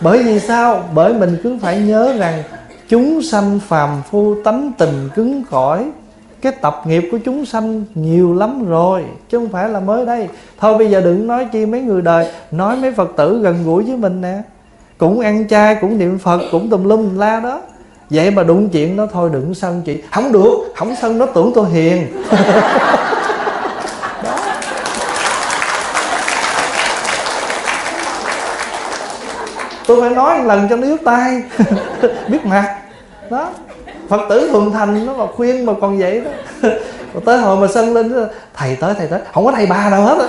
Bởi 0.00 0.22
vì 0.22 0.40
sao? 0.40 0.84
Bởi 0.94 1.14
mình 1.14 1.36
cứ 1.42 1.58
phải 1.62 1.78
nhớ 1.78 2.14
rằng 2.18 2.42
chúng 2.88 3.22
sanh 3.22 3.60
phàm 3.68 4.02
phu 4.10 4.34
tánh 4.44 4.72
tình 4.78 5.08
cứng 5.14 5.42
cỏi. 5.50 5.90
Cái 6.40 6.52
tập 6.52 6.82
nghiệp 6.86 7.08
của 7.12 7.18
chúng 7.24 7.46
sanh 7.46 7.84
nhiều 7.94 8.34
lắm 8.34 8.68
rồi, 8.68 9.04
chứ 9.28 9.38
không 9.38 9.48
phải 9.48 9.68
là 9.68 9.80
mới 9.80 10.06
đây. 10.06 10.28
Thôi 10.58 10.78
bây 10.78 10.90
giờ 10.90 11.00
đừng 11.00 11.26
nói 11.26 11.48
chi 11.52 11.66
mấy 11.66 11.80
người 11.80 12.02
đời, 12.02 12.32
nói 12.50 12.76
mấy 12.76 12.92
phật 12.92 13.12
tử 13.16 13.38
gần 13.42 13.64
gũi 13.64 13.84
với 13.84 13.96
mình 13.96 14.20
nè. 14.20 14.38
Cũng 14.98 15.20
ăn 15.20 15.48
chay, 15.48 15.76
cũng 15.80 15.98
niệm 15.98 16.18
phật, 16.18 16.40
cũng 16.52 16.70
tùm 16.70 16.84
lum 16.84 17.18
la 17.18 17.40
đó. 17.40 17.60
Vậy 18.10 18.30
mà 18.30 18.42
đụng 18.42 18.68
chuyện 18.68 18.96
đó 18.96 19.06
thôi 19.12 19.30
đừng 19.32 19.54
sân 19.54 19.82
chị. 19.84 20.02
Không 20.12 20.32
được, 20.32 20.72
không 20.76 20.94
sân 21.00 21.18
nó 21.18 21.26
tưởng 21.26 21.52
tôi 21.54 21.70
hiền. 21.70 22.06
tôi 29.86 30.00
phải 30.00 30.10
nói 30.10 30.44
lần 30.44 30.66
cho 30.70 30.76
nó 30.76 30.86
yếu 30.86 30.96
tay. 31.04 31.42
Biết 32.28 32.46
mặt. 32.46 32.76
Đó. 33.30 33.50
Phật 34.08 34.20
tử 34.28 34.48
thuần 34.52 34.72
thành 34.72 35.06
nó 35.06 35.14
mà 35.14 35.26
khuyên 35.26 35.66
mà 35.66 35.72
còn 35.80 35.98
vậy 35.98 36.20
đó. 36.20 36.30
Mà 37.14 37.20
tới 37.24 37.38
hồi 37.38 37.56
mà 37.56 37.66
sân 37.74 37.94
lên 37.94 38.12
đó, 38.14 38.20
thầy 38.54 38.76
tới 38.80 38.94
thầy 38.98 39.06
tới. 39.06 39.20
Không 39.34 39.44
có 39.44 39.52
thầy 39.52 39.66
ba 39.66 39.88
đâu 39.90 40.02
hết 40.02 40.28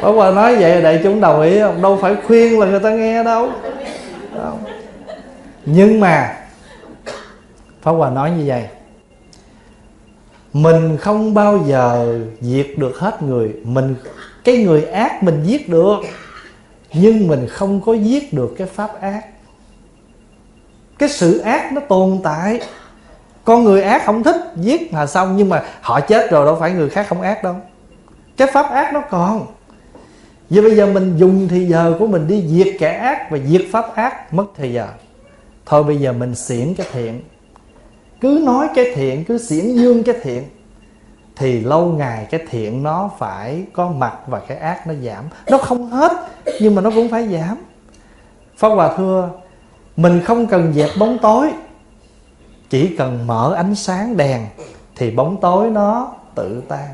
Pháp 0.00 0.08
Hòa 0.14 0.30
nói 0.30 0.56
vậy 0.56 0.82
đại 0.82 1.00
chúng 1.02 1.20
đồng 1.20 1.42
ý 1.42 1.60
không? 1.60 1.82
Đâu 1.82 1.98
phải 2.02 2.16
khuyên 2.26 2.60
là 2.60 2.66
người 2.66 2.80
ta 2.80 2.90
nghe 2.90 3.24
đâu. 3.24 3.48
Không. 4.42 4.58
Nhưng 5.66 6.00
mà 6.00 6.36
Pháp 7.82 7.92
Hòa 7.92 8.10
nói 8.10 8.30
như 8.30 8.44
vậy 8.46 8.64
Mình 10.52 10.96
không 10.96 11.34
bao 11.34 11.58
giờ 11.66 12.18
diệt 12.40 12.66
được 12.76 12.98
hết 12.98 13.22
người 13.22 13.52
Mình 13.64 13.94
cái 14.44 14.56
người 14.56 14.84
ác 14.84 15.22
mình 15.22 15.42
giết 15.44 15.68
được, 15.68 15.98
nhưng 16.92 17.28
mình 17.28 17.46
không 17.48 17.80
có 17.80 17.94
giết 17.94 18.32
được 18.32 18.54
cái 18.58 18.66
pháp 18.66 19.00
ác. 19.00 19.24
Cái 20.98 21.08
sự 21.08 21.38
ác 21.38 21.72
nó 21.72 21.80
tồn 21.80 22.20
tại. 22.22 22.60
Con 23.44 23.64
người 23.64 23.82
ác 23.82 24.02
không 24.06 24.22
thích 24.22 24.36
giết 24.56 24.92
là 24.92 25.06
xong, 25.06 25.36
nhưng 25.36 25.48
mà 25.48 25.62
họ 25.80 26.00
chết 26.00 26.30
rồi 26.30 26.46
đâu 26.46 26.56
phải 26.60 26.72
người 26.72 26.90
khác 26.90 27.06
không 27.08 27.22
ác 27.22 27.44
đâu. 27.44 27.54
Cái 28.36 28.48
pháp 28.52 28.70
ác 28.70 28.94
nó 28.94 29.00
còn. 29.10 29.46
Vậy 30.50 30.62
bây 30.62 30.76
giờ 30.76 30.86
mình 30.86 31.16
dùng 31.16 31.48
thì 31.48 31.66
giờ 31.66 31.94
của 31.98 32.06
mình 32.06 32.28
đi 32.28 32.44
diệt 32.48 32.74
kẻ 32.78 32.92
ác 32.92 33.30
và 33.30 33.38
diệt 33.48 33.62
pháp 33.72 33.94
ác, 33.94 34.34
mất 34.34 34.44
thời 34.56 34.72
giờ. 34.72 34.88
Thôi 35.66 35.84
bây 35.84 35.96
giờ 35.96 36.12
mình 36.12 36.34
xiển 36.34 36.74
cái 36.74 36.86
thiện. 36.92 37.20
Cứ 38.20 38.42
nói 38.44 38.68
cái 38.74 38.84
thiện, 38.94 39.24
cứ 39.24 39.38
xiển 39.38 39.74
dương 39.74 40.02
cái 40.02 40.14
thiện 40.22 40.44
thì 41.40 41.60
lâu 41.60 41.86
ngày 41.86 42.26
cái 42.30 42.40
thiện 42.50 42.82
nó 42.82 43.10
phải 43.18 43.64
có 43.72 43.88
mặt 43.88 44.18
và 44.26 44.40
cái 44.40 44.58
ác 44.58 44.86
nó 44.86 44.94
giảm. 44.94 45.24
Nó 45.50 45.58
không 45.58 45.86
hết, 45.90 46.12
nhưng 46.60 46.74
mà 46.74 46.82
nó 46.82 46.90
cũng 46.90 47.08
phải 47.08 47.28
giảm. 47.28 47.56
Pháp 48.56 48.68
hòa 48.68 48.96
thưa, 48.96 49.30
mình 49.96 50.20
không 50.24 50.46
cần 50.46 50.72
dẹp 50.72 50.90
bóng 50.98 51.18
tối, 51.22 51.50
chỉ 52.70 52.96
cần 52.96 53.26
mở 53.26 53.54
ánh 53.54 53.74
sáng 53.74 54.16
đèn 54.16 54.46
thì 54.96 55.10
bóng 55.10 55.36
tối 55.40 55.70
nó 55.70 56.12
tự 56.34 56.62
tan. 56.68 56.88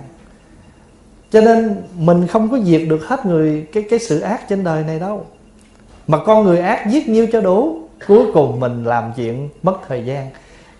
Cho 1.30 1.40
nên 1.40 1.82
mình 1.98 2.26
không 2.26 2.50
có 2.50 2.58
diệt 2.64 2.82
được 2.88 3.08
hết 3.08 3.26
người, 3.26 3.66
cái 3.72 3.84
cái 3.90 3.98
sự 3.98 4.20
ác 4.20 4.48
trên 4.48 4.64
đời 4.64 4.84
này 4.84 4.98
đâu. 4.98 5.26
Mà 6.06 6.18
con 6.18 6.44
người 6.44 6.58
ác 6.58 6.86
giết 6.90 7.08
nhiêu 7.08 7.26
cho 7.32 7.40
đủ, 7.40 7.80
cuối 8.06 8.26
cùng 8.34 8.60
mình 8.60 8.84
làm 8.84 9.12
chuyện 9.16 9.48
mất 9.62 9.76
thời 9.88 10.04
gian 10.04 10.30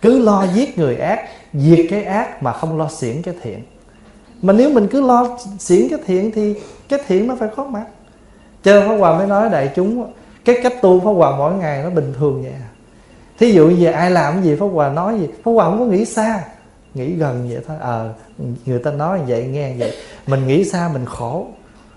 cứ 0.03 0.19
lo 0.19 0.47
giết 0.55 0.79
người 0.79 0.97
ác 0.97 1.21
diệt 1.55 1.87
cái 1.91 2.05
ác 2.05 2.43
mà 2.43 2.53
không 2.53 2.79
lo 2.79 2.89
xiển 2.89 3.23
cái 3.23 3.35
thiện. 3.43 3.63
Mà 4.43 4.53
nếu 4.53 4.71
mình 4.71 4.89
cứ 4.89 5.01
lo 5.01 5.39
xiển 5.59 5.89
cái 5.91 5.99
thiện 6.07 6.31
thì 6.31 6.55
cái 6.89 7.01
thiện 7.07 7.27
nó 7.27 7.37
phải 7.37 7.49
có 7.57 7.65
mặt 7.65 7.85
cho 8.67 8.73
nên 8.73 8.89
Pháp 8.89 8.97
Hòa 8.97 9.19
mới 9.19 9.27
nói 9.27 9.49
đại 9.49 9.71
chúng 9.77 10.13
cái 10.45 10.57
cách 10.63 10.83
tu 10.83 11.01
Pháp 11.01 11.11
Hòa 11.11 11.37
mỗi 11.39 11.55
ngày 11.55 11.83
nó 11.83 11.91
bình 11.91 12.13
thường 12.19 12.43
vậy 12.43 12.53
à. 12.53 12.69
Thí 13.39 13.53
dụ 13.53 13.69
như 13.69 13.87
ai 13.87 14.11
làm 14.11 14.43
gì 14.43 14.55
Pháp 14.55 14.67
Hòa 14.67 14.89
nói 14.89 15.19
gì 15.21 15.27
Pháp 15.45 15.51
Hòa 15.51 15.65
không 15.65 15.79
có 15.79 15.85
nghĩ 15.85 16.05
xa. 16.05 16.45
Nghĩ 16.95 17.13
gần 17.13 17.49
vậy 17.49 17.61
thôi. 17.67 17.77
Ờ 17.81 18.13
à, 18.39 18.45
người 18.67 18.79
ta 18.79 18.91
nói 18.91 19.21
vậy 19.29 19.45
nghe 19.45 19.75
vậy. 19.79 19.93
Mình 20.27 20.47
nghĩ 20.47 20.65
xa 20.65 20.91
mình 20.93 21.05
khổ. 21.05 21.47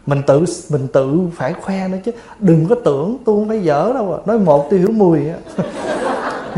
Mình 0.05 0.21
tự 0.27 0.45
mình 0.69 0.87
tự 0.93 1.19
phải 1.35 1.53
khoe 1.53 1.87
nữa 1.87 1.97
chứ. 2.05 2.11
Đừng 2.39 2.65
có 2.69 2.75
tưởng 2.85 3.17
tu 3.25 3.39
không 3.39 3.49
phải 3.49 3.59
dở 3.59 3.91
đâu 3.93 4.13
à. 4.13 4.19
nói 4.25 4.39
một 4.39 4.67
tôi 4.69 4.79
hiểu 4.79 4.91
mười 4.91 5.29
á. 5.29 5.63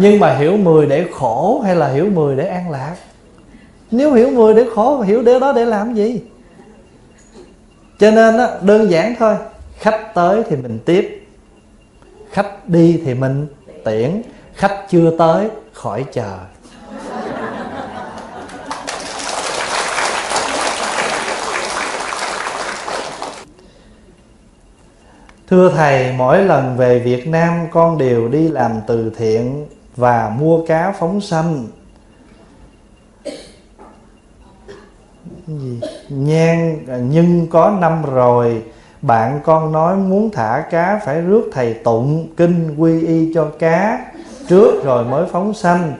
nhưng 0.01 0.19
mà 0.19 0.33
hiểu 0.33 0.57
mười 0.57 0.85
để 0.85 1.05
khổ 1.13 1.61
hay 1.65 1.75
là 1.75 1.87
hiểu 1.87 2.05
mười 2.13 2.35
để 2.35 2.47
an 2.47 2.69
lạc? 2.69 2.95
Nếu 3.91 4.13
hiểu 4.13 4.29
mười 4.29 4.53
để 4.53 4.65
khổ 4.75 5.01
hiểu 5.01 5.23
điều 5.23 5.39
đó 5.39 5.53
để 5.53 5.65
làm 5.65 5.93
gì? 5.93 6.21
Cho 7.99 8.11
nên 8.11 8.37
đó, 8.37 8.47
đơn 8.61 8.89
giản 8.89 9.15
thôi 9.19 9.35
khách 9.77 10.13
tới 10.13 10.43
thì 10.49 10.55
mình 10.55 10.79
tiếp 10.85 11.27
khách 12.31 12.69
đi 12.69 13.01
thì 13.05 13.13
mình 13.13 13.47
tiễn 13.85 14.21
khách 14.53 14.85
chưa 14.89 15.17
tới 15.17 15.49
khỏi 15.73 16.05
chờ. 16.13 16.37
Thưa 25.49 25.71
Thầy, 25.75 26.13
mỗi 26.17 26.43
lần 26.43 26.77
về 26.77 26.99
Việt 26.99 27.27
Nam 27.27 27.67
con 27.71 27.97
đều 27.97 28.27
đi 28.27 28.47
làm 28.47 28.71
từ 28.87 29.11
thiện 29.17 29.67
và 29.95 30.35
mua 30.39 30.65
cá 30.65 30.91
phóng 30.91 31.21
sanh. 31.21 31.67
gì? 35.47 35.79
Nhan 36.09 36.85
à, 36.87 36.97
nhưng 36.97 37.47
có 37.47 37.77
năm 37.81 38.01
rồi 38.13 38.63
bạn 39.01 39.39
con 39.43 39.71
nói 39.71 39.97
muốn 39.97 40.29
thả 40.33 40.65
cá 40.71 40.99
phải 41.05 41.21
rước 41.21 41.49
thầy 41.53 41.73
tụng 41.73 42.27
kinh 42.37 42.75
quy 42.77 43.07
y 43.07 43.33
cho 43.33 43.47
cá 43.59 44.05
trước 44.47 44.83
rồi 44.83 45.05
mới 45.05 45.25
phóng 45.31 45.53
sanh 45.53 45.93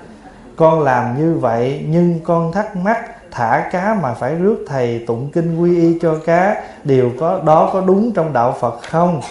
con 0.55 0.81
làm 0.81 1.17
như 1.17 1.33
vậy, 1.33 1.85
nhưng 1.89 2.19
con 2.23 2.51
thắc 2.51 2.75
mắc, 2.75 3.31
thả 3.31 3.69
cá 3.71 3.97
mà 4.01 4.13
phải 4.13 4.35
rước 4.35 4.65
thầy 4.67 5.03
tụng 5.07 5.29
kinh 5.33 5.61
quy 5.61 5.81
y 5.81 5.99
cho 6.01 6.15
cá, 6.25 6.63
điều 6.83 7.11
có, 7.19 7.41
đó 7.45 7.69
có 7.73 7.81
đúng 7.81 8.11
trong 8.11 8.33
đạo 8.33 8.55
phật 8.59 8.79
không 8.81 9.21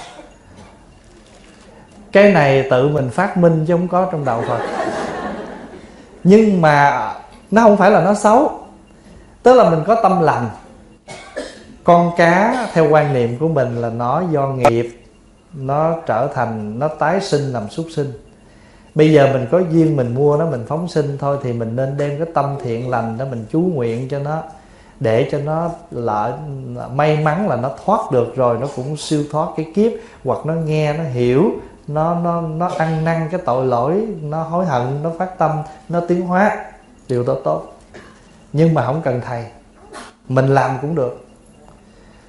cái 2.12 2.32
này 2.32 2.66
tự 2.70 2.88
mình 2.88 3.10
phát 3.10 3.36
minh 3.36 3.64
chứ 3.68 3.74
không 3.74 3.88
có 3.88 4.08
trong 4.12 4.24
đạo 4.24 4.44
phật 4.48 4.60
nhưng 6.24 6.62
mà 6.62 7.12
nó 7.50 7.62
không 7.62 7.76
phải 7.76 7.90
là 7.90 8.00
nó 8.00 8.14
xấu. 8.14 8.50
Tức 9.42 9.54
là 9.54 9.70
mình 9.70 9.80
có 9.86 9.94
tâm 10.02 10.22
lành. 10.22 10.48
Con 11.84 12.10
cá, 12.16 12.66
theo 12.72 12.88
quan 12.90 13.12
niệm 13.12 13.36
của 13.38 13.48
mình 13.48 13.76
là 13.76 13.90
nó 13.90 14.22
do 14.30 14.46
nghiệp, 14.46 15.02
nó 15.52 15.96
trở 16.06 16.28
thành, 16.34 16.78
nó 16.78 16.88
tái 16.88 17.20
sinh 17.20 17.52
làm 17.52 17.68
súc 17.68 17.86
sinh. 17.94 18.12
Bây 18.94 19.12
giờ 19.12 19.30
mình 19.32 19.46
có 19.50 19.58
duyên 19.58 19.96
mình 19.96 20.14
mua 20.14 20.36
nó, 20.36 20.46
mình 20.46 20.64
phóng 20.68 20.88
sinh 20.88 21.16
thôi 21.18 21.38
thì 21.42 21.52
mình 21.52 21.76
nên 21.76 21.96
đem 21.96 22.18
cái 22.18 22.26
tâm 22.34 22.56
thiện 22.62 22.90
lành 22.90 23.18
đó 23.18 23.24
mình 23.30 23.46
chú 23.52 23.60
nguyện 23.60 24.08
cho 24.08 24.18
nó, 24.18 24.42
để 25.00 25.28
cho 25.32 25.38
nó 25.38 25.70
lợi, 25.90 26.32
may 26.94 27.16
mắn 27.16 27.48
là 27.48 27.56
nó 27.56 27.70
thoát 27.84 28.12
được 28.12 28.36
rồi, 28.36 28.58
nó 28.60 28.66
cũng 28.76 28.96
siêu 28.96 29.24
thoát 29.30 29.48
cái 29.56 29.66
kiếp, 29.74 29.92
hoặc 30.24 30.46
nó 30.46 30.54
nghe, 30.54 30.92
nó 30.92 31.04
hiểu 31.04 31.50
nó 31.86 32.14
nó 32.14 32.40
nó 32.40 32.70
ăn 32.78 33.04
năn 33.04 33.28
cái 33.30 33.40
tội 33.44 33.66
lỗi, 33.66 34.06
nó 34.22 34.42
hối 34.42 34.66
hận, 34.66 35.02
nó 35.02 35.10
phát 35.18 35.38
tâm, 35.38 35.50
nó 35.88 36.00
tiến 36.00 36.20
hóa. 36.20 36.56
Điều 37.08 37.22
đó 37.22 37.36
tốt. 37.44 37.72
Nhưng 38.52 38.74
mà 38.74 38.86
không 38.86 39.02
cần 39.04 39.20
thầy. 39.26 39.44
Mình 40.28 40.46
làm 40.46 40.78
cũng 40.80 40.94
được. 40.94 41.26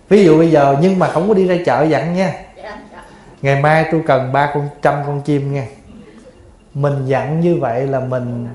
Ví 0.10 0.26
dụ 0.26 0.38
bây 0.38 0.52
giờ, 0.52 0.76
nhưng 0.82 1.00
mà 1.00 1.08
không 1.08 1.28
có 1.28 1.34
đi 1.34 1.48
ra 1.48 1.56
chợ 1.66 1.84
dặn 1.84 2.14
nha. 2.14 2.34
Ngày 3.42 3.62
mai 3.62 3.86
tôi 3.92 4.04
cần 4.08 4.32
ba 4.32 4.52
con, 4.54 4.70
trăm 4.82 4.96
con 5.06 5.22
chim 5.22 5.54
nha. 5.54 5.68
Mình 6.74 7.06
dặn 7.06 7.40
như 7.40 7.58
vậy 7.62 7.88
là 7.88 8.00
mình 8.00 8.48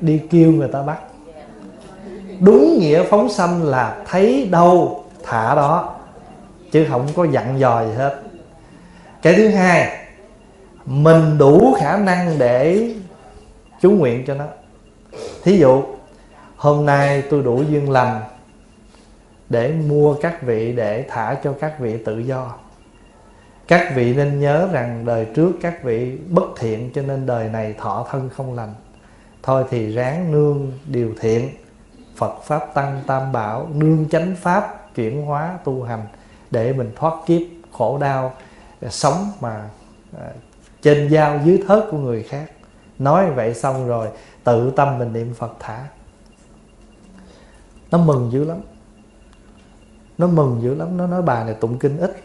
đi 0.00 0.22
kêu 0.30 0.52
người 0.52 0.68
ta 0.68 0.82
bắt. 0.82 0.98
Đúng 2.40 2.78
nghĩa 2.78 3.02
phóng 3.02 3.28
sanh 3.28 3.62
là 3.62 3.96
thấy 4.06 4.48
đâu, 4.50 5.04
thả 5.22 5.54
đó. 5.54 5.94
Chứ 6.72 6.86
không 6.90 7.08
có 7.16 7.24
dặn 7.24 7.60
dò 7.60 7.84
gì 7.84 7.92
hết. 7.94 8.22
Cái 9.22 9.34
thứ 9.34 9.48
hai 9.48 10.01
mình 10.86 11.38
đủ 11.38 11.74
khả 11.78 11.96
năng 11.96 12.38
để 12.38 12.90
chú 13.80 13.90
nguyện 13.90 14.24
cho 14.26 14.34
nó. 14.34 14.44
Thí 15.42 15.58
dụ, 15.58 15.82
hôm 16.56 16.86
nay 16.86 17.22
tôi 17.30 17.42
đủ 17.42 17.62
duyên 17.62 17.90
lành 17.90 18.22
để 19.48 19.72
mua 19.88 20.14
các 20.14 20.42
vị 20.42 20.72
để 20.72 21.04
thả 21.08 21.36
cho 21.44 21.54
các 21.60 21.78
vị 21.78 21.98
tự 22.04 22.18
do. 22.18 22.54
Các 23.68 23.92
vị 23.94 24.14
nên 24.14 24.40
nhớ 24.40 24.68
rằng 24.72 25.04
đời 25.04 25.26
trước 25.34 25.52
các 25.62 25.82
vị 25.82 26.18
bất 26.28 26.44
thiện 26.58 26.90
cho 26.94 27.02
nên 27.02 27.26
đời 27.26 27.48
này 27.48 27.74
thọ 27.78 28.06
thân 28.10 28.28
không 28.28 28.54
lành. 28.54 28.74
Thôi 29.42 29.64
thì 29.70 29.94
ráng 29.94 30.32
nương 30.32 30.72
điều 30.86 31.14
thiện. 31.20 31.50
Phật 32.16 32.42
pháp 32.44 32.74
tăng 32.74 33.02
tam 33.06 33.32
bảo 33.32 33.68
nương 33.74 34.08
chánh 34.10 34.36
pháp 34.40 34.94
chuyển 34.94 35.22
hóa 35.22 35.58
tu 35.64 35.82
hành 35.82 36.02
để 36.50 36.72
mình 36.72 36.92
thoát 36.96 37.14
kiếp 37.26 37.42
khổ 37.72 37.98
đau, 37.98 38.32
sống 38.88 39.32
mà 39.40 39.68
à, 40.20 40.28
trên 40.82 41.10
dao 41.10 41.40
dưới 41.44 41.62
thớt 41.68 41.84
của 41.90 41.98
người 41.98 42.22
khác. 42.22 42.50
Nói 42.98 43.30
vậy 43.30 43.54
xong 43.54 43.88
rồi, 43.88 44.08
tự 44.44 44.72
tâm 44.76 44.98
mình 44.98 45.12
niệm 45.12 45.34
phật 45.34 45.52
thả. 45.60 45.78
Nó 47.90 47.98
mừng 47.98 48.32
dữ 48.32 48.44
lắm. 48.44 48.58
Nó 50.18 50.26
mừng 50.26 50.60
dữ 50.62 50.74
lắm. 50.74 50.96
Nó 50.96 51.06
nói, 51.06 51.22
bà 51.22 51.44
này 51.44 51.54
tụng 51.54 51.78
kinh 51.78 51.98
ít. 51.98 52.22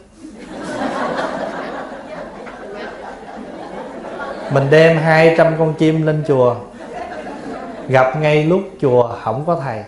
Mình 4.52 4.70
đem 4.70 4.98
200 4.98 5.56
con 5.60 5.74
chim 5.74 6.06
lên 6.06 6.24
chùa. 6.28 6.56
Gặp 7.88 8.18
ngay 8.22 8.44
lúc 8.44 8.62
chùa 8.82 9.16
không 9.24 9.46
có 9.46 9.60
thầy. 9.64 9.84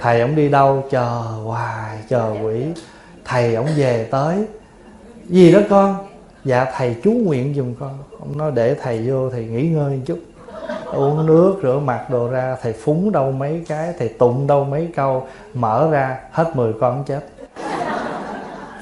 Thầy 0.00 0.20
ông 0.20 0.34
đi 0.34 0.48
đâu? 0.48 0.84
Chờ 0.90 1.20
hoài, 1.44 1.98
chờ 2.08 2.34
quỷ. 2.42 2.64
Thầy 3.24 3.54
ông 3.54 3.66
về 3.76 4.08
tới. 4.10 4.46
Gì 5.28 5.52
đó 5.52 5.60
con? 5.70 6.05
Dạ 6.46 6.66
thầy 6.76 6.96
chú 7.04 7.10
nguyện 7.12 7.54
giùm 7.54 7.74
con. 7.74 7.98
Ông 8.20 8.38
nói 8.38 8.52
để 8.54 8.74
thầy 8.74 9.10
vô, 9.10 9.30
thầy 9.30 9.44
nghỉ 9.44 9.68
ngơi 9.68 9.96
một 9.96 10.02
chút. 10.06 10.18
Uống 10.84 11.26
nước, 11.26 11.58
rửa 11.62 11.78
mặt 11.78 12.10
đồ 12.10 12.28
ra. 12.28 12.56
Thầy 12.62 12.72
phúng 12.72 13.12
đâu 13.12 13.32
mấy 13.32 13.64
cái, 13.68 13.92
thầy 13.98 14.08
tụng 14.08 14.46
đâu 14.46 14.64
mấy 14.64 14.88
câu. 14.96 15.26
Mở 15.54 15.88
ra, 15.90 16.18
hết 16.30 16.56
10 16.56 16.72
con 16.80 17.04
chết. 17.04 17.20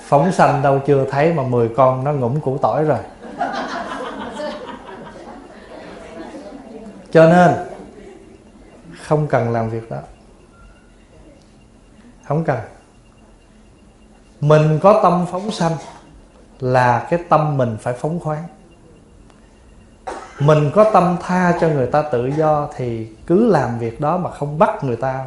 Phóng 0.02 0.32
sanh 0.32 0.62
đâu 0.62 0.80
chưa 0.86 1.04
thấy 1.10 1.32
mà 1.32 1.42
10 1.42 1.68
con 1.76 2.04
nó 2.04 2.12
ngủm 2.12 2.40
củ 2.40 2.58
tỏi 2.58 2.84
rồi. 2.84 2.98
Cho 7.12 7.30
nên, 7.30 7.50
không 9.02 9.26
cần 9.26 9.52
làm 9.52 9.70
việc 9.70 9.90
đó. 9.90 9.98
Không 12.28 12.44
cần. 12.44 12.58
Mình 14.40 14.78
có 14.82 15.00
tâm 15.02 15.26
phóng 15.30 15.50
sanh 15.50 15.72
là 16.64 17.06
cái 17.10 17.20
tâm 17.28 17.56
mình 17.56 17.76
phải 17.80 17.94
phóng 17.94 18.20
khoáng. 18.20 18.44
Mình 20.40 20.70
có 20.74 20.90
tâm 20.92 21.16
tha 21.22 21.54
cho 21.60 21.68
người 21.68 21.86
ta 21.86 22.02
tự 22.02 22.26
do 22.26 22.68
thì 22.76 23.08
cứ 23.26 23.50
làm 23.50 23.78
việc 23.78 24.00
đó 24.00 24.16
mà 24.16 24.30
không 24.30 24.58
bắt 24.58 24.84
người 24.84 24.96
ta 24.96 25.24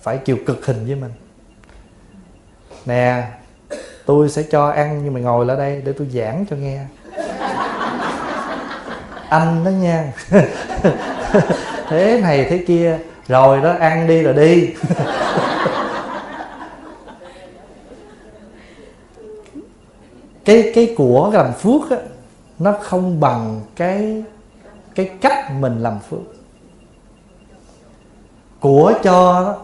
phải 0.00 0.18
chịu 0.18 0.38
cực 0.46 0.66
hình 0.66 0.86
với 0.86 0.94
mình. 0.94 1.10
Nè, 2.86 3.24
tôi 4.06 4.28
sẽ 4.28 4.42
cho 4.50 4.68
ăn 4.68 5.00
nhưng 5.04 5.14
mà 5.14 5.20
ngồi 5.20 5.46
lại 5.46 5.56
đây 5.56 5.82
để 5.84 5.92
tôi 5.92 6.08
giảng 6.08 6.44
cho 6.50 6.56
nghe. 6.56 6.80
Anh 9.28 9.64
đó 9.64 9.70
nha. 9.70 10.12
Thế 11.88 12.20
này 12.22 12.46
thế 12.50 12.64
kia, 12.66 12.98
rồi 13.28 13.60
đó, 13.60 13.74
ăn 13.80 14.06
đi 14.06 14.22
rồi 14.22 14.34
đi. 14.34 14.74
cái 20.44 20.72
cái 20.74 20.94
của 20.96 21.30
làm 21.32 21.52
phước 21.52 21.90
á 21.90 21.96
nó 22.58 22.74
không 22.82 23.20
bằng 23.20 23.60
cái 23.76 24.24
cái 24.94 25.10
cách 25.20 25.52
mình 25.60 25.78
làm 25.82 25.98
phước. 26.10 26.20
Của 28.60 28.92
cho 29.02 29.42
đó, 29.42 29.56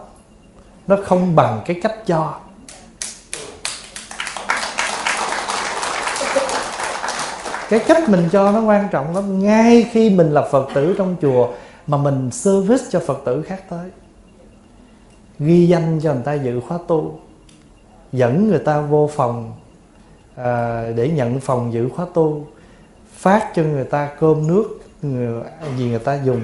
nó 0.87 0.97
không 1.03 1.35
bằng 1.35 1.61
cái 1.65 1.79
cách 1.83 1.95
cho. 2.05 2.39
Cái 7.69 7.79
cách 7.79 8.09
mình 8.09 8.29
cho 8.31 8.51
nó 8.51 8.61
quan 8.61 8.87
trọng 8.91 9.15
lắm. 9.15 9.43
Ngay 9.43 9.89
khi 9.91 10.09
mình 10.09 10.31
là 10.31 10.41
phật 10.51 10.69
tử 10.73 10.95
trong 10.97 11.15
chùa 11.21 11.47
mà 11.87 11.97
mình 11.97 12.31
service 12.31 12.83
cho 12.89 13.01
phật 13.07 13.21
tử 13.25 13.41
khác 13.41 13.63
tới 13.69 13.89
ghi 15.39 15.67
danh 15.67 15.99
cho 16.03 16.13
người 16.13 16.23
ta 16.23 16.33
dự 16.33 16.59
khóa 16.67 16.77
tu 16.87 17.19
dẫn 18.13 18.49
người 18.49 18.59
ta 18.59 18.81
vô 18.81 19.09
phòng 19.13 19.53
à, 20.43 20.85
để 20.95 21.09
nhận 21.09 21.39
phòng 21.39 21.73
giữ 21.73 21.89
khóa 21.89 22.05
tu 22.13 22.45
phát 23.13 23.51
cho 23.55 23.63
người 23.63 23.83
ta 23.83 24.09
cơm 24.19 24.47
nước 24.47 24.79
người, 25.01 25.43
gì 25.77 25.89
người 25.89 25.99
ta 25.99 26.23
dùng. 26.23 26.41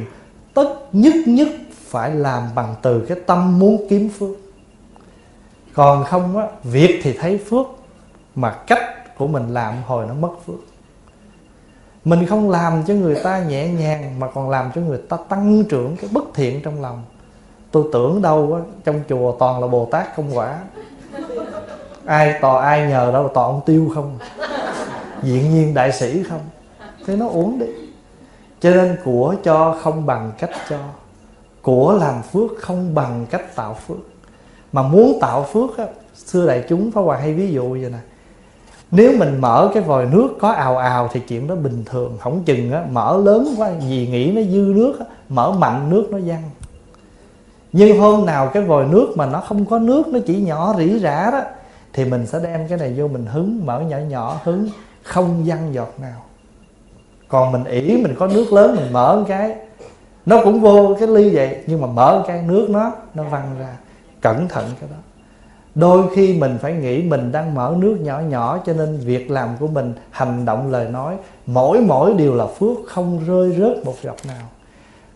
Tất 0.54 0.70
nhất 0.92 1.14
nhất 1.26 1.48
phải 1.72 2.16
làm 2.16 2.44
bằng 2.56 2.76
từ 2.82 3.06
cái 3.10 3.18
tâm 3.26 3.60
muốn 3.60 3.88
kiếm 3.90 4.10
phước. 4.20 4.38
Còn 5.74 6.04
không 6.04 6.38
á 6.38 6.48
việc 6.64 7.00
thì 7.04 7.14
thấy 7.14 7.38
phước 7.38 7.66
mà 8.36 8.52
cách 8.68 9.18
của 9.18 9.28
mình 9.28 9.54
làm 9.54 9.74
hồi 9.86 10.06
nó 10.08 10.14
mất 10.14 10.32
phước. 10.46 10.60
Mình 12.06 12.26
không 12.26 12.50
làm 12.50 12.84
cho 12.88 12.94
người 12.94 13.16
ta 13.24 13.44
nhẹ 13.44 13.70
nhàng 13.70 14.20
mà 14.20 14.28
còn 14.28 14.50
làm 14.50 14.72
cho 14.76 14.82
người 14.82 14.98
ta 15.10 15.18
tăng 15.30 15.64
trưởng 15.70 15.96
cái 15.98 16.10
bất 16.14 16.24
thiện 16.34 16.62
trong 16.64 16.82
lòng. 16.82 17.04
Tôi 17.72 17.84
tưởng 17.94 18.22
đâu 18.22 18.54
á 18.54 18.62
trong 18.84 19.02
chùa 19.10 19.36
toàn 19.40 19.62
là 19.62 19.68
bồ 19.68 19.88
tát 19.92 20.16
công 20.16 20.38
quả 20.38 20.60
ai 22.08 22.36
tò 22.42 22.58
ai 22.58 22.88
nhờ 22.90 23.12
đâu 23.12 23.28
tò 23.34 23.44
ông 23.44 23.62
tiêu 23.66 23.92
không? 23.96 24.18
Diện 25.24 25.52
nhiên 25.52 25.74
đại 25.74 25.92
sĩ 25.92 26.24
không? 26.24 26.40
Thế 27.06 27.16
nó 27.16 27.28
uống 27.28 27.60
đi. 27.60 27.66
Cho 28.60 28.70
nên 28.70 28.98
của 29.06 29.36
cho 29.44 29.76
không 29.82 30.06
bằng 30.06 30.32
cách 30.40 30.50
cho. 30.70 30.78
Của 31.62 31.94
làm 31.94 32.22
phước 32.22 32.52
không 32.62 32.96
bằng 32.96 33.26
cách 33.30 33.56
tạo 33.56 33.74
phước. 33.74 33.98
Mà 34.72 34.82
muốn 34.82 35.18
tạo 35.22 35.44
phước 35.44 35.78
á 35.78 35.86
xưa 36.16 36.48
đại 36.48 36.64
chúng 36.70 36.92
phá 36.92 37.02
hòa 37.02 37.18
hay 37.18 37.34
ví 37.34 37.52
dụ 37.52 37.70
vậy 37.70 37.90
nè. 37.92 37.98
Nếu 38.92 39.12
mình 39.18 39.42
mở 39.42 39.72
cái 39.74 39.84
vòi 39.84 40.06
nước 40.06 40.30
có 40.40 40.50
ào 40.50 40.78
ào 40.78 41.10
thì 41.14 41.20
chuyện 41.20 41.48
đó 41.48 41.56
bình 41.56 41.84
thường. 41.86 42.18
Không 42.20 42.44
chừng 42.44 42.72
á 42.72 42.84
mở 42.92 43.22
lớn 43.24 43.56
quá 43.58 43.70
vì 43.90 44.08
nghĩ 44.08 44.32
nó 44.32 44.42
dư 44.42 44.74
nước 44.76 45.00
á, 45.00 45.06
mở 45.30 45.52
mạnh 45.52 45.90
nước 45.90 46.08
nó 46.12 46.18
văng. 46.26 46.44
Nhưng 47.72 48.00
hôm 48.00 48.26
nào 48.26 48.48
cái 48.54 48.64
vòi 48.64 48.86
nước 48.86 49.14
mà 49.16 49.26
nó 49.26 49.42
không 49.42 49.66
có 49.66 49.80
nước 49.80 50.08
nó 50.08 50.20
chỉ 50.26 50.42
nhỏ 50.42 50.76
rỉ 50.78 51.00
rả 51.00 51.32
đó 51.32 51.42
thì 51.98 52.06
mình 52.06 52.26
sẽ 52.26 52.40
đem 52.44 52.68
cái 52.68 52.78
này 52.78 52.94
vô 52.98 53.08
mình 53.08 53.26
hứng, 53.26 53.66
mở 53.66 53.80
nhỏ 53.80 53.98
nhỏ 53.98 54.40
hứng, 54.44 54.70
không 55.04 55.44
văng 55.46 55.74
giọt 55.74 55.94
nào. 56.02 56.24
Còn 57.28 57.52
mình 57.52 57.64
ỉ 57.64 58.02
mình 58.04 58.16
có 58.20 58.28
nước 58.28 58.54
lớn, 58.54 58.76
mình 58.76 58.94
mở 58.94 59.16
một 59.16 59.26
cái. 59.28 59.56
Nó 60.26 60.42
cũng 60.44 60.62
vô 60.62 60.96
cái 61.00 61.08
ly 61.08 61.36
vậy, 61.36 61.64
nhưng 61.68 61.82
mà 61.82 61.88
mở 61.88 62.24
cái, 62.28 62.42
nước 62.42 62.68
nó 62.70 62.92
nó 63.14 63.24
văng 63.24 63.56
ra. 63.60 63.78
Cẩn 64.22 64.48
thận 64.48 64.66
cái 64.80 64.90
đó. 64.90 64.98
Đôi 65.76 66.04
khi 66.16 66.38
mình 66.38 66.58
phải 66.62 66.74
nghĩ 66.74 67.04
mình 67.04 67.32
đang 67.32 67.56
mở 67.56 67.76
nước 67.78 67.98
nhỏ 68.02 68.20
nhỏ, 68.20 68.60
cho 68.66 68.74
nên 68.74 68.98
việc 68.98 69.32
làm 69.32 69.50
của 69.60 69.68
mình, 69.68 69.94
hành 70.12 70.46
động, 70.46 70.72
lời 70.72 70.90
nói, 70.90 71.16
mỗi 71.46 71.82
mỗi 71.82 72.14
điều 72.14 72.36
là 72.36 72.46
phước, 72.46 72.78
không 72.88 73.20
rơi 73.28 73.56
rớt 73.60 73.86
một 73.86 73.96
giọt 74.04 74.18
nào. 74.28 74.46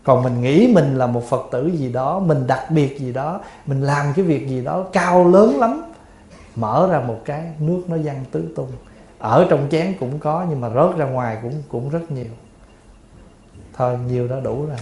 Còn 0.04 0.22
mình 0.22 0.40
nghĩ 0.40 0.72
mình 0.74 0.98
là 0.98 1.06
một 1.06 1.24
phật 1.28 1.42
tử 1.50 1.66
gì 1.66 1.92
đó, 1.92 2.18
mình 2.18 2.46
đặc 2.46 2.70
biệt 2.70 3.00
gì 3.00 3.12
đó, 3.12 3.40
mình 3.66 3.82
làm 3.82 4.12
cái 4.16 4.24
việc 4.24 4.48
gì 4.48 4.64
đó 4.64 4.84
cao 4.92 5.28
lớn 5.28 5.58
lắm 5.58 5.82
mở 6.56 6.88
ra 6.90 7.00
một 7.00 7.20
cái 7.24 7.42
nước 7.60 7.82
nó 7.88 7.96
văng 8.04 8.24
tứ 8.30 8.52
tung. 8.56 8.72
Ở 9.18 9.46
trong 9.50 9.68
chén 9.70 9.94
cũng 10.00 10.18
có, 10.18 10.46
nhưng 10.50 10.60
mà 10.60 10.68
rớt 10.68 10.96
ra 10.96 11.04
ngoài 11.04 11.38
cũng 11.42 11.62
cũng 11.68 11.90
rất 11.90 12.10
nhiều. 12.10 12.32
Thôi, 13.76 13.98
nhiều 14.08 14.28
đó 14.28 14.36
đủ 14.40 14.66
rồi. 14.66 14.76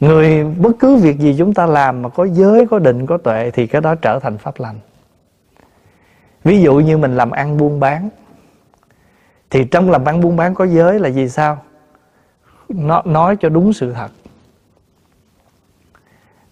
Người 0.00 0.44
bất 0.44 0.72
cứ 0.78 0.96
việc 0.96 1.18
gì 1.18 1.34
chúng 1.38 1.54
ta 1.54 1.66
làm 1.66 2.02
mà 2.02 2.08
có 2.08 2.26
giới, 2.32 2.66
có 2.70 2.78
định, 2.78 3.06
có 3.06 3.18
tuệ 3.18 3.50
thì 3.54 3.66
cái 3.66 3.80
đó 3.80 3.94
trở 3.94 4.18
thành 4.18 4.38
pháp 4.38 4.60
lành 4.60 4.78
ví 6.44 6.60
dụ 6.62 6.74
như 6.74 6.98
mình 6.98 7.16
làm 7.16 7.30
ăn 7.30 7.56
buôn 7.56 7.80
bán, 7.80 8.08
thì 9.50 9.64
trong 9.64 9.90
làm 9.90 10.04
ăn 10.04 10.20
buôn 10.20 10.36
bán 10.36 10.54
có 10.54 10.66
giới 10.66 10.98
là 10.98 11.08
gì 11.08 11.28
sao? 11.28 11.58
Nó 12.68 13.02
nói 13.04 13.36
cho 13.36 13.48
đúng 13.48 13.72
sự 13.72 13.92
thật. 13.92 14.10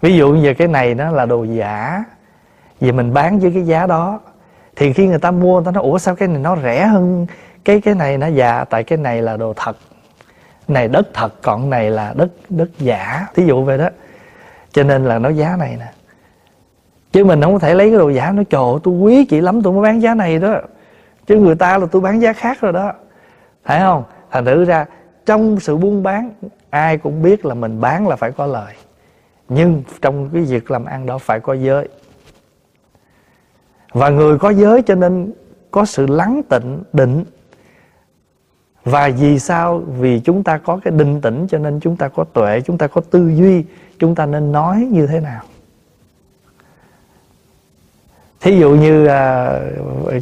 Ví 0.00 0.16
dụ 0.16 0.32
như 0.32 0.54
cái 0.54 0.68
này 0.68 0.94
nó 0.94 1.10
là 1.10 1.26
đồ 1.26 1.44
giả, 1.44 2.04
vì 2.80 2.92
mình 2.92 3.14
bán 3.14 3.38
với 3.38 3.50
cái 3.52 3.62
giá 3.62 3.86
đó, 3.86 4.20
thì 4.76 4.92
khi 4.92 5.06
người 5.06 5.18
ta 5.18 5.30
mua, 5.30 5.54
người 5.54 5.64
ta 5.64 5.70
nói, 5.70 5.82
ủa, 5.82 5.98
sao 5.98 6.16
cái 6.16 6.28
này 6.28 6.38
nó 6.38 6.56
rẻ 6.56 6.86
hơn 6.86 7.26
cái 7.64 7.80
cái 7.80 7.94
này 7.94 8.18
nó 8.18 8.26
già 8.26 8.58
dạ, 8.58 8.64
tại 8.64 8.84
cái 8.84 8.98
này 8.98 9.22
là 9.22 9.36
đồ 9.36 9.52
thật. 9.56 9.76
Này 10.68 10.88
đất 10.88 11.08
thật, 11.14 11.42
còn 11.42 11.70
này 11.70 11.90
là 11.90 12.12
đất 12.16 12.28
đất 12.48 12.68
giả. 12.78 13.26
Thí 13.34 13.46
dụ 13.46 13.64
vậy 13.64 13.78
đó. 13.78 13.88
Cho 14.72 14.82
nên 14.82 15.04
là 15.04 15.18
nó 15.18 15.28
giá 15.28 15.56
này 15.56 15.76
nè 15.78 15.92
chứ 17.12 17.24
mình 17.24 17.42
không 17.42 17.52
có 17.52 17.58
thể 17.58 17.74
lấy 17.74 17.90
cái 17.90 17.98
đồ 17.98 18.08
giả, 18.08 18.32
nó 18.32 18.42
trồ 18.50 18.78
tôi 18.78 18.94
quý 18.94 19.24
chị 19.24 19.40
lắm, 19.40 19.62
tôi 19.62 19.72
mới 19.72 19.82
bán 19.82 20.02
giá 20.02 20.14
này 20.14 20.38
đó. 20.38 20.60
Chứ 21.26 21.36
người 21.36 21.54
ta 21.54 21.78
là 21.78 21.86
tôi 21.86 22.02
bán 22.02 22.20
giá 22.20 22.32
khác 22.32 22.60
rồi 22.60 22.72
đó. 22.72 22.92
Phải 23.64 23.80
không? 23.80 24.04
Thành 24.30 24.44
thử 24.44 24.64
ra, 24.64 24.86
trong 25.26 25.60
sự 25.60 25.76
buôn 25.76 26.02
bán, 26.02 26.30
ai 26.70 26.98
cũng 26.98 27.22
biết 27.22 27.46
là 27.46 27.54
mình 27.54 27.80
bán 27.80 28.08
là 28.08 28.16
phải 28.16 28.32
có 28.32 28.46
lời. 28.46 28.74
Nhưng 29.48 29.82
trong 30.02 30.30
cái 30.32 30.42
việc 30.42 30.70
làm 30.70 30.84
ăn 30.84 31.06
đó 31.06 31.18
phải 31.18 31.40
có 31.40 31.52
giới. 31.52 31.88
Và 33.92 34.08
người 34.08 34.38
có 34.38 34.50
giới 34.50 34.82
cho 34.82 34.94
nên 34.94 35.32
có 35.70 35.84
sự 35.84 36.06
lắng 36.06 36.40
tịnh, 36.48 36.82
định. 36.92 37.24
Và 38.84 39.10
vì 39.18 39.38
sao? 39.38 39.78
Vì 39.78 40.20
chúng 40.20 40.42
ta 40.42 40.58
có 40.58 40.80
cái 40.84 40.92
định 40.96 41.20
tĩnh 41.20 41.46
cho 41.50 41.58
nên 41.58 41.80
chúng 41.80 41.96
ta 41.96 42.08
có 42.08 42.24
tuệ, 42.24 42.60
chúng 42.60 42.78
ta 42.78 42.86
có 42.86 43.00
tư 43.10 43.28
duy, 43.28 43.64
chúng 43.98 44.14
ta 44.14 44.26
nên 44.26 44.52
nói 44.52 44.88
như 44.90 45.06
thế 45.06 45.20
nào? 45.20 45.42
Thí 48.40 48.58
dụ 48.58 48.70
như 48.70 49.06
à, 49.06 49.52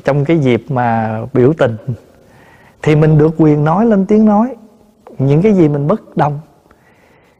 trong 0.04 0.24
cái 0.24 0.38
dịp 0.38 0.64
mà 0.68 1.18
biểu 1.32 1.52
tình 1.58 1.76
thì 2.82 2.96
mình 2.96 3.18
được 3.18 3.34
quyền 3.38 3.64
nói 3.64 3.86
lên 3.86 4.06
tiếng 4.06 4.24
nói. 4.24 4.56
Những 5.18 5.42
cái 5.42 5.52
gì 5.52 5.68
mình 5.68 5.86
bất 5.86 6.16
đồng. 6.16 6.40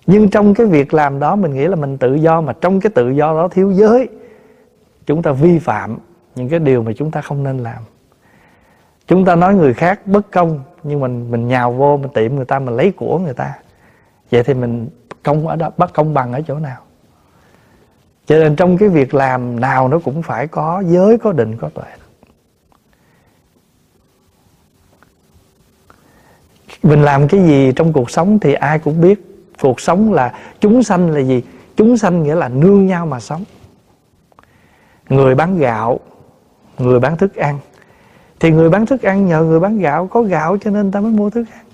Nhưng 0.07 0.29
trong 0.31 0.55
cái 0.55 0.67
việc 0.67 0.95
làm 0.95 1.19
đó 1.19 1.37
mình 1.37 1.55
nghĩ 1.55 1.67
là 1.67 1.77
mình 1.77 1.99
tự 1.99 2.15
do 2.15 2.41
mà 2.41 2.53
trong 2.61 2.81
cái 2.81 2.91
tự 2.95 3.11
do 3.11 3.33
đó 3.33 3.49
thiếu 3.49 3.73
giới 3.73 4.09
chúng 5.07 5.23
ta 5.23 5.33
vi 5.33 5.59
phạm 5.59 5.99
những 6.35 6.49
cái 6.49 6.59
điều 6.59 6.83
mà 6.83 6.93
chúng 6.97 7.11
ta 7.11 7.21
không 7.21 7.43
nên 7.43 7.59
làm. 7.59 7.83
Chúng 9.07 9.25
ta 9.25 9.37
nói 9.37 9.55
người 9.55 9.75
khác 9.75 10.07
bất 10.07 10.31
công 10.31 10.61
nhưng 10.83 11.01
mình 11.01 11.31
mình 11.31 11.49
nhào 11.49 11.73
vô 11.73 11.97
mình 11.97 12.11
tiệm 12.15 12.37
người 12.37 12.45
ta 12.45 12.59
mình 12.59 12.77
lấy 12.77 12.93
của 12.97 13.19
người 13.19 13.35
ta. 13.35 13.55
Vậy 14.31 14.43
thì 14.43 14.55
mình 14.55 14.89
công 15.23 15.49
ở 15.49 15.57
đó 15.57 15.71
bắt 15.77 15.91
công 15.95 16.15
bằng 16.15 16.33
ở 16.33 16.41
chỗ 16.47 16.59
nào? 16.59 16.84
Cho 18.27 18.39
nên 18.39 18.57
trong 18.57 18.79
cái 18.79 18.89
việc 18.89 19.15
làm 19.15 19.61
nào 19.61 19.89
nó 19.89 19.99
cũng 19.99 20.23
phải 20.23 20.47
có 20.47 20.83
giới 20.87 21.19
có 21.19 21.33
định 21.33 21.57
có 21.57 21.69
tuệ. 21.69 21.85
Mình 26.83 27.03
làm 27.03 27.29
cái 27.29 27.41
gì 27.41 27.73
trong 27.77 27.93
cuộc 27.93 28.11
sống 28.11 28.39
thì 28.39 28.55
ai 28.55 28.79
cũng 28.79 29.01
biết. 29.01 29.21
Cuộc 29.61 29.81
sống 29.81 30.13
là 30.13 30.35
chúng 30.61 30.83
sanh 30.83 31.11
là 31.11 31.21
gì? 31.21 31.43
Chúng 31.77 31.97
sanh 31.97 32.23
nghĩa 32.23 32.35
là 32.35 32.49
nương 32.49 32.87
nhau 32.87 33.07
mà 33.07 33.21
sống. 33.21 33.45
Người 35.09 35.35
bán 35.35 35.59
gạo 35.59 36.01
người 36.79 37.01
bán 37.01 37.17
thức 37.17 37.35
ăn. 37.35 37.59
Thì 38.41 38.51
người 38.51 38.71
bán 38.71 38.87
thức 38.87 39.03
ăn 39.03 39.27
nhờ 39.27 39.43
người 39.43 39.61
bán 39.61 39.79
gạo 39.79 40.07
có 40.07 40.23
gạo 40.23 40.57
cho 40.59 40.71
nên 40.71 40.91
ta 40.91 41.01
mới 41.01 41.13
mua 41.13 41.31
thức 41.31 41.45
ăn. 41.53 41.65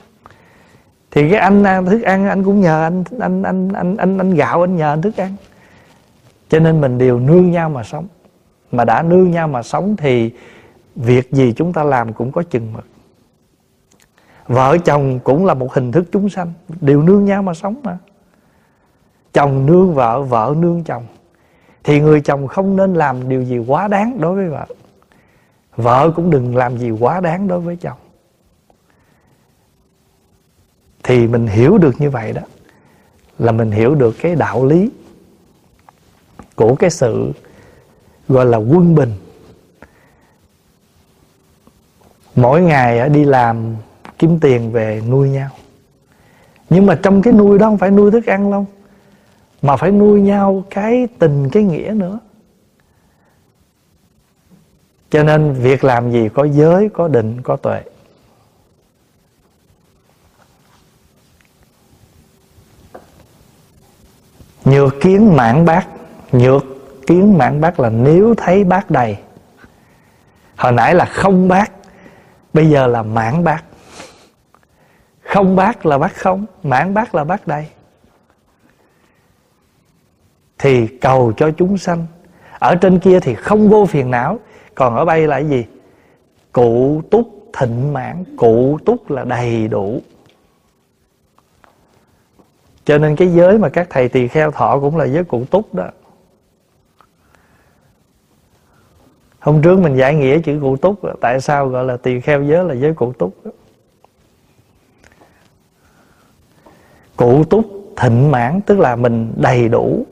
Thì 1.10 1.30
cái 1.30 1.40
anh 1.40 1.64
ăn 1.64 1.86
thức 1.86 2.02
ăn 2.02 2.28
anh 2.28 2.44
cũng 2.44 2.60
nhờ 2.60 2.82
anh 2.82 3.04
anh 3.20 3.42
anh 3.42 3.72
anh 3.72 3.96
anh, 3.96 4.18
anh 4.18 4.34
gạo 4.34 4.64
anh 4.64 4.76
nhờ 4.76 4.92
anh 4.92 5.02
thức 5.02 5.16
ăn 5.16 5.36
cho 6.50 6.58
nên 6.58 6.80
mình 6.80 6.98
đều 6.98 7.20
nương 7.20 7.50
nhau 7.50 7.70
mà 7.70 7.82
sống. 7.82 8.06
Mà 8.72 8.84
đã 8.84 9.02
nương 9.02 9.30
nhau 9.30 9.48
mà 9.48 9.62
sống 9.62 9.96
thì 9.96 10.30
việc 10.96 11.32
gì 11.32 11.52
chúng 11.56 11.72
ta 11.72 11.84
làm 11.84 12.12
cũng 12.12 12.32
có 12.32 12.42
chừng 12.42 12.72
mực. 12.72 12.84
Vợ 14.46 14.78
chồng 14.84 15.20
cũng 15.24 15.46
là 15.46 15.54
một 15.54 15.74
hình 15.74 15.92
thức 15.92 16.04
chúng 16.12 16.28
sanh, 16.28 16.52
đều 16.80 17.02
nương 17.02 17.24
nhau 17.24 17.42
mà 17.42 17.54
sống 17.54 17.80
mà. 17.82 17.98
Chồng 19.32 19.66
nương 19.66 19.94
vợ 19.94 20.22
vợ 20.22 20.54
nương 20.58 20.84
chồng. 20.84 21.06
Thì 21.84 22.00
người 22.00 22.20
chồng 22.20 22.46
không 22.46 22.76
nên 22.76 22.94
làm 22.94 23.28
điều 23.28 23.42
gì 23.42 23.58
quá 23.58 23.88
đáng 23.88 24.20
đối 24.20 24.34
với 24.34 24.48
vợ. 24.48 24.66
Vợ 25.76 26.12
cũng 26.16 26.30
đừng 26.30 26.56
làm 26.56 26.78
gì 26.78 26.90
quá 26.90 27.20
đáng 27.20 27.48
đối 27.48 27.60
với 27.60 27.76
chồng. 27.76 27.98
Thì 31.02 31.26
mình 31.26 31.46
hiểu 31.46 31.78
được 31.78 32.00
như 32.00 32.10
vậy 32.10 32.32
đó, 32.32 32.42
là 33.38 33.52
mình 33.52 33.70
hiểu 33.70 33.94
được 33.94 34.16
cái 34.20 34.34
đạo 34.34 34.66
lý 34.66 34.90
của 36.60 36.74
cái 36.74 36.90
sự 36.90 37.32
gọi 38.28 38.46
là 38.46 38.58
quân 38.58 38.94
bình. 38.94 39.12
Mỗi 42.34 42.62
ngày 42.62 42.98
ờ, 42.98 43.08
đi 43.08 43.24
làm 43.24 43.76
kiếm 44.18 44.38
tiền 44.40 44.72
về 44.72 45.02
nuôi 45.08 45.28
nhau. 45.28 45.48
Nhưng 46.70 46.86
mà 46.86 46.98
trong 47.02 47.22
cái 47.22 47.32
nuôi 47.32 47.58
đó 47.58 47.66
không 47.66 47.78
phải 47.78 47.90
nuôi 47.90 48.10
thức 48.10 48.26
ăn 48.26 48.50
đâu, 48.50 48.66
mà 49.62 49.76
phải 49.76 49.90
nuôi 49.90 50.20
nhau 50.20 50.64
cái 50.70 51.08
tình, 51.18 51.50
cái 51.50 51.62
nghĩa 51.62 51.92
nữa. 51.96 52.18
Cho 55.10 55.22
nên 55.22 55.52
việc 55.52 55.84
làm 55.84 56.12
gì 56.12 56.28
có 56.34 56.44
giới, 56.44 56.88
có 56.88 57.08
định, 57.08 57.42
có 57.42 57.56
tuệ. 57.56 57.82
Nhược 64.64 64.94
kiến 65.00 65.36
mãn 65.36 65.64
bát 65.64 65.86
nhược 66.32 66.64
kiến 67.06 67.38
mãn 67.38 67.60
bác 67.60 67.80
là 67.80 67.90
nếu 67.90 68.34
thấy 68.36 68.64
bác 68.64 68.90
đầy. 68.90 69.16
Hồi 70.56 70.72
nãy 70.72 70.94
là 70.94 71.04
không 71.04 71.48
bác, 71.48 71.72
bây 72.52 72.70
giờ 72.70 72.86
là 72.86 73.02
mãn 73.02 73.44
bác. 73.44 73.64
Không 75.22 75.56
bác 75.56 75.86
là 75.86 75.98
bác 75.98 76.16
không, 76.16 76.46
mãn 76.62 76.94
bác 76.94 77.14
là 77.14 77.24
bác 77.24 77.46
đầy. 77.46 77.66
Thì 80.58 80.86
cầu 80.86 81.32
cho 81.36 81.50
chúng 81.50 81.78
sanh. 81.78 82.06
Ở 82.58 82.74
trên 82.74 82.98
kia 82.98 83.20
thì 83.20 83.34
không 83.34 83.68
vô 83.68 83.86
phiền 83.86 84.10
não, 84.10 84.38
còn 84.74 84.96
ở 84.96 85.04
đây 85.04 85.26
là 85.26 85.36
cái 85.36 85.48
gì? 85.48 85.64
Cụ 86.52 87.02
túc 87.10 87.28
thịnh 87.58 87.92
mãn, 87.92 88.24
cụ 88.36 88.78
túc 88.84 89.10
là 89.10 89.24
đầy 89.24 89.68
đủ. 89.68 90.00
Cho 92.84 92.98
nên 92.98 93.16
cái 93.16 93.28
giới 93.28 93.58
mà 93.58 93.68
các 93.68 93.86
thầy 93.90 94.08
tỳ 94.08 94.28
kheo 94.28 94.50
thọ 94.50 94.78
cũng 94.80 94.96
là 94.96 95.04
giới 95.04 95.24
cụ 95.24 95.44
túc 95.50 95.74
đó. 95.74 95.88
Hôm 99.40 99.62
trước 99.62 99.78
mình 99.78 99.96
giải 99.96 100.14
nghĩa 100.14 100.38
chữ 100.38 100.58
cụ 100.60 100.76
túc, 100.76 101.00
tại 101.20 101.40
sao 101.40 101.68
gọi 101.68 101.84
là 101.84 101.96
tỳ 101.96 102.20
kheo 102.20 102.42
giới 102.42 102.64
là 102.64 102.74
giới 102.74 102.94
cụ 102.94 103.12
túc? 103.12 103.34
Cụ 107.16 107.44
túc 107.44 107.64
thịnh 107.96 108.30
mãn, 108.30 108.60
tức 108.60 108.78
là 108.78 108.96
mình 108.96 109.32
đầy 109.36 109.68
đủ 109.68 110.06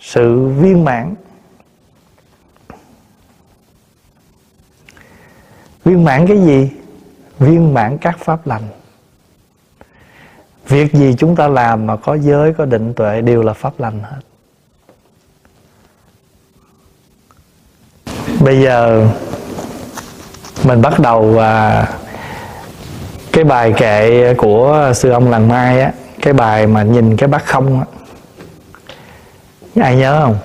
sự 0.00 0.46
viên 0.46 0.84
mãn. 0.84 1.14
Viên 5.84 6.04
mãn 6.04 6.26
cái 6.26 6.38
gì? 6.38 6.70
Viên 7.38 7.74
mãn 7.74 7.98
các 7.98 8.18
pháp 8.18 8.46
lành. 8.46 8.62
Việc 10.68 10.92
gì 10.92 11.14
chúng 11.18 11.36
ta 11.36 11.48
làm 11.48 11.86
mà 11.86 11.96
có 11.96 12.18
giới, 12.18 12.52
có 12.52 12.64
định 12.64 12.94
tuệ 12.94 13.20
đều 13.20 13.42
là 13.42 13.52
pháp 13.52 13.80
lành 13.80 14.00
hết. 14.02 14.20
Bây 18.40 18.62
giờ 18.62 19.06
mình 20.64 20.82
bắt 20.82 21.00
đầu 21.00 21.38
à, 21.38 21.86
cái 23.32 23.44
bài 23.44 23.72
kệ 23.76 24.34
của 24.34 24.92
sư 24.94 25.10
ông 25.10 25.30
làng 25.30 25.48
mai 25.48 25.80
á 25.80 25.92
cái 26.22 26.32
bài 26.32 26.66
mà 26.66 26.82
nhìn 26.82 27.16
cái 27.16 27.28
bát 27.28 27.44
không 27.44 27.80
á. 27.80 27.86
Ai 29.82 29.96
nhớ 29.96 30.20
không? 30.22 30.38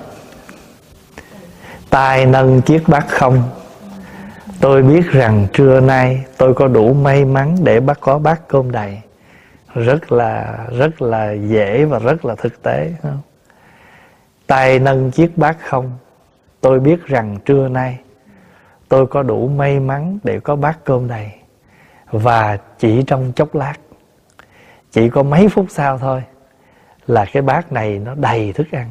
Tay 1.90 2.26
nâng 2.26 2.62
chiếc 2.62 2.88
bát 2.88 3.06
không. 3.10 3.44
Tôi 4.60 4.84
biết 4.84 5.12
rằng 5.12 5.48
trưa 5.54 5.80
nay 5.80 6.24
tôi 6.38 6.54
có 6.54 6.68
đủ 6.68 6.94
may 6.94 7.26
mắn 7.26 7.56
để 7.64 7.80
bắt 7.80 7.98
có 8.02 8.20
bát 8.20 8.48
cơm 8.48 8.72
đầy. 8.72 9.02
Rất 9.74 10.12
là 10.12 10.58
rất 10.78 11.02
là 11.02 11.32
dễ 11.32 11.86
và 11.86 12.00
rất 12.00 12.26
là 12.26 12.36
thực 12.36 12.64
tế 12.64 12.92
không? 13.04 13.22
tay 14.48 14.80
nâng 14.80 15.12
chiếc 15.12 15.38
bát 15.38 15.58
không 15.70 15.92
tôi 16.64 16.80
biết 16.80 17.06
rằng 17.06 17.38
trưa 17.46 17.68
nay 17.68 18.00
tôi 18.90 19.08
có 19.08 19.24
đủ 19.24 19.48
may 19.48 19.80
mắn 19.80 20.20
để 20.24 20.40
có 20.40 20.56
bát 20.56 20.80
cơm 20.84 21.08
đầy 21.08 21.32
và 22.12 22.58
chỉ 22.78 23.04
trong 23.08 23.32
chốc 23.36 23.56
lát, 23.56 23.74
chỉ 24.92 25.10
có 25.10 25.24
mấy 25.24 25.50
phút 25.50 25.66
sau 25.70 25.98
thôi 25.98 26.24
là 27.08 27.26
cái 27.26 27.44
bát 27.44 27.72
này 27.72 28.00
nó 28.00 28.16
đầy 28.16 28.54
thức 28.54 28.68
ăn. 28.72 28.90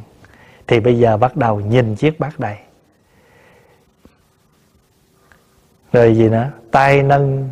Thì 0.66 0.80
bây 0.80 0.98
giờ 0.98 1.16
bắt 1.16 1.36
đầu 1.36 1.60
nhìn 1.60 1.94
chiếc 1.94 2.20
bát 2.20 2.40
đầy 2.40 2.56
rồi 5.92 6.16
gì 6.16 6.28
nữa? 6.28 6.50
Tay 6.70 7.02
nâng, 7.02 7.50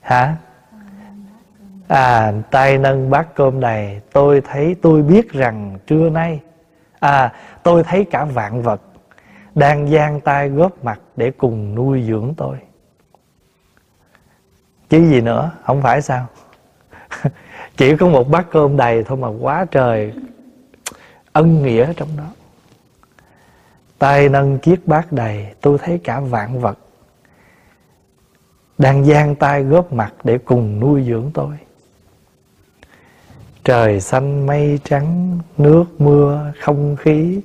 hả? 0.00 0.36
À 1.88 2.32
tay 2.50 2.78
nâng 2.78 3.10
bát 3.10 3.34
cơm 3.34 3.60
đầy 3.60 4.00
tôi 4.12 4.40
thấy 4.40 4.76
tôi 4.82 5.02
biết 5.02 5.32
rằng 5.32 5.78
trưa 5.86 6.10
nay 6.10 6.40
à 7.00 7.32
tôi 7.62 7.82
thấy 7.82 8.04
cả 8.10 8.24
vạn 8.24 8.62
vật 8.62 8.80
đang 9.54 9.88
giang 9.88 10.20
tay 10.20 10.48
góp 10.48 10.84
mặt 10.84 11.00
để 11.16 11.30
cùng 11.30 11.74
nuôi 11.74 12.04
dưỡng 12.08 12.34
tôi. 12.36 12.56
Chứ 14.88 15.10
gì 15.10 15.20
nữa, 15.20 15.50
không 15.64 15.82
phải 15.82 16.02
sao? 16.02 16.26
Chỉ 17.76 17.96
có 17.96 18.08
một 18.08 18.28
bát 18.30 18.46
cơm 18.50 18.76
đầy 18.76 19.04
thôi 19.04 19.18
mà 19.18 19.28
quá 19.40 19.66
trời 19.70 20.12
ân 21.32 21.62
nghĩa 21.62 21.92
trong 21.96 22.08
đó. 22.16 22.26
Tay 23.98 24.28
nâng 24.28 24.58
chiếc 24.58 24.86
bát 24.86 25.12
đầy, 25.12 25.46
tôi 25.60 25.78
thấy 25.78 26.00
cả 26.04 26.20
vạn 26.20 26.60
vật 26.60 26.78
đang 28.78 29.04
giang 29.04 29.34
tay 29.34 29.62
góp 29.62 29.92
mặt 29.92 30.14
để 30.24 30.38
cùng 30.38 30.80
nuôi 30.80 31.04
dưỡng 31.04 31.30
tôi. 31.34 31.56
Trời 33.64 34.00
xanh 34.00 34.46
mây 34.46 34.80
trắng, 34.84 35.38
nước 35.58 35.84
mưa 35.98 36.52
không 36.60 36.96
khí 36.96 37.40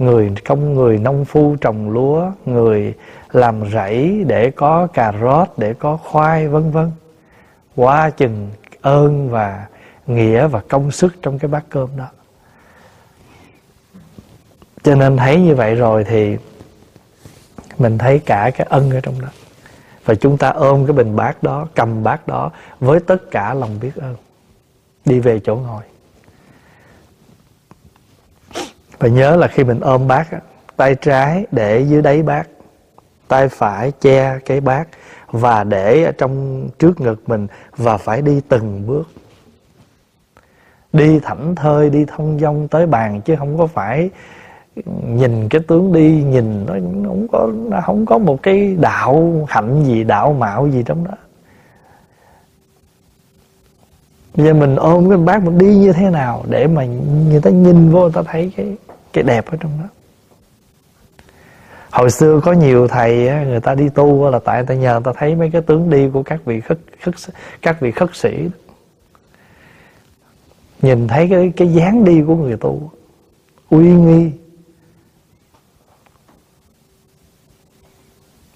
người 0.00 0.32
công 0.44 0.74
người 0.74 0.98
nông 0.98 1.24
phu 1.24 1.56
trồng 1.56 1.90
lúa, 1.90 2.32
người 2.46 2.94
làm 3.32 3.70
rẫy 3.72 4.24
để 4.26 4.50
có 4.50 4.86
cà 4.86 5.12
rốt, 5.20 5.48
để 5.56 5.74
có 5.74 5.96
khoai, 5.96 6.48
vân 6.48 6.70
vân. 6.70 6.92
Quá 7.76 8.10
chừng 8.10 8.50
ơn 8.80 9.30
và 9.30 9.66
nghĩa 10.06 10.46
và 10.46 10.60
công 10.68 10.90
sức 10.90 11.14
trong 11.22 11.38
cái 11.38 11.48
bát 11.48 11.64
cơm 11.68 11.88
đó. 11.96 12.06
Cho 14.82 14.94
nên 14.94 15.16
thấy 15.16 15.40
như 15.40 15.54
vậy 15.54 15.74
rồi 15.74 16.04
thì 16.04 16.36
mình 17.78 17.98
thấy 17.98 18.18
cả 18.18 18.50
cái 18.56 18.66
ân 18.70 18.90
ở 18.90 19.00
trong 19.00 19.20
đó. 19.20 19.28
Và 20.04 20.14
chúng 20.14 20.38
ta 20.38 20.48
ôm 20.48 20.86
cái 20.86 20.92
bình 20.92 21.16
bát 21.16 21.42
đó, 21.42 21.68
cầm 21.74 22.02
bát 22.02 22.26
đó 22.26 22.50
với 22.80 23.00
tất 23.00 23.30
cả 23.30 23.54
lòng 23.54 23.78
biết 23.80 23.96
ơn. 23.96 24.16
Đi 25.04 25.20
về 25.20 25.40
chỗ 25.44 25.56
ngồi. 25.56 25.82
Và 29.00 29.08
nhớ 29.08 29.36
là 29.36 29.48
khi 29.48 29.64
mình 29.64 29.80
ôm 29.80 30.08
bát 30.08 30.28
tay 30.76 30.94
trái 30.94 31.46
để 31.52 31.80
dưới 31.80 32.02
đáy 32.02 32.22
bát 32.22 32.48
tay 33.28 33.48
phải 33.48 33.92
che 34.00 34.38
cái 34.44 34.60
bát 34.60 34.88
và 35.30 35.64
để 35.64 36.04
ở 36.04 36.12
trong 36.12 36.68
trước 36.78 37.00
ngực 37.00 37.28
mình 37.28 37.46
và 37.76 37.96
phải 37.96 38.22
đi 38.22 38.40
từng 38.48 38.86
bước. 38.86 39.08
Đi 40.92 41.20
thảnh 41.20 41.54
thơi, 41.54 41.90
đi 41.90 42.04
thông 42.04 42.38
dong 42.38 42.68
tới 42.68 42.86
bàn 42.86 43.20
chứ 43.24 43.36
không 43.38 43.58
có 43.58 43.66
phải 43.66 44.10
nhìn 45.06 45.48
cái 45.48 45.60
tướng 45.68 45.92
đi, 45.92 46.22
nhìn 46.22 46.66
nó 46.66 46.74
không 47.08 47.26
có, 47.32 47.50
nó 47.70 47.80
không 47.80 48.06
có 48.06 48.18
một 48.18 48.42
cái 48.42 48.76
đạo 48.80 49.46
hạnh 49.48 49.84
gì, 49.84 50.04
đạo 50.04 50.32
mạo 50.32 50.68
gì 50.68 50.82
trong 50.86 51.04
đó. 51.04 51.14
Bây 54.34 54.46
giờ 54.46 54.54
mình 54.54 54.76
ôm 54.76 55.08
cái 55.08 55.18
bát 55.18 55.42
mình 55.42 55.58
đi 55.58 55.76
như 55.76 55.92
thế 55.92 56.10
nào 56.10 56.44
để 56.48 56.66
mà 56.66 56.84
người 57.28 57.40
ta 57.40 57.50
nhìn 57.50 57.90
vô, 57.90 58.00
người 58.00 58.12
ta 58.12 58.22
thấy 58.22 58.52
cái 58.56 58.76
cái 59.12 59.24
đẹp 59.24 59.46
ở 59.46 59.56
trong 59.60 59.70
đó. 59.78 59.88
Hồi 61.90 62.10
xưa 62.10 62.40
có 62.44 62.52
nhiều 62.52 62.88
thầy 62.88 63.30
người 63.44 63.60
ta 63.60 63.74
đi 63.74 63.88
tu 63.88 64.30
là 64.30 64.38
tại 64.38 64.56
người 64.56 64.66
ta 64.66 64.74
nhờ 64.74 64.92
người 64.92 65.02
ta 65.04 65.12
thấy 65.18 65.34
mấy 65.34 65.50
cái 65.50 65.62
tướng 65.62 65.90
đi 65.90 66.08
của 66.12 66.22
các 66.22 66.40
vị 66.44 66.60
khất, 66.60 66.78
khất 67.00 67.14
các 67.62 67.80
vị 67.80 67.90
khất 67.90 68.16
sĩ 68.16 68.48
nhìn 70.82 71.08
thấy 71.08 71.28
cái 71.30 71.52
cái 71.56 71.68
dáng 71.68 72.04
đi 72.04 72.22
của 72.26 72.36
người 72.36 72.56
tu 72.56 72.90
uy 73.70 73.90
nghi. 73.90 74.30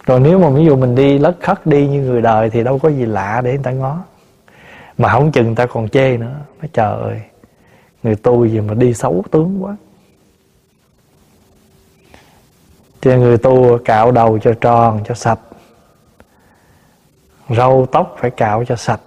Rồi 0.06 0.20
nếu 0.20 0.39
mà 0.39 0.51
ví 0.51 0.64
dụ 0.64 0.76
mình 0.76 0.94
đi 0.94 1.18
lất 1.18 1.36
khất 1.40 1.66
đi 1.66 1.89
như 1.89 2.01
người 2.01 2.22
đời 2.22 2.51
thì 2.51 2.64
đâu 2.64 2.78
có 2.78 2.89
gì 2.89 3.06
lạ 3.06 3.40
để 3.44 3.51
người 3.51 3.62
ta 3.62 3.70
ngó. 3.70 4.05
Mà 4.98 5.09
không 5.12 5.32
chừng 5.32 5.47
người 5.47 5.56
ta 5.56 5.66
còn 5.66 5.89
chê 5.89 6.16
nữa. 6.16 6.36
Nói 6.60 6.68
trời 6.72 7.01
ơi 7.01 7.20
người 8.02 8.16
tu 8.16 8.47
gì 8.47 8.60
mà 8.60 8.74
đi 8.74 8.94
xấu 8.94 9.24
tướng 9.31 9.64
quá. 9.64 9.76
Cho 13.05 13.16
người 13.16 13.39
tu 13.39 13.78
cạo 13.85 14.12
đầu 14.12 14.39
cho 14.39 14.55
tròn, 14.60 15.01
cho 15.05 15.14
sạch. 15.14 15.39
Râu 17.48 17.86
tóc 17.93 18.16
phải 18.18 18.31
cạo 18.31 18.64
cho 18.64 18.76
sạch. 18.76 19.01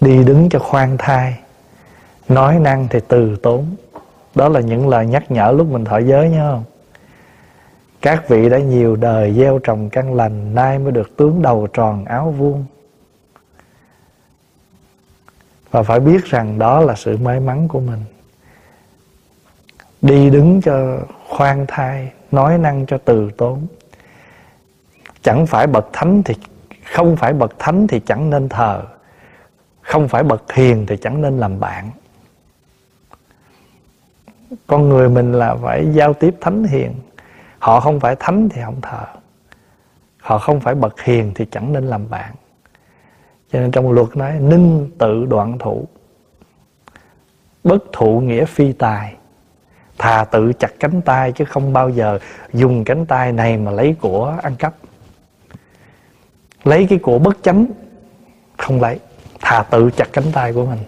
Đi 0.00 0.24
đứng 0.24 0.48
cho 0.48 0.58
khoan 0.58 0.96
thai. 0.98 1.38
Nói 2.28 2.58
năng 2.58 2.88
thì 2.90 3.00
từ 3.08 3.36
tốn. 3.36 3.76
Đó 4.34 4.48
là 4.48 4.60
những 4.60 4.88
lời 4.88 5.06
nhắc 5.06 5.30
nhở 5.30 5.52
lúc 5.52 5.66
mình 5.66 5.84
thọ 5.84 5.98
giới, 5.98 6.30
nhớ 6.30 6.52
không? 6.52 6.64
Các 8.00 8.28
vị 8.28 8.48
đã 8.48 8.58
nhiều 8.58 8.96
đời 8.96 9.32
gieo 9.32 9.58
trồng 9.58 9.90
căn 9.90 10.14
lành, 10.14 10.54
Nay 10.54 10.78
mới 10.78 10.92
được 10.92 11.16
tướng 11.16 11.42
đầu 11.42 11.66
tròn 11.72 12.04
áo 12.04 12.34
vuông. 12.38 12.64
Và 15.70 15.82
phải 15.82 16.00
biết 16.00 16.24
rằng 16.24 16.58
đó 16.58 16.80
là 16.80 16.94
sự 16.94 17.16
may 17.16 17.40
mắn 17.40 17.68
của 17.68 17.80
mình. 17.80 18.00
Đi 20.06 20.30
đứng 20.30 20.60
cho 20.60 20.98
khoan 21.28 21.64
thai, 21.68 22.12
Nói 22.30 22.58
năng 22.58 22.86
cho 22.86 22.98
từ 23.04 23.30
tốn. 23.36 23.66
Chẳng 25.22 25.46
phải 25.46 25.66
bậc 25.66 25.86
thánh 25.92 26.22
thì, 26.22 26.34
Không 26.84 27.16
phải 27.16 27.32
bậc 27.32 27.58
thánh 27.58 27.86
thì 27.86 28.00
chẳng 28.00 28.30
nên 28.30 28.48
thờ. 28.48 28.82
Không 29.80 30.08
phải 30.08 30.22
bậc 30.22 30.52
hiền 30.52 30.86
thì 30.86 30.96
chẳng 30.96 31.22
nên 31.22 31.38
làm 31.38 31.60
bạn. 31.60 31.90
Con 34.66 34.88
người 34.88 35.08
mình 35.08 35.32
là 35.32 35.54
phải 35.54 35.86
giao 35.92 36.14
tiếp 36.14 36.34
thánh 36.40 36.64
hiền. 36.64 36.94
Họ 37.58 37.80
không 37.80 38.00
phải 38.00 38.16
thánh 38.16 38.48
thì 38.48 38.62
không 38.64 38.80
thờ. 38.80 39.04
Họ 40.20 40.38
không 40.38 40.60
phải 40.60 40.74
bậc 40.74 41.00
hiền 41.00 41.32
thì 41.34 41.46
chẳng 41.50 41.72
nên 41.72 41.86
làm 41.86 42.10
bạn. 42.10 42.34
Cho 43.52 43.60
nên 43.60 43.70
trong 43.70 43.92
luật 43.92 44.16
nói, 44.16 44.40
Ninh 44.40 44.90
tự 44.98 45.26
đoạn 45.26 45.58
thụ 45.58 45.84
Bất 47.64 47.78
thụ 47.92 48.20
nghĩa 48.20 48.44
phi 48.44 48.72
tài. 48.72 49.16
Thà 49.98 50.24
tự 50.24 50.52
chặt 50.52 50.72
cánh 50.80 51.02
tay 51.02 51.32
Chứ 51.32 51.44
không 51.44 51.72
bao 51.72 51.90
giờ 51.90 52.18
dùng 52.52 52.84
cánh 52.84 53.06
tay 53.06 53.32
này 53.32 53.56
Mà 53.56 53.70
lấy 53.70 53.96
của 54.00 54.36
ăn 54.42 54.56
cắp. 54.56 54.74
Lấy 56.64 56.86
cái 56.90 56.98
của 56.98 57.18
bất 57.18 57.36
chánh, 57.42 57.66
Không 58.56 58.80
lấy. 58.80 58.98
Thà 59.40 59.62
tự 59.62 59.90
chặt 59.96 60.08
cánh 60.12 60.32
tay 60.32 60.52
của 60.52 60.66
mình. 60.66 60.78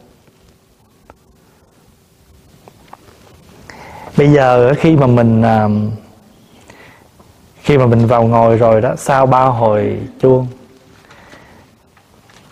Bây 4.18 4.32
giờ 4.32 4.74
khi 4.74 4.97
mà 4.97 5.06
mình 5.06 5.43
à, 5.43 5.68
khi 7.62 7.78
mà 7.78 7.86
mình 7.86 8.06
vào 8.06 8.24
ngồi 8.24 8.56
rồi 8.56 8.80
đó, 8.80 8.94
sau 8.97 9.26
ba 9.26 9.44
hồi 9.44 10.01
chuông, 10.20 10.47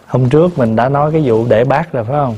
hôm 0.07 0.28
trước 0.28 0.59
mình 0.59 0.77
đã 0.77 0.89
nói 0.89 1.12
cái 1.12 1.23
vụ 1.24 1.47
để 1.49 1.65
bát 1.65 1.93
rồi, 1.93 2.05
phải 2.05 2.16
không? 2.16 2.37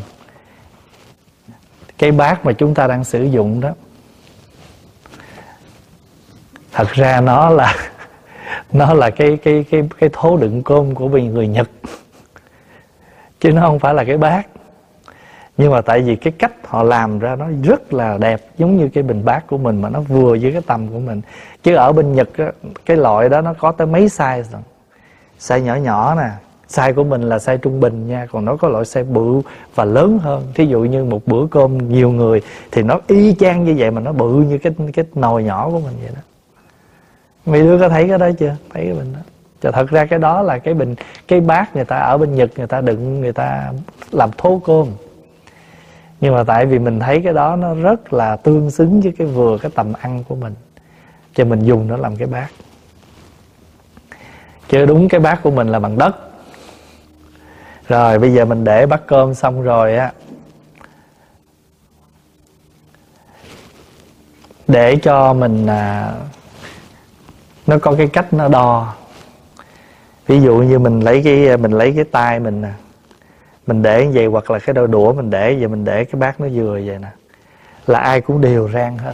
Cái 1.98 2.12
bát 2.12 2.44
mà 2.44 2.52
chúng 2.52 2.74
ta 2.74 2.86
đang 2.86 3.04
sử 3.04 3.24
dụng 3.24 3.60
đó 3.60 3.70
thật 6.78 6.88
ra 6.92 7.20
nó 7.20 7.50
là 7.50 7.74
nó 8.72 8.94
là 8.94 9.10
cái 9.10 9.38
cái 9.44 9.64
cái 9.70 9.88
cái 9.98 10.10
thố 10.12 10.36
đựng 10.36 10.62
cơm 10.62 10.94
của 10.94 11.08
người 11.08 11.48
Nhật. 11.48 11.68
Chứ 13.40 13.52
nó 13.52 13.60
không 13.60 13.78
phải 13.78 13.94
là 13.94 14.04
cái 14.04 14.16
bát. 14.16 14.46
Nhưng 15.56 15.72
mà 15.72 15.80
tại 15.80 16.00
vì 16.00 16.16
cái 16.16 16.32
cách 16.38 16.52
họ 16.64 16.82
làm 16.82 17.18
ra 17.18 17.36
nó 17.36 17.46
rất 17.62 17.92
là 17.92 18.18
đẹp 18.18 18.40
giống 18.58 18.76
như 18.76 18.88
cái 18.88 19.02
bình 19.02 19.24
bát 19.24 19.46
của 19.46 19.58
mình 19.58 19.82
mà 19.82 19.88
nó 19.88 20.00
vừa 20.00 20.38
với 20.42 20.52
cái 20.52 20.62
tầm 20.66 20.88
của 20.88 20.98
mình. 20.98 21.20
Chứ 21.62 21.74
ở 21.74 21.92
bên 21.92 22.12
nhật 22.12 22.28
á, 22.36 22.52
cái 22.86 22.96
loại 22.96 23.28
đó 23.28 23.40
nó 23.40 23.54
có 23.54 23.72
tới 23.72 23.86
mấy 23.86 24.06
size 24.06 24.42
rồi 24.42 24.62
size 25.40 25.58
nhỏ 25.58 25.74
nhỏ 25.74 26.14
nè. 26.14 26.30
Size 26.68 26.94
của 26.94 27.04
mình 27.04 27.22
là 27.22 27.36
size 27.36 27.56
trung 27.56 27.80
bình 27.80 28.08
nha 28.08 28.26
còn 28.32 28.44
nó 28.44 28.56
có 28.56 28.68
loại 28.68 28.84
size 28.84 29.12
bự 29.12 29.42
và 29.74 29.84
lớn 29.84 30.18
hơn. 30.18 30.46
Thí 30.54 30.66
dụ 30.66 30.80
như 30.80 31.04
một 31.04 31.26
bữa 31.26 31.46
cơm 31.50 31.88
nhiều 31.88 32.10
người 32.10 32.42
thì 32.72 32.82
nó 32.82 33.00
y 33.06 33.34
chang 33.34 33.64
như 33.64 33.74
vậy 33.78 33.90
mà 33.90 34.00
nó 34.00 34.12
bự 34.12 34.32
như 34.32 34.58
cái 34.58 34.72
cái 34.92 35.04
nồi 35.14 35.44
nhỏ 35.44 35.70
của 35.70 35.80
mình 35.80 35.94
vậy 36.02 36.10
đó 36.14 36.20
mấy 37.48 37.62
đứa 37.62 37.78
có 37.78 37.88
thấy 37.88 38.08
cái 38.08 38.18
đó 38.18 38.30
chưa? 38.38 38.56
Thấy 38.74 38.84
cái 38.84 38.94
bình 38.94 39.12
đó. 39.12 39.20
Chà 39.62 39.70
thật 39.70 39.88
ra 39.90 40.06
cái 40.06 40.18
đó 40.18 40.42
là 40.42 40.58
cái 40.58 40.74
bình 40.74 40.94
cái 41.28 41.40
bát 41.40 41.76
người 41.76 41.84
ta 41.84 41.96
ở 41.96 42.18
bên 42.18 42.34
nhật 42.34 42.50
người 42.56 42.66
ta 42.66 42.80
đựng 42.80 43.20
người 43.20 43.32
ta 43.32 43.72
làm 44.10 44.30
thố 44.38 44.62
cơm. 44.66 44.86
Nhưng 46.20 46.34
mà 46.34 46.44
tại 46.44 46.66
vì 46.66 46.78
mình 46.78 47.00
thấy 47.00 47.20
cái 47.24 47.32
đó 47.32 47.56
nó 47.56 47.74
rất 47.74 48.12
là 48.12 48.36
tương 48.36 48.70
xứng 48.70 49.00
với 49.00 49.12
cái 49.18 49.26
vừa 49.26 49.58
cái 49.58 49.70
tầm 49.74 49.92
ăn 49.92 50.24
của 50.28 50.34
mình 50.34 50.54
cho 51.34 51.44
mình 51.44 51.60
dùng 51.60 51.88
nó 51.88 51.96
làm 51.96 52.16
cái 52.16 52.28
bát. 52.28 52.48
Chứ 54.68 54.86
đúng 54.86 55.08
cái 55.08 55.20
bát 55.20 55.42
của 55.42 55.50
mình 55.50 55.68
là 55.68 55.78
bằng 55.78 55.98
đất. 55.98 56.16
Rồi 57.88 58.18
bây 58.18 58.34
giờ 58.34 58.44
mình 58.44 58.64
để 58.64 58.86
bát 58.86 59.06
cơm 59.06 59.34
xong 59.34 59.62
rồi 59.62 59.96
á 59.96 60.12
để 64.68 64.96
cho 64.96 65.32
mình 65.32 65.66
à, 65.66 66.12
nó 67.68 67.78
có 67.78 67.94
cái 67.98 68.08
cách 68.08 68.32
nó 68.32 68.48
đo. 68.48 68.94
Ví 70.26 70.40
dụ 70.40 70.56
như 70.56 70.78
mình 70.78 71.00
lấy 71.00 71.22
cái, 71.24 71.56
mình 71.56 71.72
lấy 71.72 71.92
cái 71.96 72.04
tay 72.04 72.40
mình 72.40 72.62
nè, 72.62 72.72
mình 73.66 73.82
để 73.82 74.06
như 74.06 74.12
vậy, 74.14 74.26
hoặc 74.26 74.50
là 74.50 74.58
cái 74.58 74.74
đôi 74.74 74.88
đũa 74.88 75.12
mình 75.12 75.30
để 75.30 75.56
vậy, 75.58 75.68
mình 75.68 75.84
để 75.84 76.04
cái 76.04 76.20
bát 76.20 76.40
nó 76.40 76.48
vừa 76.54 76.72
vậy 76.72 76.98
nè, 77.02 77.08
là 77.86 77.98
ai 77.98 78.20
cũng 78.20 78.40
đều 78.40 78.68
rang 78.68 78.98
hết. 78.98 79.12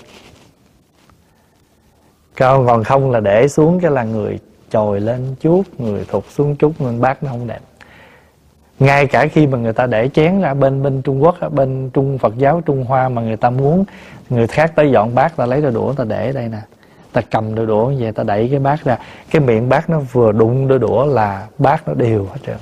Còn 2.38 2.66
còn 2.66 2.84
không 2.84 3.10
là 3.10 3.20
để 3.20 3.48
xuống 3.48 3.80
cái 3.80 3.90
là 3.90 4.04
người 4.04 4.38
trồi 4.70 5.00
lên 5.00 5.34
chút, 5.40 5.62
người 5.78 6.04
thụt 6.10 6.24
xuống 6.28 6.56
chút 6.56 6.72
nên 6.78 7.00
bát 7.00 7.22
nó 7.22 7.30
không 7.30 7.46
đẹp. 7.46 7.60
Ngay 8.78 9.06
cả 9.06 9.26
khi 9.26 9.46
mà 9.46 9.58
người 9.58 9.72
ta 9.72 9.86
để 9.86 10.08
chén 10.08 10.40
ra 10.40 10.54
bên 10.54 10.82
bên 10.82 11.02
Trung 11.02 11.22
Quốc 11.22 11.36
bên 11.50 11.90
Trung 11.90 12.18
Phật 12.18 12.38
giáo 12.38 12.60
Trung 12.66 12.84
Hoa 12.84 13.08
mà 13.08 13.22
người 13.22 13.36
ta 13.36 13.50
muốn, 13.50 13.84
người 14.30 14.46
khác 14.46 14.72
tới 14.74 14.90
dọn 14.90 15.14
bát 15.14 15.36
ta 15.36 15.46
lấy 15.46 15.60
đôi 15.62 15.72
đũa 15.72 15.92
ta 15.92 16.04
để 16.04 16.32
đây 16.32 16.48
nè 16.48 16.60
ta 17.14 17.20
cầm 17.30 17.54
đôi 17.54 17.66
đũa 17.66 17.86
về 17.86 17.96
vậy 18.00 18.12
ta 18.12 18.22
đẩy 18.22 18.48
cái 18.50 18.58
bát 18.58 18.84
ra. 18.84 18.98
Cái 19.30 19.42
miệng 19.42 19.68
bát 19.68 19.90
nó 19.90 20.00
vừa 20.00 20.32
đụng 20.32 20.68
đôi 20.68 20.78
đũa 20.78 21.06
là 21.06 21.46
bát 21.58 21.88
nó 21.88 21.94
đều 21.94 22.24
hết 22.24 22.38
trơn. 22.46 22.56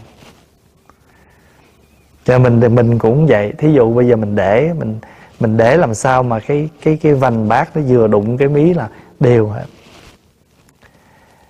Cho 2.24 2.38
mình 2.38 2.60
thì 2.60 2.68
mình 2.68 2.98
cũng 2.98 3.26
vậy. 3.26 3.52
Thí 3.58 3.72
dụ 3.72 3.94
bây 3.94 4.08
giờ 4.08 4.16
mình 4.16 4.36
để, 4.36 4.72
mình 4.78 4.98
mình 5.40 5.56
để 5.56 5.76
làm 5.76 5.94
sao 5.94 6.22
mà 6.22 6.40
cái 6.40 6.68
cái 6.82 6.98
cái 7.02 7.14
vành 7.14 7.48
bát 7.48 7.76
nó 7.76 7.82
vừa 7.88 8.06
đụng 8.06 8.36
cái 8.36 8.48
mí 8.48 8.74
là 8.74 8.88
đều 9.20 9.46
hết. 9.46 9.64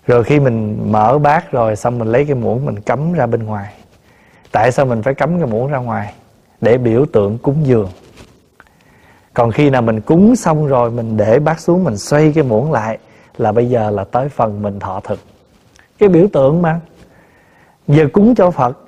Rồi 0.06 0.24
khi 0.24 0.40
mình 0.40 0.78
mở 0.92 1.18
bát 1.18 1.52
rồi 1.52 1.76
xong 1.76 1.98
mình 1.98 2.08
lấy 2.08 2.24
cái 2.24 2.34
muỗng 2.34 2.66
mình 2.66 2.80
cắm 2.80 3.12
ra 3.12 3.26
bên 3.26 3.42
ngoài. 3.42 3.74
Tại 4.52 4.72
sao 4.72 4.86
mình 4.86 5.02
phải 5.02 5.14
cắm 5.14 5.38
cái 5.38 5.50
muỗng 5.50 5.70
ra 5.70 5.78
ngoài? 5.78 6.14
Để 6.60 6.78
biểu 6.78 7.06
tượng 7.06 7.38
cúng 7.38 7.56
dường 7.66 7.88
còn 9.34 9.50
khi 9.50 9.70
nào 9.70 9.82
mình 9.82 10.00
cúng 10.00 10.36
xong 10.36 10.66
rồi 10.66 10.90
mình 10.90 11.16
để 11.16 11.38
bát 11.38 11.60
xuống 11.60 11.84
mình 11.84 11.96
xoay 11.98 12.32
cái 12.34 12.44
muỗng 12.44 12.72
lại 12.72 12.98
là 13.36 13.52
bây 13.52 13.70
giờ 13.70 13.90
là 13.90 14.04
tới 14.04 14.28
phần 14.28 14.62
mình 14.62 14.78
thọ 14.78 15.00
thực. 15.04 15.18
Cái 15.98 16.08
biểu 16.08 16.26
tượng 16.32 16.62
mà. 16.62 16.80
Giờ 17.88 18.06
cúng 18.12 18.34
cho 18.34 18.50
phật, 18.50 18.78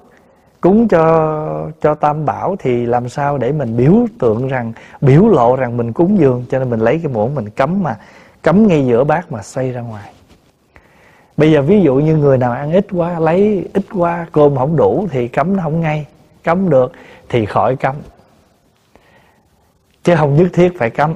cúng 0.60 0.88
cho 0.88 1.72
cho 1.80 1.94
tam 1.94 2.24
bảo 2.24 2.56
thì 2.58 2.86
làm 2.86 3.08
sao 3.08 3.38
để 3.38 3.52
mình 3.52 3.76
biểu 3.76 3.94
tượng 4.18 4.48
rằng, 4.48 4.72
biểu 5.00 5.28
lộ 5.28 5.56
rằng 5.56 5.76
mình 5.76 5.92
cúng 5.92 6.18
dường, 6.18 6.44
cho 6.50 6.58
nên 6.58 6.70
mình 6.70 6.80
lấy 6.80 7.00
cái 7.02 7.12
muỗng 7.12 7.34
mình 7.34 7.50
cấm 7.50 7.82
mà 7.82 7.96
cấm 8.42 8.66
ngay 8.66 8.86
giữa 8.86 9.04
bát 9.04 9.32
mà 9.32 9.42
xoay 9.42 9.72
ra 9.72 9.80
ngoài. 9.80 10.10
Bây 11.36 11.52
giờ 11.52 11.62
ví 11.62 11.80
dụ 11.80 11.94
như 11.94 12.16
người 12.16 12.38
nào 12.38 12.52
ăn 12.52 12.72
ít 12.72 12.86
quá, 12.92 13.20
lấy 13.20 13.68
ít 13.74 13.84
quá, 13.94 14.26
cơm 14.32 14.56
không 14.56 14.76
đủ 14.76 15.06
thì 15.10 15.28
cấm 15.28 15.56
nó 15.56 15.62
không 15.62 15.80
ngay. 15.80 16.06
Cấm 16.44 16.70
được 16.70 16.92
thì 17.28 17.46
khỏi 17.46 17.76
cấm 17.76 17.94
chứ 20.04 20.14
không 20.16 20.34
nhất 20.34 20.48
thiết 20.52 20.78
phải 20.78 20.90
cấm 20.90 21.14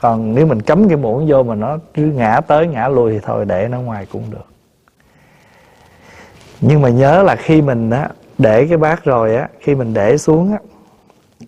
còn 0.00 0.34
nếu 0.34 0.46
mình 0.46 0.62
cấm 0.62 0.88
cái 0.88 0.96
muỗng 0.96 1.26
vô 1.28 1.42
mà 1.42 1.54
nó 1.54 1.78
cứ 1.94 2.02
ngã 2.02 2.40
tới, 2.46 2.66
ngã 2.66 2.88
lui 2.88 3.12
thì 3.12 3.20
thôi, 3.22 3.44
để 3.44 3.68
nó 3.68 3.80
ngoài 3.80 4.06
cũng 4.12 4.22
được. 4.30 4.46
Nhưng 6.60 6.82
mà 6.82 6.88
nhớ 6.88 7.22
là 7.22 7.36
khi 7.36 7.62
mình 7.62 7.90
á, 7.90 8.08
để 8.38 8.66
cái 8.66 8.78
bát 8.78 9.04
rồi 9.04 9.36
á, 9.36 9.48
khi 9.60 9.74
mình 9.74 9.94
để 9.94 10.18
xuống 10.18 10.52
á, 10.52 10.58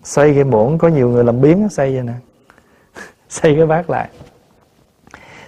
xoay 0.03 0.33
cái 0.33 0.43
muỗng, 0.43 0.77
có 0.77 0.87
nhiều 0.87 1.09
người 1.09 1.23
làm 1.23 1.41
biến 1.41 1.61
á, 1.61 1.67
xoay 1.67 1.93
vậy 1.93 2.03
nè. 2.03 2.13
Xoay 3.29 3.55
cái 3.55 3.65
bát 3.65 3.89
lại. 3.89 4.09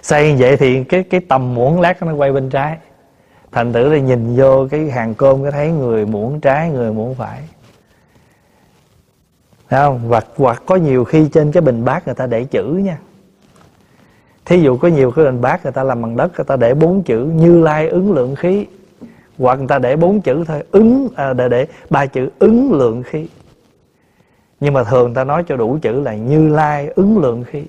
Xoay 0.02 0.32
như 0.32 0.36
vậy 0.38 0.56
thì 0.56 0.84
cái 0.84 1.02
cái 1.02 1.20
tầm 1.28 1.54
muỗng 1.54 1.80
lát 1.80 2.02
nó 2.02 2.14
quay 2.14 2.32
bên 2.32 2.50
trái. 2.50 2.76
Thành 3.52 3.72
thử 3.72 3.92
là 3.92 3.98
nhìn 3.98 4.36
vô 4.36 4.68
cái 4.70 4.90
hàng 4.90 5.14
cơm, 5.14 5.42
cái 5.42 5.52
thấy 5.52 5.70
người 5.70 6.06
muỗng 6.06 6.40
trái, 6.40 6.70
người 6.70 6.92
muỗng 6.92 7.14
phải. 7.14 7.40
Thấy 9.74 9.82
không? 9.82 10.08
Và 10.08 10.20
hoặc 10.36 10.62
có 10.66 10.76
nhiều 10.76 11.04
khi 11.04 11.28
trên 11.32 11.52
cái 11.52 11.60
bình 11.60 11.84
bát 11.84 12.06
người 12.06 12.14
ta 12.14 12.26
để 12.26 12.44
chữ 12.44 12.64
nha. 12.64 12.98
Thí 14.44 14.62
dụ 14.62 14.76
có 14.76 14.88
nhiều 14.88 15.10
cái 15.10 15.24
bình 15.24 15.40
bát 15.40 15.64
người 15.64 15.72
ta 15.72 15.82
làm 15.82 16.02
bằng 16.02 16.16
đất 16.16 16.32
Người 16.36 16.44
ta 16.44 16.56
để 16.56 16.74
bốn 16.74 17.02
chữ 17.02 17.24
Như 17.24 17.62
Lai 17.62 17.88
ứng 17.88 18.12
lượng 18.12 18.34
khí. 18.34 18.66
Hoặc 19.38 19.58
người 19.58 19.66
ta 19.68 19.78
để 19.78 19.96
bốn 19.96 20.20
chữ 20.20 20.44
thôi 20.46 20.62
ứng 20.70 21.08
à, 21.16 21.32
để, 21.32 21.48
để 21.48 21.66
ba 21.90 22.06
chữ 22.06 22.28
ứng 22.38 22.72
lượng 22.72 23.02
khí. 23.02 23.28
Nhưng 24.60 24.74
mà 24.74 24.84
thường 24.84 25.04
người 25.04 25.14
ta 25.14 25.24
nói 25.24 25.44
cho 25.48 25.56
đủ 25.56 25.78
chữ 25.82 26.00
là 26.00 26.14
Như 26.14 26.48
Lai 26.48 26.88
ứng 26.88 27.18
lượng 27.18 27.44
khí. 27.44 27.64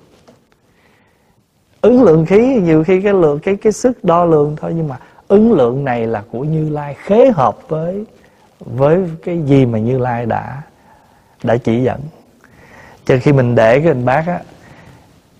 Ứng 1.80 2.02
lượng 2.02 2.26
khí 2.26 2.60
nhiều 2.62 2.84
khi 2.84 3.02
cái 3.02 3.12
lượng 3.12 3.38
cái 3.38 3.56
cái 3.56 3.72
sức 3.72 4.04
đo 4.04 4.24
lường 4.24 4.56
thôi 4.56 4.72
Nhưng 4.76 4.88
mà 4.88 4.98
ứng 5.28 5.52
lượng 5.52 5.84
này 5.84 6.06
là 6.06 6.24
của 6.30 6.44
Như 6.44 6.68
Lai 6.70 6.94
khế 6.94 7.30
hợp 7.30 7.68
với 7.68 8.04
với 8.60 9.10
cái 9.24 9.42
gì 9.42 9.66
mà 9.66 9.78
Như 9.78 9.98
Lai 9.98 10.26
đã 10.26 10.62
đã 11.42 11.56
chỉ 11.56 11.82
dẫn. 11.82 12.00
Cho 13.04 13.16
khi 13.22 13.32
mình 13.32 13.54
để 13.54 13.78
cái 13.78 13.88
hình 13.88 14.04
bát 14.04 14.26
á 14.26 14.40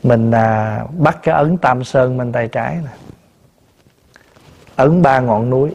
mình 0.02 0.31
à, 0.31 0.85
bắt 0.98 1.18
cái 1.23 1.35
ấn 1.35 1.56
tam 1.56 1.85
sơn 1.85 2.18
bên 2.18 2.32
tay 2.32 2.48
trái 2.48 2.78
nè. 2.85 2.90
Ấn 4.77 5.02
ba 5.02 5.20
ngọn 5.20 5.51
núi. 5.51 5.70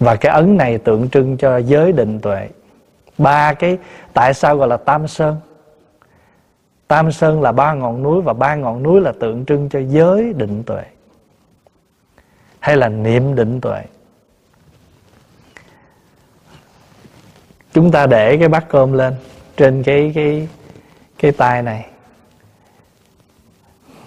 Và 0.00 0.16
cái 0.16 0.32
ấn 0.32 0.56
này 0.56 0.78
tượng 0.78 1.08
trưng 1.08 1.36
cho 1.36 1.56
giới 1.56 1.92
định 1.92 2.20
tuệ. 2.20 2.48
Ba 3.18 3.54
cái 3.54 3.78
tại 4.12 4.34
sao 4.34 4.56
gọi 4.56 4.68
là 4.68 4.76
tam 4.76 5.08
sơn? 5.08 5.36
Tam 6.88 7.12
sơn 7.12 7.42
là 7.42 7.52
ba 7.52 7.74
ngọn 7.74 8.02
núi 8.02 8.22
và 8.22 8.32
ba 8.32 8.54
ngọn 8.54 8.82
núi 8.82 9.00
là 9.00 9.12
tượng 9.20 9.44
trưng 9.44 9.68
cho 9.68 9.78
giới 9.78 10.32
định 10.32 10.62
tuệ. 10.62 10.82
Hay 12.60 12.76
là 12.76 12.88
niệm 12.88 13.34
định 13.34 13.60
tuệ. 13.60 13.82
Chúng 17.78 17.90
ta 17.90 18.06
để 18.06 18.36
cái 18.36 18.48
bát 18.48 18.68
cơm 18.68 18.92
lên 18.92 19.14
trên 19.56 19.82
cái 19.82 20.12
cái 20.14 20.48
cái 21.18 21.32
tay 21.32 21.62
này. 21.62 21.86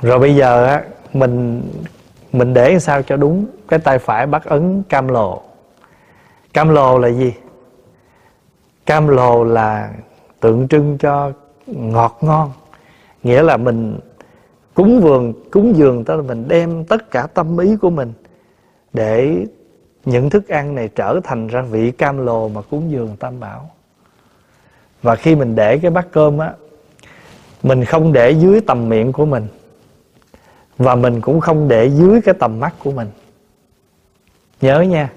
Rồi 0.02 0.19
bây 0.19 0.35
giờ 0.35 0.65
á, 0.65 0.84
mình 1.14 1.64
mình 2.31 2.53
để 2.53 2.80
sao 2.80 3.02
cho 3.02 3.18
đúng 3.18 3.45
cái 3.68 3.80
tay 3.80 3.99
phải 3.99 4.27
bắt 4.27 4.45
ấn 4.45 4.84
cam 4.89 5.07
lồ 5.07 5.41
cam 6.53 6.69
lồ 6.69 6.98
là 6.98 7.10
gì? 7.10 7.34
Cam 8.85 9.07
lồ 9.07 9.43
là 9.43 9.89
tượng 10.39 10.68
trưng 10.68 10.98
cho 10.98 11.31
ngọt 11.65 12.18
ngon. 12.22 12.52
Nghĩa 13.23 13.43
là 13.43 13.57
mình 13.57 13.99
cúng 14.73 15.02
vườn, 15.02 15.34
cúng 15.52 15.73
dường, 15.76 16.06
tức 16.06 16.15
là 16.15 16.22
mình 16.22 16.48
đem 16.48 16.85
tất 16.85 17.11
cả 17.11 17.27
tâm 17.34 17.57
ý 17.57 17.76
của 17.76 17.89
mình 17.89 18.14
để 18.93 19.45
những 20.05 20.29
thức 20.29 20.47
ăn 20.47 20.75
này 20.75 20.89
trở 20.95 21.19
thành 21.23 21.47
ra 21.47 21.61
vị 21.61 21.91
cam 21.91 22.25
lồ 22.25 22.49
mà 22.49 22.61
cúng 22.61 22.91
dường 22.91 23.15
tam 23.19 23.39
bảo. 23.39 23.69
Và 25.01 25.15
khi 25.15 25.35
mình 25.35 25.55
để 25.55 25.77
cái 25.77 25.91
bát 25.91 26.07
cơm 26.11 26.37
á, 26.37 26.53
mình 27.63 27.85
không 27.85 28.13
để 28.13 28.31
dưới 28.31 28.61
tầm 28.61 28.89
miệng 28.89 29.11
của 29.11 29.25
mình. 29.25 29.47
Và 30.77 30.95
mình 30.95 31.21
cũng 31.21 31.39
không 31.39 31.67
để 31.67 31.85
dưới 31.85 32.21
cái 32.21 32.35
tầm 32.39 32.59
mắt 32.59 32.73
của 32.83 32.91
mình. 32.91 33.07
Nhớ 34.61 34.81
nha, 34.81 35.09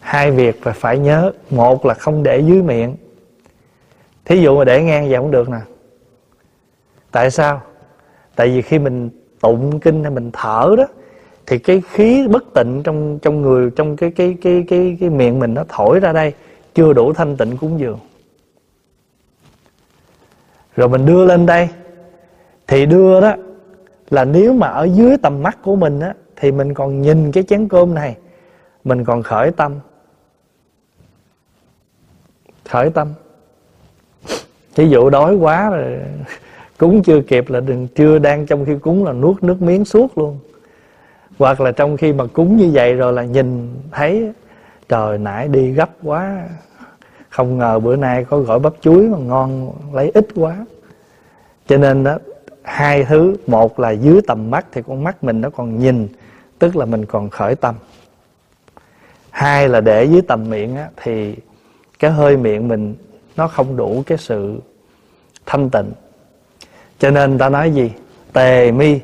hai 0.00 0.30
việc 0.30 0.62
phải 0.62 0.74
phải 0.74 0.98
nhớ. 0.98 1.32
Một 1.50 1.86
là 1.86 1.94
không 1.94 2.22
để 2.22 2.38
dưới 2.38 2.62
miệng. 2.62 2.96
Thí 4.24 4.40
dụ 4.40 4.58
mà 4.58 4.64
để 4.64 4.82
ngang 4.82 5.08
vậy 5.08 5.16
không 5.16 5.30
được 5.30 5.48
nè. 5.48 5.60
Tại 7.10 7.30
sao? 7.30 7.62
Tại 8.36 8.48
vì 8.48 8.62
khi 8.62 8.78
mình 8.78 9.10
tụng 9.40 9.80
kinh 9.80 10.02
hay 10.02 10.10
mình 10.10 10.30
thở 10.32 10.74
đó 10.78 10.84
thì 11.46 11.58
cái 11.58 11.82
khí 11.90 12.28
bất 12.28 12.44
tịnh 12.54 12.82
trong 12.84 13.18
trong 13.22 13.42
người, 13.42 13.70
trong 13.76 13.96
cái 13.96 14.10
cái 14.10 14.36
cái 14.42 14.64
cái 14.68 14.96
cái 15.00 15.10
miệng 15.10 15.38
mình 15.38 15.54
nó 15.54 15.64
thổi 15.68 16.00
ra 16.00 16.12
đây, 16.12 16.32
chưa 16.74 16.92
đủ 16.92 17.12
thanh 17.12 17.36
tịnh 17.36 17.56
cúng 17.56 17.78
dường. 17.78 17.98
Rồi 20.76 20.88
mình 20.88 21.06
đưa 21.06 21.24
lên 21.24 21.46
đây, 21.46 21.68
thì 22.66 22.86
đưa 22.86 23.20
đó 23.20 23.34
là 24.10 24.24
nếu 24.24 24.52
mà 24.52 24.68
ở 24.68 24.84
dưới 24.84 25.16
tầm 25.22 25.42
mắt 25.42 25.58
của 25.62 25.76
mình 25.76 26.00
á, 26.00 26.14
thì 26.36 26.52
mình 26.52 26.74
còn 26.74 27.02
nhìn 27.02 27.32
cái 27.32 27.42
chén 27.42 27.68
cơm 27.68 27.94
này, 27.94 28.16
mình 28.84 29.04
còn 29.04 29.22
khởi 29.22 29.50
tâm. 29.50 29.74
Khởi 32.68 32.90
tâm. 32.90 33.08
Ví 34.74 34.88
dụ 34.88 35.10
đói 35.10 35.34
quá 35.34 35.70
rồi, 35.70 35.98
cúng 36.78 37.02
chưa 37.02 37.20
kịp 37.20 37.50
là 37.50 37.60
đừng, 37.60 37.88
chưa 37.94 38.18
đang 38.18 38.46
trong 38.46 38.64
khi 38.64 38.72
cúng 38.78 39.04
là 39.04 39.12
nuốt 39.12 39.42
nước 39.42 39.62
miếng 39.62 39.84
suốt 39.84 40.18
luôn 40.18 40.38
hoặc 41.38 41.60
là 41.60 41.72
trong 41.72 41.96
khi 41.96 42.12
mà 42.12 42.26
cúng 42.26 42.56
như 42.56 42.70
vậy 42.72 42.94
rồi 42.94 43.12
là 43.12 43.24
nhìn 43.24 43.74
thấy 43.90 44.32
trời 44.88 45.18
nãy 45.18 45.48
đi 45.48 45.72
gấp 45.72 45.90
quá. 46.02 46.48
Không 47.28 47.58
ngờ 47.58 47.78
bữa 47.78 47.96
nay 47.96 48.24
có 48.24 48.38
gỏi 48.38 48.58
bắp 48.58 48.72
chuối 48.80 49.08
mà 49.08 49.18
ngon 49.18 49.72
lấy 49.92 50.10
ít 50.14 50.26
quá. 50.34 50.66
Cho 51.66 51.76
nên 51.76 52.04
đó 52.04 52.18
hai 52.62 53.04
thứ 53.04 53.36
một 53.46 53.80
là 53.80 53.90
dưới 53.90 54.20
tầm 54.26 54.50
mắt 54.50 54.66
thì 54.72 54.82
con 54.86 55.04
mắt 55.04 55.24
mình 55.24 55.40
nó 55.40 55.50
còn 55.50 55.78
nhìn 55.78 56.08
tức 56.58 56.76
là 56.76 56.84
mình 56.84 57.06
còn 57.06 57.30
khởi 57.30 57.54
tâm. 57.54 57.74
Hai 59.30 59.68
là 59.68 59.80
để 59.80 60.04
dưới 60.04 60.22
tầm 60.22 60.50
miệng 60.50 60.76
á, 60.76 60.88
thì 60.96 61.36
cái 61.98 62.10
hơi 62.10 62.36
miệng 62.36 62.68
mình 62.68 62.94
nó 63.36 63.48
không 63.48 63.76
đủ 63.76 64.02
cái 64.06 64.18
sự 64.18 64.60
thanh 65.46 65.70
tịnh. 65.70 65.92
Cho 66.98 67.10
nên 67.10 67.38
ta 67.38 67.48
nói 67.48 67.70
gì? 67.70 67.92
Tề 68.32 68.72
mi. 68.72 69.00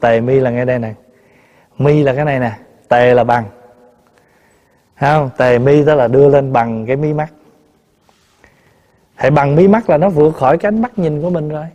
Tề 0.00 0.20
mi 0.20 0.40
là 0.40 0.50
ngay 0.50 0.64
đây 0.64 0.78
nè 0.78 0.94
mi 1.84 2.02
là 2.02 2.14
cái 2.14 2.24
này 2.24 2.40
nè 2.40 2.52
tề 2.88 3.14
là 3.14 3.24
bằng. 3.24 3.44
Không? 5.00 5.30
Tề 5.36 5.58
mi 5.58 5.84
đó 5.84 5.94
là 5.94 6.08
đưa 6.08 6.28
lên 6.28 6.52
bằng 6.52 6.86
cái 6.86 6.96
mí 6.96 7.12
mắt. 7.12 7.32
Hãy 9.14 9.30
bằng 9.30 9.56
mí 9.56 9.68
mắt 9.68 9.90
là 9.90 9.98
nó 9.98 10.08
vượt 10.08 10.36
khỏi 10.36 10.58
cái 10.58 10.68
ánh 10.68 10.82
mắt 10.82 10.98
nhìn 10.98 11.22
của 11.22 11.30
mình 11.30 11.48
rồi. 11.48 11.66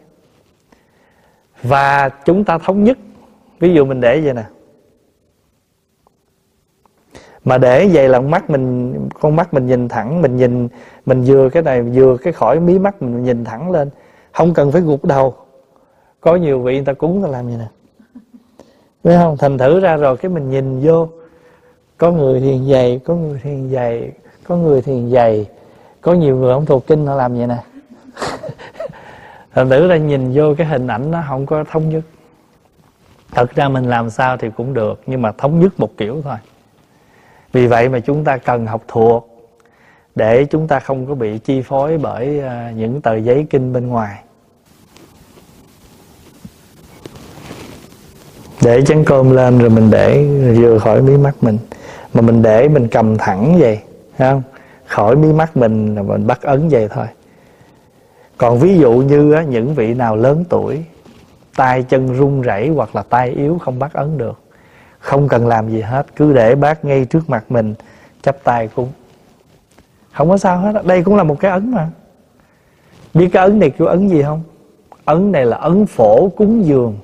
Và 1.63 2.09
chúng 2.09 2.43
ta 2.43 2.57
thống 2.57 2.83
nhất. 2.83 2.97
Ví 3.59 3.73
dụ 3.73 3.85
mình 3.85 4.01
để 4.01 4.21
vậy 4.21 4.33
nè. 4.33 4.43
Mà 7.45 7.57
để 7.57 7.89
vậy 7.93 8.09
là 8.09 8.19
mắt 8.19 8.49
mình, 8.49 8.93
con 9.19 9.35
mắt 9.35 9.53
mình 9.53 9.67
nhìn 9.67 9.87
thẳng, 9.87 10.21
mình 10.21 10.37
nhìn, 10.37 10.67
mình 11.05 11.23
vừa 11.23 11.49
cái 11.49 11.63
này, 11.63 11.81
vừa 11.81 12.17
cái 12.17 12.33
khỏi 12.33 12.59
mí 12.59 12.79
mắt 12.79 13.01
mình 13.01 13.23
nhìn 13.23 13.45
thẳng 13.45 13.71
lên. 13.71 13.89
Không 14.31 14.53
cần 14.53 14.71
phải 14.71 14.81
gục 14.81 15.05
đầu. 15.05 15.35
Có 16.21 16.35
nhiều 16.35 16.61
vị 16.61 16.75
người 16.75 16.85
ta 16.85 16.93
cúng 16.93 17.23
ta 17.23 17.29
làm 17.29 17.47
vậy 17.47 17.55
nè 17.57 17.67
phải 19.07 19.17
không? 19.17 19.37
Thành 19.37 19.57
thử 19.57 19.79
ra 19.79 19.95
rồi 19.95 20.17
cái 20.17 20.31
mình 20.31 20.49
nhìn 20.49 20.79
vô, 20.83 21.07
có 21.97 22.11
người 22.11 22.39
thiền 22.39 22.69
dày 22.69 22.99
có 23.05 23.15
người 23.15 23.39
thiền 23.43 23.69
dày 23.69 24.11
có 24.43 24.55
người 24.55 24.81
thiền 24.81 25.11
dày 25.11 25.45
có 26.01 26.13
nhiều 26.13 26.35
người 26.35 26.53
không 26.53 26.65
thuộc 26.65 26.87
kinh 26.87 27.07
họ 27.07 27.15
làm 27.15 27.35
vậy 27.35 27.47
nè. 27.47 27.57
Thành 29.53 29.69
thử 29.69 29.87
ra 29.87 29.97
nhìn 29.97 30.31
vô 30.33 30.55
cái 30.57 30.67
hình 30.67 30.87
ảnh 30.87 31.11
nó 31.11 31.23
không 31.27 31.45
có 31.45 31.63
thống 31.71 31.89
nhất. 31.89 32.03
Thật 33.31 33.55
ra 33.55 33.69
mình 33.69 33.85
làm 33.85 34.09
sao 34.09 34.37
thì 34.37 34.49
cũng 34.57 34.73
được, 34.73 35.01
nhưng 35.05 35.21
mà 35.21 35.31
thống 35.31 35.59
nhất 35.59 35.79
một 35.79 35.89
kiểu 35.97 36.21
thôi. 36.21 36.37
Vì 37.51 37.67
vậy 37.67 37.89
mà 37.89 37.99
chúng 37.99 38.23
ta 38.23 38.37
cần 38.37 38.65
học 38.65 38.81
thuộc, 38.87 39.49
để 40.15 40.45
chúng 40.45 40.67
ta 40.67 40.79
không 40.79 41.05
có 41.05 41.15
bị 41.15 41.37
chi 41.37 41.61
phối 41.61 41.97
bởi 41.97 42.39
à, 42.39 42.73
những 42.75 43.01
tờ 43.01 43.15
giấy 43.15 43.45
kinh 43.49 43.73
bên 43.73 43.87
ngoài. 43.87 44.23
Để 48.61 48.81
chén 48.81 49.03
cơm 49.05 49.31
lên 49.31 49.59
rồi 49.59 49.69
mình 49.69 49.91
để 49.91 50.27
vừa 50.57 50.79
khỏi 50.79 51.01
mí 51.01 51.17
mắt 51.17 51.35
mình. 51.41 51.57
Mà 52.13 52.21
mình 52.21 52.41
để 52.41 52.67
mình 52.67 52.87
cầm 52.87 53.17
thẳng 53.17 53.59
vậy 53.59 53.79
không? 54.17 54.41
Khỏi 54.85 55.15
mí 55.15 55.33
mắt 55.33 55.57
mình 55.57 55.95
là 55.95 56.01
mình 56.01 56.27
bắt 56.27 56.41
ấn 56.41 56.69
vậy 56.69 56.87
thôi. 56.93 57.05
Còn 58.37 58.59
ví 58.59 58.77
dụ 58.77 58.91
như 58.91 59.33
á, 59.33 59.43
những 59.43 59.75
vị 59.75 59.93
nào 59.93 60.15
lớn 60.15 60.43
tuổi 60.49 60.83
tay 61.55 61.83
chân 61.83 62.13
run 62.13 62.41
rẩy 62.41 62.69
hoặc 62.69 62.95
là 62.95 63.03
tay 63.09 63.29
yếu 63.29 63.57
không 63.57 63.79
bắt 63.79 63.93
ấn 63.93 64.17
được 64.17 64.39
không 64.99 65.27
cần 65.27 65.47
làm 65.47 65.69
gì 65.69 65.81
hết 65.81 66.15
cứ 66.15 66.33
để 66.33 66.55
bác 66.55 66.85
ngay 66.85 67.05
trước 67.05 67.29
mặt 67.29 67.43
mình 67.49 67.73
chắp 68.21 68.43
tay 68.43 68.67
cúng 68.67 68.89
không 70.17 70.29
có 70.29 70.37
sao 70.37 70.57
hết 70.57 70.85
đây 70.85 71.03
cũng 71.03 71.15
là 71.15 71.23
một 71.23 71.39
cái 71.39 71.51
ấn 71.51 71.71
mà. 71.71 71.89
Biết 73.13 73.29
cái 73.33 73.43
ấn 73.43 73.59
này 73.59 73.69
kêu 73.69 73.87
ấn 73.87 74.07
gì 74.07 74.23
không? 74.23 74.43
Ấn 75.05 75.31
này 75.31 75.45
là 75.45 75.57
ấn 75.57 75.85
phổ 75.85 76.29
cúng 76.29 76.65
dường 76.65 76.97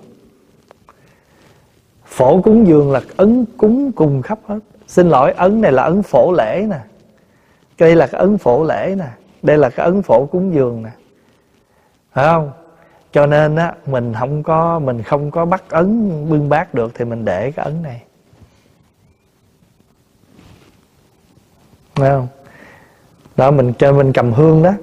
phổ 2.14 2.42
cúng 2.42 2.68
dường 2.68 2.92
là 2.92 3.02
ấn 3.18 3.46
cúng 3.58 3.92
cùng 3.92 4.22
khắp 4.22 4.40
hết. 4.48 4.60
Xin 4.88 5.10
lỗi, 5.10 5.32
ấn 5.32 5.62
này 5.62 5.72
là 5.72 5.84
ấn 5.84 6.04
phổ 6.04 6.32
lễ 6.38 6.66
nè. 6.70 6.80
Đây 7.80 7.96
là 7.96 8.08
cái 8.08 8.22
ấn 8.22 8.38
phổ 8.38 8.64
lễ 8.64 8.96
nè. 8.98 9.08
Đây 9.42 9.58
là 9.58 9.70
cái 9.70 9.86
ấn 9.86 10.02
phổ 10.02 10.26
cúng 10.26 10.54
dường 10.54 10.84
nè. 10.84 10.90
Phải 12.14 12.26
không? 12.26 12.52
Cho 13.12 13.26
nên 13.26 13.56
á, 13.56 13.74
mình 13.86 14.14
không 14.20 14.44
có, 14.44 14.80
mình 14.80 15.02
không 15.02 15.32
có 15.32 15.46
bắt 15.46 15.64
ấn, 15.70 16.12
bưng 16.30 16.50
bát 16.50 16.74
được 16.74 16.92
thì 16.96 17.06
mình 17.06 17.26
để 17.26 17.52
cái 17.52 17.66
ấn 17.66 17.84
này. 17.84 18.04
Phải 21.96 22.10
không? 22.10 22.28
Đó, 23.38 23.52
mình 23.52 23.74
cho 23.80 23.94
mình 23.94 24.14
cầm 24.14 24.34
hương 24.34 24.64
đó. 24.64 24.74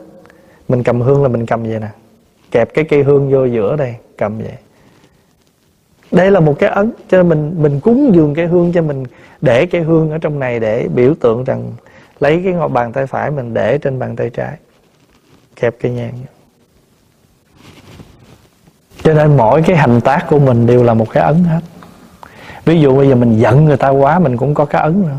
Mình 0.69 0.83
cầm 0.83 1.01
hương 1.01 1.23
là 1.23 1.29
mình 1.29 1.47
cầm 1.47 1.63
vậy 1.63 1.81
nè? 1.81 1.89
Kẹp 2.51 2.75
cái 2.75 2.85
cây 2.85 3.03
hương 3.03 3.31
vô 3.33 3.45
giữa 3.45 3.77
đây, 3.77 3.95
cầm 4.19 4.39
vậy 4.39 4.57
đây 6.11 6.31
là 6.31 6.41
một 6.41 6.57
cái 6.59 6.71
ấn 6.71 6.93
cho 7.09 7.17
nên 7.17 7.29
mình 7.29 7.63
mình 7.63 7.81
cúng 7.81 8.15
dường 8.15 8.35
cái 8.35 8.47
hương 8.47 8.73
cho 8.73 8.83
mình, 8.83 9.05
để 9.41 9.67
cái 9.67 9.81
hương 9.81 10.11
ở 10.11 10.19
trong 10.19 10.39
này 10.39 10.61
để 10.61 10.89
biểu 10.95 11.15
tượng 11.21 11.45
rằng 11.45 11.73
lấy 12.21 12.41
cái 12.45 12.53
ngọc 12.53 12.73
bàn 12.73 12.93
tay 12.93 13.07
phải 13.07 13.31
mình 13.31 13.55
để 13.55 13.79
trên 13.79 13.99
bàn 13.99 14.17
tay 14.17 14.31
trái, 14.31 14.57
kẹp 15.57 15.75
cây 15.81 15.93
nhang. 15.93 16.13
Cho 19.03 19.15
nên 19.15 19.37
mỗi 19.37 19.63
cái 19.63 19.77
hành 19.77 20.01
tác 20.01 20.27
của 20.29 20.39
mình 20.39 20.67
đều 20.67 20.85
là 20.85 20.95
một 20.95 21.11
cái 21.11 21.23
ấn 21.23 21.45
hết. 21.45 21.61
Ví 22.65 22.81
dụ 22.81 22.97
bây 22.97 23.09
giờ 23.09 23.15
mình 23.15 23.39
giận 23.39 23.65
người 23.65 23.77
ta 23.77 23.89
quá, 23.89 24.19
mình 24.19 24.37
cũng 24.37 24.55
có 24.55 24.65
cái 24.65 24.83
ấn 24.83 25.03
nữa. 25.03 25.17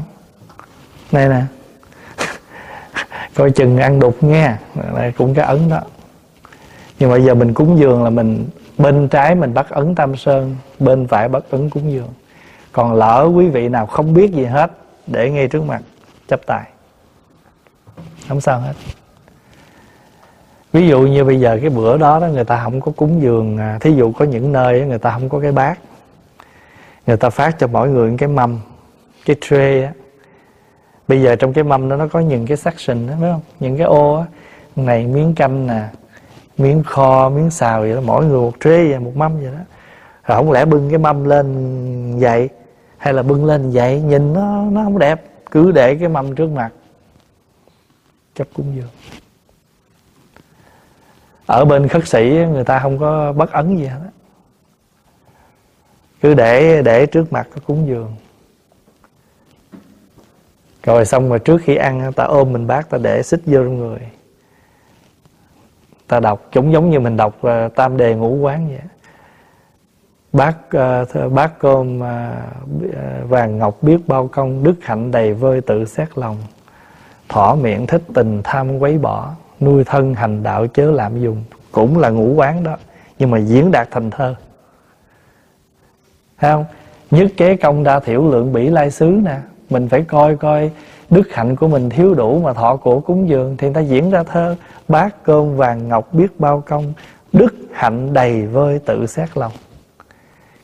Đây 1.11 1.29
nè, 1.29 1.41
coi 3.35 3.51
chừng 3.51 3.77
ăn 3.77 3.99
đục 3.99 4.23
nghe 4.23 4.55
đây 4.95 5.11
cũng 5.11 5.33
cái 5.33 5.45
ấn 5.45 5.69
đó. 5.69 5.81
Nhưng 6.99 7.11
mà 7.11 7.17
giờ 7.17 7.35
mình 7.35 7.53
cúng 7.53 7.79
dường 7.79 8.03
là 8.03 8.09
mình 8.09 8.45
bên 8.81 9.07
trái 9.07 9.35
mình 9.35 9.53
bắt 9.53 9.69
ấn 9.69 9.95
tam 9.95 10.15
sơn, 10.15 10.55
bên 10.79 11.07
phải 11.07 11.29
bắt 11.29 11.43
ấn 11.49 11.69
cúng 11.69 11.91
dường. 11.91 12.13
Còn 12.71 12.93
lỡ 12.93 13.29
quý 13.35 13.49
vị 13.49 13.69
nào 13.69 13.85
không 13.85 14.13
biết 14.13 14.31
gì 14.31 14.45
hết, 14.45 14.71
để 15.07 15.29
ngay 15.29 15.47
trước 15.47 15.63
mặt 15.63 15.81
chấp 16.27 16.39
tài 16.45 16.69
không 18.27 18.41
sao 18.41 18.59
hết. 18.59 18.73
Ví 20.73 20.87
dụ 20.87 21.01
như 21.01 21.23
bây 21.23 21.39
giờ 21.39 21.57
cái 21.61 21.69
bữa 21.69 21.97
đó 21.97 22.19
đó, 22.19 22.27
người 22.27 22.43
ta 22.43 22.63
không 22.63 22.81
có 22.81 22.91
cúng 22.95 23.21
dường 23.21 23.57
à, 23.57 23.77
thí 23.81 23.93
dụ 23.93 24.11
có 24.11 24.25
những 24.25 24.51
nơi 24.51 24.81
người 24.81 24.99
ta 24.99 25.11
không 25.11 25.29
có 25.29 25.39
cái 25.39 25.51
bát. 25.51 25.79
Người 27.07 27.17
ta 27.17 27.29
phát 27.29 27.59
cho 27.59 27.67
mỗi 27.67 27.89
người 27.89 28.15
cái 28.17 28.29
mâm, 28.29 28.59
cái 29.25 29.35
tray 29.41 29.83
á. 29.83 29.91
Bây 31.07 31.21
giờ 31.21 31.35
trong 31.35 31.53
cái 31.53 31.63
mâm 31.63 31.89
đó 31.89 31.95
nó 31.95 32.07
có 32.07 32.19
những 32.19 32.47
cái 32.47 32.57
section 32.57 33.07
đó, 33.07 33.13
phải 33.19 33.31
không? 33.31 33.41
Những 33.59 33.77
cái 33.77 33.87
ô 33.87 34.15
á, 34.15 34.25
này 34.75 35.07
miếng 35.07 35.35
canh 35.35 35.67
nè 35.67 35.81
miếng 36.61 36.83
kho, 36.83 37.29
miếng 37.29 37.51
xào 37.51 37.81
vậy 37.81 37.93
đó, 37.93 38.01
mỗi 38.01 38.25
người 38.25 38.39
một 38.39 38.53
tray 38.59 38.89
vậy, 38.89 38.99
một 38.99 39.15
mâm 39.15 39.37
vậy 39.37 39.51
đó. 39.51 39.63
Rồi 40.23 40.37
không 40.37 40.51
lẽ 40.51 40.65
bưng 40.65 40.89
cái 40.89 40.99
mâm 40.99 41.23
lên 41.23 42.19
vậy 42.19 42.49
hay 42.97 43.13
là 43.13 43.23
bưng 43.23 43.45
lên 43.45 43.71
vậy 43.71 44.01
nhìn 44.01 44.33
nó 44.33 44.63
nó 44.71 44.83
không 44.83 44.99
đẹp, 44.99 45.23
cứ 45.51 45.71
để 45.71 45.95
cái 45.95 46.09
mâm 46.09 46.35
trước 46.35 46.49
mặt. 46.49 46.69
Chấp 48.35 48.47
cúng 48.53 48.73
dường 48.75 48.89
ở 51.45 51.65
bên 51.65 51.87
khất 51.87 52.07
sĩ 52.07 52.45
người 52.51 52.63
ta 52.63 52.79
không 52.79 52.99
có 52.99 53.33
bất 53.33 53.51
ấn 53.51 53.77
gì 53.77 53.85
hết 53.85 53.99
cứ 56.21 56.33
để 56.33 56.81
để 56.81 57.05
trước 57.05 57.33
mặt 57.33 57.47
có 57.55 57.61
cúng 57.65 57.87
dường. 57.87 58.15
Rồi 60.83 61.05
xong 61.05 61.29
rồi 61.29 61.39
trước 61.39 61.61
khi 61.63 61.75
ăn, 61.75 62.13
ta 62.13 62.23
ôm 62.23 62.53
mình 62.53 62.67
bác, 62.67 62.89
ta 62.89 62.97
để 62.97 63.23
xích 63.23 63.41
vô 63.45 63.63
trong 63.63 63.77
người 63.77 63.99
ta 66.11 66.19
đọc 66.19 66.41
cũng 66.53 66.73
giống 66.73 66.89
như 66.89 66.99
mình 66.99 67.17
đọc 67.17 67.35
uh, 67.47 67.75
tam 67.75 67.97
đề 67.97 68.15
ngũ 68.15 68.35
quán 68.35 68.67
vậy 68.67 68.79
bác 70.33 70.55
uh, 70.65 71.09
ờ, 71.13 71.29
bác 71.29 71.59
cơm 71.59 71.99
uh, 71.99 73.29
vàng 73.29 73.57
ngọc 73.57 73.77
biết 73.81 74.07
bao 74.07 74.27
công 74.27 74.63
đức 74.63 74.73
hạnh 74.81 75.11
đầy 75.11 75.33
vơi 75.33 75.61
tự 75.61 75.85
xét 75.85 76.17
lòng. 76.17 76.37
Thỏ 77.29 77.55
miệng 77.61 77.87
thích 77.87 78.01
tình 78.13 78.41
tham 78.43 78.79
quấy 78.79 78.97
bỏ 78.97 79.31
nuôi 79.59 79.83
thân 79.83 80.13
hành 80.13 80.43
đạo 80.43 80.67
chớ 80.67 80.91
lạm 80.91 81.21
dùng 81.21 81.43
cũng 81.71 81.99
là 81.99 82.09
ngũ 82.09 82.33
quán 82.33 82.63
đó 82.63 82.77
nhưng 83.19 83.31
mà 83.31 83.37
diễn 83.37 83.71
đạt 83.71 83.87
thành 83.91 84.11
thơ. 84.11 84.35
Thấy 86.39 86.51
không? 86.51 86.65
Nhất 87.11 87.27
kế 87.37 87.55
công 87.55 87.83
đa 87.83 87.99
thiểu 87.99 88.29
lượng 88.31 88.53
bỉ 88.53 88.69
lai 88.69 88.91
xứ 88.91 89.05
nè. 89.05 89.37
Mình 89.69 89.89
phải 89.89 90.01
coi 90.01 90.35
coi 90.35 90.71
đức 91.09 91.33
hạnh 91.33 91.55
của 91.55 91.67
mình 91.67 91.89
thiếu 91.89 92.13
đủ 92.13 92.39
mà 92.39 92.53
thọ 92.53 92.75
cổ 92.75 92.99
cúng 92.99 93.29
dường 93.29 93.57
thì 93.57 93.67
người 93.67 93.73
ta 93.73 93.81
diễn 93.81 94.09
ra 94.09 94.23
thơ 94.23 94.55
bát 94.91 95.23
cơm 95.23 95.55
vàng 95.55 95.87
ngọc 95.87 96.13
biết 96.13 96.39
bao 96.39 96.63
công 96.65 96.93
đức 97.33 97.55
hạnh 97.71 98.13
đầy 98.13 98.47
vơi 98.47 98.79
tự 98.79 99.05
xét 99.07 99.37
lòng. 99.37 99.51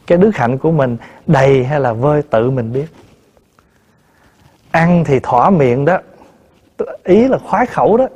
Cái 0.08 0.18
đức 0.18 0.36
hạnh 0.36 0.58
của 0.58 0.72
mình 0.72 0.98
đầy 1.28 1.64
hay 1.64 1.80
là 1.80 1.94
vơi 1.94 2.22
tự 2.22 2.50
mình 2.50 2.74
biết? 2.74 2.88
Ăn 4.72 5.04
thì 5.04 5.20
thỏa 5.20 5.50
miệng 5.50 5.86
đó 5.86 6.00
ý 7.04 7.28
là 7.28 7.38
khoái 7.38 7.66
khẩu 7.66 7.98
đó. 7.98 8.08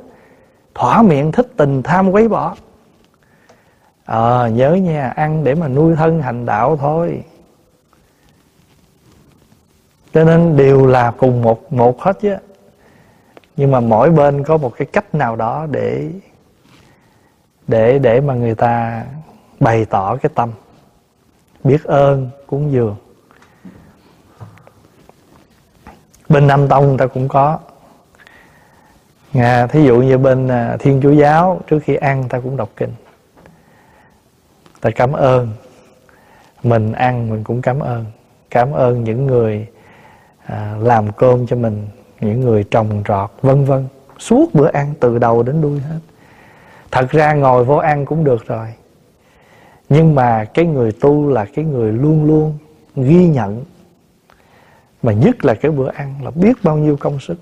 Thỏa 0.74 1.02
miệng 1.02 1.32
thích 1.32 1.48
tình 1.56 1.82
tham 1.82 2.10
quấy 2.10 2.28
bỏ. 2.28 2.56
Ờ 4.04 4.44
à, 4.44 4.48
nhớ 4.48 4.74
nha 4.74 5.08
ăn 5.08 5.44
để 5.44 5.54
mà 5.54 5.68
nuôi 5.68 5.96
thân 5.96 6.22
hành 6.22 6.46
đạo 6.46 6.76
thôi. 6.76 7.22
Cho 10.12 10.24
nên 10.24 10.56
đều 10.56 10.86
là 10.86 11.10
cùng 11.10 11.42
một 11.42 11.72
một 11.72 12.00
hết 12.00 12.20
chứ 12.20 12.36
nhưng 13.56 13.70
mà 13.70 13.80
mỗi 13.80 14.10
bên 14.10 14.44
có 14.44 14.56
một 14.56 14.72
cái 14.76 14.86
cách 14.92 15.14
nào 15.14 15.36
đó 15.36 15.66
để 15.70 16.10
để 17.68 17.98
để 17.98 18.20
mà 18.20 18.34
người 18.34 18.54
ta 18.54 19.04
bày 19.60 19.84
tỏ 19.84 20.16
cái 20.16 20.30
tâm. 20.34 20.50
Biết 21.64 21.84
ơn 21.84 22.30
cúng 22.46 22.72
dường. 22.72 22.96
Bên 26.28 26.46
nam 26.46 26.68
tông 26.68 26.96
ta 26.96 27.06
cũng 27.06 27.28
có. 27.28 27.58
À, 29.34 29.66
thí 29.66 29.84
dụ 29.84 30.00
như 30.02 30.18
bên 30.18 30.48
à, 30.48 30.76
thiên 30.80 31.00
chúa 31.02 31.12
giáo 31.12 31.60
trước 31.66 31.78
khi 31.84 31.94
ăn 31.94 32.28
ta 32.28 32.40
cũng 32.40 32.56
đọc 32.56 32.68
kinh. 32.76 32.92
Ta 34.80 34.90
cảm 34.90 35.12
ơn. 35.12 35.50
Mình 36.62 36.92
ăn 36.92 37.30
mình 37.30 37.44
cũng 37.44 37.62
cảm 37.62 37.80
ơn. 37.80 38.04
Cảm 38.50 38.72
ơn 38.72 39.04
những 39.04 39.26
người 39.26 39.66
à, 40.44 40.74
làm 40.80 41.12
cơm 41.12 41.46
cho 41.46 41.56
mình 41.56 41.86
những 42.22 42.40
người 42.40 42.64
trồng 42.64 43.02
trọt, 43.08 43.30
vân 43.42 43.64
vân. 43.64 43.88
Suốt 44.18 44.54
bữa 44.54 44.70
ăn 44.72 44.94
từ 45.00 45.18
đầu 45.18 45.42
đến 45.42 45.62
đuôi 45.62 45.80
hết. 45.80 45.98
Thật 46.90 47.10
ra 47.10 47.32
ngồi 47.32 47.64
vô 47.64 47.76
ăn 47.76 48.06
cũng 48.06 48.24
được 48.24 48.46
rồi. 48.46 48.66
Nhưng 49.88 50.14
mà 50.14 50.44
cái 50.44 50.64
người 50.64 50.92
tu 50.92 51.28
là 51.28 51.46
cái 51.54 51.64
người 51.64 51.92
luôn 51.92 52.24
luôn 52.24 52.58
ghi 52.96 53.28
nhận. 53.28 53.64
Mà 55.02 55.12
nhất 55.12 55.44
là 55.44 55.54
cái 55.54 55.72
bữa 55.72 55.90
ăn 55.90 56.14
là 56.24 56.30
biết 56.30 56.56
bao 56.62 56.76
nhiêu 56.76 56.96
công 56.96 57.20
sức. 57.20 57.36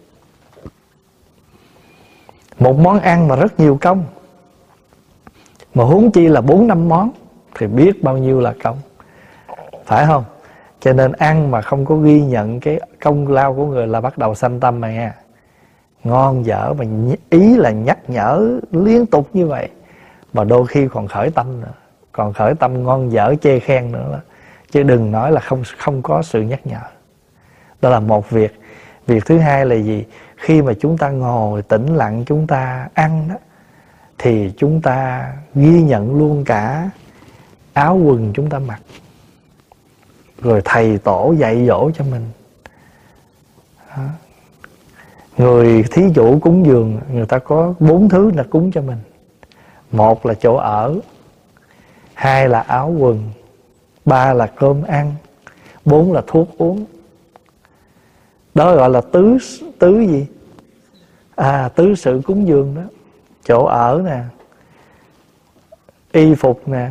Một 2.58 2.78
món 2.78 3.00
ăn 3.00 3.28
mà 3.28 3.36
rất 3.36 3.60
nhiều 3.60 3.78
công. 3.80 4.04
Mà 5.74 5.84
huống 5.84 6.10
chi 6.10 6.28
là 6.28 6.40
bốn 6.40 6.66
năm 6.66 6.88
món, 6.88 7.10
thì 7.54 7.66
biết 7.66 8.02
bao 8.02 8.18
nhiêu 8.18 8.40
là 8.40 8.54
công. 8.62 8.78
Phải 9.84 10.06
không? 10.06 10.24
Cho 10.80 10.92
nên 10.92 11.12
ăn 11.12 11.50
mà 11.50 11.62
không 11.62 11.84
có 11.84 11.96
ghi 11.96 12.22
nhận 12.22 12.60
cái 12.60 12.80
công 13.00 13.28
lao 13.28 13.54
của 13.54 13.66
người 13.66 13.86
là 13.86 14.00
bắt 14.00 14.18
đầu 14.18 14.34
sanh 14.34 14.60
tâm 14.60 14.80
mà 14.80 14.90
nghe. 14.92 15.10
Ngon 16.04 16.46
dở 16.46 16.74
mà 16.78 16.84
ý 17.30 17.56
là 17.56 17.70
nhắc 17.70 17.98
nhở 18.08 18.60
liên 18.72 19.06
tục 19.06 19.28
như 19.32 19.46
vậy. 19.46 19.68
Mà 20.32 20.44
đôi 20.44 20.66
khi 20.66 20.88
còn 20.88 21.08
khởi 21.08 21.30
tâm 21.30 21.60
nữa. 21.60 21.72
Còn 22.12 22.32
khởi 22.32 22.54
tâm 22.54 22.84
ngon 22.84 23.12
dở 23.12 23.34
chê 23.40 23.60
khen 23.60 23.92
nữa 23.92 24.08
đó. 24.12 24.18
chứ 24.70 24.82
đừng 24.82 25.12
nói 25.12 25.32
là 25.32 25.40
không 25.40 25.62
không 25.78 26.02
có 26.02 26.22
sự 26.22 26.42
nhắc 26.42 26.66
nhở. 26.66 26.80
Đó 27.82 27.90
là 27.90 28.00
một 28.00 28.30
việc. 28.30 28.60
Việc 29.06 29.26
thứ 29.26 29.38
hai 29.38 29.66
là 29.66 29.74
gì? 29.74 30.04
Khi 30.36 30.62
mà 30.62 30.72
chúng 30.80 30.98
ta 30.98 31.10
ngồi 31.10 31.62
tĩnh 31.62 31.96
lặng 31.96 32.24
chúng 32.26 32.46
ta 32.46 32.88
ăn 32.94 33.28
đó, 33.28 33.34
thì 34.18 34.52
chúng 34.56 34.80
ta 34.80 35.32
ghi 35.54 35.82
nhận 35.82 36.18
luôn 36.18 36.44
cả 36.44 36.90
áo 37.72 37.96
quần 37.96 38.32
chúng 38.34 38.50
ta 38.50 38.58
mặc 38.58 38.80
rồi 40.40 40.62
thầy 40.64 40.98
tổ 40.98 41.34
dạy 41.38 41.66
dỗ 41.66 41.90
cho 41.90 42.04
mình. 42.04 42.22
Đó. 43.96 44.02
người 45.36 45.84
thí 45.90 46.02
chủ 46.14 46.38
cúng 46.38 46.66
dường, 46.66 47.00
người 47.12 47.26
ta 47.26 47.38
có 47.38 47.74
bốn 47.78 48.08
thứ 48.08 48.30
là 48.36 48.42
cúng 48.50 48.72
cho 48.72 48.82
mình. 48.82 48.98
Một 49.92 50.26
là 50.26 50.34
chỗ 50.34 50.56
ở, 50.56 50.94
hai 52.14 52.48
là 52.48 52.60
áo 52.60 52.94
quần, 52.98 53.30
ba 54.04 54.32
là 54.32 54.46
cơm 54.46 54.82
ăn, 54.82 55.14
bốn 55.84 56.12
là 56.12 56.22
thuốc 56.26 56.48
uống. 56.58 56.84
Đó 58.54 58.74
gọi 58.76 58.90
là 58.90 59.00
tứ 59.00 59.38
tứ 59.78 60.00
gì? 60.00 60.26
À 61.36 61.68
tứ 61.74 61.94
sự 61.94 62.20
cúng 62.26 62.48
dường 62.48 62.74
đó. 62.74 62.82
Chỗ 63.44 63.64
ở 63.64 64.02
nè, 64.04 64.22
y 66.12 66.34
phục 66.34 66.68
nè, 66.68 66.88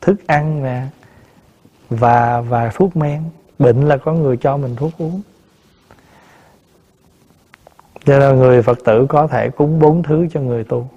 thức 0.00 0.26
ăn 0.26 0.62
nè 0.62 0.86
và 1.90 2.40
và 2.40 2.70
thuốc 2.74 2.96
men. 2.96 3.22
Bệnh 3.58 3.88
là 3.88 3.96
có 3.96 4.12
người 4.12 4.36
cho 4.36 4.56
mình 4.56 4.76
thuốc 4.76 4.92
uống. 4.98 5.22
Cho 8.04 8.18
nên 8.18 8.36
người 8.36 8.62
phật 8.62 8.78
tử 8.84 9.06
có 9.08 9.26
thể 9.26 9.50
cúng 9.50 9.80
bốn 9.80 10.02
thứ 10.02 10.26
cho 10.32 10.40
người 10.40 10.64
tu. 10.64 10.88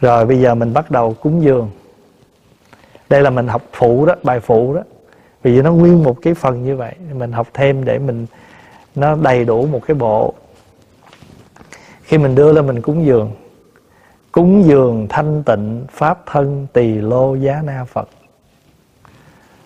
Rồi 0.00 0.26
bây 0.26 0.40
giờ 0.40 0.54
mình 0.54 0.72
bắt 0.72 0.90
đầu 0.90 1.14
cúng 1.14 1.42
dường. 1.42 1.70
Đây 3.08 3.22
là 3.22 3.30
mình 3.30 3.48
học 3.48 3.62
phụ 3.72 4.06
đó, 4.06 4.14
bài 4.22 4.40
phụ 4.40 4.74
đó. 4.74 4.82
Vì 5.42 5.62
nó 5.62 5.72
nguyên 5.72 6.02
một 6.02 6.16
cái 6.22 6.34
phần 6.34 6.64
như 6.64 6.76
vậy. 6.76 6.94
Mình 7.12 7.32
học 7.32 7.48
thêm 7.54 7.84
để 7.84 7.98
mình, 7.98 8.26
nó 8.94 9.16
đầy 9.16 9.44
đủ 9.44 9.66
một 9.66 9.80
cái 9.86 9.94
bộ. 9.94 10.34
Khi 12.02 12.18
mình 12.18 12.34
đưa 12.34 12.52
lên 12.52 12.66
mình 12.66 12.82
cúng 12.82 13.06
dường. 13.06 13.32
Cúng 14.32 14.64
dường 14.64 15.06
thanh 15.08 15.42
tịnh 15.42 15.84
pháp 15.90 16.22
thân 16.26 16.66
tỳ 16.72 16.94
lô 16.94 17.34
giá 17.34 17.62
na 17.64 17.84
phật 17.84 18.08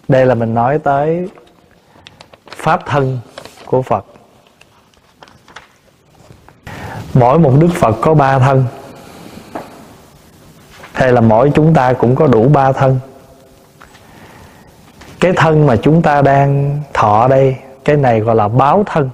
đây 0.08 0.26
là 0.26 0.34
mình 0.34 0.54
nói 0.54 0.78
tới 0.78 1.28
pháp 2.48 2.86
thân 2.86 3.18
của 3.66 3.82
phật. 3.82 4.04
Mỗi 7.14 7.38
một 7.38 7.52
đức 7.60 7.68
phật 7.74 7.96
có 8.00 8.14
ba 8.14 8.38
thân, 8.38 8.64
hay 10.92 11.12
là 11.12 11.20
mỗi 11.20 11.50
chúng 11.54 11.74
ta 11.74 11.92
cũng 11.92 12.16
có 12.16 12.26
đủ 12.26 12.48
ba 12.48 12.72
thân. 12.72 13.00
Cái 15.20 15.32
thân 15.36 15.66
mà 15.66 15.76
chúng 15.76 16.02
ta 16.02 16.22
đang 16.22 16.80
thọ 16.94 17.28
đây, 17.28 17.56
cái 17.84 17.96
này 17.96 18.20
gọi 18.20 18.36
là 18.36 18.48
báo 18.48 18.84
thân. 18.86 19.10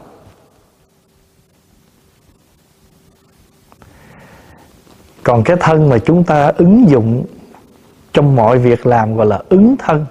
Còn 5.22 5.44
cái 5.44 5.56
thân 5.60 5.88
mà 5.88 5.98
chúng 5.98 6.24
ta 6.24 6.52
ứng 6.56 6.88
dụng 6.88 7.26
trong 8.12 8.36
mọi 8.36 8.58
việc 8.58 8.86
làm 8.86 9.16
gọi 9.16 9.26
là 9.26 9.42
ứng 9.48 9.76
thân 9.78 10.06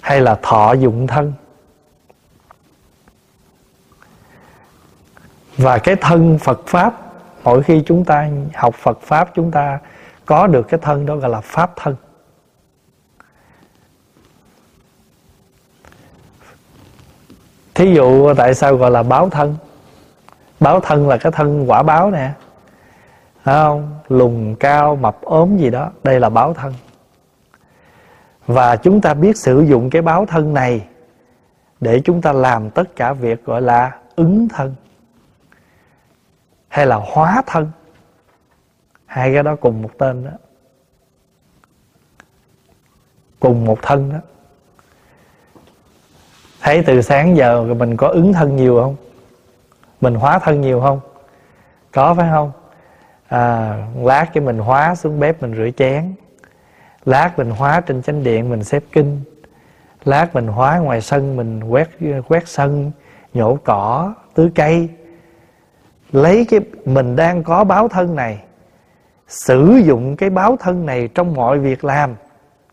hay 0.00 0.20
là 0.20 0.38
thọ 0.42 0.72
dụng 0.72 1.06
thân? 1.06 1.32
Và 5.56 5.78
cái 5.78 5.96
thân 5.96 6.38
Phật 6.38 6.60
pháp, 6.66 6.94
mỗi 7.44 7.62
khi 7.62 7.82
chúng 7.86 8.04
ta 8.04 8.28
học 8.54 8.74
Phật 8.74 9.00
pháp, 9.00 9.30
chúng 9.34 9.50
ta 9.50 9.78
có 10.26 10.46
được 10.46 10.62
cái 10.68 10.80
thân 10.82 11.06
đó 11.06 11.16
gọi 11.16 11.30
là 11.30 11.40
pháp 11.40 11.72
thân. 11.76 11.96
Thí 17.74 17.94
dụ 17.94 18.34
tại 18.34 18.54
sao 18.54 18.76
gọi 18.76 18.90
là 18.90 19.02
báo 19.02 19.30
thân? 19.30 19.56
Báo 20.60 20.80
thân 20.80 21.08
là 21.08 21.16
cái 21.16 21.32
thân 21.32 21.70
quả 21.70 21.82
báo 21.82 22.10
nè. 22.10 22.30
Đấy 23.44 23.64
không? 23.64 23.98
Lùn 24.08 24.54
cao, 24.60 24.96
mập 24.96 25.22
ốm 25.22 25.56
gì 25.58 25.70
đó. 25.70 25.90
Đây 26.04 26.20
là 26.20 26.28
báo 26.28 26.54
thân 26.54 26.74
và 28.48 28.76
chúng 28.76 29.00
ta 29.00 29.14
biết 29.14 29.36
sử 29.36 29.60
dụng 29.60 29.90
cái 29.90 30.02
báo 30.02 30.26
thân 30.26 30.54
này 30.54 30.86
để 31.80 32.00
chúng 32.04 32.22
ta 32.22 32.32
làm 32.32 32.70
tất 32.70 32.96
cả 32.96 33.12
việc 33.12 33.44
gọi 33.44 33.62
là 33.62 33.98
ứng 34.16 34.48
thân 34.48 34.74
hay 36.68 36.86
là 36.86 36.96
hóa 36.96 37.42
thân. 37.46 37.70
Hai 39.06 39.32
cái 39.34 39.42
đó 39.42 39.56
cùng 39.56 39.82
một 39.82 39.90
tên 39.98 40.24
đó. 40.24 40.30
Cùng 43.40 43.64
một 43.64 43.78
thân 43.82 44.12
đó. 44.12 44.18
Thấy 46.60 46.82
từ 46.86 47.02
sáng 47.02 47.36
giờ 47.36 47.62
mình 47.62 47.96
có 47.96 48.08
ứng 48.08 48.32
thân 48.32 48.56
nhiều 48.56 48.80
không? 48.82 48.96
Mình 50.00 50.14
hóa 50.14 50.38
thân 50.38 50.60
nhiều 50.60 50.80
không? 50.80 51.00
Có 51.92 52.14
phải 52.14 52.28
không? 52.32 52.52
À, 53.28 53.76
lát 53.96 54.26
cái 54.34 54.44
mình 54.44 54.58
hóa 54.58 54.94
xuống 54.94 55.20
bếp 55.20 55.42
mình 55.42 55.54
rửa 55.54 55.70
chén 55.76 56.14
lát 57.08 57.38
mình 57.38 57.50
hóa 57.50 57.80
trên 57.80 58.02
chánh 58.02 58.24
điện 58.24 58.50
mình 58.50 58.64
xếp 58.64 58.82
kinh. 58.92 59.20
Lát 60.04 60.34
mình 60.34 60.46
hóa 60.46 60.78
ngoài 60.78 61.00
sân 61.00 61.36
mình 61.36 61.64
quét 61.64 61.88
quét 62.28 62.48
sân, 62.48 62.90
nhổ 63.34 63.58
cỏ, 63.64 64.14
tưới 64.34 64.50
cây. 64.54 64.88
Lấy 66.12 66.46
cái, 66.50 66.60
mình 66.84 67.16
đang 67.16 67.42
có 67.42 67.64
báo 67.64 67.88
thân 67.88 68.16
này, 68.16 68.40
sử 69.28 69.80
dụng 69.84 70.16
cái 70.16 70.30
báo 70.30 70.56
thân 70.60 70.86
này 70.86 71.08
trong 71.14 71.34
mọi 71.34 71.58
việc 71.58 71.84
làm, 71.84 72.14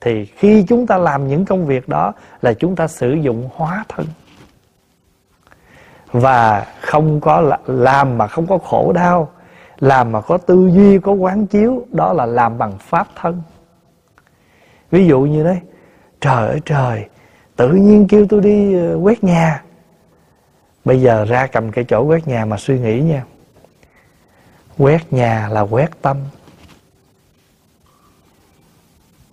thì 0.02 0.26
khi 0.26 0.66
chúng 0.68 0.88
ta 0.88 0.98
làm 0.98 1.28
những 1.28 1.45
công 1.45 1.66
việc 1.66 1.90
đó 1.90 2.14
là 2.41 2.53
chúng 2.53 2.76
ta 2.76 2.88
sử 2.88 3.14
dụng 3.14 3.49
hóa 3.56 3.84
thân. 3.90 4.06
Và 6.12 6.66
không 6.82 7.22
có 7.22 7.57
làm 7.66 8.18
mà 8.18 8.28
không 8.28 8.48
có 8.48 8.57
khổ 8.57 8.91
đau, 8.95 9.30
làm 9.80 10.12
mà 10.12 10.22
có 10.22 10.38
tư 10.38 10.70
duy, 10.74 10.99
có 10.99 11.12
quán 11.12 11.48
chiếu, 11.48 11.86
đó 11.91 12.14
là 12.14 12.26
làm 12.26 12.57
bằng 12.57 12.74
pháp 12.80 13.07
thân 13.16 13.41
ví 14.95 15.07
dụ 15.07 15.22
như 15.22 15.43
đấy, 15.43 15.59
trời 16.22 16.47
ơi 16.47 16.61
trời, 16.65 17.05
tự 17.55 17.69
nhiên 17.69 18.07
kêu 18.07 18.26
tôi 18.30 18.41
đi 18.41 18.73
ờ, 18.80 18.99
quét 19.01 19.23
nhà. 19.23 19.63
Bây 20.85 21.01
giờ 21.01 21.26
ra 21.26 21.47
cầm 21.47 21.72
cái 21.72 21.85
chỗ 21.88 22.03
quét 22.03 22.27
nhà 22.27 22.45
mà 22.45 22.57
suy 22.57 22.80
nghĩ 22.80 23.01
nha. 23.01 23.23
Quét 24.77 25.13
nhà 25.13 25.49
là 25.51 25.61
quét 25.61 26.01
tâm. 26.01 26.17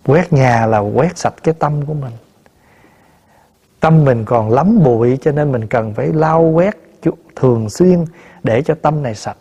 Quét 0.05 0.33
nhà 0.33 0.65
là 0.65 0.79
quét 0.79 1.17
sạch 1.17 1.33
cái 1.43 1.53
tâm 1.59 1.85
của 1.85 1.93
mình. 1.93 2.13
Tâm 3.79 4.05
mình 4.05 4.25
còn 4.25 4.49
lắm 4.49 4.83
bụi 4.83 5.17
cho 5.21 5.31
nên 5.31 5.51
mình 5.51 5.67
cần 5.67 5.93
phải 5.93 6.07
lau 6.13 6.41
quét 6.41 6.77
thường 7.35 7.69
xuyên 7.69 8.05
để 8.43 8.61
cho 8.61 8.75
tâm 8.81 9.03
này 9.03 9.15
sạch. 9.15 9.37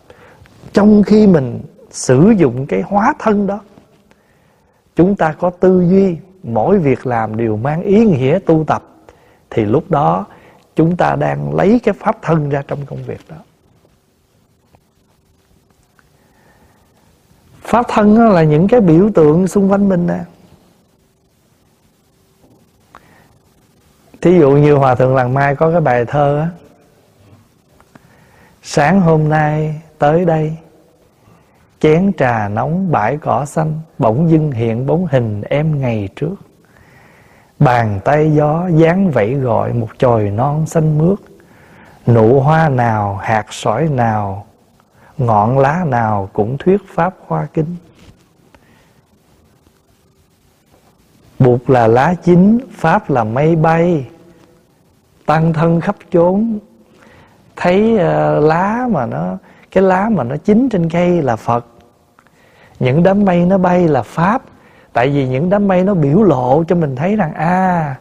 Trong 0.73 1.03
khi 1.03 1.27
mình 1.27 1.61
sử 1.91 2.35
dụng 2.37 2.67
cái 2.67 2.83
hóa 2.83 3.15
thân 3.19 3.47
đó 3.47 3.61
chúng 4.97 5.17
ta 5.17 5.33
có 5.33 5.51
tư 5.51 5.87
duy, 5.91 6.17
mỗi 6.43 6.79
việc 6.79 7.07
làm 7.07 7.37
đều 7.37 7.57
mang 7.57 7.83
ý 7.83 8.05
nghĩa 8.05 8.39
tu 8.47 8.65
tập. 8.67 8.83
Thì 9.51 9.65
lúc 9.65 9.91
đó, 9.91 10.27
chúng 10.77 10.97
ta 10.97 11.17
đang 11.17 11.55
lấy 11.55 11.81
cái 11.83 11.95
pháp 12.01 12.23
thân 12.23 12.49
ra 12.49 12.63
trong 12.69 12.87
công 12.87 13.03
việc 13.03 13.21
đó. 13.29 13.37
Pháp 17.61 17.87
thân 17.89 18.19
đó 18.19 18.25
là 18.25 18.43
những 18.43 18.69
cái 18.69 18.81
biểu 18.81 19.11
tượng 19.15 19.49
xung 19.49 19.71
quanh 19.71 19.89
mình 19.89 20.07
nè. 20.07 20.21
Thí 24.21 24.39
dụ 24.39 24.51
như 24.51 24.75
hòa 24.75 24.95
thượng 24.95 25.15
làng 25.15 25.35
mai 25.35 25.57
có 25.57 25.73
cái 25.73 25.81
bài 25.81 26.05
thơ 26.05 26.39
á, 26.39 26.49
sáng 28.63 29.01
hôm 29.01 29.29
nay 29.29 29.81
tới 29.99 30.25
đây 30.25 30.57
chén 31.83 32.13
trà 32.19 32.49
nóng 32.49 32.93
bãi 32.93 33.17
cỏ 33.17 33.45
xanh 33.45 33.81
bỗng 33.99 34.31
dưng 34.31 34.53
hiện 34.53 34.87
bóng 34.87 35.07
hình 35.11 35.43
em 35.43 35.81
ngày 35.81 36.09
trước. 36.17 36.35
Bàn 37.59 38.01
tay 38.05 38.33
gió 38.35 38.69
dáng 38.69 39.11
vẫy 39.11 39.35
gọi 39.35 39.73
một 39.73 39.89
chồi 39.99 40.31
non 40.31 40.67
xanh 40.67 40.99
mướt. 40.99 41.19
Nụ 42.07 42.41
hoa 42.41 42.69
nào 42.69 43.17
hạt 43.17 43.47
sỏi 43.51 43.89
nào 43.89 44.47
ngọn 45.19 45.59
lá 45.59 45.85
nào 45.89 46.29
cũng 46.33 46.59
thuyết 46.59 46.81
pháp 46.95 47.15
hoa 47.27 47.47
kinh 47.55 47.77
bụt 51.39 51.61
là 51.67 51.87
lá 51.87 52.15
chín 52.23 52.59
pháp 52.73 53.11
là 53.11 53.25
mây 53.25 53.57
bay. 53.57 54.07
Tăng 55.27 55.53
thân 55.53 55.81
khắp 55.81 55.97
chốn. 56.13 56.59
Thấy 57.57 57.95
uh, 57.95 58.45
lá 58.45 58.89
mà 58.91 59.07
nó 59.07 59.37
cái 59.71 59.85
lá 59.85 60.09
mà 60.13 60.25
nó 60.25 60.37
chín 60.37 60.69
trên 60.69 60.91
cây 60.91 61.23
là 61.23 61.37
phật 61.37 61.67
những 62.83 63.03
đám 63.03 63.25
mây 63.25 63.47
nó 63.47 63.59
bay 63.59 63.89
là 63.89 64.03
pháp. 64.03 64.43
Tại 64.93 65.09
vì 65.09 65.29
những 65.29 65.51
đám 65.51 65.69
mây 65.69 65.85
nó 65.85 65.95
biểu 65.95 66.23
lộ 66.23 66.65
cho 66.69 66.77
mình 66.77 66.97
thấy 66.97 67.17
rằng 67.17 67.35
a 67.35 67.47
à, 67.47 67.97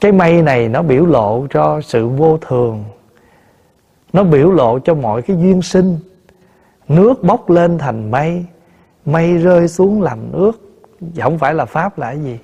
cái 0.00 0.12
mây 0.12 0.42
này 0.42 0.68
nó 0.68 0.82
biểu 0.82 1.06
lộ 1.06 1.46
cho 1.50 1.80
sự 1.80 2.08
vô 2.08 2.38
thường. 2.38 2.84
Nó 4.12 4.24
biểu 4.24 4.50
lộ 4.52 4.78
cho 4.78 4.94
mọi 4.94 5.22
cái 5.22 5.36
duyên 5.36 5.62
sinh. 5.62 5.98
Nước 6.88 7.22
bốc 7.22 7.50
lên 7.50 7.78
thành 7.78 8.10
mây. 8.10 8.44
Mây 9.04 9.38
rơi 9.38 9.68
xuống 9.68 10.02
làm 10.02 10.18
nước. 10.32 10.52
Không 11.20 11.38
phải 11.38 11.54
là 11.54 11.64
pháp 11.64 11.98
là 11.98 12.06
cái 12.06 12.22
gì. 12.22 12.38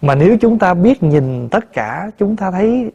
Mà 0.00 0.14
nếu 0.14 0.36
chúng 0.40 0.58
ta 0.58 0.74
biết 0.74 1.02
nhìn 1.02 1.48
tất 1.48 1.72
cả 1.72 2.10
chúng 2.18 2.36
ta 2.36 2.50
thấy 2.50 2.90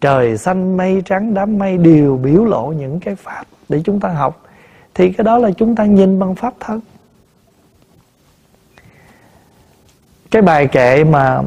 trời 0.00 0.38
xanh 0.38 0.76
mây 0.76 1.02
trắng 1.04 1.34
đám 1.34 1.58
mây 1.58 1.78
đều 1.78 2.16
biểu 2.16 2.44
lộ 2.44 2.72
những 2.78 3.00
cái 3.00 3.14
pháp 3.14 3.44
để 3.68 3.80
chúng 3.84 4.00
ta 4.00 4.08
học, 4.08 4.42
thì 4.94 5.12
cái 5.12 5.24
đó 5.24 5.38
là 5.38 5.50
chúng 5.50 5.74
ta 5.74 5.84
nhìn 5.84 6.18
bằng 6.18 6.34
pháp 6.34 6.54
thân. 6.60 6.80
Cái 10.30 10.42
bài 10.42 10.66
kệ 10.66 11.04
mà, 11.04 11.42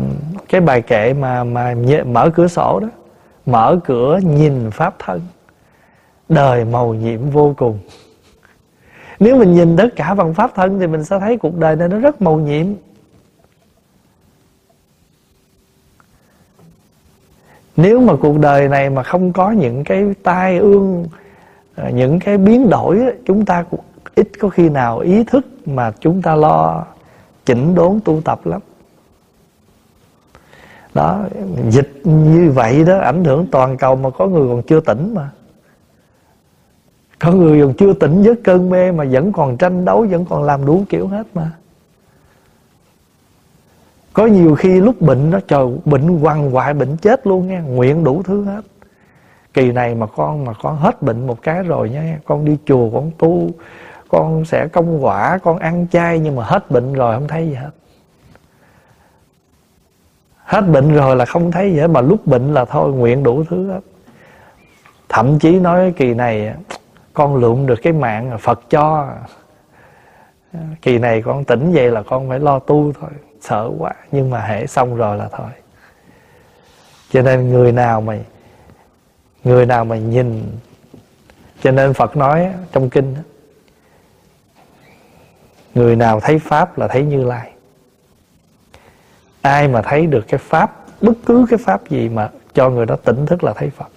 cái 0.49 0.61
bài 0.61 0.81
kệ 0.81 1.13
mà 1.13 1.43
mà 1.43 1.75
mở 2.05 2.29
cửa 2.33 2.47
sổ 2.47 2.79
đó, 2.79 2.87
mở 3.45 3.79
cửa 3.83 4.19
nhìn 4.23 4.71
pháp 4.71 4.95
thân. 4.99 5.21
Đời 6.29 6.65
màu 6.65 6.93
nhiệm 6.93 7.29
vô 7.29 7.53
cùng. 7.57 7.79
Nếu 9.19 9.37
mình 9.37 9.53
nhìn 9.53 9.77
tất 9.77 9.87
cả 9.95 10.13
bằng 10.13 10.33
pháp 10.33 10.51
thân 10.55 10.79
thì 10.79 10.87
mình 10.87 11.03
sẽ 11.03 11.19
thấy 11.19 11.37
cuộc 11.37 11.57
đời 11.57 11.75
này 11.75 11.87
nó 11.87 11.97
rất 11.97 12.21
màu 12.21 12.39
nhiệm. 12.39 12.65
Nếu 17.77 18.01
mà 18.01 18.13
cuộc 18.21 18.39
đời 18.39 18.67
này 18.67 18.89
mà 18.89 19.03
không 19.03 19.33
có 19.33 19.51
những 19.51 19.83
cái 19.83 20.05
tai 20.23 20.57
ương 20.57 21.07
À, 21.81 21.89
những 21.89 22.19
cái 22.19 22.37
biến 22.37 22.69
đổi 22.69 22.99
chúng 23.25 23.45
ta 23.45 23.63
cũng 23.63 23.79
ít 24.15 24.27
có 24.39 24.49
khi 24.49 24.69
nào 24.69 24.99
ý 24.99 25.23
thức 25.23 25.45
mà 25.65 25.91
chúng 25.99 26.21
ta 26.21 26.35
lo 26.35 26.85
chỉnh 27.45 27.75
đốn 27.75 27.99
tu 28.05 28.21
tập 28.25 28.45
lắm. 28.45 28.61
Đó, 30.93 31.23
dịch 31.69 31.91
như 32.03 32.51
vậy 32.51 32.83
đó, 32.83 32.97
ảnh 32.97 33.23
hưởng 33.23 33.47
toàn 33.51 33.77
cầu 33.77 33.95
mà 33.95 34.09
có 34.09 34.27
người 34.27 34.47
còn 34.47 34.61
chưa 34.61 34.79
tỉnh 34.79 35.13
mà. 35.13 35.29
Có 37.19 37.31
người 37.31 37.61
còn 37.61 37.73
chưa 37.73 37.93
tỉnh 37.93 38.23
với 38.23 38.35
cơn 38.43 38.69
mê 38.69 38.91
mà 38.91 39.05
vẫn 39.11 39.31
còn 39.31 39.57
tranh 39.57 39.85
đấu, 39.85 40.05
vẫn 40.09 40.25
còn 40.25 40.43
làm 40.43 40.65
đủ 40.65 40.83
kiểu 40.89 41.07
hết 41.07 41.27
mà. 41.33 41.51
Có 44.13 44.25
nhiều 44.25 44.55
khi 44.55 44.79
lúc 44.79 45.01
bệnh 45.01 45.29
nó 45.29 45.39
trời 45.47 45.67
bệnh 45.85 46.19
quằn 46.19 46.51
hoại, 46.51 46.73
bệnh 46.73 46.97
chết 46.97 47.27
luôn 47.27 47.47
nha 47.47 47.61
nguyện 47.61 48.03
đủ 48.03 48.23
thứ 48.23 48.43
hết 48.43 48.61
kỳ 49.53 49.71
này 49.71 49.95
mà 49.95 50.05
con 50.05 50.45
mà 50.45 50.53
con 50.61 50.77
hết 50.77 51.01
bệnh 51.01 51.27
một 51.27 51.41
cái 51.41 51.63
rồi 51.63 51.89
nha, 51.89 52.19
con 52.25 52.45
đi 52.45 52.57
chùa, 52.65 52.89
con 52.93 53.11
tu, 53.17 53.49
con 54.09 54.45
sẽ 54.45 54.67
công 54.67 55.05
quả, 55.05 55.37
con 55.43 55.57
ăn 55.57 55.87
chay, 55.91 56.19
nhưng 56.19 56.35
mà 56.35 56.43
hết 56.43 56.71
bệnh 56.71 56.93
rồi 56.93 57.15
không 57.15 57.27
thấy 57.27 57.47
gì 57.47 57.53
hết. 57.53 57.71
Hết 60.43 60.61
bệnh 60.61 60.95
rồi 60.95 61.15
là 61.15 61.25
không 61.25 61.51
thấy 61.51 61.71
gì 61.71 61.79
hết, 61.79 61.87
mà 61.87 62.01
lúc 62.01 62.27
bệnh 62.27 62.53
là 62.53 62.65
thôi, 62.65 62.91
nguyện 62.91 63.23
đủ 63.23 63.43
thứ 63.49 63.71
hết. 63.71 63.79
Thậm 65.09 65.39
chí 65.39 65.59
nói 65.59 65.93
kỳ 65.97 66.13
này, 66.13 66.53
con 67.13 67.35
lượm 67.35 67.65
được 67.65 67.79
cái 67.83 67.93
mạng 67.93 68.37
Phật 68.39 68.61
cho. 68.69 69.09
Kỳ 70.81 70.97
này 70.97 71.21
con 71.21 71.43
tỉnh 71.43 71.71
vậy 71.73 71.91
là 71.91 72.03
con 72.03 72.29
phải 72.29 72.39
lo 72.39 72.59
tu 72.59 72.93
thôi, 73.01 73.09
sợ 73.41 73.71
quá, 73.77 73.93
nhưng 74.11 74.29
mà 74.29 74.41
hễ 74.41 74.67
xong 74.67 74.95
rồi 74.95 75.17
là 75.17 75.29
thôi. 75.31 75.49
Cho 77.11 77.21
nên 77.21 77.49
người 77.49 77.71
nào 77.71 78.01
mà 78.01 78.17
người 79.43 79.65
nào 79.65 79.85
mà 79.85 79.97
nhìn, 79.97 80.43
cho 81.63 81.71
nên 81.71 81.93
Phật 81.93 82.17
nói 82.17 82.53
trong 82.71 82.89
kinh 82.89 83.15
người 85.75 85.95
nào 85.95 86.19
thấy 86.19 86.39
pháp 86.39 86.77
là 86.77 86.87
thấy 86.87 87.03
Như 87.03 87.23
Lai. 87.23 87.51
Ai 89.41 89.67
mà 89.67 89.81
thấy 89.81 90.05
được 90.05 90.25
cái 90.27 90.37
pháp, 90.37 90.85
bất 91.01 91.13
cứ 91.25 91.45
cái 91.49 91.59
pháp 91.65 91.89
gì 91.89 92.09
mà 92.09 92.29
cho 92.53 92.69
người 92.69 92.85
đó 92.85 92.95
tỉnh 92.95 93.25
thức 93.25 93.43
là 93.43 93.53
thấy 93.53 93.69
Phật. 93.69 93.87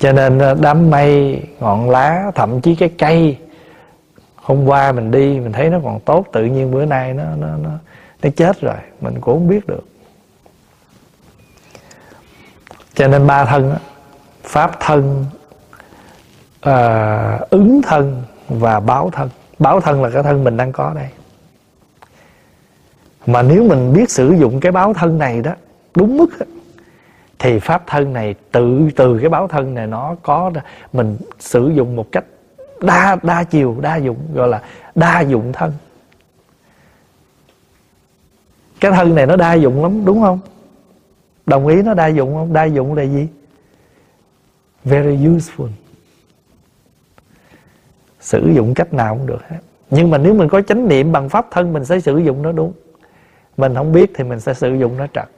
Cho 0.00 0.12
nên 0.12 0.38
ờ, 0.38 0.56
đám 0.60 0.90
mây, 0.90 1.42
ngọn 1.60 1.90
lá, 1.90 2.30
thậm 2.34 2.60
chí 2.60 2.74
cái 2.74 2.88
cây, 2.98 3.38
hôm 4.36 4.64
qua 4.64 4.92
mình 4.92 5.10
đi, 5.10 5.40
mình 5.40 5.52
thấy 5.52 5.70
nó 5.70 5.80
còn 5.84 6.00
tốt, 6.00 6.26
tự 6.32 6.44
nhiên 6.44 6.70
bữa 6.70 6.84
nay 6.84 7.14
nó 7.14 7.24
nó 7.36 7.56
nó 7.56 7.70
nó 8.22 8.30
chết 8.36 8.60
rồi, 8.60 8.76
mình 9.00 9.14
cũng 9.20 9.38
không 9.38 9.48
biết 9.48 9.66
được 9.66 9.84
cho 12.96 13.08
nên 13.08 13.26
ba 13.26 13.44
thân 13.44 13.70
đó, 13.70 13.76
pháp 14.42 14.80
thân 14.80 15.24
à, 16.60 17.38
ứng 17.50 17.82
thân 17.82 18.22
và 18.48 18.80
báo 18.80 19.10
thân. 19.10 19.28
Báo 19.58 19.80
thân 19.80 20.02
là 20.02 20.10
cái 20.10 20.22
thân 20.22 20.44
mình 20.44 20.56
đang 20.56 20.72
có 20.72 20.92
đây. 20.94 21.08
Mà 23.26 23.42
nếu 23.42 23.62
mình 23.68 23.92
biết 23.92 24.10
sử 24.10 24.34
dụng 24.38 24.60
cái 24.60 24.72
báo 24.72 24.94
thân 24.94 25.18
này 25.18 25.42
đó 25.42 25.52
đúng 25.94 26.16
mức 26.16 26.26
đó, 26.40 26.46
thì 27.38 27.58
pháp 27.58 27.82
thân 27.86 28.12
này 28.12 28.34
tự 28.52 28.88
từ 28.96 29.18
cái 29.20 29.28
báo 29.28 29.48
thân 29.48 29.74
này 29.74 29.86
nó 29.86 30.16
có 30.22 30.50
mình 30.92 31.16
sử 31.38 31.72
dụng 31.74 31.96
một 31.96 32.06
cách 32.12 32.24
đa 32.80 33.16
đa 33.22 33.44
chiều 33.44 33.76
đa 33.80 33.96
dụng 33.96 34.18
gọi 34.34 34.48
là 34.48 34.62
đa 34.94 35.20
dụng 35.20 35.52
thân. 35.52 35.72
Cái 38.80 38.92
thân 38.92 39.14
này 39.14 39.26
nó 39.26 39.36
đa 39.36 39.54
dụng 39.54 39.82
lắm 39.82 40.04
đúng 40.04 40.22
không? 40.22 40.40
Đồng 41.46 41.66
ý 41.66 41.82
nó 41.82 41.94
đa 41.94 42.06
dụng 42.06 42.34
không? 42.34 42.52
Đa 42.52 42.64
dụng 42.64 42.94
là 42.94 43.02
gì? 43.02 43.28
Very 44.84 45.16
useful. 45.16 45.68
Sử 48.20 48.52
dụng 48.54 48.74
cách 48.74 48.94
nào 48.94 49.16
cũng 49.16 49.26
được 49.26 49.48
hết. 49.48 49.58
Nhưng 49.90 50.10
mà 50.10 50.18
nếu 50.18 50.34
mình 50.34 50.48
có 50.48 50.62
chánh 50.62 50.88
niệm 50.88 51.12
bằng 51.12 51.28
pháp 51.28 51.46
thân, 51.50 51.72
mình 51.72 51.84
sẽ 51.84 52.00
sử 52.00 52.18
dụng 52.18 52.42
nó 52.42 52.52
đúng. 52.52 52.72
Mình 53.56 53.74
không 53.74 53.92
biết 53.92 54.10
thì 54.14 54.24
mình 54.24 54.40
sẽ 54.40 54.54
sử 54.54 54.74
dụng 54.74 54.96
nó 54.96 55.06
trật. 55.06 55.28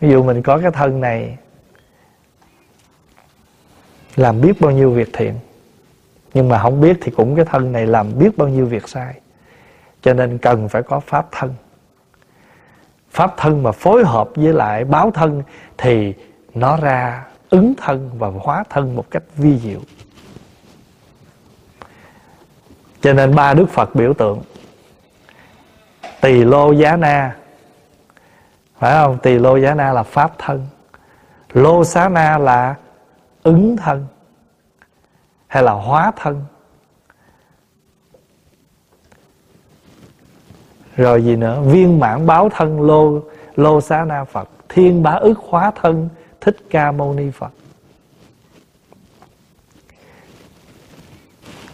Ví 0.00 0.10
dụ 0.10 0.22
mình 0.22 0.42
có 0.42 0.58
cái 0.58 0.70
thân 0.70 1.00
này, 1.00 1.38
làm 4.16 4.40
biết 4.40 4.60
bao 4.60 4.70
nhiêu 4.70 4.90
việc 4.90 5.08
thiện. 5.12 5.34
Nhưng 6.34 6.48
mà 6.48 6.62
không 6.62 6.80
biết 6.80 6.98
thì 7.00 7.12
cũng 7.16 7.36
cái 7.36 7.44
thân 7.44 7.72
này 7.72 7.86
làm 7.86 8.18
biết 8.18 8.38
bao 8.38 8.48
nhiêu 8.48 8.66
việc 8.66 8.88
sai. 8.88 9.20
Cho 10.02 10.14
nên 10.14 10.38
cần 10.38 10.68
phải 10.68 10.82
có 10.82 11.00
pháp 11.00 11.28
thân 11.32 11.54
pháp 13.16 13.34
thân 13.36 13.62
mà 13.62 13.72
phối 13.72 14.04
hợp 14.04 14.28
với 14.34 14.52
lại 14.52 14.84
báo 14.84 15.10
thân 15.10 15.42
thì 15.78 16.14
nó 16.54 16.76
ra 16.76 17.24
ứng 17.50 17.74
thân 17.76 18.10
và 18.18 18.28
hóa 18.40 18.64
thân 18.70 18.96
một 18.96 19.10
cách 19.10 19.22
vi 19.36 19.58
diệu. 19.58 19.80
Cho 23.00 23.12
nên 23.12 23.34
ba 23.34 23.54
đức 23.54 23.70
phật 23.70 23.94
biểu 23.94 24.14
tượng, 24.14 24.42
tỳ 26.20 26.44
lô 26.44 26.72
giá 26.72 26.96
na. 26.96 27.36
Phải 28.78 28.92
không? 28.92 29.18
Tỳ 29.22 29.38
lô 29.38 29.56
giá 29.56 29.74
na 29.74 29.92
là 29.92 30.02
pháp 30.02 30.32
thân, 30.38 30.66
lô 31.52 31.84
xá 31.84 32.08
na 32.08 32.38
là 32.38 32.74
ứng 33.42 33.76
thân 33.76 34.06
hay 35.46 35.62
là 35.62 35.72
hóa 35.72 36.12
thân? 36.16 36.44
Rồi 40.96 41.24
gì 41.24 41.36
nữa? 41.36 41.60
Viên 41.60 42.00
mãn 42.00 42.26
báo 42.26 42.48
thân 42.48 42.80
lô 42.80 43.20
lô 43.56 43.80
xá 43.80 44.04
na 44.04 44.24
phật. 44.24 44.48
Thiên 44.68 45.02
bá 45.02 45.10
ức 45.10 45.38
hóa 45.38 45.72
thân 45.82 46.08
thích 46.40 46.56
ca 46.70 46.92
mâu 46.92 47.14
ni 47.14 47.30
phật. 47.30 47.52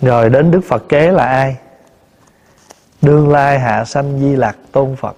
Rồi 0.01 0.31
đến 0.31 0.51
đức 0.51 0.61
phật 0.69 0.89
kế 0.89 1.13
là 1.13 1.25
ai? 1.27 1.57
Đương 3.03 3.31
lai 3.31 3.59
hạ 3.59 3.85
sanh 3.85 4.21
di 4.21 4.37
lạc 4.37 4.57
tôn 4.73 4.97
phật. 4.97 5.17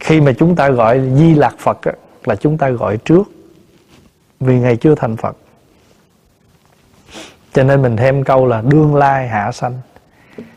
Khi 0.00 0.20
mà 0.20 0.32
chúng 0.38 0.56
ta 0.56 0.68
gọi 0.68 1.00
di 1.16 1.34
lạc 1.34 1.54
phật 1.58 1.82
á, 1.82 1.92
là 2.24 2.36
chúng 2.36 2.58
ta 2.58 2.68
gọi 2.68 2.96
trước 2.96 3.22
vì 4.40 4.60
ngày 4.60 4.76
chưa 4.76 4.94
thành 4.94 5.16
phật. 5.16 5.36
Cho 7.52 7.62
nên 7.62 7.82
mình 7.82 7.96
thêm 7.96 8.24
câu 8.24 8.46
là 8.46 8.62
đương 8.68 8.94
lai 8.94 9.28
hạ 9.28 9.52
sanh 9.52 9.80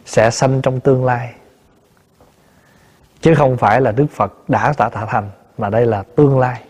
sẽ 0.06 0.32
sanh 0.32 0.62
trong 0.62 0.80
tương 0.80 1.06
lai. 1.06 1.34
Chứ 3.22 3.36
không 3.36 3.58
phải 3.58 3.82
là 3.82 3.92
đức 3.92 4.08
phật 4.12 4.34
đã 4.48 4.74
tạ 4.74 4.90
tạ 4.90 5.06
thành, 5.06 5.30
mà 5.58 5.70
đây 5.70 5.86
là 5.86 6.04
tương 6.16 6.40
lai. 6.40 6.64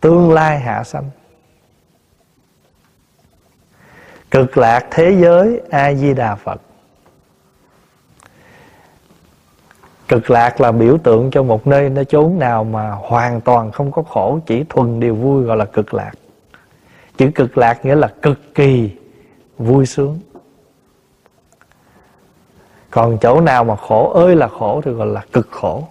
Tương 0.00 0.32
lai 0.32 0.60
hạ 0.60 0.84
sanh. 0.84 1.10
Cực 4.30 4.58
lạc 4.58 4.86
thế 4.90 5.16
giới, 5.20 5.60
a 5.70 5.94
di 5.94 6.14
đà 6.14 6.34
phật. 6.34 6.60
Cực 10.08 10.30
lạc 10.30 10.60
là 10.60 10.72
biểu 10.72 10.98
tượng 10.98 11.30
cho 11.30 11.42
một 11.42 11.66
nơi 11.66 11.90
nơi 11.90 12.04
chốn 12.04 12.38
nào 12.38 12.64
mà 12.64 12.90
hoàn 12.90 13.40
toàn 13.40 13.72
không 13.72 13.92
có 13.92 14.02
khổ, 14.02 14.38
chỉ 14.46 14.64
thuần 14.68 15.00
điều 15.00 15.14
vui 15.14 15.44
gọi 15.44 15.56
là 15.56 15.64
cực 15.64 15.94
lạc. 15.94 16.12
Chữ 17.16 17.30
cực 17.34 17.58
lạc 17.58 17.84
nghĩa 17.84 17.94
là 17.94 18.08
cực 18.22 18.54
kỳ 18.54 18.90
vui 19.58 19.86
sướng 19.86 20.20
còn 22.94 23.18
chỗ 23.18 23.40
nào 23.40 23.64
mà 23.64 23.76
khổ 23.76 24.12
ơi 24.12 24.36
là 24.36 24.48
khổ 24.48 24.80
thì 24.84 24.90
gọi 24.90 25.06
là 25.06 25.22
cực 25.32 25.48
khổ. 25.50 25.84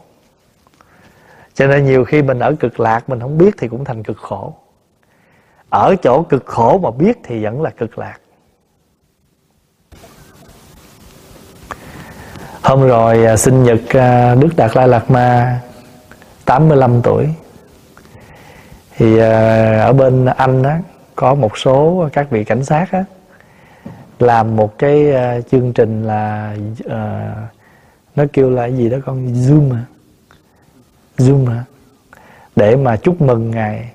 Cho 1.53 1.67
nên 1.67 1.85
nhiều 1.85 2.05
khi 2.05 2.21
mình 2.21 2.39
ở 2.39 2.55
cực 2.59 2.79
lạc, 2.79 3.09
mình 3.09 3.19
không 3.19 3.37
biết 3.37 3.55
thì 3.57 3.67
cũng 3.67 3.85
thành 3.85 4.03
cực 4.03 4.17
khổ. 4.17 4.53
Ở 5.69 5.95
chỗ 6.03 6.23
cực 6.23 6.45
khổ 6.45 6.79
mà 6.83 6.91
biết 6.91 7.17
thì 7.23 7.43
vẫn 7.43 7.61
là 7.61 7.69
cực 7.69 7.97
lạc. 7.97 8.17
Hôm 12.63 12.87
rồi 12.87 13.25
à, 13.25 13.37
sinh 13.37 13.63
nhật 13.63 13.81
à, 13.89 14.35
Đức 14.35 14.49
Đạt 14.57 14.75
Lai 14.75 14.87
Lạt 14.87 15.11
Ma 15.11 15.59
85 16.45 17.01
tuổi. 17.01 17.29
Thì 18.97 19.17
à, 19.17 19.79
ở 19.79 19.93
bên 19.93 20.25
Anh 20.25 20.63
á, 20.63 20.79
có 21.15 21.35
một 21.35 21.57
số 21.57 22.09
các 22.13 22.29
vị 22.29 22.43
cảnh 22.43 22.63
sát 22.63 22.91
á 22.91 23.03
làm 24.23 24.55
một 24.55 24.77
cái 24.77 25.11
ờ, 25.11 25.41
chương 25.41 25.73
trình 25.73 26.03
là 26.03 26.55
uh, 26.85 27.53
nó 28.15 28.23
kêu 28.33 28.49
là 28.49 28.65
gì 28.65 28.89
đó 28.89 28.97
con? 29.05 29.33
Zoom 29.33 29.73
à 29.73 29.83
zoom 31.17 31.49
à 31.49 31.63
để 32.55 32.75
mà 32.75 32.95
chúc 32.95 33.21
mừng 33.21 33.51
ngài. 33.51 33.89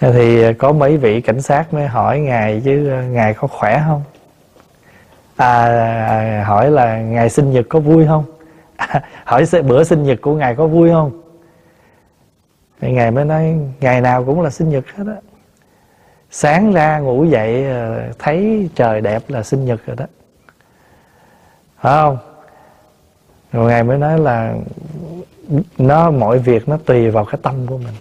Thì 0.00 0.52
có 0.52 0.72
mấy 0.72 0.96
vị 0.96 1.20
cảnh 1.20 1.42
sát 1.42 1.74
mới 1.74 1.86
hỏi 1.86 2.20
ngài 2.20 2.62
chứ 2.64 2.88
ờ, 2.88 3.02
ngài 3.02 3.34
có 3.34 3.48
khỏe 3.48 3.82
không? 3.86 4.02
À, 5.36 6.44
hỏi 6.46 6.70
là 6.70 7.00
ngày 7.00 7.30
sinh 7.30 7.52
nhật 7.52 7.66
có 7.68 7.78
vui 7.78 8.06
không? 8.06 8.24
À, 8.76 9.02
hỏi 9.24 9.44
bữa 9.68 9.84
sinh 9.84 10.02
nhật 10.02 10.18
của 10.22 10.34
ngài 10.34 10.54
có 10.54 10.66
vui 10.66 10.90
không? 10.90 11.20
Thì 12.80 12.92
ngài 12.92 13.10
mới 13.10 13.24
nói 13.24 13.58
ngày 13.80 14.00
nào 14.00 14.24
cũng 14.24 14.40
là 14.40 14.50
sinh 14.50 14.68
nhật 14.68 14.84
hết 14.96 15.04
á 15.06 15.33
sáng 16.36 16.72
ra 16.72 16.98
ngủ 16.98 17.24
dậy 17.24 17.66
ờ, 17.66 18.12
thấy 18.18 18.68
trời 18.74 19.00
đẹp 19.00 19.22
là 19.28 19.42
sinh 19.42 19.64
nhật 19.64 19.86
rồi 19.86 19.96
đó. 19.96 20.04
Phải 21.80 21.92
không? 21.92 22.18
Rồi 23.52 23.70
ngài 23.70 23.84
mới 23.84 23.98
nói 23.98 24.18
là 24.18 24.54
nó, 25.78 26.10
mọi 26.10 26.38
việc 26.38 26.68
nó 26.68 26.78
tùy 26.86 27.10
vào 27.10 27.24
cái 27.24 27.38
tâm 27.42 27.66
của 27.66 27.78
mình. 27.78 27.94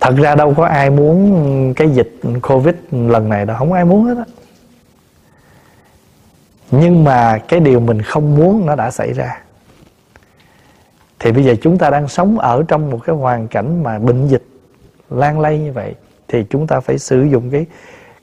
Thật 0.00 0.14
ra 0.18 0.34
đâu 0.34 0.54
có 0.56 0.64
ai 0.64 0.90
muốn 0.90 1.74
cái 1.76 1.88
dịch 1.88 2.12
covid 2.42 2.74
lần 2.90 3.28
này 3.28 3.46
đâu, 3.46 3.56
không 3.56 3.72
ai 3.72 3.84
muốn 3.84 4.04
hết 4.04 4.14
á. 4.18 4.24
Nhưng 6.70 7.04
mà 7.04 7.38
cái 7.38 7.60
điều 7.60 7.80
mình 7.80 8.02
không 8.02 8.36
muốn 8.36 8.66
nó 8.66 8.74
đã 8.74 8.90
xảy 8.90 9.12
ra 9.12 9.42
thì 11.20 11.32
bây 11.32 11.44
giờ 11.44 11.54
chúng 11.62 11.78
ta 11.78 11.90
đang 11.90 12.08
sống 12.08 12.38
ở 12.38 12.64
trong 12.68 12.90
một 12.90 12.98
cái 13.04 13.16
hoàn 13.16 13.48
cảnh 13.48 13.82
mà 13.82 13.98
bệnh 13.98 14.28
dịch 14.28 14.44
lan 15.10 15.40
lây 15.40 15.58
như 15.58 15.72
vậy, 15.72 15.94
thì 16.28 16.44
chúng 16.50 16.66
ta 16.66 16.80
phải 16.80 16.98
sử 16.98 17.22
dụng 17.22 17.50
cái 17.50 17.66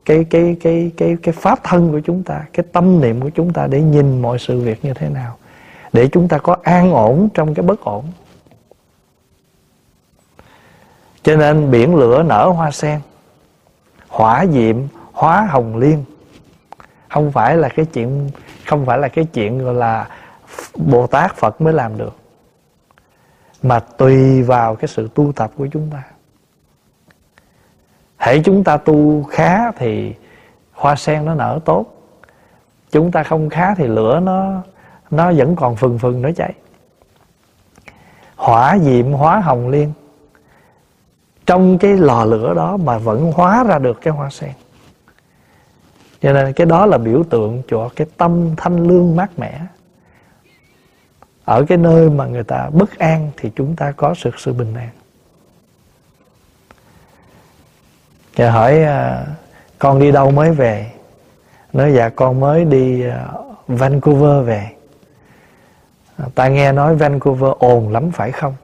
cái 0.05 0.23
cái 0.29 0.57
cái 0.61 0.91
cái 0.97 1.17
cái 1.23 1.33
pháp 1.33 1.59
thân 1.63 1.91
của 1.91 1.99
chúng 1.99 2.23
ta, 2.23 2.45
cái 2.53 2.65
tâm 2.71 3.01
niệm 3.01 3.21
của 3.21 3.29
chúng 3.29 3.53
ta 3.53 3.67
để 3.67 3.81
nhìn 3.81 4.21
mọi 4.21 4.39
sự 4.39 4.59
việc 4.59 4.85
như 4.85 4.93
thế 4.93 5.09
nào, 5.09 5.37
để 5.93 6.07
chúng 6.07 6.27
ta 6.27 6.37
có 6.37 6.55
an 6.63 6.93
ổn 6.93 7.29
trong 7.33 7.53
cái 7.53 7.63
bất 7.63 7.81
ổn. 7.81 8.05
Cho 11.23 11.35
nên 11.35 11.71
biển 11.71 11.95
lửa 11.95 12.23
nở 12.23 12.49
hoa 12.49 12.71
sen, 12.71 12.99
hỏa 14.07 14.45
diệm, 14.45 14.75
hóa 15.11 15.47
hồng 15.49 15.77
liên. 15.77 16.03
Không 17.09 17.31
phải 17.31 17.57
là 17.57 17.69
cái 17.69 17.85
chuyện, 17.85 18.29
không 18.65 18.85
phải 18.85 18.97
là 18.97 19.07
cái 19.07 19.25
chuyện 19.33 19.57
gọi 19.57 19.73
là 19.73 20.07
bồ 20.75 21.07
tát 21.07 21.35
phật 21.35 21.61
mới 21.61 21.73
làm 21.73 21.97
được 21.97 22.15
mà 23.63 23.79
tùy 23.79 24.43
vào 24.43 24.75
cái 24.75 24.87
sự 24.87 25.09
tu 25.15 25.31
tập 25.31 25.51
của 25.57 25.67
chúng 25.71 25.89
ta. 25.89 26.03
Hãy 28.15 28.41
chúng 28.45 28.63
ta 28.63 28.77
tu 28.77 29.23
khá 29.23 29.71
thì 29.71 30.13
hoa 30.71 30.95
sen 30.95 31.25
nó 31.25 31.35
nở 31.35 31.59
tốt. 31.65 31.85
Chúng 32.91 33.11
ta 33.11 33.23
không 33.23 33.49
khá 33.49 33.75
thì 33.75 33.87
lửa 33.87 34.19
nó 34.19 34.61
nó 35.11 35.31
vẫn 35.31 35.55
còn 35.55 35.75
phừng 35.75 35.99
phừng 35.99 36.21
nó 36.21 36.29
cháy. 36.35 36.53
Hỏa 38.35 38.77
diệm 38.79 39.11
hóa 39.11 39.39
hồng 39.39 39.69
liên. 39.69 39.93
Trong 41.45 41.77
cái 41.77 41.93
lò 41.93 42.25
lửa 42.25 42.53
đó 42.53 42.77
mà 42.77 42.97
vẫn 42.97 43.31
hóa 43.31 43.63
ra 43.63 43.79
được 43.79 44.01
cái 44.01 44.13
hoa 44.13 44.29
sen. 44.29 44.51
Cho 46.21 46.33
nên 46.33 46.53
cái 46.53 46.67
đó 46.67 46.85
là 46.85 46.97
biểu 46.97 47.23
tượng 47.23 47.61
cho 47.67 47.89
cái 47.95 48.07
tâm 48.17 48.55
thanh 48.57 48.87
lương 48.87 49.15
mát 49.15 49.39
mẻ 49.39 49.61
ở 51.47 51.65
cái 51.67 51.77
nơi 51.77 52.09
mà 52.09 52.25
người 52.25 52.43
ta 52.43 52.69
bất 52.73 52.97
an 52.97 53.31
thì 53.37 53.51
chúng 53.55 53.75
ta 53.75 53.91
có 53.91 54.13
sự 54.13 54.31
sự 54.37 54.53
bình 54.53 54.73
an. 54.73 54.89
Và 58.35 58.51
hỏi 58.51 58.83
à, 58.83 59.25
con 59.79 59.99
đi 59.99 60.11
đâu 60.11 60.31
mới 60.31 60.51
về? 60.51 60.91
Nói 61.73 61.93
dạ 61.93 62.09
con 62.09 62.39
mới 62.39 62.65
đi 62.65 63.03
à, 63.09 63.27
Vancouver 63.67 64.45
về. 64.47 64.69
À, 66.17 66.25
ta 66.35 66.47
nghe 66.47 66.71
nói 66.71 66.95
Vancouver 66.95 67.51
ồn 67.59 67.89
lắm, 67.89 68.11
phải 68.11 68.31
không? 68.31 68.55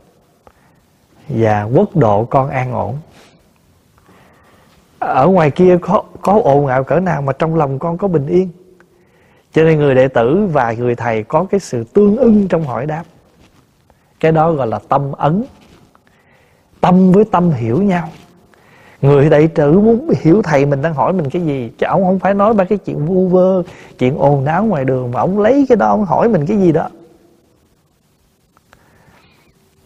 Và 1.28 1.64
quốc 1.64 1.96
độ 1.96 2.26
con 2.26 2.50
an 2.50 2.74
ổn. 2.74 2.98
Ở 5.00 5.28
ngoài 5.28 5.52
kia 5.52 5.78
có 5.82 6.04
có 6.22 6.42
ồn 6.44 6.68
ào 6.68 6.84
cỡ 6.84 7.00
nào 7.00 7.22
mà 7.22 7.34
trong 7.34 7.56
lòng 7.56 7.80
con 7.80 7.98
có 7.98 8.08
bình 8.08 8.28
yên? 8.28 8.50
Cho 9.54 9.64
nên 9.64 9.80
người 9.80 9.96
đệ 9.96 10.08
tử 10.08 10.48
và 10.52 10.72
người 10.72 10.96
thầy 10.96 11.24
có 11.24 11.46
cái 11.52 11.60
sự 11.60 11.84
tương 11.84 12.18
ưng 12.18 12.48
trong 12.48 12.64
hỏi 12.64 12.86
đáp. 12.86 13.04
Cái 14.20 14.32
đó 14.32 14.52
gọi 14.52 14.68
là 14.68 14.80
tâm 14.90 15.12
ấn. 15.12 15.44
Tâm 16.82 17.12
với 17.12 17.26
tâm 17.26 17.52
hiểu 17.52 17.82
nhau. 17.82 18.10
Người 19.02 19.30
đệ 19.30 19.48
tử 19.48 19.80
muốn 19.80 20.10
hiểu 20.22 20.42
thầy 20.42 20.66
mình 20.66 20.82
đang 20.82 20.94
hỏi 20.94 21.14
mình 21.14 21.30
cái 21.30 21.42
gì, 21.42 21.72
chứ 21.78 21.86
ông 21.86 22.04
không 22.04 22.20
phải 22.20 22.34
nói 22.34 22.54
ba 22.54 22.64
cái 22.64 22.78
chuyện 22.78 23.06
vu 23.06 23.28
vơ, 23.28 23.64
chuyện 24.00 24.18
ồn 24.18 24.46
ào 24.46 24.66
ngoài 24.66 24.86
đường 24.86 25.12
mà 25.12 25.20
ông 25.20 25.40
lấy 25.40 25.66
cái 25.70 25.76
đó 25.76 25.88
ông 25.88 26.06
hỏi 26.06 26.30
mình 26.30 26.46
cái 26.46 26.58
gì 26.58 26.72
đó. 26.72 26.90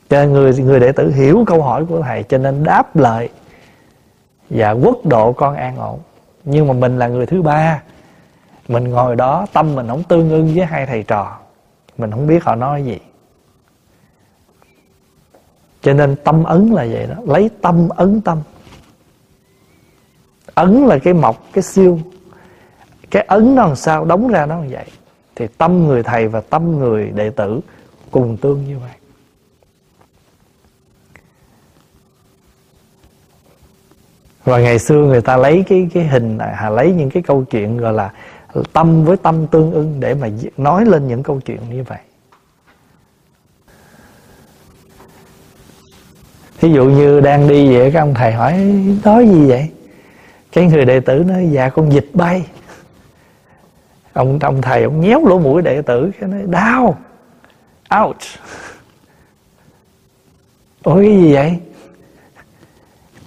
Cho 0.10 0.22
nên 0.22 0.34
người 0.34 0.54
người 0.54 0.80
đệ 0.80 0.92
tử 0.92 1.12
hiểu 1.12 1.44
câu 1.48 1.62
hỏi 1.62 1.86
của 1.86 2.02
thầy, 2.02 2.24
cho 2.24 2.38
nên 2.38 2.64
đáp 2.64 2.96
lời 2.96 3.30
và 4.50 4.72
quốc 4.72 5.06
độ 5.06 5.32
con 5.32 5.56
an 5.56 5.78
ổn. 5.78 6.00
Nhưng 6.44 6.68
mà 6.68 6.74
mình 6.74 7.00
là 7.00 7.08
người 7.08 7.26
thứ 7.26 7.42
ba 7.42 7.82
mình 8.68 8.84
ngồi 8.84 9.16
đó, 9.16 9.46
tâm 9.54 9.76
mình 9.76 9.88
không 9.88 10.04
tương 10.04 10.30
ưng 10.30 10.54
với 10.56 10.66
hai 10.66 10.86
thầy 10.86 11.04
trò. 11.04 11.38
Mình 11.98 12.12
không 12.12 12.28
biết 12.28 12.44
họ 12.44 12.56
nói 12.56 12.84
gì. 12.86 13.00
Cho 15.82 15.94
nên 15.94 16.16
tâm 16.16 16.44
ấn 16.44 16.68
là 16.68 16.88
vậy 16.92 17.08
đó. 17.08 17.16
Lấy 17.26 17.50
tâm 17.62 17.90
ấn 17.90 18.22
tâm. 18.22 18.42
Ấn 20.54 20.86
là 20.86 21.00
cái 21.00 21.14
mọc 21.14 21.44
cái 21.54 21.64
siêu. 21.64 22.00
Cái 23.12 23.24
ấn 23.24 23.56
nó 23.56 23.68
làm 23.68 23.76
sao? 23.76 24.06
Đóng 24.06 24.28
ra 24.28 24.46
nó 24.46 24.58
như 24.58 24.68
vậy. 24.72 24.86
Thì 25.36 25.48
tâm 25.58 25.88
người 25.88 26.04
thầy 26.04 26.28
và 26.28 26.42
tâm 26.42 26.80
người 26.80 27.12
đệ 27.16 27.30
tử 27.30 27.60
cùng 28.12 28.38
tương 28.38 28.68
như 28.68 28.80
vậy. 28.80 28.92
Và 34.44 34.60
ngày 34.60 34.80
xưa 34.80 35.02
người 35.02 35.22
ta 35.22 35.38
lấy 35.38 35.64
cái 35.68 35.90
cái 35.94 36.08
hình 36.08 36.38
này 36.38 36.72
lấy 36.72 36.92
những 36.92 37.10
cái 37.10 37.24
câu 37.24 37.44
chuyện 37.44 37.78
gọi 37.78 37.94
là 37.94 38.14
tâm 38.74 39.06
với 39.06 39.18
tâm 39.18 39.48
tương 39.48 39.72
ưng 39.72 40.00
để 40.00 40.14
mà 40.14 40.30
nói 40.58 40.86
lên 40.86 41.08
những 41.08 41.24
câu 41.24 41.40
chuyện 41.40 41.60
như 41.70 41.84
vậy. 41.84 42.00
Ví 46.60 46.72
dụ 46.72 46.86
như 46.86 47.20
đang 47.20 47.48
đi 47.48 47.78
vậy 47.78 47.92
các 47.92 48.00
ông 48.00 48.14
thầy 48.14 48.32
hỏi, 48.32 48.54
nói 49.04 49.28
gì 49.28 49.50
vậy? 49.50 49.70
Cái 50.52 50.66
người 50.66 50.86
đệ 50.86 51.00
tử 51.00 51.24
nói 51.28 51.50
dạ 51.52 51.70
con 51.70 51.92
dịch 51.92 52.10
bay. 52.14 52.46
Ông 54.14 54.40
ông 54.40 54.62
thầy, 54.62 54.84
ông 54.84 55.02
nhéo 55.02 55.26
lỗ 55.26 55.40
mũi 55.40 55.62
đệ 55.62 55.82
tử, 55.82 56.12
cái 56.20 56.30
nói, 56.30 56.42
đau, 56.46 56.98
out. 58.04 58.18
Ôi 60.84 61.06
cái 61.06 61.22
gì 61.22 61.34
vậy? 61.34 61.60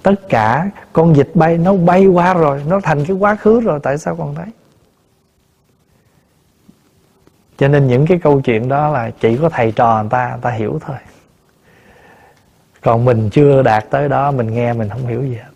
Tất 0.03 0.29
cả 0.29 0.71
con 0.93 1.17
dịch 1.17 1.31
bay 1.35 1.59
nó 1.59 1.75
bay 1.75 2.07
qua 2.07 2.35
rồi, 2.35 2.63
nó 2.69 2.81
thành 2.81 3.05
cái 3.05 3.17
quá 3.17 3.37
khứ 3.37 3.61
rồi, 3.61 3.81
tại 3.83 3.99
sao 3.99 4.17
còn 4.17 4.35
thấy? 4.35 4.47
Cho 7.61 7.69
nên 7.69 7.87
những 7.87 8.07
cái 8.07 8.19
câu 8.19 8.41
chuyện 8.41 8.69
đó 8.69 8.89
là 8.89 9.11
chỉ 9.20 9.37
có 9.37 9.49
thầy 9.49 9.73
trò 9.73 10.01
người 10.03 10.11
ta 10.11 10.28
người 10.28 10.39
ta 10.43 10.51
hiểu 10.51 10.78
thôi. 10.87 10.97
Còn 12.81 13.05
mình 13.05 13.31
chưa 13.31 13.62
đạt 13.62 13.91
tới 13.91 14.09
đó, 14.09 14.31
mình 14.31 14.55
nghe 14.55 14.73
mình 14.73 14.89
không 14.89 15.07
hiểu 15.07 15.23
gì 15.23 15.35
hết. 15.35 15.51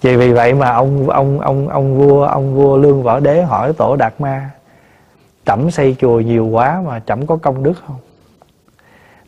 Chỉ 0.00 0.16
vì 0.16 0.32
vậy 0.32 0.54
mà 0.54 0.70
ông 0.70 1.10
ông 1.10 1.40
ông 1.40 1.68
ông 1.68 1.98
vua 1.98 2.24
ông 2.24 2.54
vua 2.54 2.76
lương 2.76 3.02
võ 3.02 3.20
đế 3.20 3.42
hỏi 3.42 3.72
tổ 3.72 3.96
đạt 3.96 4.20
ma, 4.20 4.50
trẫm 5.46 5.70
xây 5.70 5.96
chùa 6.00 6.20
nhiều 6.20 6.46
quá 6.46 6.82
mà 6.86 7.00
trẫm 7.06 7.26
có 7.26 7.36
công 7.36 7.62
đức 7.62 7.74
không? 7.86 7.98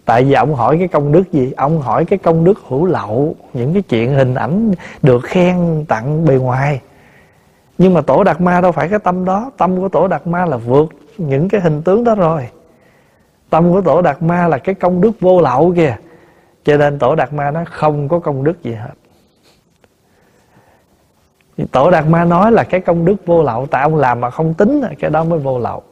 Tại 0.05 0.25
vì 0.25 0.33
ông 0.33 0.55
hỏi 0.55 0.79
cái 0.79 0.89
công 0.89 1.13
đức 1.13 1.33
gì? 1.33 1.53
Ông 1.57 1.81
hỏi 1.81 2.05
cái 2.05 2.19
công 2.19 2.45
đức 2.45 2.59
hữu 2.69 2.87
lậu, 2.87 3.37
những 3.53 3.73
cái 3.73 3.83
chuyện 3.83 4.15
hình 4.15 4.35
ảnh 4.35 4.73
được 5.03 5.21
khen 5.25 5.85
tặng 5.89 6.25
bề 6.25 6.35
ngoài 6.35 6.81
nhưng 7.79 7.95
mà 7.95 8.01
tổ 8.01 8.25
đạt 8.25 8.41
ma 8.41 8.61
đâu 8.61 8.73
phải 8.73 8.89
cái 8.89 8.99
tâm 8.99 9.25
đó. 9.25 9.51
Tâm 9.57 9.81
của 9.81 9.89
tổ 9.89 10.09
đạt 10.09 10.27
ma 10.27 10.47
là 10.47 10.57
vượt 10.57 10.89
những 11.19 11.49
cái 11.49 11.61
hình 11.61 11.83
tướng 11.83 12.05
đó 12.05 12.15
rồi. 12.15 12.49
Tâm 13.51 13.73
của 13.73 13.81
tổ 13.81 14.03
đạt 14.03 14.23
ma 14.23 14.49
là 14.49 14.59
cái 14.59 14.75
công 14.75 15.01
đức 15.01 15.11
vô 15.21 15.41
lậu 15.41 15.73
kìa. 15.77 15.97
Cho 16.65 16.77
nên 16.77 16.99
tổ 16.99 17.15
đạt 17.15 17.33
ma 17.33 17.51
nó 17.51 17.61
không 17.71 18.09
có 18.09 18.19
công 18.19 18.45
đức 18.45 18.63
gì 18.63 18.75
hết. 18.75 18.95
Tổ 21.73 21.91
đạt 21.91 22.07
ma 22.07 22.25
nói 22.25 22.53
là 22.53 22.65
cái 22.65 22.81
công 22.81 23.05
đức 23.05 23.17
vô 23.27 23.43
lậu, 23.43 23.67
tại 23.67 23.83
ông 23.83 23.97
làm 23.97 24.21
mà 24.21 24.31
không 24.31 24.55
tính, 24.55 24.83
cái 24.99 25.11
đó 25.11 25.25
mới 25.25 25.39
vô 25.39 25.59
lậu. 25.59 25.83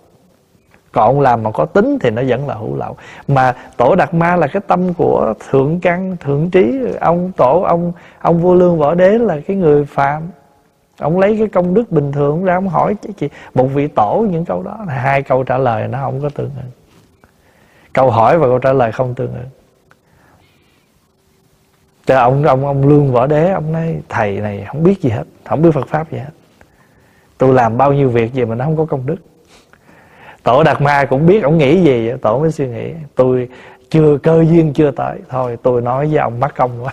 Còn 0.92 1.06
ông 1.06 1.20
làm 1.20 1.42
mà 1.42 1.50
có 1.50 1.64
tính 1.64 1.98
thì 2.00 2.10
nó 2.10 2.22
vẫn 2.28 2.48
là 2.48 2.54
hữu 2.54 2.76
lậu. 2.76 2.96
Mà 3.28 3.54
tổ 3.76 3.94
đạt 3.94 4.14
ma 4.14 4.36
là 4.36 4.46
cái 4.46 4.62
tâm 4.66 4.94
của 4.94 5.34
thượng 5.50 5.80
căn, 5.80 6.16
thượng 6.20 6.50
trí. 6.50 6.80
Ông 7.00 7.32
tổ, 7.36 7.60
ông 7.60 7.92
ông 8.20 8.38
vô 8.42 8.54
lương 8.54 8.78
võ 8.78 8.94
đế 8.94 9.18
là 9.18 9.36
cái 9.46 9.56
người 9.56 9.84
phạm 9.84 10.22
ông 11.00 11.18
lấy 11.18 11.36
cái 11.38 11.48
công 11.48 11.74
đức 11.74 11.92
bình 11.92 12.12
thường 12.12 12.44
ra 12.44 12.54
ông 12.54 12.68
hỏi 12.68 12.96
chị, 13.16 13.28
một 13.54 13.66
vị 13.66 13.88
tổ 13.88 14.26
những 14.30 14.44
câu 14.44 14.62
đó, 14.62 14.78
hai 14.88 15.22
câu 15.22 15.44
trả 15.44 15.58
lời 15.58 15.88
nó 15.88 15.98
không 15.98 16.22
có 16.22 16.28
tương 16.28 16.50
ứng. 16.56 16.70
Câu 17.92 18.10
hỏi 18.10 18.38
và 18.38 18.46
câu 18.46 18.58
trả 18.58 18.72
lời 18.72 18.92
không 18.92 19.14
tương 19.14 19.34
ứng. 19.34 19.48
Cho 22.06 22.18
ông 22.18 22.44
ông 22.44 22.66
ông 22.66 22.88
lương 22.88 23.12
võ 23.12 23.26
đế, 23.26 23.50
ông 23.50 23.72
nói, 23.72 23.96
thầy 24.08 24.40
này 24.40 24.64
không 24.68 24.82
biết 24.82 25.00
gì 25.00 25.10
hết, 25.10 25.24
không 25.44 25.62
biết 25.62 25.70
phật 25.74 25.88
pháp 25.88 26.10
gì 26.10 26.18
hết. 26.18 26.30
Tôi 27.38 27.54
làm 27.54 27.78
bao 27.78 27.92
nhiêu 27.92 28.08
việc 28.08 28.32
gì 28.32 28.44
mà 28.44 28.54
nó 28.54 28.64
không 28.64 28.76
có 28.76 28.84
công 28.84 29.06
đức. 29.06 29.16
Tổ 30.42 30.62
đạt 30.62 30.80
ma 30.80 31.04
cũng 31.04 31.26
biết 31.26 31.42
ông 31.42 31.58
nghĩ 31.58 31.82
gì, 31.82 32.12
tổ 32.22 32.38
mới 32.38 32.52
suy 32.52 32.68
nghĩ, 32.68 32.92
tôi 33.14 33.48
chưa, 33.90 34.18
cơ 34.18 34.44
duyên 34.44 34.72
chưa 34.72 34.90
tới, 34.90 35.18
thôi 35.28 35.56
tôi 35.62 35.82
nói 35.82 36.06
với 36.06 36.18
ông 36.18 36.40
mất 36.40 36.54
công 36.56 36.84
quá. 36.84 36.92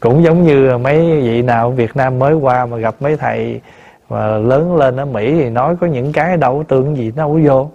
Cũng 0.00 0.24
giống 0.24 0.42
như 0.42 0.78
mấy 0.78 1.20
vị 1.20 1.42
nào 1.42 1.70
Việt 1.70 1.96
Nam 1.96 2.18
mới 2.18 2.34
qua 2.34 2.66
mà 2.66 2.76
gặp 2.76 2.94
mấy 3.00 3.16
thầy 3.16 3.60
mà 4.08 4.38
lớn 4.38 4.76
lên 4.76 4.96
ở 4.96 5.04
Mỹ 5.04 5.32
thì 5.32 5.50
nói 5.50 5.76
có 5.80 5.86
những 5.86 6.12
cái 6.12 6.36
đâu 6.36 6.64
tương 6.68 6.96
gì 6.96 7.12
nó 7.16 7.28
vô. 7.28 7.70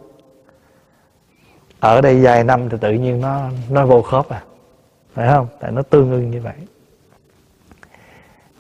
Ở 1.80 2.02
đây 2.02 2.23
vài 2.23 2.43
năm 2.43 2.69
thì 2.69 2.77
tự 2.81 2.91
nhiên 2.91 3.22
nó 3.22 3.41
nó 3.69 3.85
vô 3.85 4.02
khớp 4.02 4.30
à. 4.30 4.43
Phải 5.14 5.27
không? 5.27 5.48
Tại 5.60 5.72
nó 5.72 5.81
tương 5.81 6.11
ưng 6.11 6.31
như 6.31 6.41
vậy. 6.41 6.53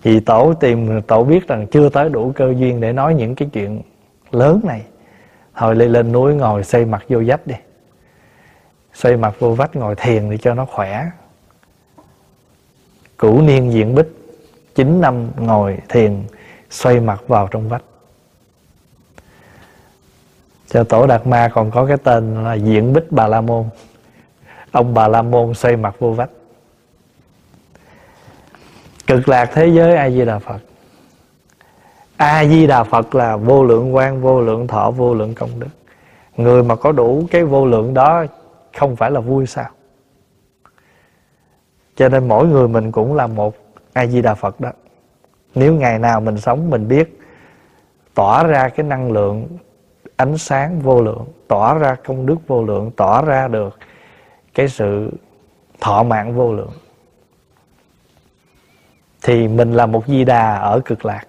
Vì 0.03 0.19
tổ 0.19 0.53
tìm, 0.53 1.01
tổ 1.01 1.23
biết 1.23 1.47
rằng 1.47 1.67
chưa 1.67 1.89
tới 1.89 2.09
đủ 2.09 2.31
cơ 2.35 2.53
duyên 2.57 2.81
để 2.81 2.93
nói 2.93 3.15
những 3.15 3.35
cái 3.35 3.49
chuyện 3.53 3.81
lớn 4.31 4.61
này. 4.63 4.81
Thôi 5.55 5.75
lên 5.75 5.91
lên 5.91 6.11
núi 6.11 6.33
ngồi 6.33 6.63
xây 6.63 6.85
mặt 6.85 7.03
vô 7.09 7.21
vách 7.25 7.47
đi. 7.47 7.55
Xây 8.93 9.17
mặt 9.17 9.35
vô 9.39 9.55
vách 9.55 9.75
ngồi 9.75 9.95
thiền 9.95 10.29
để 10.29 10.37
cho 10.37 10.53
nó 10.53 10.65
khỏe 10.65 11.05
cửu 13.21 13.41
niên 13.41 13.71
diện 13.73 13.95
bích, 13.95 14.07
chín 14.75 15.01
năm 15.01 15.27
ngồi 15.37 15.77
thiền, 15.89 16.23
xoay 16.69 16.99
mặt 16.99 17.21
vào 17.27 17.47
trong 17.51 17.69
vách. 17.69 17.83
Cho 20.67 20.83
tổ 20.83 21.07
đạt 21.07 21.27
ma 21.27 21.49
còn 21.53 21.71
có 21.71 21.85
cái 21.85 21.97
tên 21.97 22.43
là 22.43 22.53
diện 22.53 22.93
bích 22.93 23.11
bà 23.11 23.27
la 23.27 23.41
môn. 23.41 23.65
Ông 24.71 24.93
bà 24.93 25.07
la 25.07 25.21
môn 25.21 25.53
xoay 25.53 25.77
mặt 25.77 25.95
vô 25.99 26.11
vách. 26.11 26.29
Cực 29.07 29.29
lạc 29.29 29.49
thế 29.53 29.67
giới 29.67 29.95
a 29.95 30.09
di 30.09 30.25
đà 30.25 30.39
phật. 30.39 30.59
A 32.17 32.45
di 32.45 32.67
đà 32.67 32.83
phật 32.83 33.15
là 33.15 33.37
vô 33.37 33.63
lượng 33.63 33.95
quan 33.95 34.21
vô 34.21 34.41
lượng 34.41 34.67
thọ, 34.67 34.91
vô 34.91 35.13
lượng 35.13 35.33
công 35.35 35.59
đức. 35.59 35.69
Người 36.37 36.63
mà 36.63 36.75
có 36.75 36.91
đủ 36.91 37.27
cái 37.31 37.43
vô 37.43 37.65
lượng 37.65 37.93
đó 37.93 38.25
không 38.77 38.95
phải 38.95 39.11
là 39.11 39.19
vui 39.19 39.47
sao? 39.47 39.69
Cho 41.95 42.09
nên 42.09 42.27
mỗi 42.27 42.47
người 42.47 42.67
mình 42.67 42.91
cũng 42.91 43.15
là 43.15 43.27
một 43.27 43.55
a 43.93 44.05
di 44.05 44.21
đà 44.21 44.33
phật 44.33 44.59
đó. 44.59 44.71
Nếu 45.55 45.73
ngày 45.75 45.99
nào 45.99 46.21
mình 46.21 46.37
sống, 46.37 46.69
mình 46.69 46.87
biết 46.87 47.19
tỏa 48.13 48.43
ra 48.43 48.69
cái 48.69 48.85
năng 48.85 49.11
lượng, 49.11 49.47
ánh 50.15 50.37
sáng 50.37 50.79
vô 50.79 51.01
lượng, 51.01 51.25
tỏa 51.47 51.73
ra 51.73 51.95
công 52.05 52.25
đức 52.25 52.35
vô 52.47 52.63
lượng, 52.63 52.91
tỏa 52.91 53.21
ra 53.21 53.47
được 53.47 53.79
cái 54.53 54.67
sự 54.67 55.11
thọ 55.79 56.03
mạng 56.03 56.35
vô 56.35 56.53
lượng, 56.53 56.71
thì 59.23 59.47
mình 59.47 59.73
là 59.73 59.85
một 59.85 60.07
di 60.07 60.23
đà 60.23 60.55
ở 60.55 60.81
cực 60.85 61.05
lạc. 61.05 61.23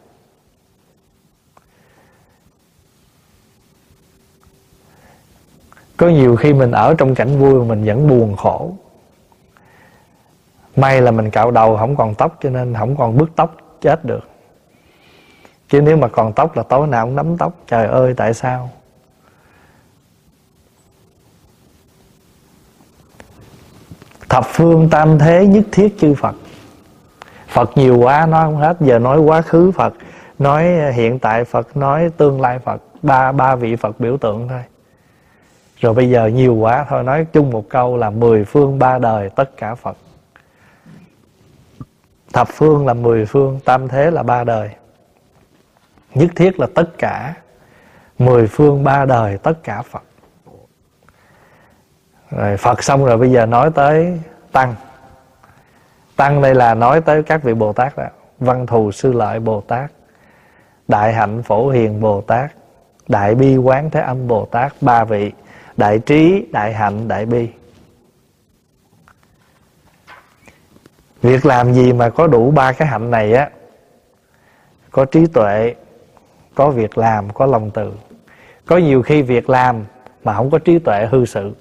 Có 5.96 6.08
nhiều 6.08 6.36
khi 6.36 6.52
mình 6.52 6.70
ở 6.70 6.94
trong 6.98 7.14
cảnh 7.14 7.38
vui 7.38 7.60
mà 7.60 7.64
mình 7.64 7.84
vẫn 7.84 8.08
buồn 8.08 8.36
khổ 8.36 8.72
may 10.76 11.00
là 11.00 11.10
mình 11.10 11.30
cạo 11.30 11.50
đầu 11.50 11.76
không 11.76 11.96
còn 11.96 12.14
tóc 12.14 12.38
cho 12.42 12.50
nên 12.50 12.74
không 12.74 12.96
còn 12.96 13.18
bước 13.18 13.30
tóc 13.36 13.56
chết 13.80 14.04
được. 14.04 14.28
Chứ 15.68 15.80
nếu 15.80 15.96
mà 15.96 16.08
còn 16.08 16.32
tóc 16.32 16.56
là 16.56 16.62
tối 16.62 16.86
nào 16.86 17.06
cũng 17.06 17.16
nắm 17.16 17.36
tóc. 17.38 17.52
Trời 17.66 17.86
ơi, 17.86 18.14
tại 18.16 18.34
sao? 18.34 18.70
Thập 24.28 24.44
phương 24.46 24.88
tam 24.90 25.18
thế 25.18 25.46
nhất 25.46 25.64
thiết 25.72 25.96
chư 25.98 26.14
phật. 26.14 26.34
Phật 27.48 27.70
nhiều 27.74 27.98
quá, 27.98 28.26
nói 28.26 28.44
không 28.44 28.56
hết. 28.56 28.76
Giờ 28.80 28.98
nói 28.98 29.18
quá 29.18 29.42
khứ 29.42 29.70
phật, 29.70 29.94
nói 30.38 30.64
hiện 30.92 31.18
tại 31.18 31.44
phật, 31.44 31.76
nói 31.76 32.10
tương 32.16 32.40
lai 32.40 32.58
phật. 32.58 32.82
Ba 33.02 33.32
ba 33.32 33.56
vị 33.56 33.76
phật 33.76 34.00
biểu 34.00 34.16
tượng 34.16 34.48
thôi. 34.48 34.62
Rồi 35.80 35.94
bây 35.94 36.10
giờ 36.10 36.26
nhiều 36.26 36.54
quá 36.54 36.86
thôi. 36.88 37.02
Nói 37.02 37.26
chung 37.32 37.50
một 37.50 37.64
câu 37.68 37.96
là 37.96 38.10
mười 38.10 38.44
phương 38.44 38.78
ba 38.78 38.98
đời 38.98 39.30
tất 39.36 39.56
cả 39.56 39.74
phật 39.74 39.96
thập 42.32 42.48
phương 42.48 42.86
là 42.86 42.94
mười 42.94 43.26
phương, 43.26 43.60
tam 43.64 43.88
thế 43.88 44.10
là 44.10 44.22
ba 44.22 44.44
đời. 44.44 44.70
Nhất 46.14 46.30
thiết 46.36 46.60
là 46.60 46.66
tất 46.74 46.98
cả, 46.98 47.34
mười 48.18 48.46
phương, 48.46 48.84
ba 48.84 49.04
đời, 49.04 49.38
tất 49.38 49.62
cả 49.62 49.82
phật. 49.82 50.02
Rồi 52.30 52.56
phật 52.56 52.82
xong 52.82 53.04
rồi 53.04 53.18
bây 53.18 53.30
giờ 53.30 53.46
nói 53.46 53.70
tới 53.74 54.20
tăng. 54.52 54.74
Tăng 56.16 56.42
đây 56.42 56.54
là 56.54 56.74
nói 56.74 57.00
tới 57.00 57.22
các 57.22 57.42
vị 57.42 57.54
bồ 57.54 57.72
tát 57.72 57.96
đó. 57.96 58.04
Văn 58.38 58.66
thù 58.66 58.92
sư 58.92 59.12
lợi 59.12 59.40
bồ 59.40 59.60
tát, 59.60 59.92
đại 60.88 61.12
hạnh 61.12 61.42
phổ 61.42 61.68
hiền 61.68 62.00
bồ 62.00 62.20
tát, 62.20 62.52
đại 63.08 63.34
bi 63.34 63.56
quán 63.56 63.90
thế 63.90 64.00
âm 64.00 64.28
bồ 64.28 64.44
tát, 64.44 64.72
ba 64.80 65.04
vị, 65.04 65.32
đại 65.76 65.98
trí, 65.98 66.46
đại 66.52 66.72
hạnh, 66.72 67.08
đại 67.08 67.26
bi. 67.26 67.48
Việc 71.22 71.46
làm 71.46 71.74
gì 71.74 71.92
mà 71.92 72.10
có 72.10 72.26
đủ 72.26 72.50
ba 72.50 72.72
cái 72.72 72.88
hạnh 72.88 73.10
này 73.10 73.32
á? 73.32 73.50
Có 74.90 75.04
trí 75.04 75.26
tuệ, 75.26 75.74
có 76.54 76.70
việc 76.70 76.98
làm, 76.98 77.30
có 77.30 77.46
lòng 77.46 77.70
từ. 77.70 77.92
Có 78.66 78.76
nhiều 78.76 79.02
khi 79.02 79.22
việc 79.22 79.50
làm 79.50 79.84
mà 80.24 80.36
không 80.36 80.50
có 80.50 80.58
trí 80.58 80.78
tuệ 80.78 81.06
hư 81.10 81.24
sự. 81.24 81.52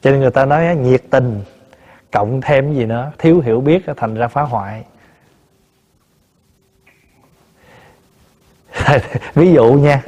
Cho 0.00 0.10
nên 0.10 0.20
người 0.20 0.30
ta 0.30 0.44
nói 0.44 0.76
nhiệt 0.76 1.02
tình, 1.10 1.40
cộng 2.10 2.40
thêm 2.40 2.74
gì 2.74 2.86
nữa, 2.86 3.12
thiếu 3.18 3.40
hiểu 3.40 3.60
biết 3.60 3.82
thành 3.96 4.14
ra 4.14 4.28
phá 4.28 4.42
hoại. 4.42 4.84
Ví 9.34 9.52
dụ 9.52 9.72
nha, 9.72 10.02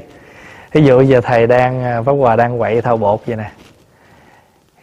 ví 0.73 0.85
dụ 0.85 1.01
giờ 1.01 1.21
thầy 1.21 1.47
đang, 1.47 2.05
pháp 2.05 2.13
hòa 2.13 2.37
đang 2.37 2.59
quậy 2.59 2.83
thao 2.83 2.97
bột 2.97 3.21
vậy 3.27 3.37
nè. 3.37 3.51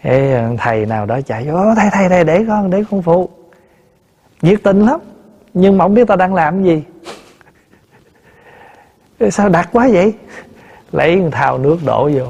Ê, 0.01 0.43
thầy 0.57 0.85
nào 0.85 1.05
đó 1.05 1.19
chạy 1.25 1.47
vô 1.47 1.75
thầy 1.75 1.89
thầy 1.91 2.09
thầy 2.09 2.23
để 2.23 2.45
con 2.47 2.69
để 2.69 2.83
con 2.91 3.01
phụ. 3.01 3.29
Nhiệt 4.41 4.59
tình 4.63 4.85
lắm 4.85 4.99
nhưng 5.53 5.77
mà 5.77 5.85
không 5.85 5.93
biết 5.93 6.07
tao 6.07 6.17
đang 6.17 6.33
làm 6.33 6.63
gì. 6.63 6.83
Sao 9.29 9.49
đặt 9.49 9.69
quá 9.71 9.89
vậy? 9.91 10.13
Lấy 10.91 11.23
thao 11.31 11.57
nước 11.57 11.77
đổ 11.85 12.09
vô. 12.15 12.25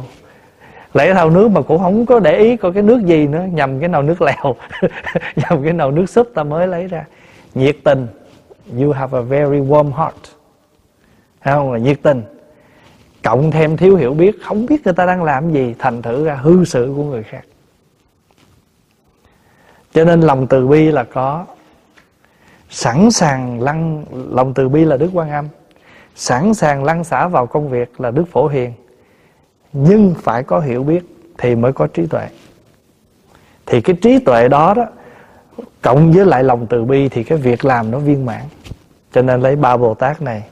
Lấy 0.93 1.13
thao 1.13 1.29
nước 1.29 1.51
mà 1.51 1.61
cũng 1.61 1.79
không 1.79 2.05
có 2.05 2.19
để 2.19 2.37
ý 2.37 2.57
coi 2.57 2.73
cái 2.73 2.83
nước 2.83 3.05
gì 3.05 3.27
nữa 3.27 3.45
nhầm 3.51 3.79
cái 3.79 3.89
nào 3.89 4.01
nước 4.01 4.21
lèo 4.21 4.55
nhầm 5.35 5.63
cái 5.63 5.73
nào 5.73 5.91
nước 5.91 6.09
súp 6.09 6.27
ta 6.35 6.43
mới 6.43 6.67
lấy 6.67 6.87
ra. 6.87 7.05
Nhiệt 7.53 7.77
tình. 7.83 8.07
You 8.79 8.91
have 8.91 9.19
a 9.19 9.21
very 9.21 9.59
warm 9.59 9.91
heart. 9.93 10.15
Thấy 11.41 11.53
không? 11.53 11.71
Là 11.71 11.79
nhiệt 11.79 11.97
tình. 12.03 12.23
Cộng 13.23 13.51
thêm 13.51 13.77
thiếu 13.77 13.95
hiểu 13.95 14.13
biết 14.13 14.35
không 14.43 14.65
biết 14.65 14.81
người 14.85 14.93
ta 14.93 15.05
đang 15.05 15.23
làm 15.23 15.51
gì 15.51 15.75
thành 15.79 16.01
thử 16.01 16.25
ra 16.25 16.35
hư 16.35 16.65
sự 16.65 16.93
của 16.95 17.03
người 17.03 17.23
khác 17.23 17.41
cho 19.93 20.03
nên 20.05 20.21
lòng 20.21 20.47
từ 20.47 20.67
bi 20.67 20.91
là 20.91 21.03
có. 21.03 21.45
Sẵn 22.69 23.11
sàng 23.11 23.61
lăn 23.61 24.05
lòng 24.11 24.53
từ 24.53 24.69
bi 24.69 24.85
là 24.85 24.97
đức 24.97 25.09
quan 25.13 25.29
âm. 25.29 25.47
Sẵn 26.15 26.53
sàng 26.53 26.83
lăn 26.83 27.03
xả 27.03 27.27
vào 27.27 27.47
công 27.47 27.69
việc 27.69 28.01
là 28.01 28.11
đức 28.11 28.25
phổ 28.31 28.47
hiền. 28.47 28.73
Nhưng 29.73 30.15
phải 30.21 30.43
có 30.43 30.59
hiểu 30.59 30.83
biết 30.83 31.03
thì 31.37 31.55
mới 31.55 31.73
có 31.73 31.87
trí 31.87 32.05
tuệ. 32.05 32.27
Thì 33.65 33.81
cái 33.81 33.95
trí 34.01 34.19
tuệ 34.19 34.47
đó 34.47 34.73
đó 34.73 34.85
cộng 35.81 36.11
với 36.11 36.25
lại 36.25 36.43
lòng 36.43 36.67
từ 36.69 36.85
bi 36.85 37.09
thì 37.09 37.23
cái 37.23 37.37
việc 37.37 37.65
làm 37.65 37.91
nó 37.91 37.99
viên 37.99 38.25
mãn. 38.25 38.41
Cho 39.11 39.21
nên 39.21 39.41
lấy 39.41 39.55
ba 39.55 39.77
bồ 39.77 39.93
tát 39.93 40.21
này. 40.21 40.43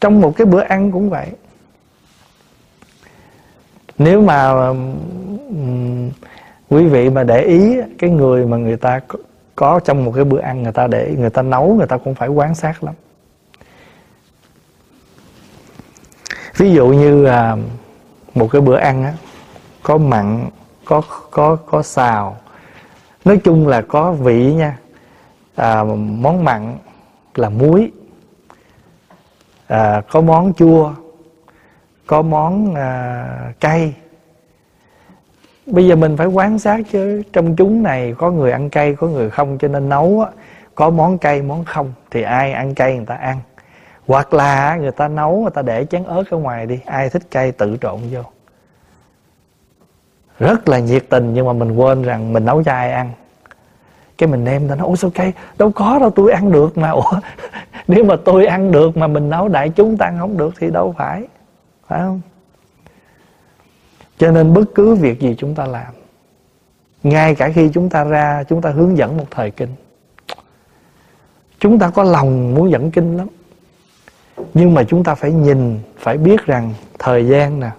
Trong 0.00 0.20
một 0.20 0.36
cái 0.36 0.46
bữa 0.46 0.60
ăn 0.60 0.92
cũng 0.92 1.10
vậy. 1.10 1.26
Nếu 3.98 4.22
mà 4.22 4.48
um, 4.48 6.10
quý 6.70 6.86
vị 6.86 7.10
mà 7.10 7.24
để 7.24 7.42
ý 7.42 7.76
cái 7.98 8.10
người 8.10 8.46
mà 8.46 8.56
người 8.56 8.76
ta 8.76 9.00
có, 9.08 9.18
có 9.56 9.80
trong 9.84 10.04
một 10.04 10.12
cái 10.14 10.24
bữa 10.24 10.40
ăn 10.40 10.62
người 10.62 10.72
ta 10.72 10.86
để 10.86 11.14
người 11.18 11.30
ta 11.30 11.42
nấu 11.42 11.74
người 11.74 11.86
ta 11.86 11.96
cũng 11.96 12.14
phải 12.14 12.28
quan 12.28 12.54
sát 12.54 12.84
lắm. 12.84 12.94
Ví 16.56 16.72
dụ 16.72 16.88
như 16.88 17.24
à, 17.24 17.56
một 18.34 18.48
cái 18.52 18.60
bữa 18.60 18.76
ăn 18.76 19.04
á 19.04 19.12
có 19.82 19.98
mặn 19.98 20.48
có 20.84 21.02
có 21.30 21.56
có 21.56 21.82
xào. 21.82 22.36
Nói 23.24 23.40
chung 23.44 23.68
là 23.68 23.80
có 23.80 24.12
vị 24.12 24.54
nha. 24.54 24.78
À, 25.56 25.84
món 25.84 26.44
mặn 26.44 26.76
là 27.34 27.48
muối. 27.48 27.90
À, 29.66 30.02
có 30.10 30.20
món 30.20 30.52
chua 30.54 30.92
có 32.06 32.22
món 32.22 32.74
à, 32.74 33.52
cay 33.60 33.94
bây 35.70 35.86
giờ 35.86 35.96
mình 35.96 36.16
phải 36.16 36.26
quan 36.26 36.58
sát 36.58 36.80
chứ. 36.92 37.22
Trong 37.32 37.56
chúng 37.56 37.82
này 37.82 38.14
có 38.18 38.30
người 38.30 38.52
ăn 38.52 38.70
cay 38.70 38.94
có 38.94 39.06
người 39.06 39.30
không 39.30 39.58
cho 39.58 39.68
nên 39.68 39.88
nấu 39.88 40.20
á, 40.20 40.30
có 40.74 40.90
món 40.90 41.18
cay 41.18 41.42
món 41.42 41.64
không 41.64 41.92
thì 42.10 42.22
ai 42.22 42.52
ăn 42.52 42.74
cay 42.74 42.96
người 42.96 43.06
ta 43.06 43.14
ăn. 43.14 43.38
Hoặc 44.06 44.34
là 44.34 44.76
người 44.76 44.90
ta 44.90 45.08
nấu 45.08 45.40
người 45.40 45.50
ta 45.50 45.62
để 45.62 45.84
chén 45.84 46.04
ớt 46.04 46.24
ở 46.30 46.36
ngoài 46.36 46.66
đi 46.66 46.80
ai 46.86 47.08
thích 47.08 47.22
cay 47.30 47.52
tự 47.52 47.76
trộn 47.80 48.00
vô. 48.12 48.20
Rất 50.38 50.68
là 50.68 50.78
nhiệt 50.78 51.04
tình 51.08 51.34
nhưng 51.34 51.46
mà 51.46 51.52
mình 51.52 51.76
quên 51.76 52.02
rằng 52.02 52.32
mình 52.32 52.44
nấu 52.44 52.62
cho 52.62 52.72
ai 52.72 52.92
ăn. 52.92 53.10
Cái 54.18 54.28
mình 54.28 54.44
nêm 54.44 54.68
ta 54.68 54.74
nói 54.74 54.86
ủa 54.86 54.96
sao 54.96 55.10
cay? 55.14 55.32
Đâu 55.58 55.70
có 55.70 55.98
đâu 55.98 56.10
tôi 56.10 56.32
ăn 56.32 56.52
được 56.52 56.78
mà. 56.78 56.90
Ủa 57.00 57.12
nếu 57.88 58.04
mà 58.04 58.16
tôi 58.24 58.46
ăn 58.46 58.72
được 58.72 58.96
mà 58.96 59.06
mình 59.06 59.30
nấu 59.30 59.48
đại 59.48 59.68
chúng 59.68 59.96
ta 59.96 60.06
ăn 60.06 60.18
không 60.18 60.36
được 60.36 60.54
thì 60.58 60.70
đâu 60.70 60.94
phải. 60.98 61.24
Phải 61.86 62.00
không? 62.00 62.20
Cho 64.20 64.30
nên 64.30 64.54
bất 64.54 64.64
cứ 64.74 64.94
việc 64.94 65.20
gì 65.20 65.34
chúng 65.38 65.54
ta 65.54 65.66
làm, 65.66 65.92
ngay 67.02 67.34
cả 67.34 67.50
khi 67.54 67.70
chúng 67.74 67.88
ta 67.88 68.04
ra, 68.04 68.44
chúng 68.48 68.62
ta 68.62 68.70
hướng 68.70 68.96
dẫn 68.96 69.16
một 69.16 69.24
thời 69.30 69.50
kinh, 69.50 69.68
chúng 71.60 71.78
ta 71.78 71.90
có 71.90 72.02
lòng 72.02 72.54
muốn 72.54 72.70
dẫn 72.70 72.90
kinh 72.90 73.16
lắm. 73.16 73.28
Nhưng 74.54 74.74
mà 74.74 74.84
chúng 74.84 75.04
ta 75.04 75.14
phải 75.14 75.32
nhìn, 75.32 75.80
phải 75.98 76.18
biết 76.18 76.46
rằng 76.46 76.74
thời 76.98 77.26
gian 77.26 77.60
nè, 77.60 77.70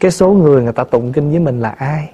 cái 0.00 0.10
số 0.10 0.30
người 0.30 0.62
người 0.62 0.72
ta 0.72 0.84
tụng 0.84 1.12
kinh 1.12 1.30
với 1.30 1.40
mình 1.40 1.60
là 1.60 1.70
ai. 1.70 2.10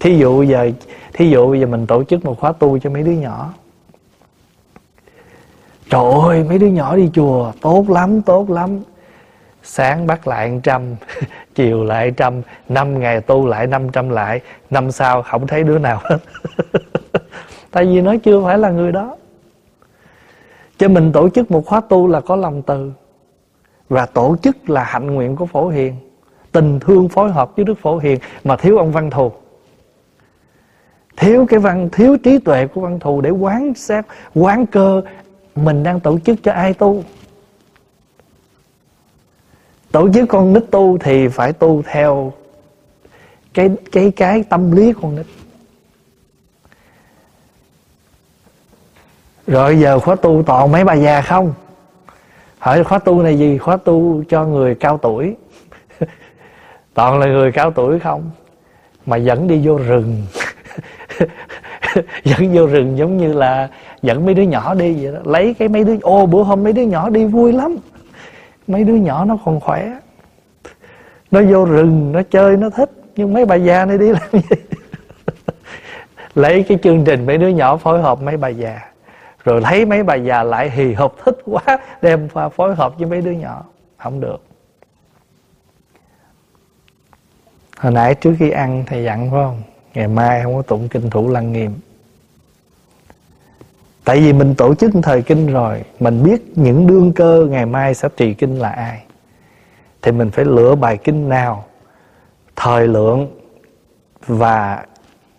Thí 0.00 0.18
dụ 0.18 0.42
giờ, 0.42 0.70
thí 1.12 1.30
dụ 1.30 1.54
giờ 1.54 1.66
mình 1.66 1.86
tổ 1.86 2.04
chức 2.04 2.24
một 2.24 2.40
khóa 2.40 2.52
tu 2.52 2.78
cho 2.78 2.90
mấy 2.90 3.02
đứa 3.02 3.12
nhỏ. 3.12 3.54
Trời 5.90 6.12
ơi, 6.22 6.44
mấy 6.44 6.58
đứa 6.58 6.66
nhỏ 6.66 6.96
đi 6.96 7.10
chùa, 7.14 7.52
tốt 7.60 7.90
lắm 7.90 8.22
tốt 8.22 8.50
lắm. 8.50 8.80
Sáng 9.62 10.06
bắt 10.06 10.26
lại 10.26 10.60
trăm 10.62 10.82
chiều 11.56 11.84
lại 11.84 12.10
trăm, 12.10 12.42
năm 12.68 13.00
ngày 13.00 13.20
tu 13.20 13.46
lại 13.46 13.66
năm 13.66 13.88
trăm 13.88 14.08
lại, 14.08 14.40
năm 14.70 14.90
sau 14.90 15.22
không 15.22 15.46
thấy 15.46 15.62
đứa 15.62 15.78
nào 15.78 16.00
hết. 16.02 16.18
Tại 17.70 17.84
vì 17.84 18.00
nó 18.00 18.14
chưa 18.24 18.44
phải 18.44 18.58
là 18.58 18.70
người 18.70 18.92
đó. 18.92 19.16
Cho 20.78 20.88
mình 20.88 21.12
tổ 21.12 21.28
chức 21.28 21.50
một 21.50 21.66
khóa 21.66 21.80
tu 21.88 22.08
là 22.08 22.20
có 22.20 22.36
lòng 22.36 22.62
từ. 22.62 22.92
Và 23.88 24.06
tổ 24.06 24.36
chức 24.42 24.70
là 24.70 24.84
hạnh 24.84 25.14
nguyện 25.14 25.36
của 25.36 25.46
phổ 25.46 25.68
hiền. 25.68 25.94
Tình 26.52 26.80
thương 26.80 27.08
phối 27.08 27.32
hợp 27.32 27.56
với 27.56 27.64
đức 27.64 27.78
phổ 27.78 27.98
hiền 27.98 28.18
mà 28.44 28.56
thiếu 28.56 28.78
ông 28.78 28.92
văn 28.92 29.10
thù. 29.10 29.32
Thiếu 31.16 31.46
cái 31.48 31.60
văn, 31.60 31.88
thiếu 31.92 32.16
trí 32.16 32.38
tuệ 32.38 32.66
của 32.66 32.80
văn 32.80 32.98
thù 33.00 33.20
để 33.20 33.30
quán 33.30 33.74
sát 33.74 34.06
quán 34.34 34.66
cơ 34.66 35.02
mình 35.56 35.82
đang 35.82 36.00
tổ 36.00 36.18
chức 36.18 36.38
cho 36.42 36.52
ai 36.52 36.74
tu 36.74 37.02
tổ 39.96 40.08
chức 40.14 40.28
con 40.28 40.52
nít 40.52 40.64
tu 40.70 40.98
thì 40.98 41.28
phải 41.28 41.52
tu 41.52 41.82
theo 41.86 42.32
cái 43.54 43.70
cái 43.92 44.12
cái 44.16 44.44
tâm 44.48 44.72
lý 44.72 44.92
con 45.02 45.16
nít. 45.16 45.26
Rồi 49.46 49.80
giờ 49.80 49.98
khóa 49.98 50.16
tu 50.16 50.42
toàn 50.46 50.72
mấy 50.72 50.84
bà 50.84 50.94
già 50.94 51.22
không? 51.22 51.54
Hỏi 52.58 52.84
khóa 52.84 52.98
tu 52.98 53.22
này 53.22 53.38
gì? 53.38 53.58
Khóa 53.58 53.76
tu 53.76 54.22
cho 54.28 54.44
người 54.44 54.74
cao 54.74 54.98
tuổi. 54.98 55.36
Toàn 56.94 57.18
là 57.18 57.26
người 57.26 57.52
cao 57.52 57.70
tuổi 57.70 57.98
không? 57.98 58.30
Mà 59.06 59.16
dẫn 59.16 59.48
đi 59.48 59.60
vô 59.64 59.78
rừng. 59.78 60.22
Dẫn 62.24 62.54
vô 62.54 62.66
rừng 62.66 62.98
giống 62.98 63.16
như 63.16 63.32
là 63.32 63.68
dẫn 64.02 64.26
mấy 64.26 64.34
đứa 64.34 64.42
nhỏ 64.42 64.74
đi 64.74 65.04
vậy 65.04 65.12
đó. 65.12 65.18
Lấy 65.24 65.54
cái 65.54 65.68
mấy 65.68 65.84
đứa, 65.84 65.96
ô, 66.02 66.26
bữa 66.26 66.42
hôm 66.42 66.64
mấy 66.64 66.72
đứa 66.72 66.82
nhỏ 66.82 67.10
đi 67.10 67.24
vui 67.24 67.52
lắm 67.52 67.76
mấy 68.66 68.84
đứa 68.84 68.94
nhỏ 68.94 69.24
nó 69.24 69.38
còn 69.44 69.60
khỏe. 69.60 69.98
Nó 71.30 71.40
vô 71.50 71.64
rừng, 71.64 72.12
nó 72.12 72.22
chơi, 72.30 72.56
nó 72.56 72.70
thích. 72.70 72.90
Nhưng 73.16 73.32
mấy 73.32 73.44
bà 73.44 73.54
già 73.54 73.84
này 73.84 73.98
đi 73.98 74.08
làm 74.08 74.32
gì? 74.32 74.40
Lấy 76.34 76.62
cái 76.68 76.78
chương 76.82 77.04
trình 77.04 77.26
mấy 77.26 77.38
đứa 77.38 77.48
nhỏ 77.48 77.76
phối 77.76 78.02
hợp 78.02 78.22
mấy 78.22 78.36
bà 78.36 78.48
già. 78.48 78.80
Rồi 79.44 79.60
thấy 79.64 79.84
mấy 79.84 80.02
bà 80.02 80.14
già 80.14 80.42
lại 80.42 80.70
hì 80.70 80.94
hục 80.94 81.16
thích 81.24 81.38
quá, 81.44 81.78
đem 82.02 82.28
pha 82.28 82.48
phối 82.48 82.74
hợp 82.74 82.98
với 82.98 83.08
mấy 83.08 83.20
đứa 83.20 83.30
nhỏ. 83.30 83.64
Không 83.96 84.20
được. 84.20 84.42
Hồi 87.78 87.92
nãy 87.92 88.14
trước 88.14 88.34
khi 88.38 88.50
ăn 88.50 88.84
thầy 88.86 89.04
dặn 89.04 89.30
phải 89.30 89.40
không? 89.44 89.62
Ngày 89.94 90.08
mai 90.08 90.42
không 90.42 90.56
có 90.56 90.62
tụng 90.62 90.88
kinh 90.88 91.10
thủ 91.10 91.28
lăng 91.28 91.52
nghiêm 91.52 91.74
tại 94.06 94.20
vì 94.20 94.32
mình 94.32 94.54
tổ 94.54 94.74
chức 94.74 94.90
thời 95.02 95.22
kinh 95.22 95.46
rồi, 95.46 95.82
mình 96.00 96.22
biết 96.22 96.42
những 96.54 96.86
đương 96.86 97.12
cơ 97.12 97.46
ngày 97.50 97.66
mai 97.66 97.94
sẽ 97.94 98.08
trì 98.16 98.34
kinh 98.34 98.58
là 98.58 98.70
ai. 98.70 99.04
Thì 100.02 100.12
mình 100.12 100.30
phải 100.30 100.44
lựa 100.44 100.74
bài 100.74 100.96
kinh 101.04 101.28
nào, 101.28 101.64
thời 102.56 102.88
lượng 102.88 103.40
và 104.26 104.84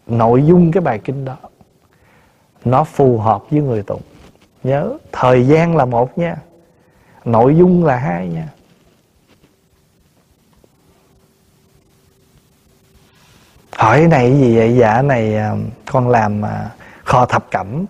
nội 0.07 0.45
dung 0.45 0.71
cái 0.71 0.81
bài 0.81 0.99
kinh 0.99 1.25
đó. 1.25 1.37
Nó 2.65 2.83
phù 2.83 3.17
hợp 3.17 3.43
với 3.49 3.61
người 3.61 3.83
tụng. 3.83 4.01
Nhớ, 4.63 4.97
thời 5.11 5.47
gian 5.47 5.75
là 5.75 5.85
một 5.85 6.17
nha, 6.17 6.35
nội 7.25 7.57
dung 7.57 7.85
là 7.85 7.95
hai 7.97 8.27
nha. 8.27 8.47
Hỏi 13.75 14.07
này 14.07 14.33
gì 14.39 14.55
vậy? 14.57 14.75
Dạ 14.77 15.01
này 15.01 15.35
à, 15.35 15.55
con 15.85 16.09
làm 16.09 16.45
à, 16.45 16.69
kho 17.03 17.25
thập 17.25 17.51
cẩm 17.51 17.85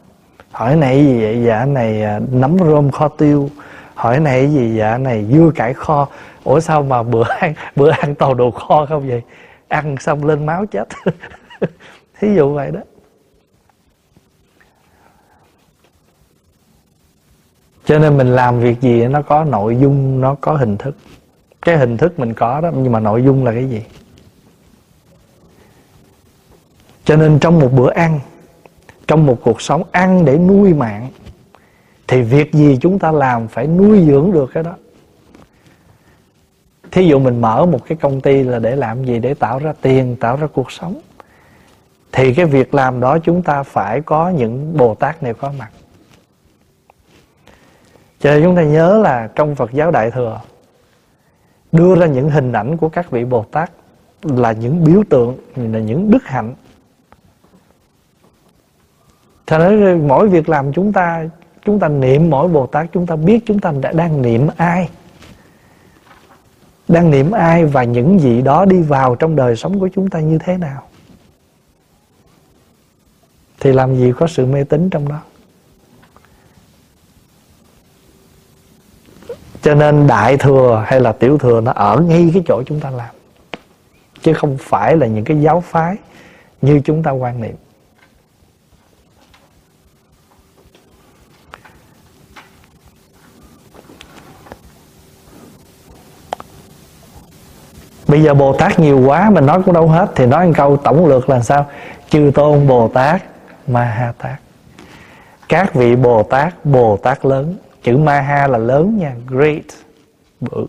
hỏi 0.57 0.75
này 0.75 1.05
gì 1.05 1.21
vậy? 1.21 1.43
Dạ 1.43 1.65
này 1.65 2.03
à, 2.03 2.19
nấm 2.31 2.57
rôm 2.57 2.91
kho 2.91 3.07
tiêu. 3.07 3.49
Hỏi 3.95 4.19
này 4.19 4.47
gì? 4.47 4.75
Dạ 4.75 4.97
này 4.97 5.25
dưa 5.31 5.51
cải 5.55 5.73
kho. 5.73 6.07
Ủa 6.43 6.59
sao 6.59 6.83
mà 6.83 7.03
bữa 7.03 7.23
ăn 7.39 7.53
bữa 7.75 7.91
ăn 7.91 8.15
toàn 8.15 8.37
đồ 8.37 8.51
kho 8.51 8.85
không 8.85 9.07
vậy? 9.07 9.21
Ăn 9.67 9.97
xong 9.97 10.25
lên 10.25 10.45
máu 10.45 10.65
chết. 10.65 10.87
Thí 12.19 12.35
dụ 12.35 12.53
vậy 12.53 12.71
đó. 12.71 12.79
Cho 17.85 17.99
nên 17.99 18.17
mình 18.17 18.27
làm 18.27 18.59
việc 18.59 18.81
gì 18.81 19.07
nó 19.07 19.21
có 19.21 19.43
nội 19.43 19.77
dung, 19.81 20.21
nó 20.21 20.35
có 20.41 20.53
hình 20.53 20.77
thức. 20.77 20.95
Cái 21.61 21.77
hình 21.77 21.97
thức 21.97 22.19
mình 22.19 22.33
có 22.33 22.61
đó, 22.61 22.71
nhưng 22.75 22.91
mà 22.91 22.99
nội 22.99 23.23
dung 23.23 23.45
là 23.45 23.51
cái 23.51 23.69
gì? 23.69 23.83
Cho 27.05 27.15
nên 27.15 27.39
trong 27.39 27.59
một 27.59 27.69
bữa 27.71 27.89
ăn 27.89 28.19
trong 29.07 29.25
một 29.25 29.37
cuộc 29.43 29.61
sống 29.61 29.83
ăn 29.91 30.25
để 30.25 30.37
nuôi 30.37 30.73
mạng, 30.73 31.09
thì 32.07 32.21
việc 32.21 32.53
gì 32.53 32.77
chúng 32.81 32.99
ta 32.99 33.11
làm 33.11 33.47
phải 33.47 33.67
nuôi 33.67 34.05
dưỡng 34.07 34.31
được 34.31 34.49
cái 34.53 34.63
đó? 34.63 34.73
Thí 36.91 37.07
dụ 37.07 37.19
mình 37.19 37.41
mở 37.41 37.65
một 37.65 37.79
cái 37.87 37.97
công 38.01 38.21
ty 38.21 38.43
là 38.43 38.59
để 38.59 38.75
làm 38.75 39.05
gì? 39.05 39.19
Để 39.19 39.33
tạo 39.33 39.59
ra 39.59 39.73
tiền, 39.81 40.15
tạo 40.19 40.35
ra 40.35 40.47
cuộc 40.47 40.71
sống. 40.71 40.99
Thì 42.11 42.33
cái 42.33 42.45
việc 42.45 42.73
làm 42.73 42.99
đó 42.99 43.17
chúng 43.17 43.41
ta 43.41 43.63
phải 43.63 44.01
có 44.01 44.29
những 44.29 44.77
bồ 44.77 44.95
tát 44.95 45.23
này 45.23 45.33
có 45.33 45.51
mặt. 45.59 45.69
Cho 48.19 48.31
nên 48.31 48.43
chúng 48.43 48.55
ta 48.55 48.63
nhớ 48.63 49.01
là 49.03 49.29
trong 49.35 49.55
Phật 49.55 49.71
giáo 49.71 49.91
Đại 49.91 50.11
Thừa, 50.11 50.41
đưa 51.71 51.95
ra 51.95 52.05
những 52.05 52.29
hình 52.29 52.51
ảnh 52.51 52.77
của 52.77 52.89
các 52.89 53.11
vị 53.11 53.25
Bồ 53.25 53.43
Tát 53.43 53.71
là 54.23 54.51
những 54.51 54.83
biểu 54.83 55.03
tượng, 55.09 55.37
là 55.55 55.79
những 55.79 56.11
đức 56.11 56.23
hạnh. 56.23 56.55
Thật 59.47 59.57
ra 59.57 59.95
mỗi 59.95 60.29
việc 60.29 60.49
làm 60.49 60.73
chúng 60.73 60.93
ta 60.93 61.25
Chúng 61.65 61.79
ta 61.79 61.87
niệm, 61.87 62.29
mỗi 62.29 62.47
Bồ 62.47 62.67
Tát 62.67 62.87
Chúng 62.93 63.05
ta 63.05 63.15
biết 63.15 63.39
chúng 63.45 63.59
ta 63.59 63.73
đã 63.81 63.91
đang 63.91 64.21
niệm 64.21 64.47
ai. 64.57 64.89
Đang 66.87 67.11
niệm 67.11 67.31
ai 67.31 67.65
Và 67.65 67.83
những 67.83 68.19
gì 68.19 68.41
đó 68.41 68.65
đi 68.65 68.81
vào 68.81 69.15
trong 69.15 69.35
đời 69.35 69.55
sống 69.55 69.79
của 69.79 69.89
chúng 69.95 70.09
ta 70.09 70.19
như 70.19 70.37
thế 70.37 70.57
nào. 70.57 70.83
Thì 73.59 73.73
làm 73.73 73.95
gì 73.95 74.13
có 74.17 74.27
sự 74.27 74.45
mê 74.45 74.63
tín 74.63 74.89
trong 74.89 75.07
đó? 75.07 75.19
Cho 79.61 79.75
nên 79.75 80.07
đại 80.07 80.37
thừa 80.37 80.83
hay 80.87 80.99
là 80.99 81.11
tiểu 81.11 81.37
thừa 81.37 81.61
Nó 81.61 81.71
ở 81.71 81.99
ngay 81.99 82.31
cái 82.33 82.43
chỗ 82.47 82.63
chúng 82.65 82.79
ta 82.79 82.89
làm. 82.89 83.15
Chứ 84.21 84.33
không 84.33 84.57
phải 84.59 84.97
là 84.97 85.07
những 85.07 85.25
cái 85.25 85.41
giáo 85.41 85.61
phái 85.61 85.95
Như 86.61 86.81
chúng 86.85 87.03
ta 87.03 87.11
quan 87.11 87.41
niệm. 87.41 87.55
Bây 98.07 98.23
giờ 98.23 98.33
Bồ 98.33 98.53
Tát 98.53 98.79
nhiều 98.79 98.99
quá, 99.05 99.29
Mình 99.29 99.45
nói 99.45 99.61
cũng 99.65 99.73
đâu 99.73 99.87
hết, 99.87 100.11
Thì 100.15 100.25
nói 100.25 100.47
một 100.47 100.53
câu 100.55 100.77
tổng 100.77 101.05
lược 101.05 101.29
là 101.29 101.41
sao? 101.41 101.65
Chư 102.09 102.31
Tôn 102.33 102.67
Bồ 102.67 102.87
Tát 102.87 103.23
Ma 103.67 103.83
Ha 103.83 104.13
Tát 104.17 104.39
Các 105.49 105.73
vị 105.73 105.95
Bồ 105.95 106.23
Tát 106.23 106.65
Bồ 106.65 106.97
Tát 106.97 107.25
lớn, 107.25 107.55
Chữ 107.83 107.97
Ma 107.97 108.21
Ha 108.21 108.47
là 108.47 108.57
lớn 108.57 108.97
nha, 108.97 109.15
Great 109.27 109.65
Bự. 110.41 110.65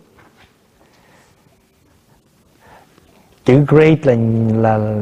Chữ 3.44 3.64
great 3.68 4.06
là 4.06 4.14
là 4.60 4.94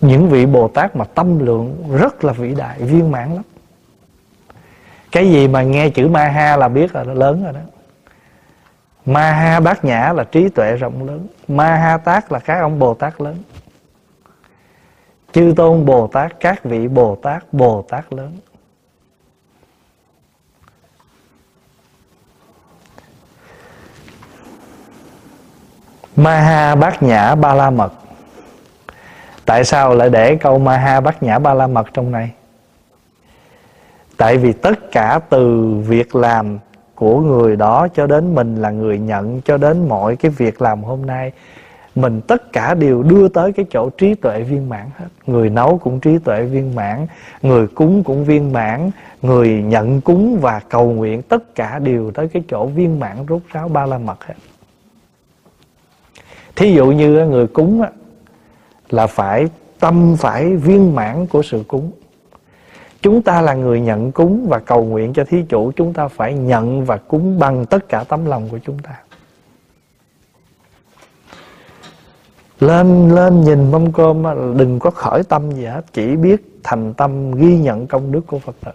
những 0.00 0.28
vị 0.28 0.46
bồ 0.46 0.68
tát 0.68 0.96
mà 0.96 1.04
tâm 1.04 1.38
lượng 1.38 1.88
rất 1.98 2.24
là 2.24 2.32
vĩ 2.32 2.54
đại, 2.54 2.78
viên 2.78 3.10
mãn 3.10 3.34
lắm. 3.34 3.42
Cái 5.12 5.30
gì 5.30 5.48
mà 5.48 5.62
nghe 5.62 5.90
chữ 5.90 6.08
ma 6.08 6.24
ha 6.24 6.56
là 6.56 6.68
biết 6.68 6.94
là 6.94 7.04
nó 7.04 7.14
lớn 7.14 7.44
rồi 7.44 7.52
đó 7.52 7.60
ma 9.12 9.32
ha 9.32 9.60
bát 9.60 9.84
nhã 9.84 10.12
là 10.12 10.24
trí 10.24 10.48
tuệ 10.48 10.76
rộng 10.76 11.06
lớn. 11.06 11.26
Ma 11.48 11.76
ha 11.76 11.96
tát 11.96 12.32
là 12.32 12.38
các 12.38 12.60
ông 12.60 12.78
bồ 12.78 12.94
tát 12.94 13.20
lớn. 13.20 13.36
Chư 15.32 15.52
tôn 15.56 15.86
bồ 15.86 16.06
tát, 16.06 16.40
các 16.40 16.64
vị 16.64 16.88
bồ 16.88 17.16
tát 17.22 17.52
bồ 17.52 17.84
tát 17.88 18.12
lớn. 18.12 18.36
Maha 26.16 26.74
bát 26.74 27.02
nhã 27.02 27.34
ba 27.34 27.54
la 27.54 27.70
mật 27.70 27.92
tại 29.44 29.64
sao 29.64 29.94
lại 29.94 30.10
để 30.10 30.36
câu 30.36 30.58
Maha 30.58 31.00
bát 31.00 31.22
nhã 31.22 31.38
ba 31.38 31.54
la 31.54 31.66
mật 31.66 31.86
trong 31.94 32.12
này? 32.12 32.30
Tại 34.16 34.36
vì 34.36 34.52
tất 34.52 34.92
cả 34.92 35.20
từ 35.30 35.74
việc 35.86 36.14
làm 36.14 36.58
của 37.00 37.20
người 37.20 37.56
đó 37.56 37.88
cho 37.94 38.06
đến 38.06 38.34
mình 38.34 38.56
là 38.56 38.70
người 38.70 38.98
nhận, 38.98 39.40
cho 39.40 39.56
đến 39.56 39.88
mọi 39.88 40.16
cái 40.16 40.30
việc 40.30 40.62
làm 40.62 40.82
hôm 40.82 41.06
nay. 41.06 41.32
Mình 41.94 42.20
tất 42.20 42.52
cả 42.52 42.74
đều 42.74 43.02
đưa 43.02 43.28
tới 43.28 43.52
cái 43.52 43.66
chỗ 43.70 43.90
trí 43.90 44.14
tuệ 44.14 44.42
viên 44.42 44.68
mãn 44.68 44.86
hết. 44.98 45.06
Người 45.26 45.50
nấu 45.50 45.78
cũng 45.78 46.00
trí 46.00 46.18
tuệ 46.18 46.42
viên 46.42 46.74
mãn, 46.74 47.06
người 47.42 47.66
cúng 47.66 48.04
cũng 48.04 48.24
viên 48.24 48.52
mãn, 48.52 48.90
người 49.22 49.62
nhận 49.62 50.00
cúng 50.00 50.38
và 50.40 50.60
cầu 50.68 50.90
nguyện, 50.90 51.22
tất 51.22 51.54
cả 51.54 51.78
đều 51.78 52.10
tới 52.10 52.28
cái 52.28 52.42
chỗ 52.48 52.66
viên 52.66 53.00
mãn 53.00 53.16
rốt 53.28 53.42
ráo 53.52 53.68
ba 53.68 53.86
la 53.86 53.98
mật 53.98 54.24
hết. 54.24 54.34
Thí 56.56 56.72
dụ 56.72 56.86
như 56.86 57.26
người 57.26 57.46
cúng 57.46 57.82
là 58.90 59.06
phải, 59.06 59.46
tâm 59.78 60.16
phải 60.18 60.56
viên 60.56 60.94
mãn 60.94 61.26
của 61.26 61.42
sự 61.42 61.64
cúng. 61.68 61.90
Chúng 63.02 63.22
ta 63.22 63.40
là 63.40 63.54
người 63.54 63.80
nhận 63.80 64.12
cúng 64.12 64.46
và 64.48 64.58
cầu 64.58 64.84
nguyện 64.84 65.12
cho 65.12 65.24
thí 65.24 65.44
chủ. 65.48 65.72
Chúng 65.76 65.92
ta 65.92 66.08
phải 66.08 66.34
nhận 66.34 66.84
và 66.84 66.96
cúng 66.96 67.38
bằng 67.38 67.66
tất 67.66 67.88
cả 67.88 68.04
tấm 68.08 68.26
lòng 68.26 68.48
của 68.48 68.58
chúng 68.58 68.78
ta. 68.78 69.02
Lên 72.60 73.14
lên 73.14 73.40
nhìn 73.40 73.70
mâm 73.70 73.92
cơm 73.92 74.22
Đừng 74.56 74.78
có 74.78 74.90
khởi 74.90 75.22
tâm 75.22 75.52
gì 75.52 75.64
hết. 75.64 75.84
Chỉ 75.92 76.16
biết 76.16 76.60
thành 76.62 76.94
tâm 76.94 77.32
ghi 77.32 77.58
nhận 77.58 77.86
công 77.86 78.12
đức 78.12 78.26
của 78.26 78.38
Phật 78.38 78.56
tử. 78.64 78.72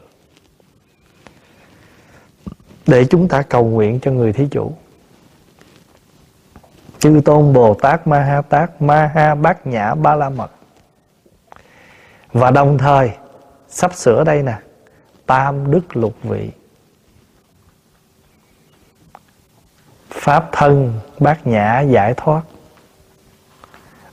Để 2.88 3.06
chúng 3.06 3.28
ta 3.28 3.42
cầu 3.42 3.66
nguyện 3.66 4.00
cho 4.00 4.12
người 4.12 4.34
thí 4.34 4.48
chủ. 4.52 4.72
Chư 7.00 7.22
Tôn 7.26 7.54
Bồ 7.54 7.74
Tát 7.74 8.08
Ma 8.08 8.20
Ha 8.20 8.42
Tát 8.42 8.82
Ma 8.82 9.12
Ha 9.16 9.36
Bát 9.36 9.68
Nhã 9.68 9.96
Ba 9.96 10.16
La 10.16 10.30
Mật. 10.30 10.52
Và 12.34 12.52
đồng 12.52 12.78
thời 12.78 13.12
sắp 13.76 13.96
sửa 13.96 14.24
đây 14.24 14.44
nè. 14.44 14.58
Tam 15.26 15.72
đức 15.72 15.96
lục 15.98 16.16
vị. 16.24 16.52
Pháp 20.10 20.50
thân, 20.52 21.00
bát 21.20 21.48
nhã 21.48 21.82
giải 21.82 22.14
thoát. 22.18 22.42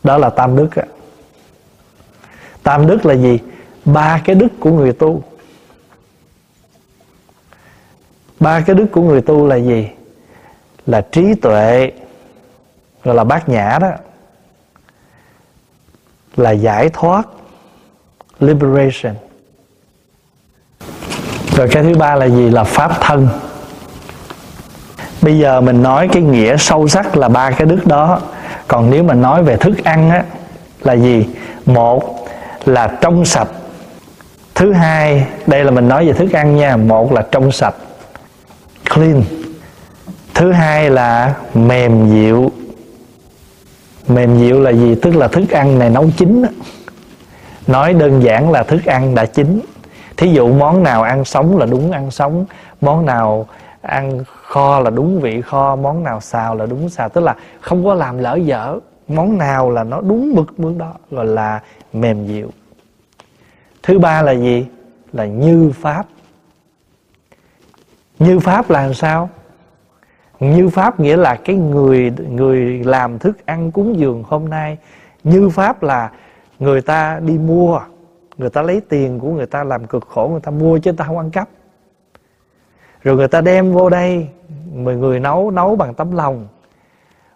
Đó 0.05 0.19
là 0.19 0.31
tam 0.31 0.57
đức 0.57 0.75
á. 0.77 0.83
Tam 2.63 2.87
đức 2.87 3.07
là 3.07 3.15
gì? 3.15 3.39
Ba 3.85 4.21
cái 4.25 4.37
đức 4.37 4.49
của 4.61 4.71
người 4.71 4.93
tu. 4.93 5.23
Ba 8.41 8.61
cái 8.61 8.77
đức 8.77 8.87
của 8.93 9.03
người 9.03 9.23
tu 9.23 9.47
là 9.47 9.57
gì? 9.57 9.89
Là 10.87 11.01
trí 11.01 11.35
tuệ, 11.35 11.93
gọi 13.05 13.15
là 13.15 13.25
bát 13.25 13.49
nhã 13.49 13.79
đó. 13.81 13.91
Là 16.37 16.51
giải 16.51 16.89
thoát, 16.93 17.29
liberation 18.41 19.15
rồi 21.57 21.69
cái 21.69 21.83
thứ 21.83 21.95
ba 21.95 22.15
là 22.15 22.27
gì? 22.27 22.51
Là 22.51 22.65
pháp 22.65 23.01
thân. 23.01 23.29
Bây 25.23 25.39
giờ 25.39 25.61
mình 25.61 25.83
nói 25.83 26.09
cái 26.13 26.23
nghĩa 26.23 26.57
sâu 26.57 26.89
sắc 26.89 27.17
là 27.17 27.29
ba 27.29 27.51
cái 27.51 27.67
đức 27.67 27.87
đó. 27.87 28.21
Còn 28.69 28.91
nếu 28.91 29.03
mà 29.03 29.15
nói 29.15 29.43
về 29.43 29.57
thức 29.57 29.85
ăn 29.85 30.11
á, 30.11 30.23
là 30.83 30.93
gì? 30.93 31.27
Một 31.67 32.27
là 32.65 32.99
trong 33.01 33.25
sạch. 33.25 33.49
Thứ 34.55 34.73
hai, 34.73 35.27
đây 35.47 35.65
là 35.65 35.71
mình 35.71 35.89
nói 35.89 36.07
về 36.07 36.13
thức 36.13 36.33
ăn 36.33 36.57
nha, 36.57 36.77
một 36.77 37.13
là 37.13 37.23
trong 37.31 37.53
sạch. 37.53 37.75
Clean. 38.95 39.23
Thứ 40.35 40.53
hai 40.53 40.91
là 40.91 41.35
mềm 41.55 42.11
dịu. 42.11 42.53
Mềm 44.09 44.39
dịu 44.39 44.61
là 44.61 44.71
gì? 44.71 44.95
Tức 45.03 45.17
là 45.17 45.29
thức 45.29 45.51
ăn 45.51 45.79
này 45.79 45.91
nấu 45.91 46.11
chín 46.17 46.45
nói 47.67 47.95
đơn 47.95 48.23
giản 48.23 48.51
là 48.51 48.63
thức 48.63 48.85
ăn 48.85 49.15
đã 49.15 49.27
chín 49.27 49.61
thí 50.23 50.33
dụ 50.33 50.53
món 50.53 50.83
nào 50.83 51.03
ăn 51.03 51.25
sống 51.25 51.59
là 51.59 51.67
đúng 51.67 51.93
ăn 51.93 52.11
sống, 52.11 52.45
món 52.81 53.07
nào 53.07 53.47
ăn 53.81 54.25
kho 54.43 54.81
là 54.81 54.91
đúng 54.91 55.21
vị 55.21 55.43
kho, 55.43 55.77
món 55.77 56.03
nào 56.05 56.21
xào 56.21 56.55
là 56.55 56.67
đúng 56.67 56.89
xào. 56.89 57.09
Tức 57.09 57.21
là 57.21 57.35
không 57.61 57.85
có 57.85 57.95
làm 57.95 58.19
lỡ 58.19 58.35
dở, 58.35 58.79
món 59.09 59.39
nào 59.39 59.71
là 59.71 59.85
nó 59.85 60.01
đúng 60.01 60.33
mực 60.35 60.61
mướn 60.61 60.79
đó, 60.79 60.93
gọi 61.11 61.27
là 61.27 61.61
mềm 61.93 62.27
dịu. 62.27 62.51
Thứ 63.83 63.99
ba 63.99 64.23
là 64.23 64.33
gì? 64.33 64.67
Là 65.13 65.27
như 65.27 65.73
pháp. 65.81 66.07
Như 68.19 68.39
pháp 68.39 68.71
là 68.71 68.83
làm 68.83 68.95
sao? 68.95 69.31
Như 70.41 70.69
pháp 70.69 71.01
nghĩa 71.01 71.17
là 71.17 71.35
cái 71.35 71.57
người 71.57 72.13
người 72.29 72.85
làm 72.85 73.19
thức 73.19 73.47
ăn 73.47 73.71
cúng 73.71 73.99
dường 73.99 74.23
hôm 74.23 74.49
nay. 74.49 74.79
Như 75.25 75.49
pháp 75.49 75.83
là 75.83 76.11
người 76.59 76.81
ta 76.81 77.21
đi 77.23 77.39
mua 77.39 77.81
người 78.37 78.51
ta 78.51 78.63
lấy 78.63 78.81
tiền 78.89 79.19
của 79.19 79.31
người 79.31 79.47
ta 79.47 79.65
làm 79.65 79.87
cực 79.87 80.07
khổ 80.09 80.29
người 80.33 80.41
ta 80.41 80.51
mua 80.51 80.79
chứ 80.79 80.91
người 80.91 80.99
ta 80.99 81.05
không 81.05 81.19
ăn 81.19 81.31
cắp. 81.31 81.49
Rồi 83.03 83.17
người 83.17 83.29
ta 83.29 83.41
đem 83.41 83.73
vô 83.73 83.91
đây 83.91 84.29
mười 84.73 84.97
người 84.97 85.21
nấu 85.21 85.51
nấu 85.51 85.77
bằng 85.77 85.95
tấm 85.95 86.13
lòng. 86.13 86.49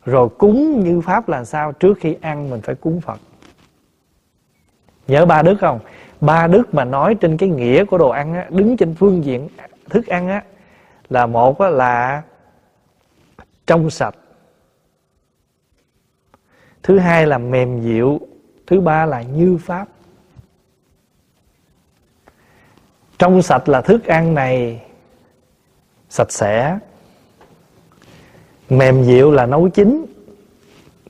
Rồi 0.05 0.29
cúng 0.39 0.81
như 0.85 1.01
pháp 1.01 1.29
là 1.29 1.45
sao? 1.45 1.73
Trước 1.73 1.99
khi 2.01 2.17
ăn 2.21 2.51
mình 2.51 2.61
phải 2.61 2.75
cúng 2.75 3.01
phật. 3.01 3.21
Nhớ 5.09 5.27
ba 5.27 5.43
đức 5.43 5.57
không? 5.61 5.79
Ba 6.21 6.47
đức 6.47 6.75
mà 6.75 6.85
nói 6.85 7.15
trên 7.15 7.37
cái 7.37 7.49
nghĩa 7.49 7.85
của 7.85 7.99
đồ 7.99 8.09
ăn 8.09 8.35
á, 8.35 8.47
đứng 8.51 8.77
trên 8.77 8.95
phương 8.95 9.25
diện 9.25 9.49
thức 9.91 10.07
ăn 10.07 10.29
á 10.29 10.45
là 11.09 11.27
một 11.27 11.59
á, 11.61 11.69
là 11.69 12.23
trong 13.67 13.91
sạch. 13.91 14.15
Thứ 16.83 16.99
hai 16.99 17.27
là 17.27 17.39
mềm 17.39 17.81
dịu 17.81 18.21
thứ 18.67 18.81
ba 18.81 19.07
là 19.07 19.23
như 19.23 19.59
pháp. 19.61 19.89
Trong 23.19 23.43
sạch 23.43 23.69
là 23.69 23.81
thức 23.81 24.05
ăn 24.05 24.35
này, 24.35 24.83
sạch 26.09 26.33
sẽ. 26.33 26.79
Mềm 28.69 29.03
dịu 29.03 29.31
là 29.31 29.47
nấu 29.47 29.69
chín. 29.69 30.07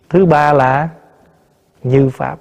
Thứ 0.08 0.26
ba 0.26 0.52
là 0.52 0.88
như 1.82 2.10
pháp. 2.10 2.38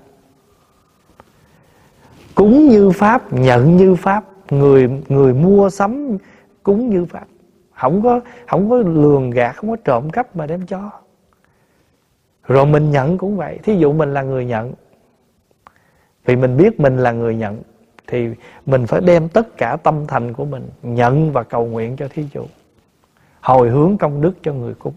Cúng 2.36 2.68
như 2.68 2.92
pháp, 2.92 3.34
nhận 3.34 3.78
như 3.78 3.96
pháp, 3.96 4.24
người 4.52 4.90
người 5.08 5.34
mua 5.34 5.70
sắm 5.70 6.18
cúng 6.64 6.90
như 6.90 7.06
pháp. 7.06 7.26
Không 7.74 8.02
có 8.04 8.20
không 8.48 8.70
có 8.70 8.78
lường 8.78 9.30
gạt, 9.30 9.56
không 9.56 9.70
có 9.70 9.76
trộm 9.84 10.10
cắp 10.10 10.36
mà 10.36 10.48
đem 10.48 10.66
cho. 10.66 10.92
Rồi 12.48 12.66
mình 12.66 12.92
nhận 12.92 13.18
cũng 13.18 13.38
vậy. 13.38 13.60
Thí 13.64 13.76
dụ 13.76 13.94
mình 13.94 14.14
là 14.14 14.22
người 14.22 14.46
nhận, 14.46 14.74
vì 16.26 16.36
mình 16.36 16.58
biết 16.58 16.80
mình 16.80 16.98
là 16.98 17.12
người 17.12 17.36
nhận 17.36 17.62
thì 18.08 18.30
mình 18.66 18.88
phải 18.88 19.02
đem 19.02 19.30
tất 19.30 19.58
cả 19.58 19.78
tâm 19.84 20.08
thành 20.08 20.34
của 20.34 20.46
mình 20.46 20.70
nhận 20.84 21.32
và 21.32 21.44
cầu 21.44 21.66
nguyện 21.66 21.96
cho 21.96 22.08
thí 22.08 22.28
chủ 22.34 22.48
hồi 23.46 23.70
hướng 23.70 23.98
công 23.98 24.22
đức 24.22 24.34
cho 24.44 24.54
người 24.54 24.74
cúng. 24.74 24.94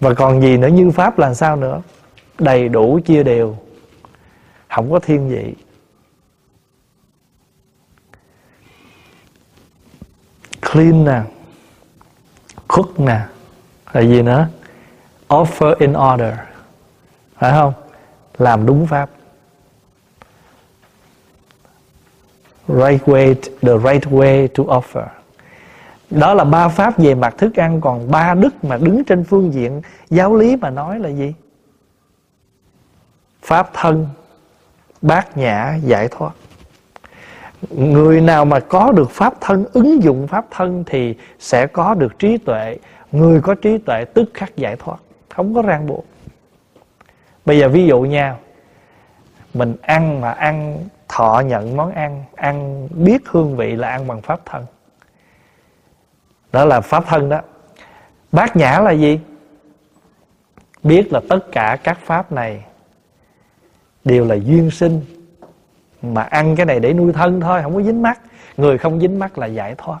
Và 0.00 0.14
còn 0.14 0.40
gì 0.40 0.56
nữa? 0.56 0.68
Như 0.68 0.90
pháp 0.90 1.18
là 1.18 1.34
sao 1.34 1.56
nữa? 1.56 1.82
Đầy 2.38 2.68
đủ 2.68 3.00
chia 3.04 3.22
đều. 3.22 3.56
Không 4.68 4.90
có 4.90 4.98
thiên 4.98 5.28
vị. 5.28 5.54
Clean 10.72 11.04
nè. 11.04 11.22
Cook 12.68 13.00
nè. 13.00 13.20
Là 13.92 14.00
gì 14.00 14.22
nữa? 14.22 14.48
Offer 15.28 15.74
in 15.78 15.92
order. 16.12 16.34
Phải 17.36 17.52
không? 17.52 17.72
Làm 18.38 18.66
đúng 18.66 18.86
pháp. 18.86 19.10
Right 22.68 23.04
way 23.04 23.34
the 23.62 23.78
right 23.90 24.06
way 24.12 24.48
to 24.48 24.64
offer. 24.64 25.06
Đó 26.10 26.34
là 26.34 26.44
ba 26.44 26.68
pháp 26.68 26.98
về 26.98 27.14
mặt 27.14 27.34
thức 27.38 27.56
ăn, 27.56 27.80
còn 27.80 28.10
ba 28.10 28.34
đức 28.34 28.64
mà 28.64 28.76
đứng 28.76 29.04
trên 29.04 29.24
phương 29.24 29.52
diện 29.52 29.82
giáo 30.10 30.36
lý 30.36 30.56
mà 30.56 30.70
nói 30.70 30.98
là 30.98 31.08
gì? 31.08 31.34
Pháp 33.42 33.70
thân, 33.72 34.06
bát 35.02 35.36
nhã 35.36 35.78
giải 35.82 36.08
thoát. 36.08 36.32
Người 37.70 38.20
nào 38.20 38.44
mà 38.44 38.60
có 38.60 38.92
được 38.92 39.10
pháp 39.10 39.34
thân, 39.40 39.64
ứng 39.72 40.02
dụng 40.02 40.26
pháp 40.26 40.46
thân 40.50 40.84
thì 40.86 41.14
sẽ 41.38 41.66
có 41.66 41.94
được 41.94 42.18
trí 42.18 42.38
tuệ. 42.38 42.76
Người 43.12 43.40
có 43.40 43.54
trí 43.54 43.78
tuệ, 43.78 44.04
tức 44.04 44.30
khắc 44.34 44.56
giải 44.56 44.76
thoát. 44.76 44.96
Không 45.28 45.54
có 45.54 45.62
ràng 45.62 45.86
buộc 45.86 46.04
bây 47.44 47.58
giờ 47.58 47.68
ví 47.68 47.86
dụ 47.86 48.00
nha, 48.00 48.36
mình 49.54 49.76
ăn 49.82 50.20
mà 50.20 50.30
ăn, 50.30 50.78
thọ 51.08 51.42
nhận 51.46 51.76
món 51.76 51.92
ăn 51.92 52.24
ăn 52.34 52.88
biết 52.90 53.28
hương 53.28 53.56
vị 53.56 53.76
là 53.76 53.88
ăn 53.88 54.06
bằng 54.06 54.22
pháp 54.22 54.40
thân. 54.44 54.66
Đó 56.52 56.64
là 56.64 56.80
pháp 56.80 57.04
thân 57.06 57.28
đó. 57.28 57.40
Bát 58.32 58.56
nhã 58.56 58.80
là 58.80 58.90
gì? 58.90 59.20
Biết 60.82 61.12
là 61.12 61.20
tất 61.28 61.38
cả 61.52 61.78
các 61.84 61.98
pháp 62.04 62.32
này 62.32 62.64
đều 64.04 64.24
là 64.24 64.34
duyên 64.34 64.70
sinh, 64.70 65.00
mà 66.02 66.22
ăn 66.22 66.56
cái 66.56 66.66
này 66.66 66.80
để 66.80 66.92
nuôi 66.92 67.12
thân 67.12 67.40
thôi, 67.40 67.62
không 67.62 67.74
có 67.74 67.82
dính 67.82 68.02
mắt. 68.02 68.20
Người 68.56 68.78
không 68.78 69.00
dính 69.00 69.18
mắt 69.18 69.38
là 69.38 69.46
giải 69.46 69.74
thoát. 69.78 69.98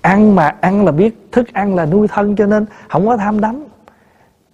Ăn 0.00 0.34
mà 0.34 0.56
ăn 0.60 0.84
là 0.84 0.92
biết, 0.92 1.28
thức 1.32 1.52
ăn 1.52 1.74
là 1.74 1.86
nuôi 1.86 2.08
thân 2.08 2.36
cho 2.36 2.46
nên 2.46 2.66
không 2.88 3.06
có 3.06 3.16
tham 3.16 3.40
đắm 3.40 3.64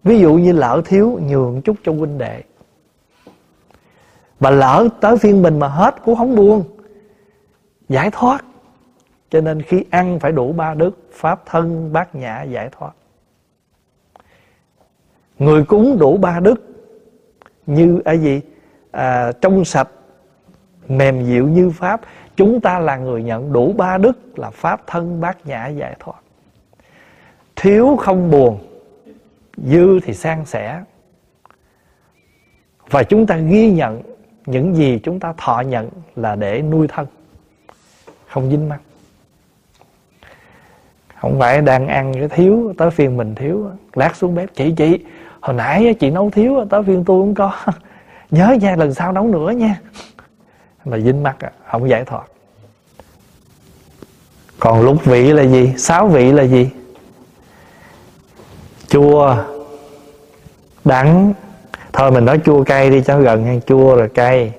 ví 0.05 0.21
dụ 0.21 0.35
như 0.35 0.53
lỡ 0.53 0.83
thiếu 0.85 1.21
nhường 1.27 1.63
chút 1.63 1.77
cho 1.85 1.93
huynh 1.93 2.19
đệ. 2.19 2.43
Và 4.41 4.51
lỡ 4.51 4.89
tới 5.01 5.17
phiên 5.17 5.43
mình 5.43 5.59
mà 5.59 5.69
hết 5.69 5.95
cũng 6.05 6.17
không 6.17 6.37
buồn. 6.37 6.65
Giải 7.89 8.11
thoát. 8.13 8.45
Cho 9.31 9.41
nên 9.41 9.63
khi 9.63 9.85
ăn 9.91 10.19
phải 10.19 10.33
đủ 10.33 10.53
ba 10.53 10.75
đức 10.75 11.09
pháp 11.13 11.47
thân 11.47 11.93
bát 11.93 12.15
nhã 12.15 12.43
giải 12.43 12.69
thoát. 12.73 12.93
Người 15.39 15.65
cúng 15.65 15.99
đủ 15.99 16.17
ba 16.17 16.41
đức 16.41 16.63
như 17.67 18.01
ai 18.05 18.19
gì? 18.19 18.41
À, 18.91 19.33
trong 19.41 19.65
sạch 19.65 19.89
mềm 20.89 21.27
dịu 21.27 21.49
như 21.49 21.71
pháp. 21.71 22.01
Chúng 22.37 22.61
ta 22.61 22.79
là 22.79 22.97
người 22.97 23.23
nhận 23.23 23.53
đủ 23.53 23.73
ba 23.73 23.99
đức 23.99 24.39
là 24.39 24.51
pháp 24.51 24.87
thân 24.87 25.21
bát 25.21 25.47
nhã 25.47 25.67
giải 25.69 25.97
thoát. 26.01 26.21
Thiếu 27.57 27.97
không 27.97 28.31
buồn 28.31 28.59
dư 29.57 30.01
thì 30.01 30.15
san 30.15 30.45
sẻ. 30.45 30.83
Và 32.91 33.03
chúng 33.03 33.27
ta 33.27 33.37
ghi 33.37 33.71
nhận 33.71 34.03
những 34.47 34.75
gì 34.75 35.01
chúng 35.03 35.21
ta 35.21 35.35
thọ 35.37 35.61
nhận 35.61 35.91
là 36.17 36.37
để 36.37 36.63
nuôi 36.63 36.89
thân, 36.89 37.07
không 38.27 38.51
dính 38.51 38.69
mắt 38.69 38.79
không 41.23 41.39
phải 41.39 41.61
đang 41.61 41.89
ăn 41.89 42.13
cái 42.15 42.29
thiếu, 42.29 42.75
tới 42.79 42.91
phiên 42.91 43.17
mình 43.17 43.35
thiếu, 43.35 43.71
lát 43.95 44.17
xuống 44.17 44.35
bếp, 44.35 44.55
chị 44.55 44.75
chị, 44.77 44.99
hồi 45.41 45.57
nãy 45.57 45.95
chị 46.01 46.11
nấu 46.11 46.31
thiếu, 46.31 46.65
tới 46.71 46.83
phiên 46.83 47.05
tôi 47.05 47.23
không 47.23 47.35
có. 47.35 47.53
Nhớ 48.31 48.57
nha, 48.61 48.77
lần 48.77 48.95
sau 48.95 49.13
nấu 49.13 49.27
nữa 49.27 49.51
nha. 49.51 49.81
Là 50.85 50.99
dính 50.99 51.23
mắt 51.23 51.37
à, 51.41 51.51
không 51.71 51.89
giải 51.89 52.05
thoát. 52.05 52.23
Còn 54.59 54.81
lục 54.81 55.05
vị 55.05 55.33
là 55.33 55.43
gì? 55.43 55.75
Sáu 55.77 56.09
vị 56.09 56.33
là 56.33 56.43
gì? 56.43 56.71
Chua 58.93 59.37
đắng. 60.85 61.33
Thôi 61.93 62.11
mình 62.11 62.25
nói 62.25 62.41
chua 62.45 62.65
cay 62.65 62.91
đi 62.91 63.03
cho 63.03 63.21
gần 63.21 63.45
hay 63.45 63.61
chua 63.67 63.97
rồi 63.97 64.09
cay. 64.09 64.55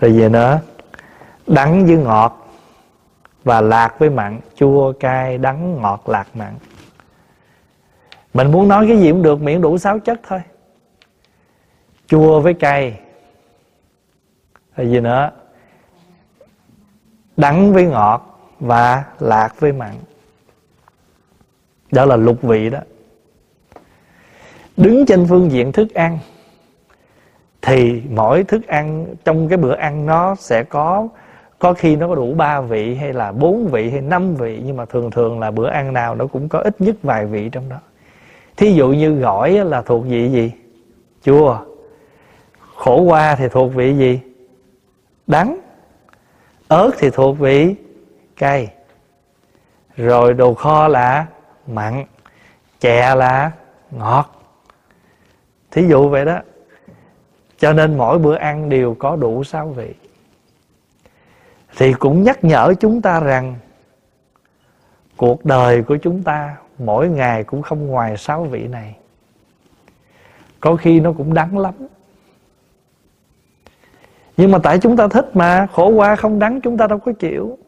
Rồi 0.00 0.12
gì 0.12 0.28
nữa. 0.28 0.60
Đắng 1.46 1.86
với 1.86 1.96
ngọt 1.96 2.48
và 3.44 3.60
lạc 3.60 3.98
với 3.98 4.10
mặn. 4.10 4.40
Chua, 4.56 4.92
cay, 4.92 5.38
đắng, 5.38 5.82
ngọt, 5.82 6.08
lạc, 6.08 6.26
mặn. 6.34 6.54
Mình 8.34 8.52
muốn 8.52 8.68
nói 8.68 8.86
cái 8.88 8.98
gì 8.98 9.10
cũng 9.10 9.22
được 9.22 9.40
miễn 9.40 9.60
đủ 9.60 9.78
sáu 9.78 9.98
chất 9.98 10.20
thôi. 10.28 10.40
Chua 12.06 12.40
với 12.40 12.54
cay. 12.54 13.00
Rồi 14.76 14.90
gì 14.90 15.00
nữa. 15.00 15.30
Đắng 17.36 17.72
với 17.72 17.86
ngọt 17.86 18.40
và 18.60 19.04
lạc 19.18 19.60
với 19.60 19.72
mặn. 19.72 19.94
Đó 21.90 22.04
là 22.04 22.16
lục 22.16 22.42
vị 22.42 22.70
đó 22.70 22.78
đứng 24.78 25.06
trên 25.06 25.26
phương 25.28 25.50
diện 25.50 25.72
thức 25.72 25.94
ăn, 25.94 26.18
thì 27.62 28.02
mỗi 28.10 28.44
thức 28.44 28.66
ăn 28.66 29.06
trong 29.24 29.48
cái 29.48 29.58
bữa 29.58 29.74
ăn 29.74 30.06
nó 30.06 30.34
sẽ 30.34 30.62
có 30.62 31.08
có 31.58 31.72
khi 31.72 31.96
nó 31.96 32.08
có 32.08 32.14
đủ 32.14 32.34
ba 32.34 32.60
vị 32.60 32.94
hay 32.94 33.12
là 33.12 33.32
bốn 33.32 33.66
vị 33.66 33.90
hay 33.90 34.00
năm 34.00 34.34
vị, 34.34 34.62
nhưng 34.64 34.76
mà 34.76 34.84
thường 34.84 35.10
thường 35.10 35.40
là 35.40 35.50
bữa 35.50 35.68
ăn 35.68 35.92
nào 35.92 36.14
nó 36.14 36.26
cũng 36.26 36.48
có 36.48 36.58
ít 36.58 36.80
nhất 36.80 36.96
vài 37.02 37.26
vị 37.26 37.48
trong 37.52 37.68
đó. 37.68 37.76
Thí 38.56 38.72
dụ 38.72 38.88
như 38.88 39.14
gỏi 39.14 39.50
là 39.50 39.82
thuộc 39.82 40.04
vị 40.06 40.28
gì? 40.28 40.52
Chua. 41.22 41.58
Khổ 42.76 43.00
qua 43.00 43.36
thì 43.36 43.48
thuộc 43.48 43.74
vị 43.74 43.94
gì? 43.94 44.20
Đắng. 45.26 45.58
Ớt 46.68 46.90
thì 46.98 47.10
thuộc 47.10 47.38
vị 47.38 47.74
cay. 48.36 48.72
Rồi 49.96 50.34
đồ 50.34 50.54
kho 50.54 50.88
là 50.88 51.26
mặn, 51.66 52.04
chè 52.80 53.14
là 53.14 53.50
ngọt 53.90 54.37
thí 55.70 55.86
dụ 55.88 56.08
vậy 56.08 56.24
đó. 56.24 56.40
Cho 57.58 57.72
nên 57.72 57.96
mỗi 57.96 58.18
bữa 58.18 58.34
ăn 58.34 58.68
đều 58.68 58.96
có 58.98 59.16
đủ 59.16 59.44
sáu 59.44 59.68
vị. 59.68 59.94
Thì 61.76 61.92
cũng 61.92 62.22
nhắc 62.22 62.44
nhở 62.44 62.74
chúng 62.80 63.02
ta 63.02 63.20
rằng, 63.20 63.56
cuộc 65.16 65.44
đời 65.44 65.82
của 65.82 65.96
chúng 65.96 66.22
ta 66.22 66.56
mỗi 66.78 67.08
ngày 67.08 67.44
cũng 67.44 67.62
không 67.62 67.86
ngoài 67.86 68.16
sáu 68.16 68.44
vị 68.44 68.68
này. 68.68 68.96
Có 70.60 70.76
khi 70.76 71.00
nó 71.00 71.12
cũng 71.12 71.34
đắng 71.34 71.58
lắm. 71.58 71.74
Nhưng 74.36 74.50
mà 74.50 74.58
tại 74.62 74.78
chúng 74.78 74.96
ta 74.96 75.08
thích 75.08 75.36
mà, 75.36 75.66
khổ 75.72 75.88
qua 75.88 76.16
không 76.16 76.38
đắng 76.38 76.60
chúng 76.60 76.76
ta 76.76 76.86
đâu 76.86 76.98
có 76.98 77.12
chịu. 77.12 77.58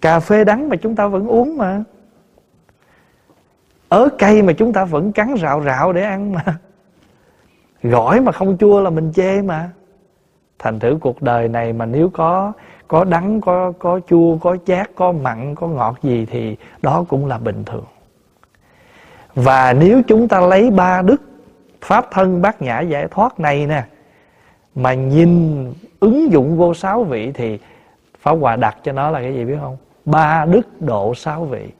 Cà 0.00 0.20
phê 0.20 0.44
đắng 0.44 0.68
mà 0.68 0.76
chúng 0.76 0.96
ta 0.96 1.06
vẫn 1.06 1.26
uống 1.26 1.56
mà. 1.56 1.82
Ớt 3.88 4.08
cay 4.18 4.42
mà 4.42 4.52
chúng 4.52 4.72
ta 4.72 4.84
vẫn 4.84 5.12
cắn 5.12 5.34
rạo 5.38 5.62
rạo 5.62 5.92
để 5.92 6.02
ăn 6.02 6.32
mà 6.32 6.58
gỏi 7.90 8.20
mà 8.20 8.32
không 8.32 8.58
chua 8.58 8.80
là 8.80 8.90
mình 8.90 9.12
chê 9.14 9.42
mà. 9.42 9.70
Thành 10.58 10.80
thử 10.80 10.98
cuộc 11.00 11.22
đời 11.22 11.48
này 11.48 11.72
mà 11.72 11.86
nếu 11.86 12.10
có 12.12 12.52
có 12.88 13.04
đắng, 13.04 13.40
có 13.40 13.72
có 13.78 14.00
chua, 14.08 14.36
có 14.36 14.56
chát, 14.66 14.90
có 14.94 15.12
mặn, 15.12 15.54
có 15.54 15.66
ngọt 15.66 15.96
gì 16.02 16.26
thì 16.30 16.56
đó 16.82 17.04
cũng 17.08 17.26
là 17.26 17.38
bình 17.38 17.64
thường. 17.64 17.84
Và 19.34 19.72
nếu 19.72 20.02
chúng 20.06 20.28
ta 20.28 20.40
lấy 20.40 20.70
ba 20.70 21.02
đức, 21.02 21.22
pháp 21.80 22.10
thân 22.10 22.42
bát 22.42 22.62
nhã 22.62 22.80
giải 22.80 23.08
thoát 23.10 23.40
này 23.40 23.66
nè, 23.66 23.84
mà 24.74 24.94
nhìn 24.94 25.72
ứng 26.00 26.32
dụng 26.32 26.56
vô 26.56 26.74
sáu 26.74 27.04
vị 27.04 27.32
thì 27.32 27.58
pháp 28.18 28.32
hòa 28.32 28.56
đặt 28.56 28.76
cho 28.82 28.92
nó 28.92 29.10
là 29.10 29.20
cái 29.20 29.34
gì 29.34 29.44
biết 29.44 29.56
không? 29.60 29.76
Ba 30.04 30.44
đức 30.44 30.80
độ 30.80 31.14
sáu 31.14 31.44
vị. 31.44 31.70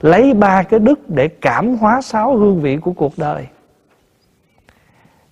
Lấy 0.00 0.34
ba 0.34 0.62
cái 0.62 0.80
đức 0.80 1.10
để 1.10 1.28
cảm 1.28 1.76
hóa 1.76 2.00
sáu 2.02 2.36
hương 2.36 2.60
vị 2.60 2.76
của 2.76 2.92
cuộc 2.92 3.12
đời 3.18 3.46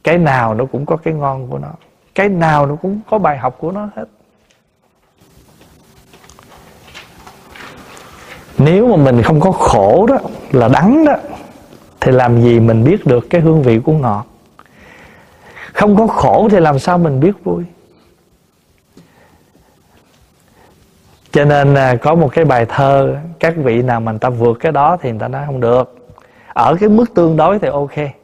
cái 0.08 0.18
nào 0.18 0.54
nó 0.54 0.64
cũng 0.64 0.86
có 0.86 0.96
cái 0.96 1.14
ngon 1.14 1.46
của 1.50 1.58
nó. 1.58 1.68
Cái 2.14 2.28
nào 2.28 2.66
nó 2.66 2.76
cũng 2.82 3.00
có 3.10 3.18
bài 3.18 3.38
học 3.38 3.56
của 3.58 3.72
nó 3.72 3.88
hết. 3.96 4.04
Nếu 8.58 8.96
mà 8.96 8.96
mình 8.96 9.22
không 9.22 9.40
có 9.40 9.52
khổ 9.52 10.06
đó, 10.06 10.18
là 10.52 10.68
đắng 10.68 11.04
đó, 11.04 11.14
thì 12.00 12.12
làm 12.12 12.42
gì 12.42 12.60
mình 12.60 12.84
biết 12.84 13.06
được 13.06 13.26
cái 13.30 13.40
hương 13.40 13.62
vị 13.62 13.80
của 13.84 13.92
ngọt? 13.92 14.26
Không 15.72 15.96
có 15.96 16.06
khổ 16.06 16.48
thì 16.50 16.60
làm 16.60 16.78
sao 16.78 16.98
mình 16.98 17.20
biết 17.20 17.44
vui? 17.44 17.64
Cho 21.32 21.44
nên 21.44 21.74
à, 21.74 21.96
có 21.96 22.14
một 22.14 22.28
cái 22.32 22.44
bài 22.44 22.66
thơ, 22.68 23.16
các 23.40 23.54
vị 23.56 23.82
nào 23.82 24.00
mà 24.00 24.12
người 24.12 24.18
ta 24.18 24.30
vượt 24.30 24.56
cái 24.60 24.72
đó 24.72 24.96
thì 25.00 25.10
người 25.10 25.20
ta 25.20 25.28
nói 25.28 25.42
không 25.46 25.60
được. 25.60 26.08
Ở 26.54 26.76
cái 26.80 26.88
mức 26.88 27.14
tương 27.14 27.36
đối 27.36 27.58
thì 27.58 27.68
ok 27.68 28.17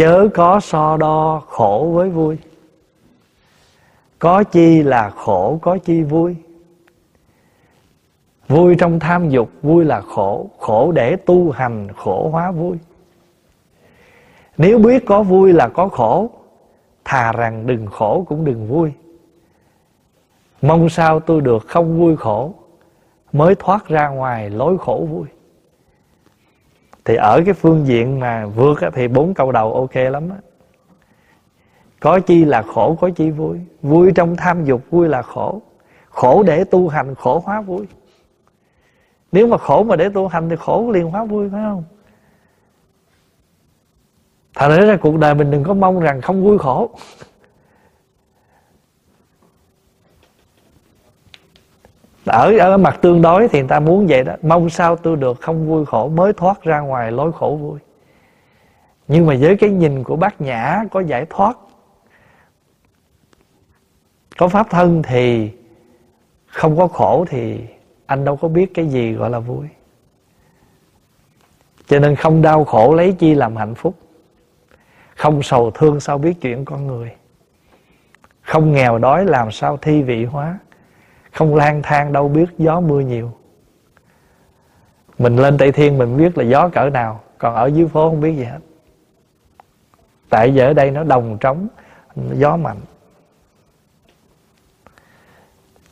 chớ 0.00 0.28
có 0.34 0.60
so 0.60 0.96
đo 0.96 1.42
khổ 1.46 1.90
với 1.94 2.10
vui. 2.10 2.38
Có 4.18 4.44
chi 4.44 4.82
là 4.82 5.10
khổ, 5.10 5.58
có 5.62 5.78
chi 5.78 6.02
vui. 6.02 6.36
Vui 8.48 8.74
trong 8.78 8.98
tham 8.98 9.28
dục, 9.28 9.50
vui 9.62 9.84
là 9.84 10.00
khổ. 10.00 10.50
Khổ 10.58 10.92
để 10.92 11.16
tu 11.16 11.50
hành, 11.50 11.88
khổ 11.96 12.28
hóa 12.32 12.50
vui. 12.50 12.76
Nếu 14.58 14.78
biết 14.78 15.06
có 15.06 15.22
vui 15.22 15.52
là 15.52 15.68
có 15.68 15.88
khổ, 15.88 16.30
thà 17.04 17.32
rằng 17.32 17.66
đừng 17.66 17.86
khổ 17.86 18.24
cũng 18.28 18.44
đừng 18.44 18.68
vui. 18.68 18.92
Mong 20.62 20.88
sao 20.88 21.20
tôi 21.20 21.40
được 21.40 21.68
không 21.68 21.98
vui 22.00 22.16
khổ, 22.16 22.54
mới 23.32 23.54
thoát 23.54 23.88
ra 23.88 24.08
ngoài 24.08 24.50
lối 24.50 24.78
khổ 24.78 25.06
vui 25.10 25.26
thì 27.10 27.16
ở 27.16 27.42
cái 27.46 27.54
phương 27.54 27.86
diện 27.86 28.20
mà 28.20 28.46
vượt 28.46 28.80
thì 28.94 29.08
bốn 29.08 29.34
câu 29.34 29.52
đầu 29.52 29.74
ok 29.74 29.94
lắm 29.94 30.30
á. 30.30 30.36
Có 32.00 32.20
chi 32.20 32.44
là 32.44 32.62
khổ, 32.62 32.96
có 33.00 33.10
chi 33.10 33.30
vui. 33.30 33.58
Vui 33.82 34.12
trong 34.12 34.36
tham 34.36 34.64
dục, 34.64 34.82
vui 34.90 35.08
là 35.08 35.22
khổ. 35.22 35.62
Khổ 36.08 36.42
để 36.42 36.64
tu 36.64 36.88
hành, 36.88 37.14
khổ 37.14 37.42
hóa 37.44 37.60
vui. 37.60 37.86
Nếu 39.32 39.46
mà 39.46 39.58
khổ 39.58 39.82
mà 39.82 39.96
để 39.96 40.08
tu 40.14 40.28
hành 40.28 40.48
thì 40.48 40.56
khổ 40.56 40.90
liền 40.90 41.10
hóa 41.10 41.24
vui, 41.24 41.48
phải 41.52 41.60
không? 41.64 41.84
Thật 44.54 44.68
ra 44.68 44.96
cuộc 44.96 45.18
đời 45.18 45.34
mình 45.34 45.50
đừng 45.50 45.64
có 45.64 45.74
mong 45.74 46.00
rằng 46.00 46.20
không 46.20 46.44
vui 46.44 46.58
khổ. 46.58 46.90
Ở 52.24 52.58
ở 52.58 52.76
mặt 52.76 52.98
tương 53.02 53.22
đối 53.22 53.48
thì 53.48 53.58
người 53.58 53.68
ta 53.68 53.80
muốn 53.80 54.06
vậy 54.06 54.24
đó. 54.24 54.32
Mong 54.42 54.70
sao 54.70 54.96
tôi 54.96 55.16
được 55.16 55.40
không 55.40 55.68
vui 55.68 55.86
khổ, 55.86 56.08
mới 56.08 56.32
thoát 56.32 56.62
ra 56.62 56.80
ngoài 56.80 57.12
lối 57.12 57.32
khổ 57.32 57.58
vui. 57.60 57.78
Nhưng 59.08 59.26
mà 59.26 59.34
với 59.40 59.56
cái 59.56 59.70
nhìn 59.70 60.04
của 60.04 60.16
bác 60.16 60.40
nhã 60.40 60.82
có 60.90 61.00
giải 61.00 61.26
thoát, 61.30 61.56
có 64.38 64.48
pháp 64.48 64.70
thân 64.70 65.02
thì 65.02 65.50
không 66.46 66.76
có 66.76 66.86
khổ 66.86 67.24
thì 67.28 67.60
anh 68.06 68.24
đâu 68.24 68.36
có 68.36 68.48
biết 68.48 68.74
cái 68.74 68.86
gì 68.86 69.12
gọi 69.12 69.30
là 69.30 69.38
vui. 69.38 69.66
Cho 71.86 71.98
nên 71.98 72.16
không 72.16 72.42
đau 72.42 72.64
khổ 72.64 72.94
lấy 72.94 73.12
chi 73.12 73.34
làm 73.34 73.56
hạnh 73.56 73.74
phúc. 73.74 73.94
Không 75.16 75.42
sầu 75.42 75.70
thương 75.70 76.00
sao 76.00 76.18
biết 76.18 76.34
chuyện 76.40 76.64
con 76.64 76.86
người. 76.86 77.12
Không 78.42 78.72
nghèo 78.72 78.98
đói 78.98 79.24
làm 79.24 79.50
sao 79.50 79.76
thi 79.76 80.02
vị 80.02 80.24
hóa 80.24 80.58
không 81.32 81.54
lang 81.54 81.82
thang, 81.82 82.12
đâu 82.12 82.28
biết 82.28 82.46
gió 82.58 82.80
mưa 82.80 83.00
nhiều. 83.00 83.32
Mình 85.18 85.36
lên 85.36 85.58
tây 85.58 85.72
thiên, 85.72 85.98
mình 85.98 86.16
biết 86.16 86.38
là 86.38 86.44
gió 86.44 86.68
cỡ 86.68 86.90
nào, 86.90 87.20
còn 87.38 87.54
ở 87.54 87.66
dưới 87.66 87.88
phố 87.88 88.10
không 88.10 88.20
biết 88.20 88.36
gì 88.36 88.44
hết. 88.44 88.58
Tại 90.28 90.54
giờ 90.54 90.66
ở 90.66 90.72
đây 90.72 90.90
nó 90.90 91.04
đồng 91.04 91.38
trống, 91.40 91.68
gió 92.32 92.56
mạnh. 92.56 92.80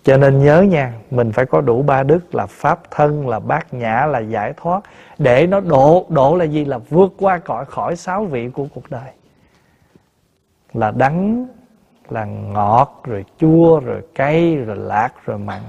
Cho 0.03 0.17
nên 0.17 0.39
nhớ 0.39 0.63
nha, 0.63 0.93
mình 1.11 1.33
phải 1.33 1.47
có 1.47 1.61
đủ 1.61 1.83
ba 1.83 2.03
đức 2.03 2.35
là 2.35 2.47
pháp 2.47 2.91
thân, 2.91 3.29
là 3.29 3.41
bát 3.41 3.75
nhã, 3.75 4.07
là 4.07 4.19
giải 4.19 4.53
thoát, 4.57 4.81
để 5.19 5.47
nó 5.47 5.61
độ 5.61 6.07
độ 6.09 6.37
là 6.37 6.45
gì? 6.45 6.65
Là 6.65 6.79
vượt 6.79 7.13
qua 7.19 7.39
cõi, 7.39 7.65
khỏi 7.65 7.97
sáu 7.97 8.25
vị 8.25 8.51
của 8.51 8.67
cuộc 8.75 8.91
đời. 8.91 9.11
Là 10.73 10.91
đắng 10.91 11.47
là 12.13 12.25
ngọt, 12.25 13.01
rồi 13.05 13.25
chua, 13.39 13.81
rồi 13.81 14.03
cay, 14.15 14.57
rồi 14.57 14.77
lạc, 14.77 15.13
rồi 15.27 15.39
mặn. 15.39 15.61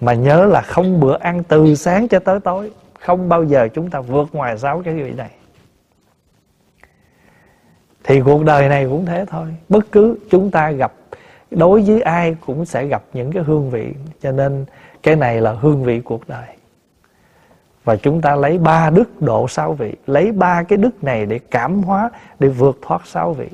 Mà 0.00 0.14
nhớ 0.14 0.46
là 0.46 0.60
không 0.60 1.00
bữa 1.00 1.18
ăn 1.18 1.42
từ 1.48 1.74
sáng 1.74 2.08
cho 2.08 2.18
tới 2.18 2.40
tối, 2.40 2.72
không 3.00 3.28
bao 3.28 3.44
giờ 3.44 3.68
chúng 3.74 3.90
ta 3.90 4.00
vượt 4.00 4.28
ngoài 4.32 4.58
sáu 4.58 4.82
cái 4.84 4.94
vị 4.94 5.12
này. 5.12 5.30
Thì 8.04 8.20
cuộc 8.20 8.44
đời 8.44 8.68
này 8.68 8.86
cũng 8.86 9.06
thế 9.06 9.24
thôi. 9.28 9.56
Bất 9.68 9.92
cứ 9.92 10.18
chúng 10.30 10.50
ta 10.50 10.70
gặp, 10.70 10.92
đối 11.50 11.82
với 11.82 12.02
ai 12.02 12.36
cũng 12.46 12.64
sẽ 12.64 12.86
gặp 12.86 13.02
những 13.12 13.32
cái 13.32 13.42
hương 13.42 13.70
vị, 13.70 13.94
cho 14.20 14.32
nên 14.32 14.64
cái 15.02 15.16
này 15.16 15.40
là 15.40 15.52
hương 15.52 15.84
vị 15.84 16.00
cuộc 16.00 16.28
đời. 16.28 16.46
Và 17.84 17.96
chúng 17.96 18.20
ta 18.20 18.36
lấy 18.36 18.58
ba 18.58 18.90
đức 18.90 19.22
độ 19.22 19.48
sáu 19.48 19.72
vị, 19.72 19.94
lấy 20.06 20.32
ba 20.32 20.62
cái 20.62 20.76
đức 20.76 21.04
này 21.04 21.26
để 21.26 21.38
cảm 21.50 21.82
hóa, 21.82 22.10
để 22.38 22.48
vượt 22.48 22.78
thoát 22.82 23.06
sáu 23.06 23.32
vị. 23.32 23.48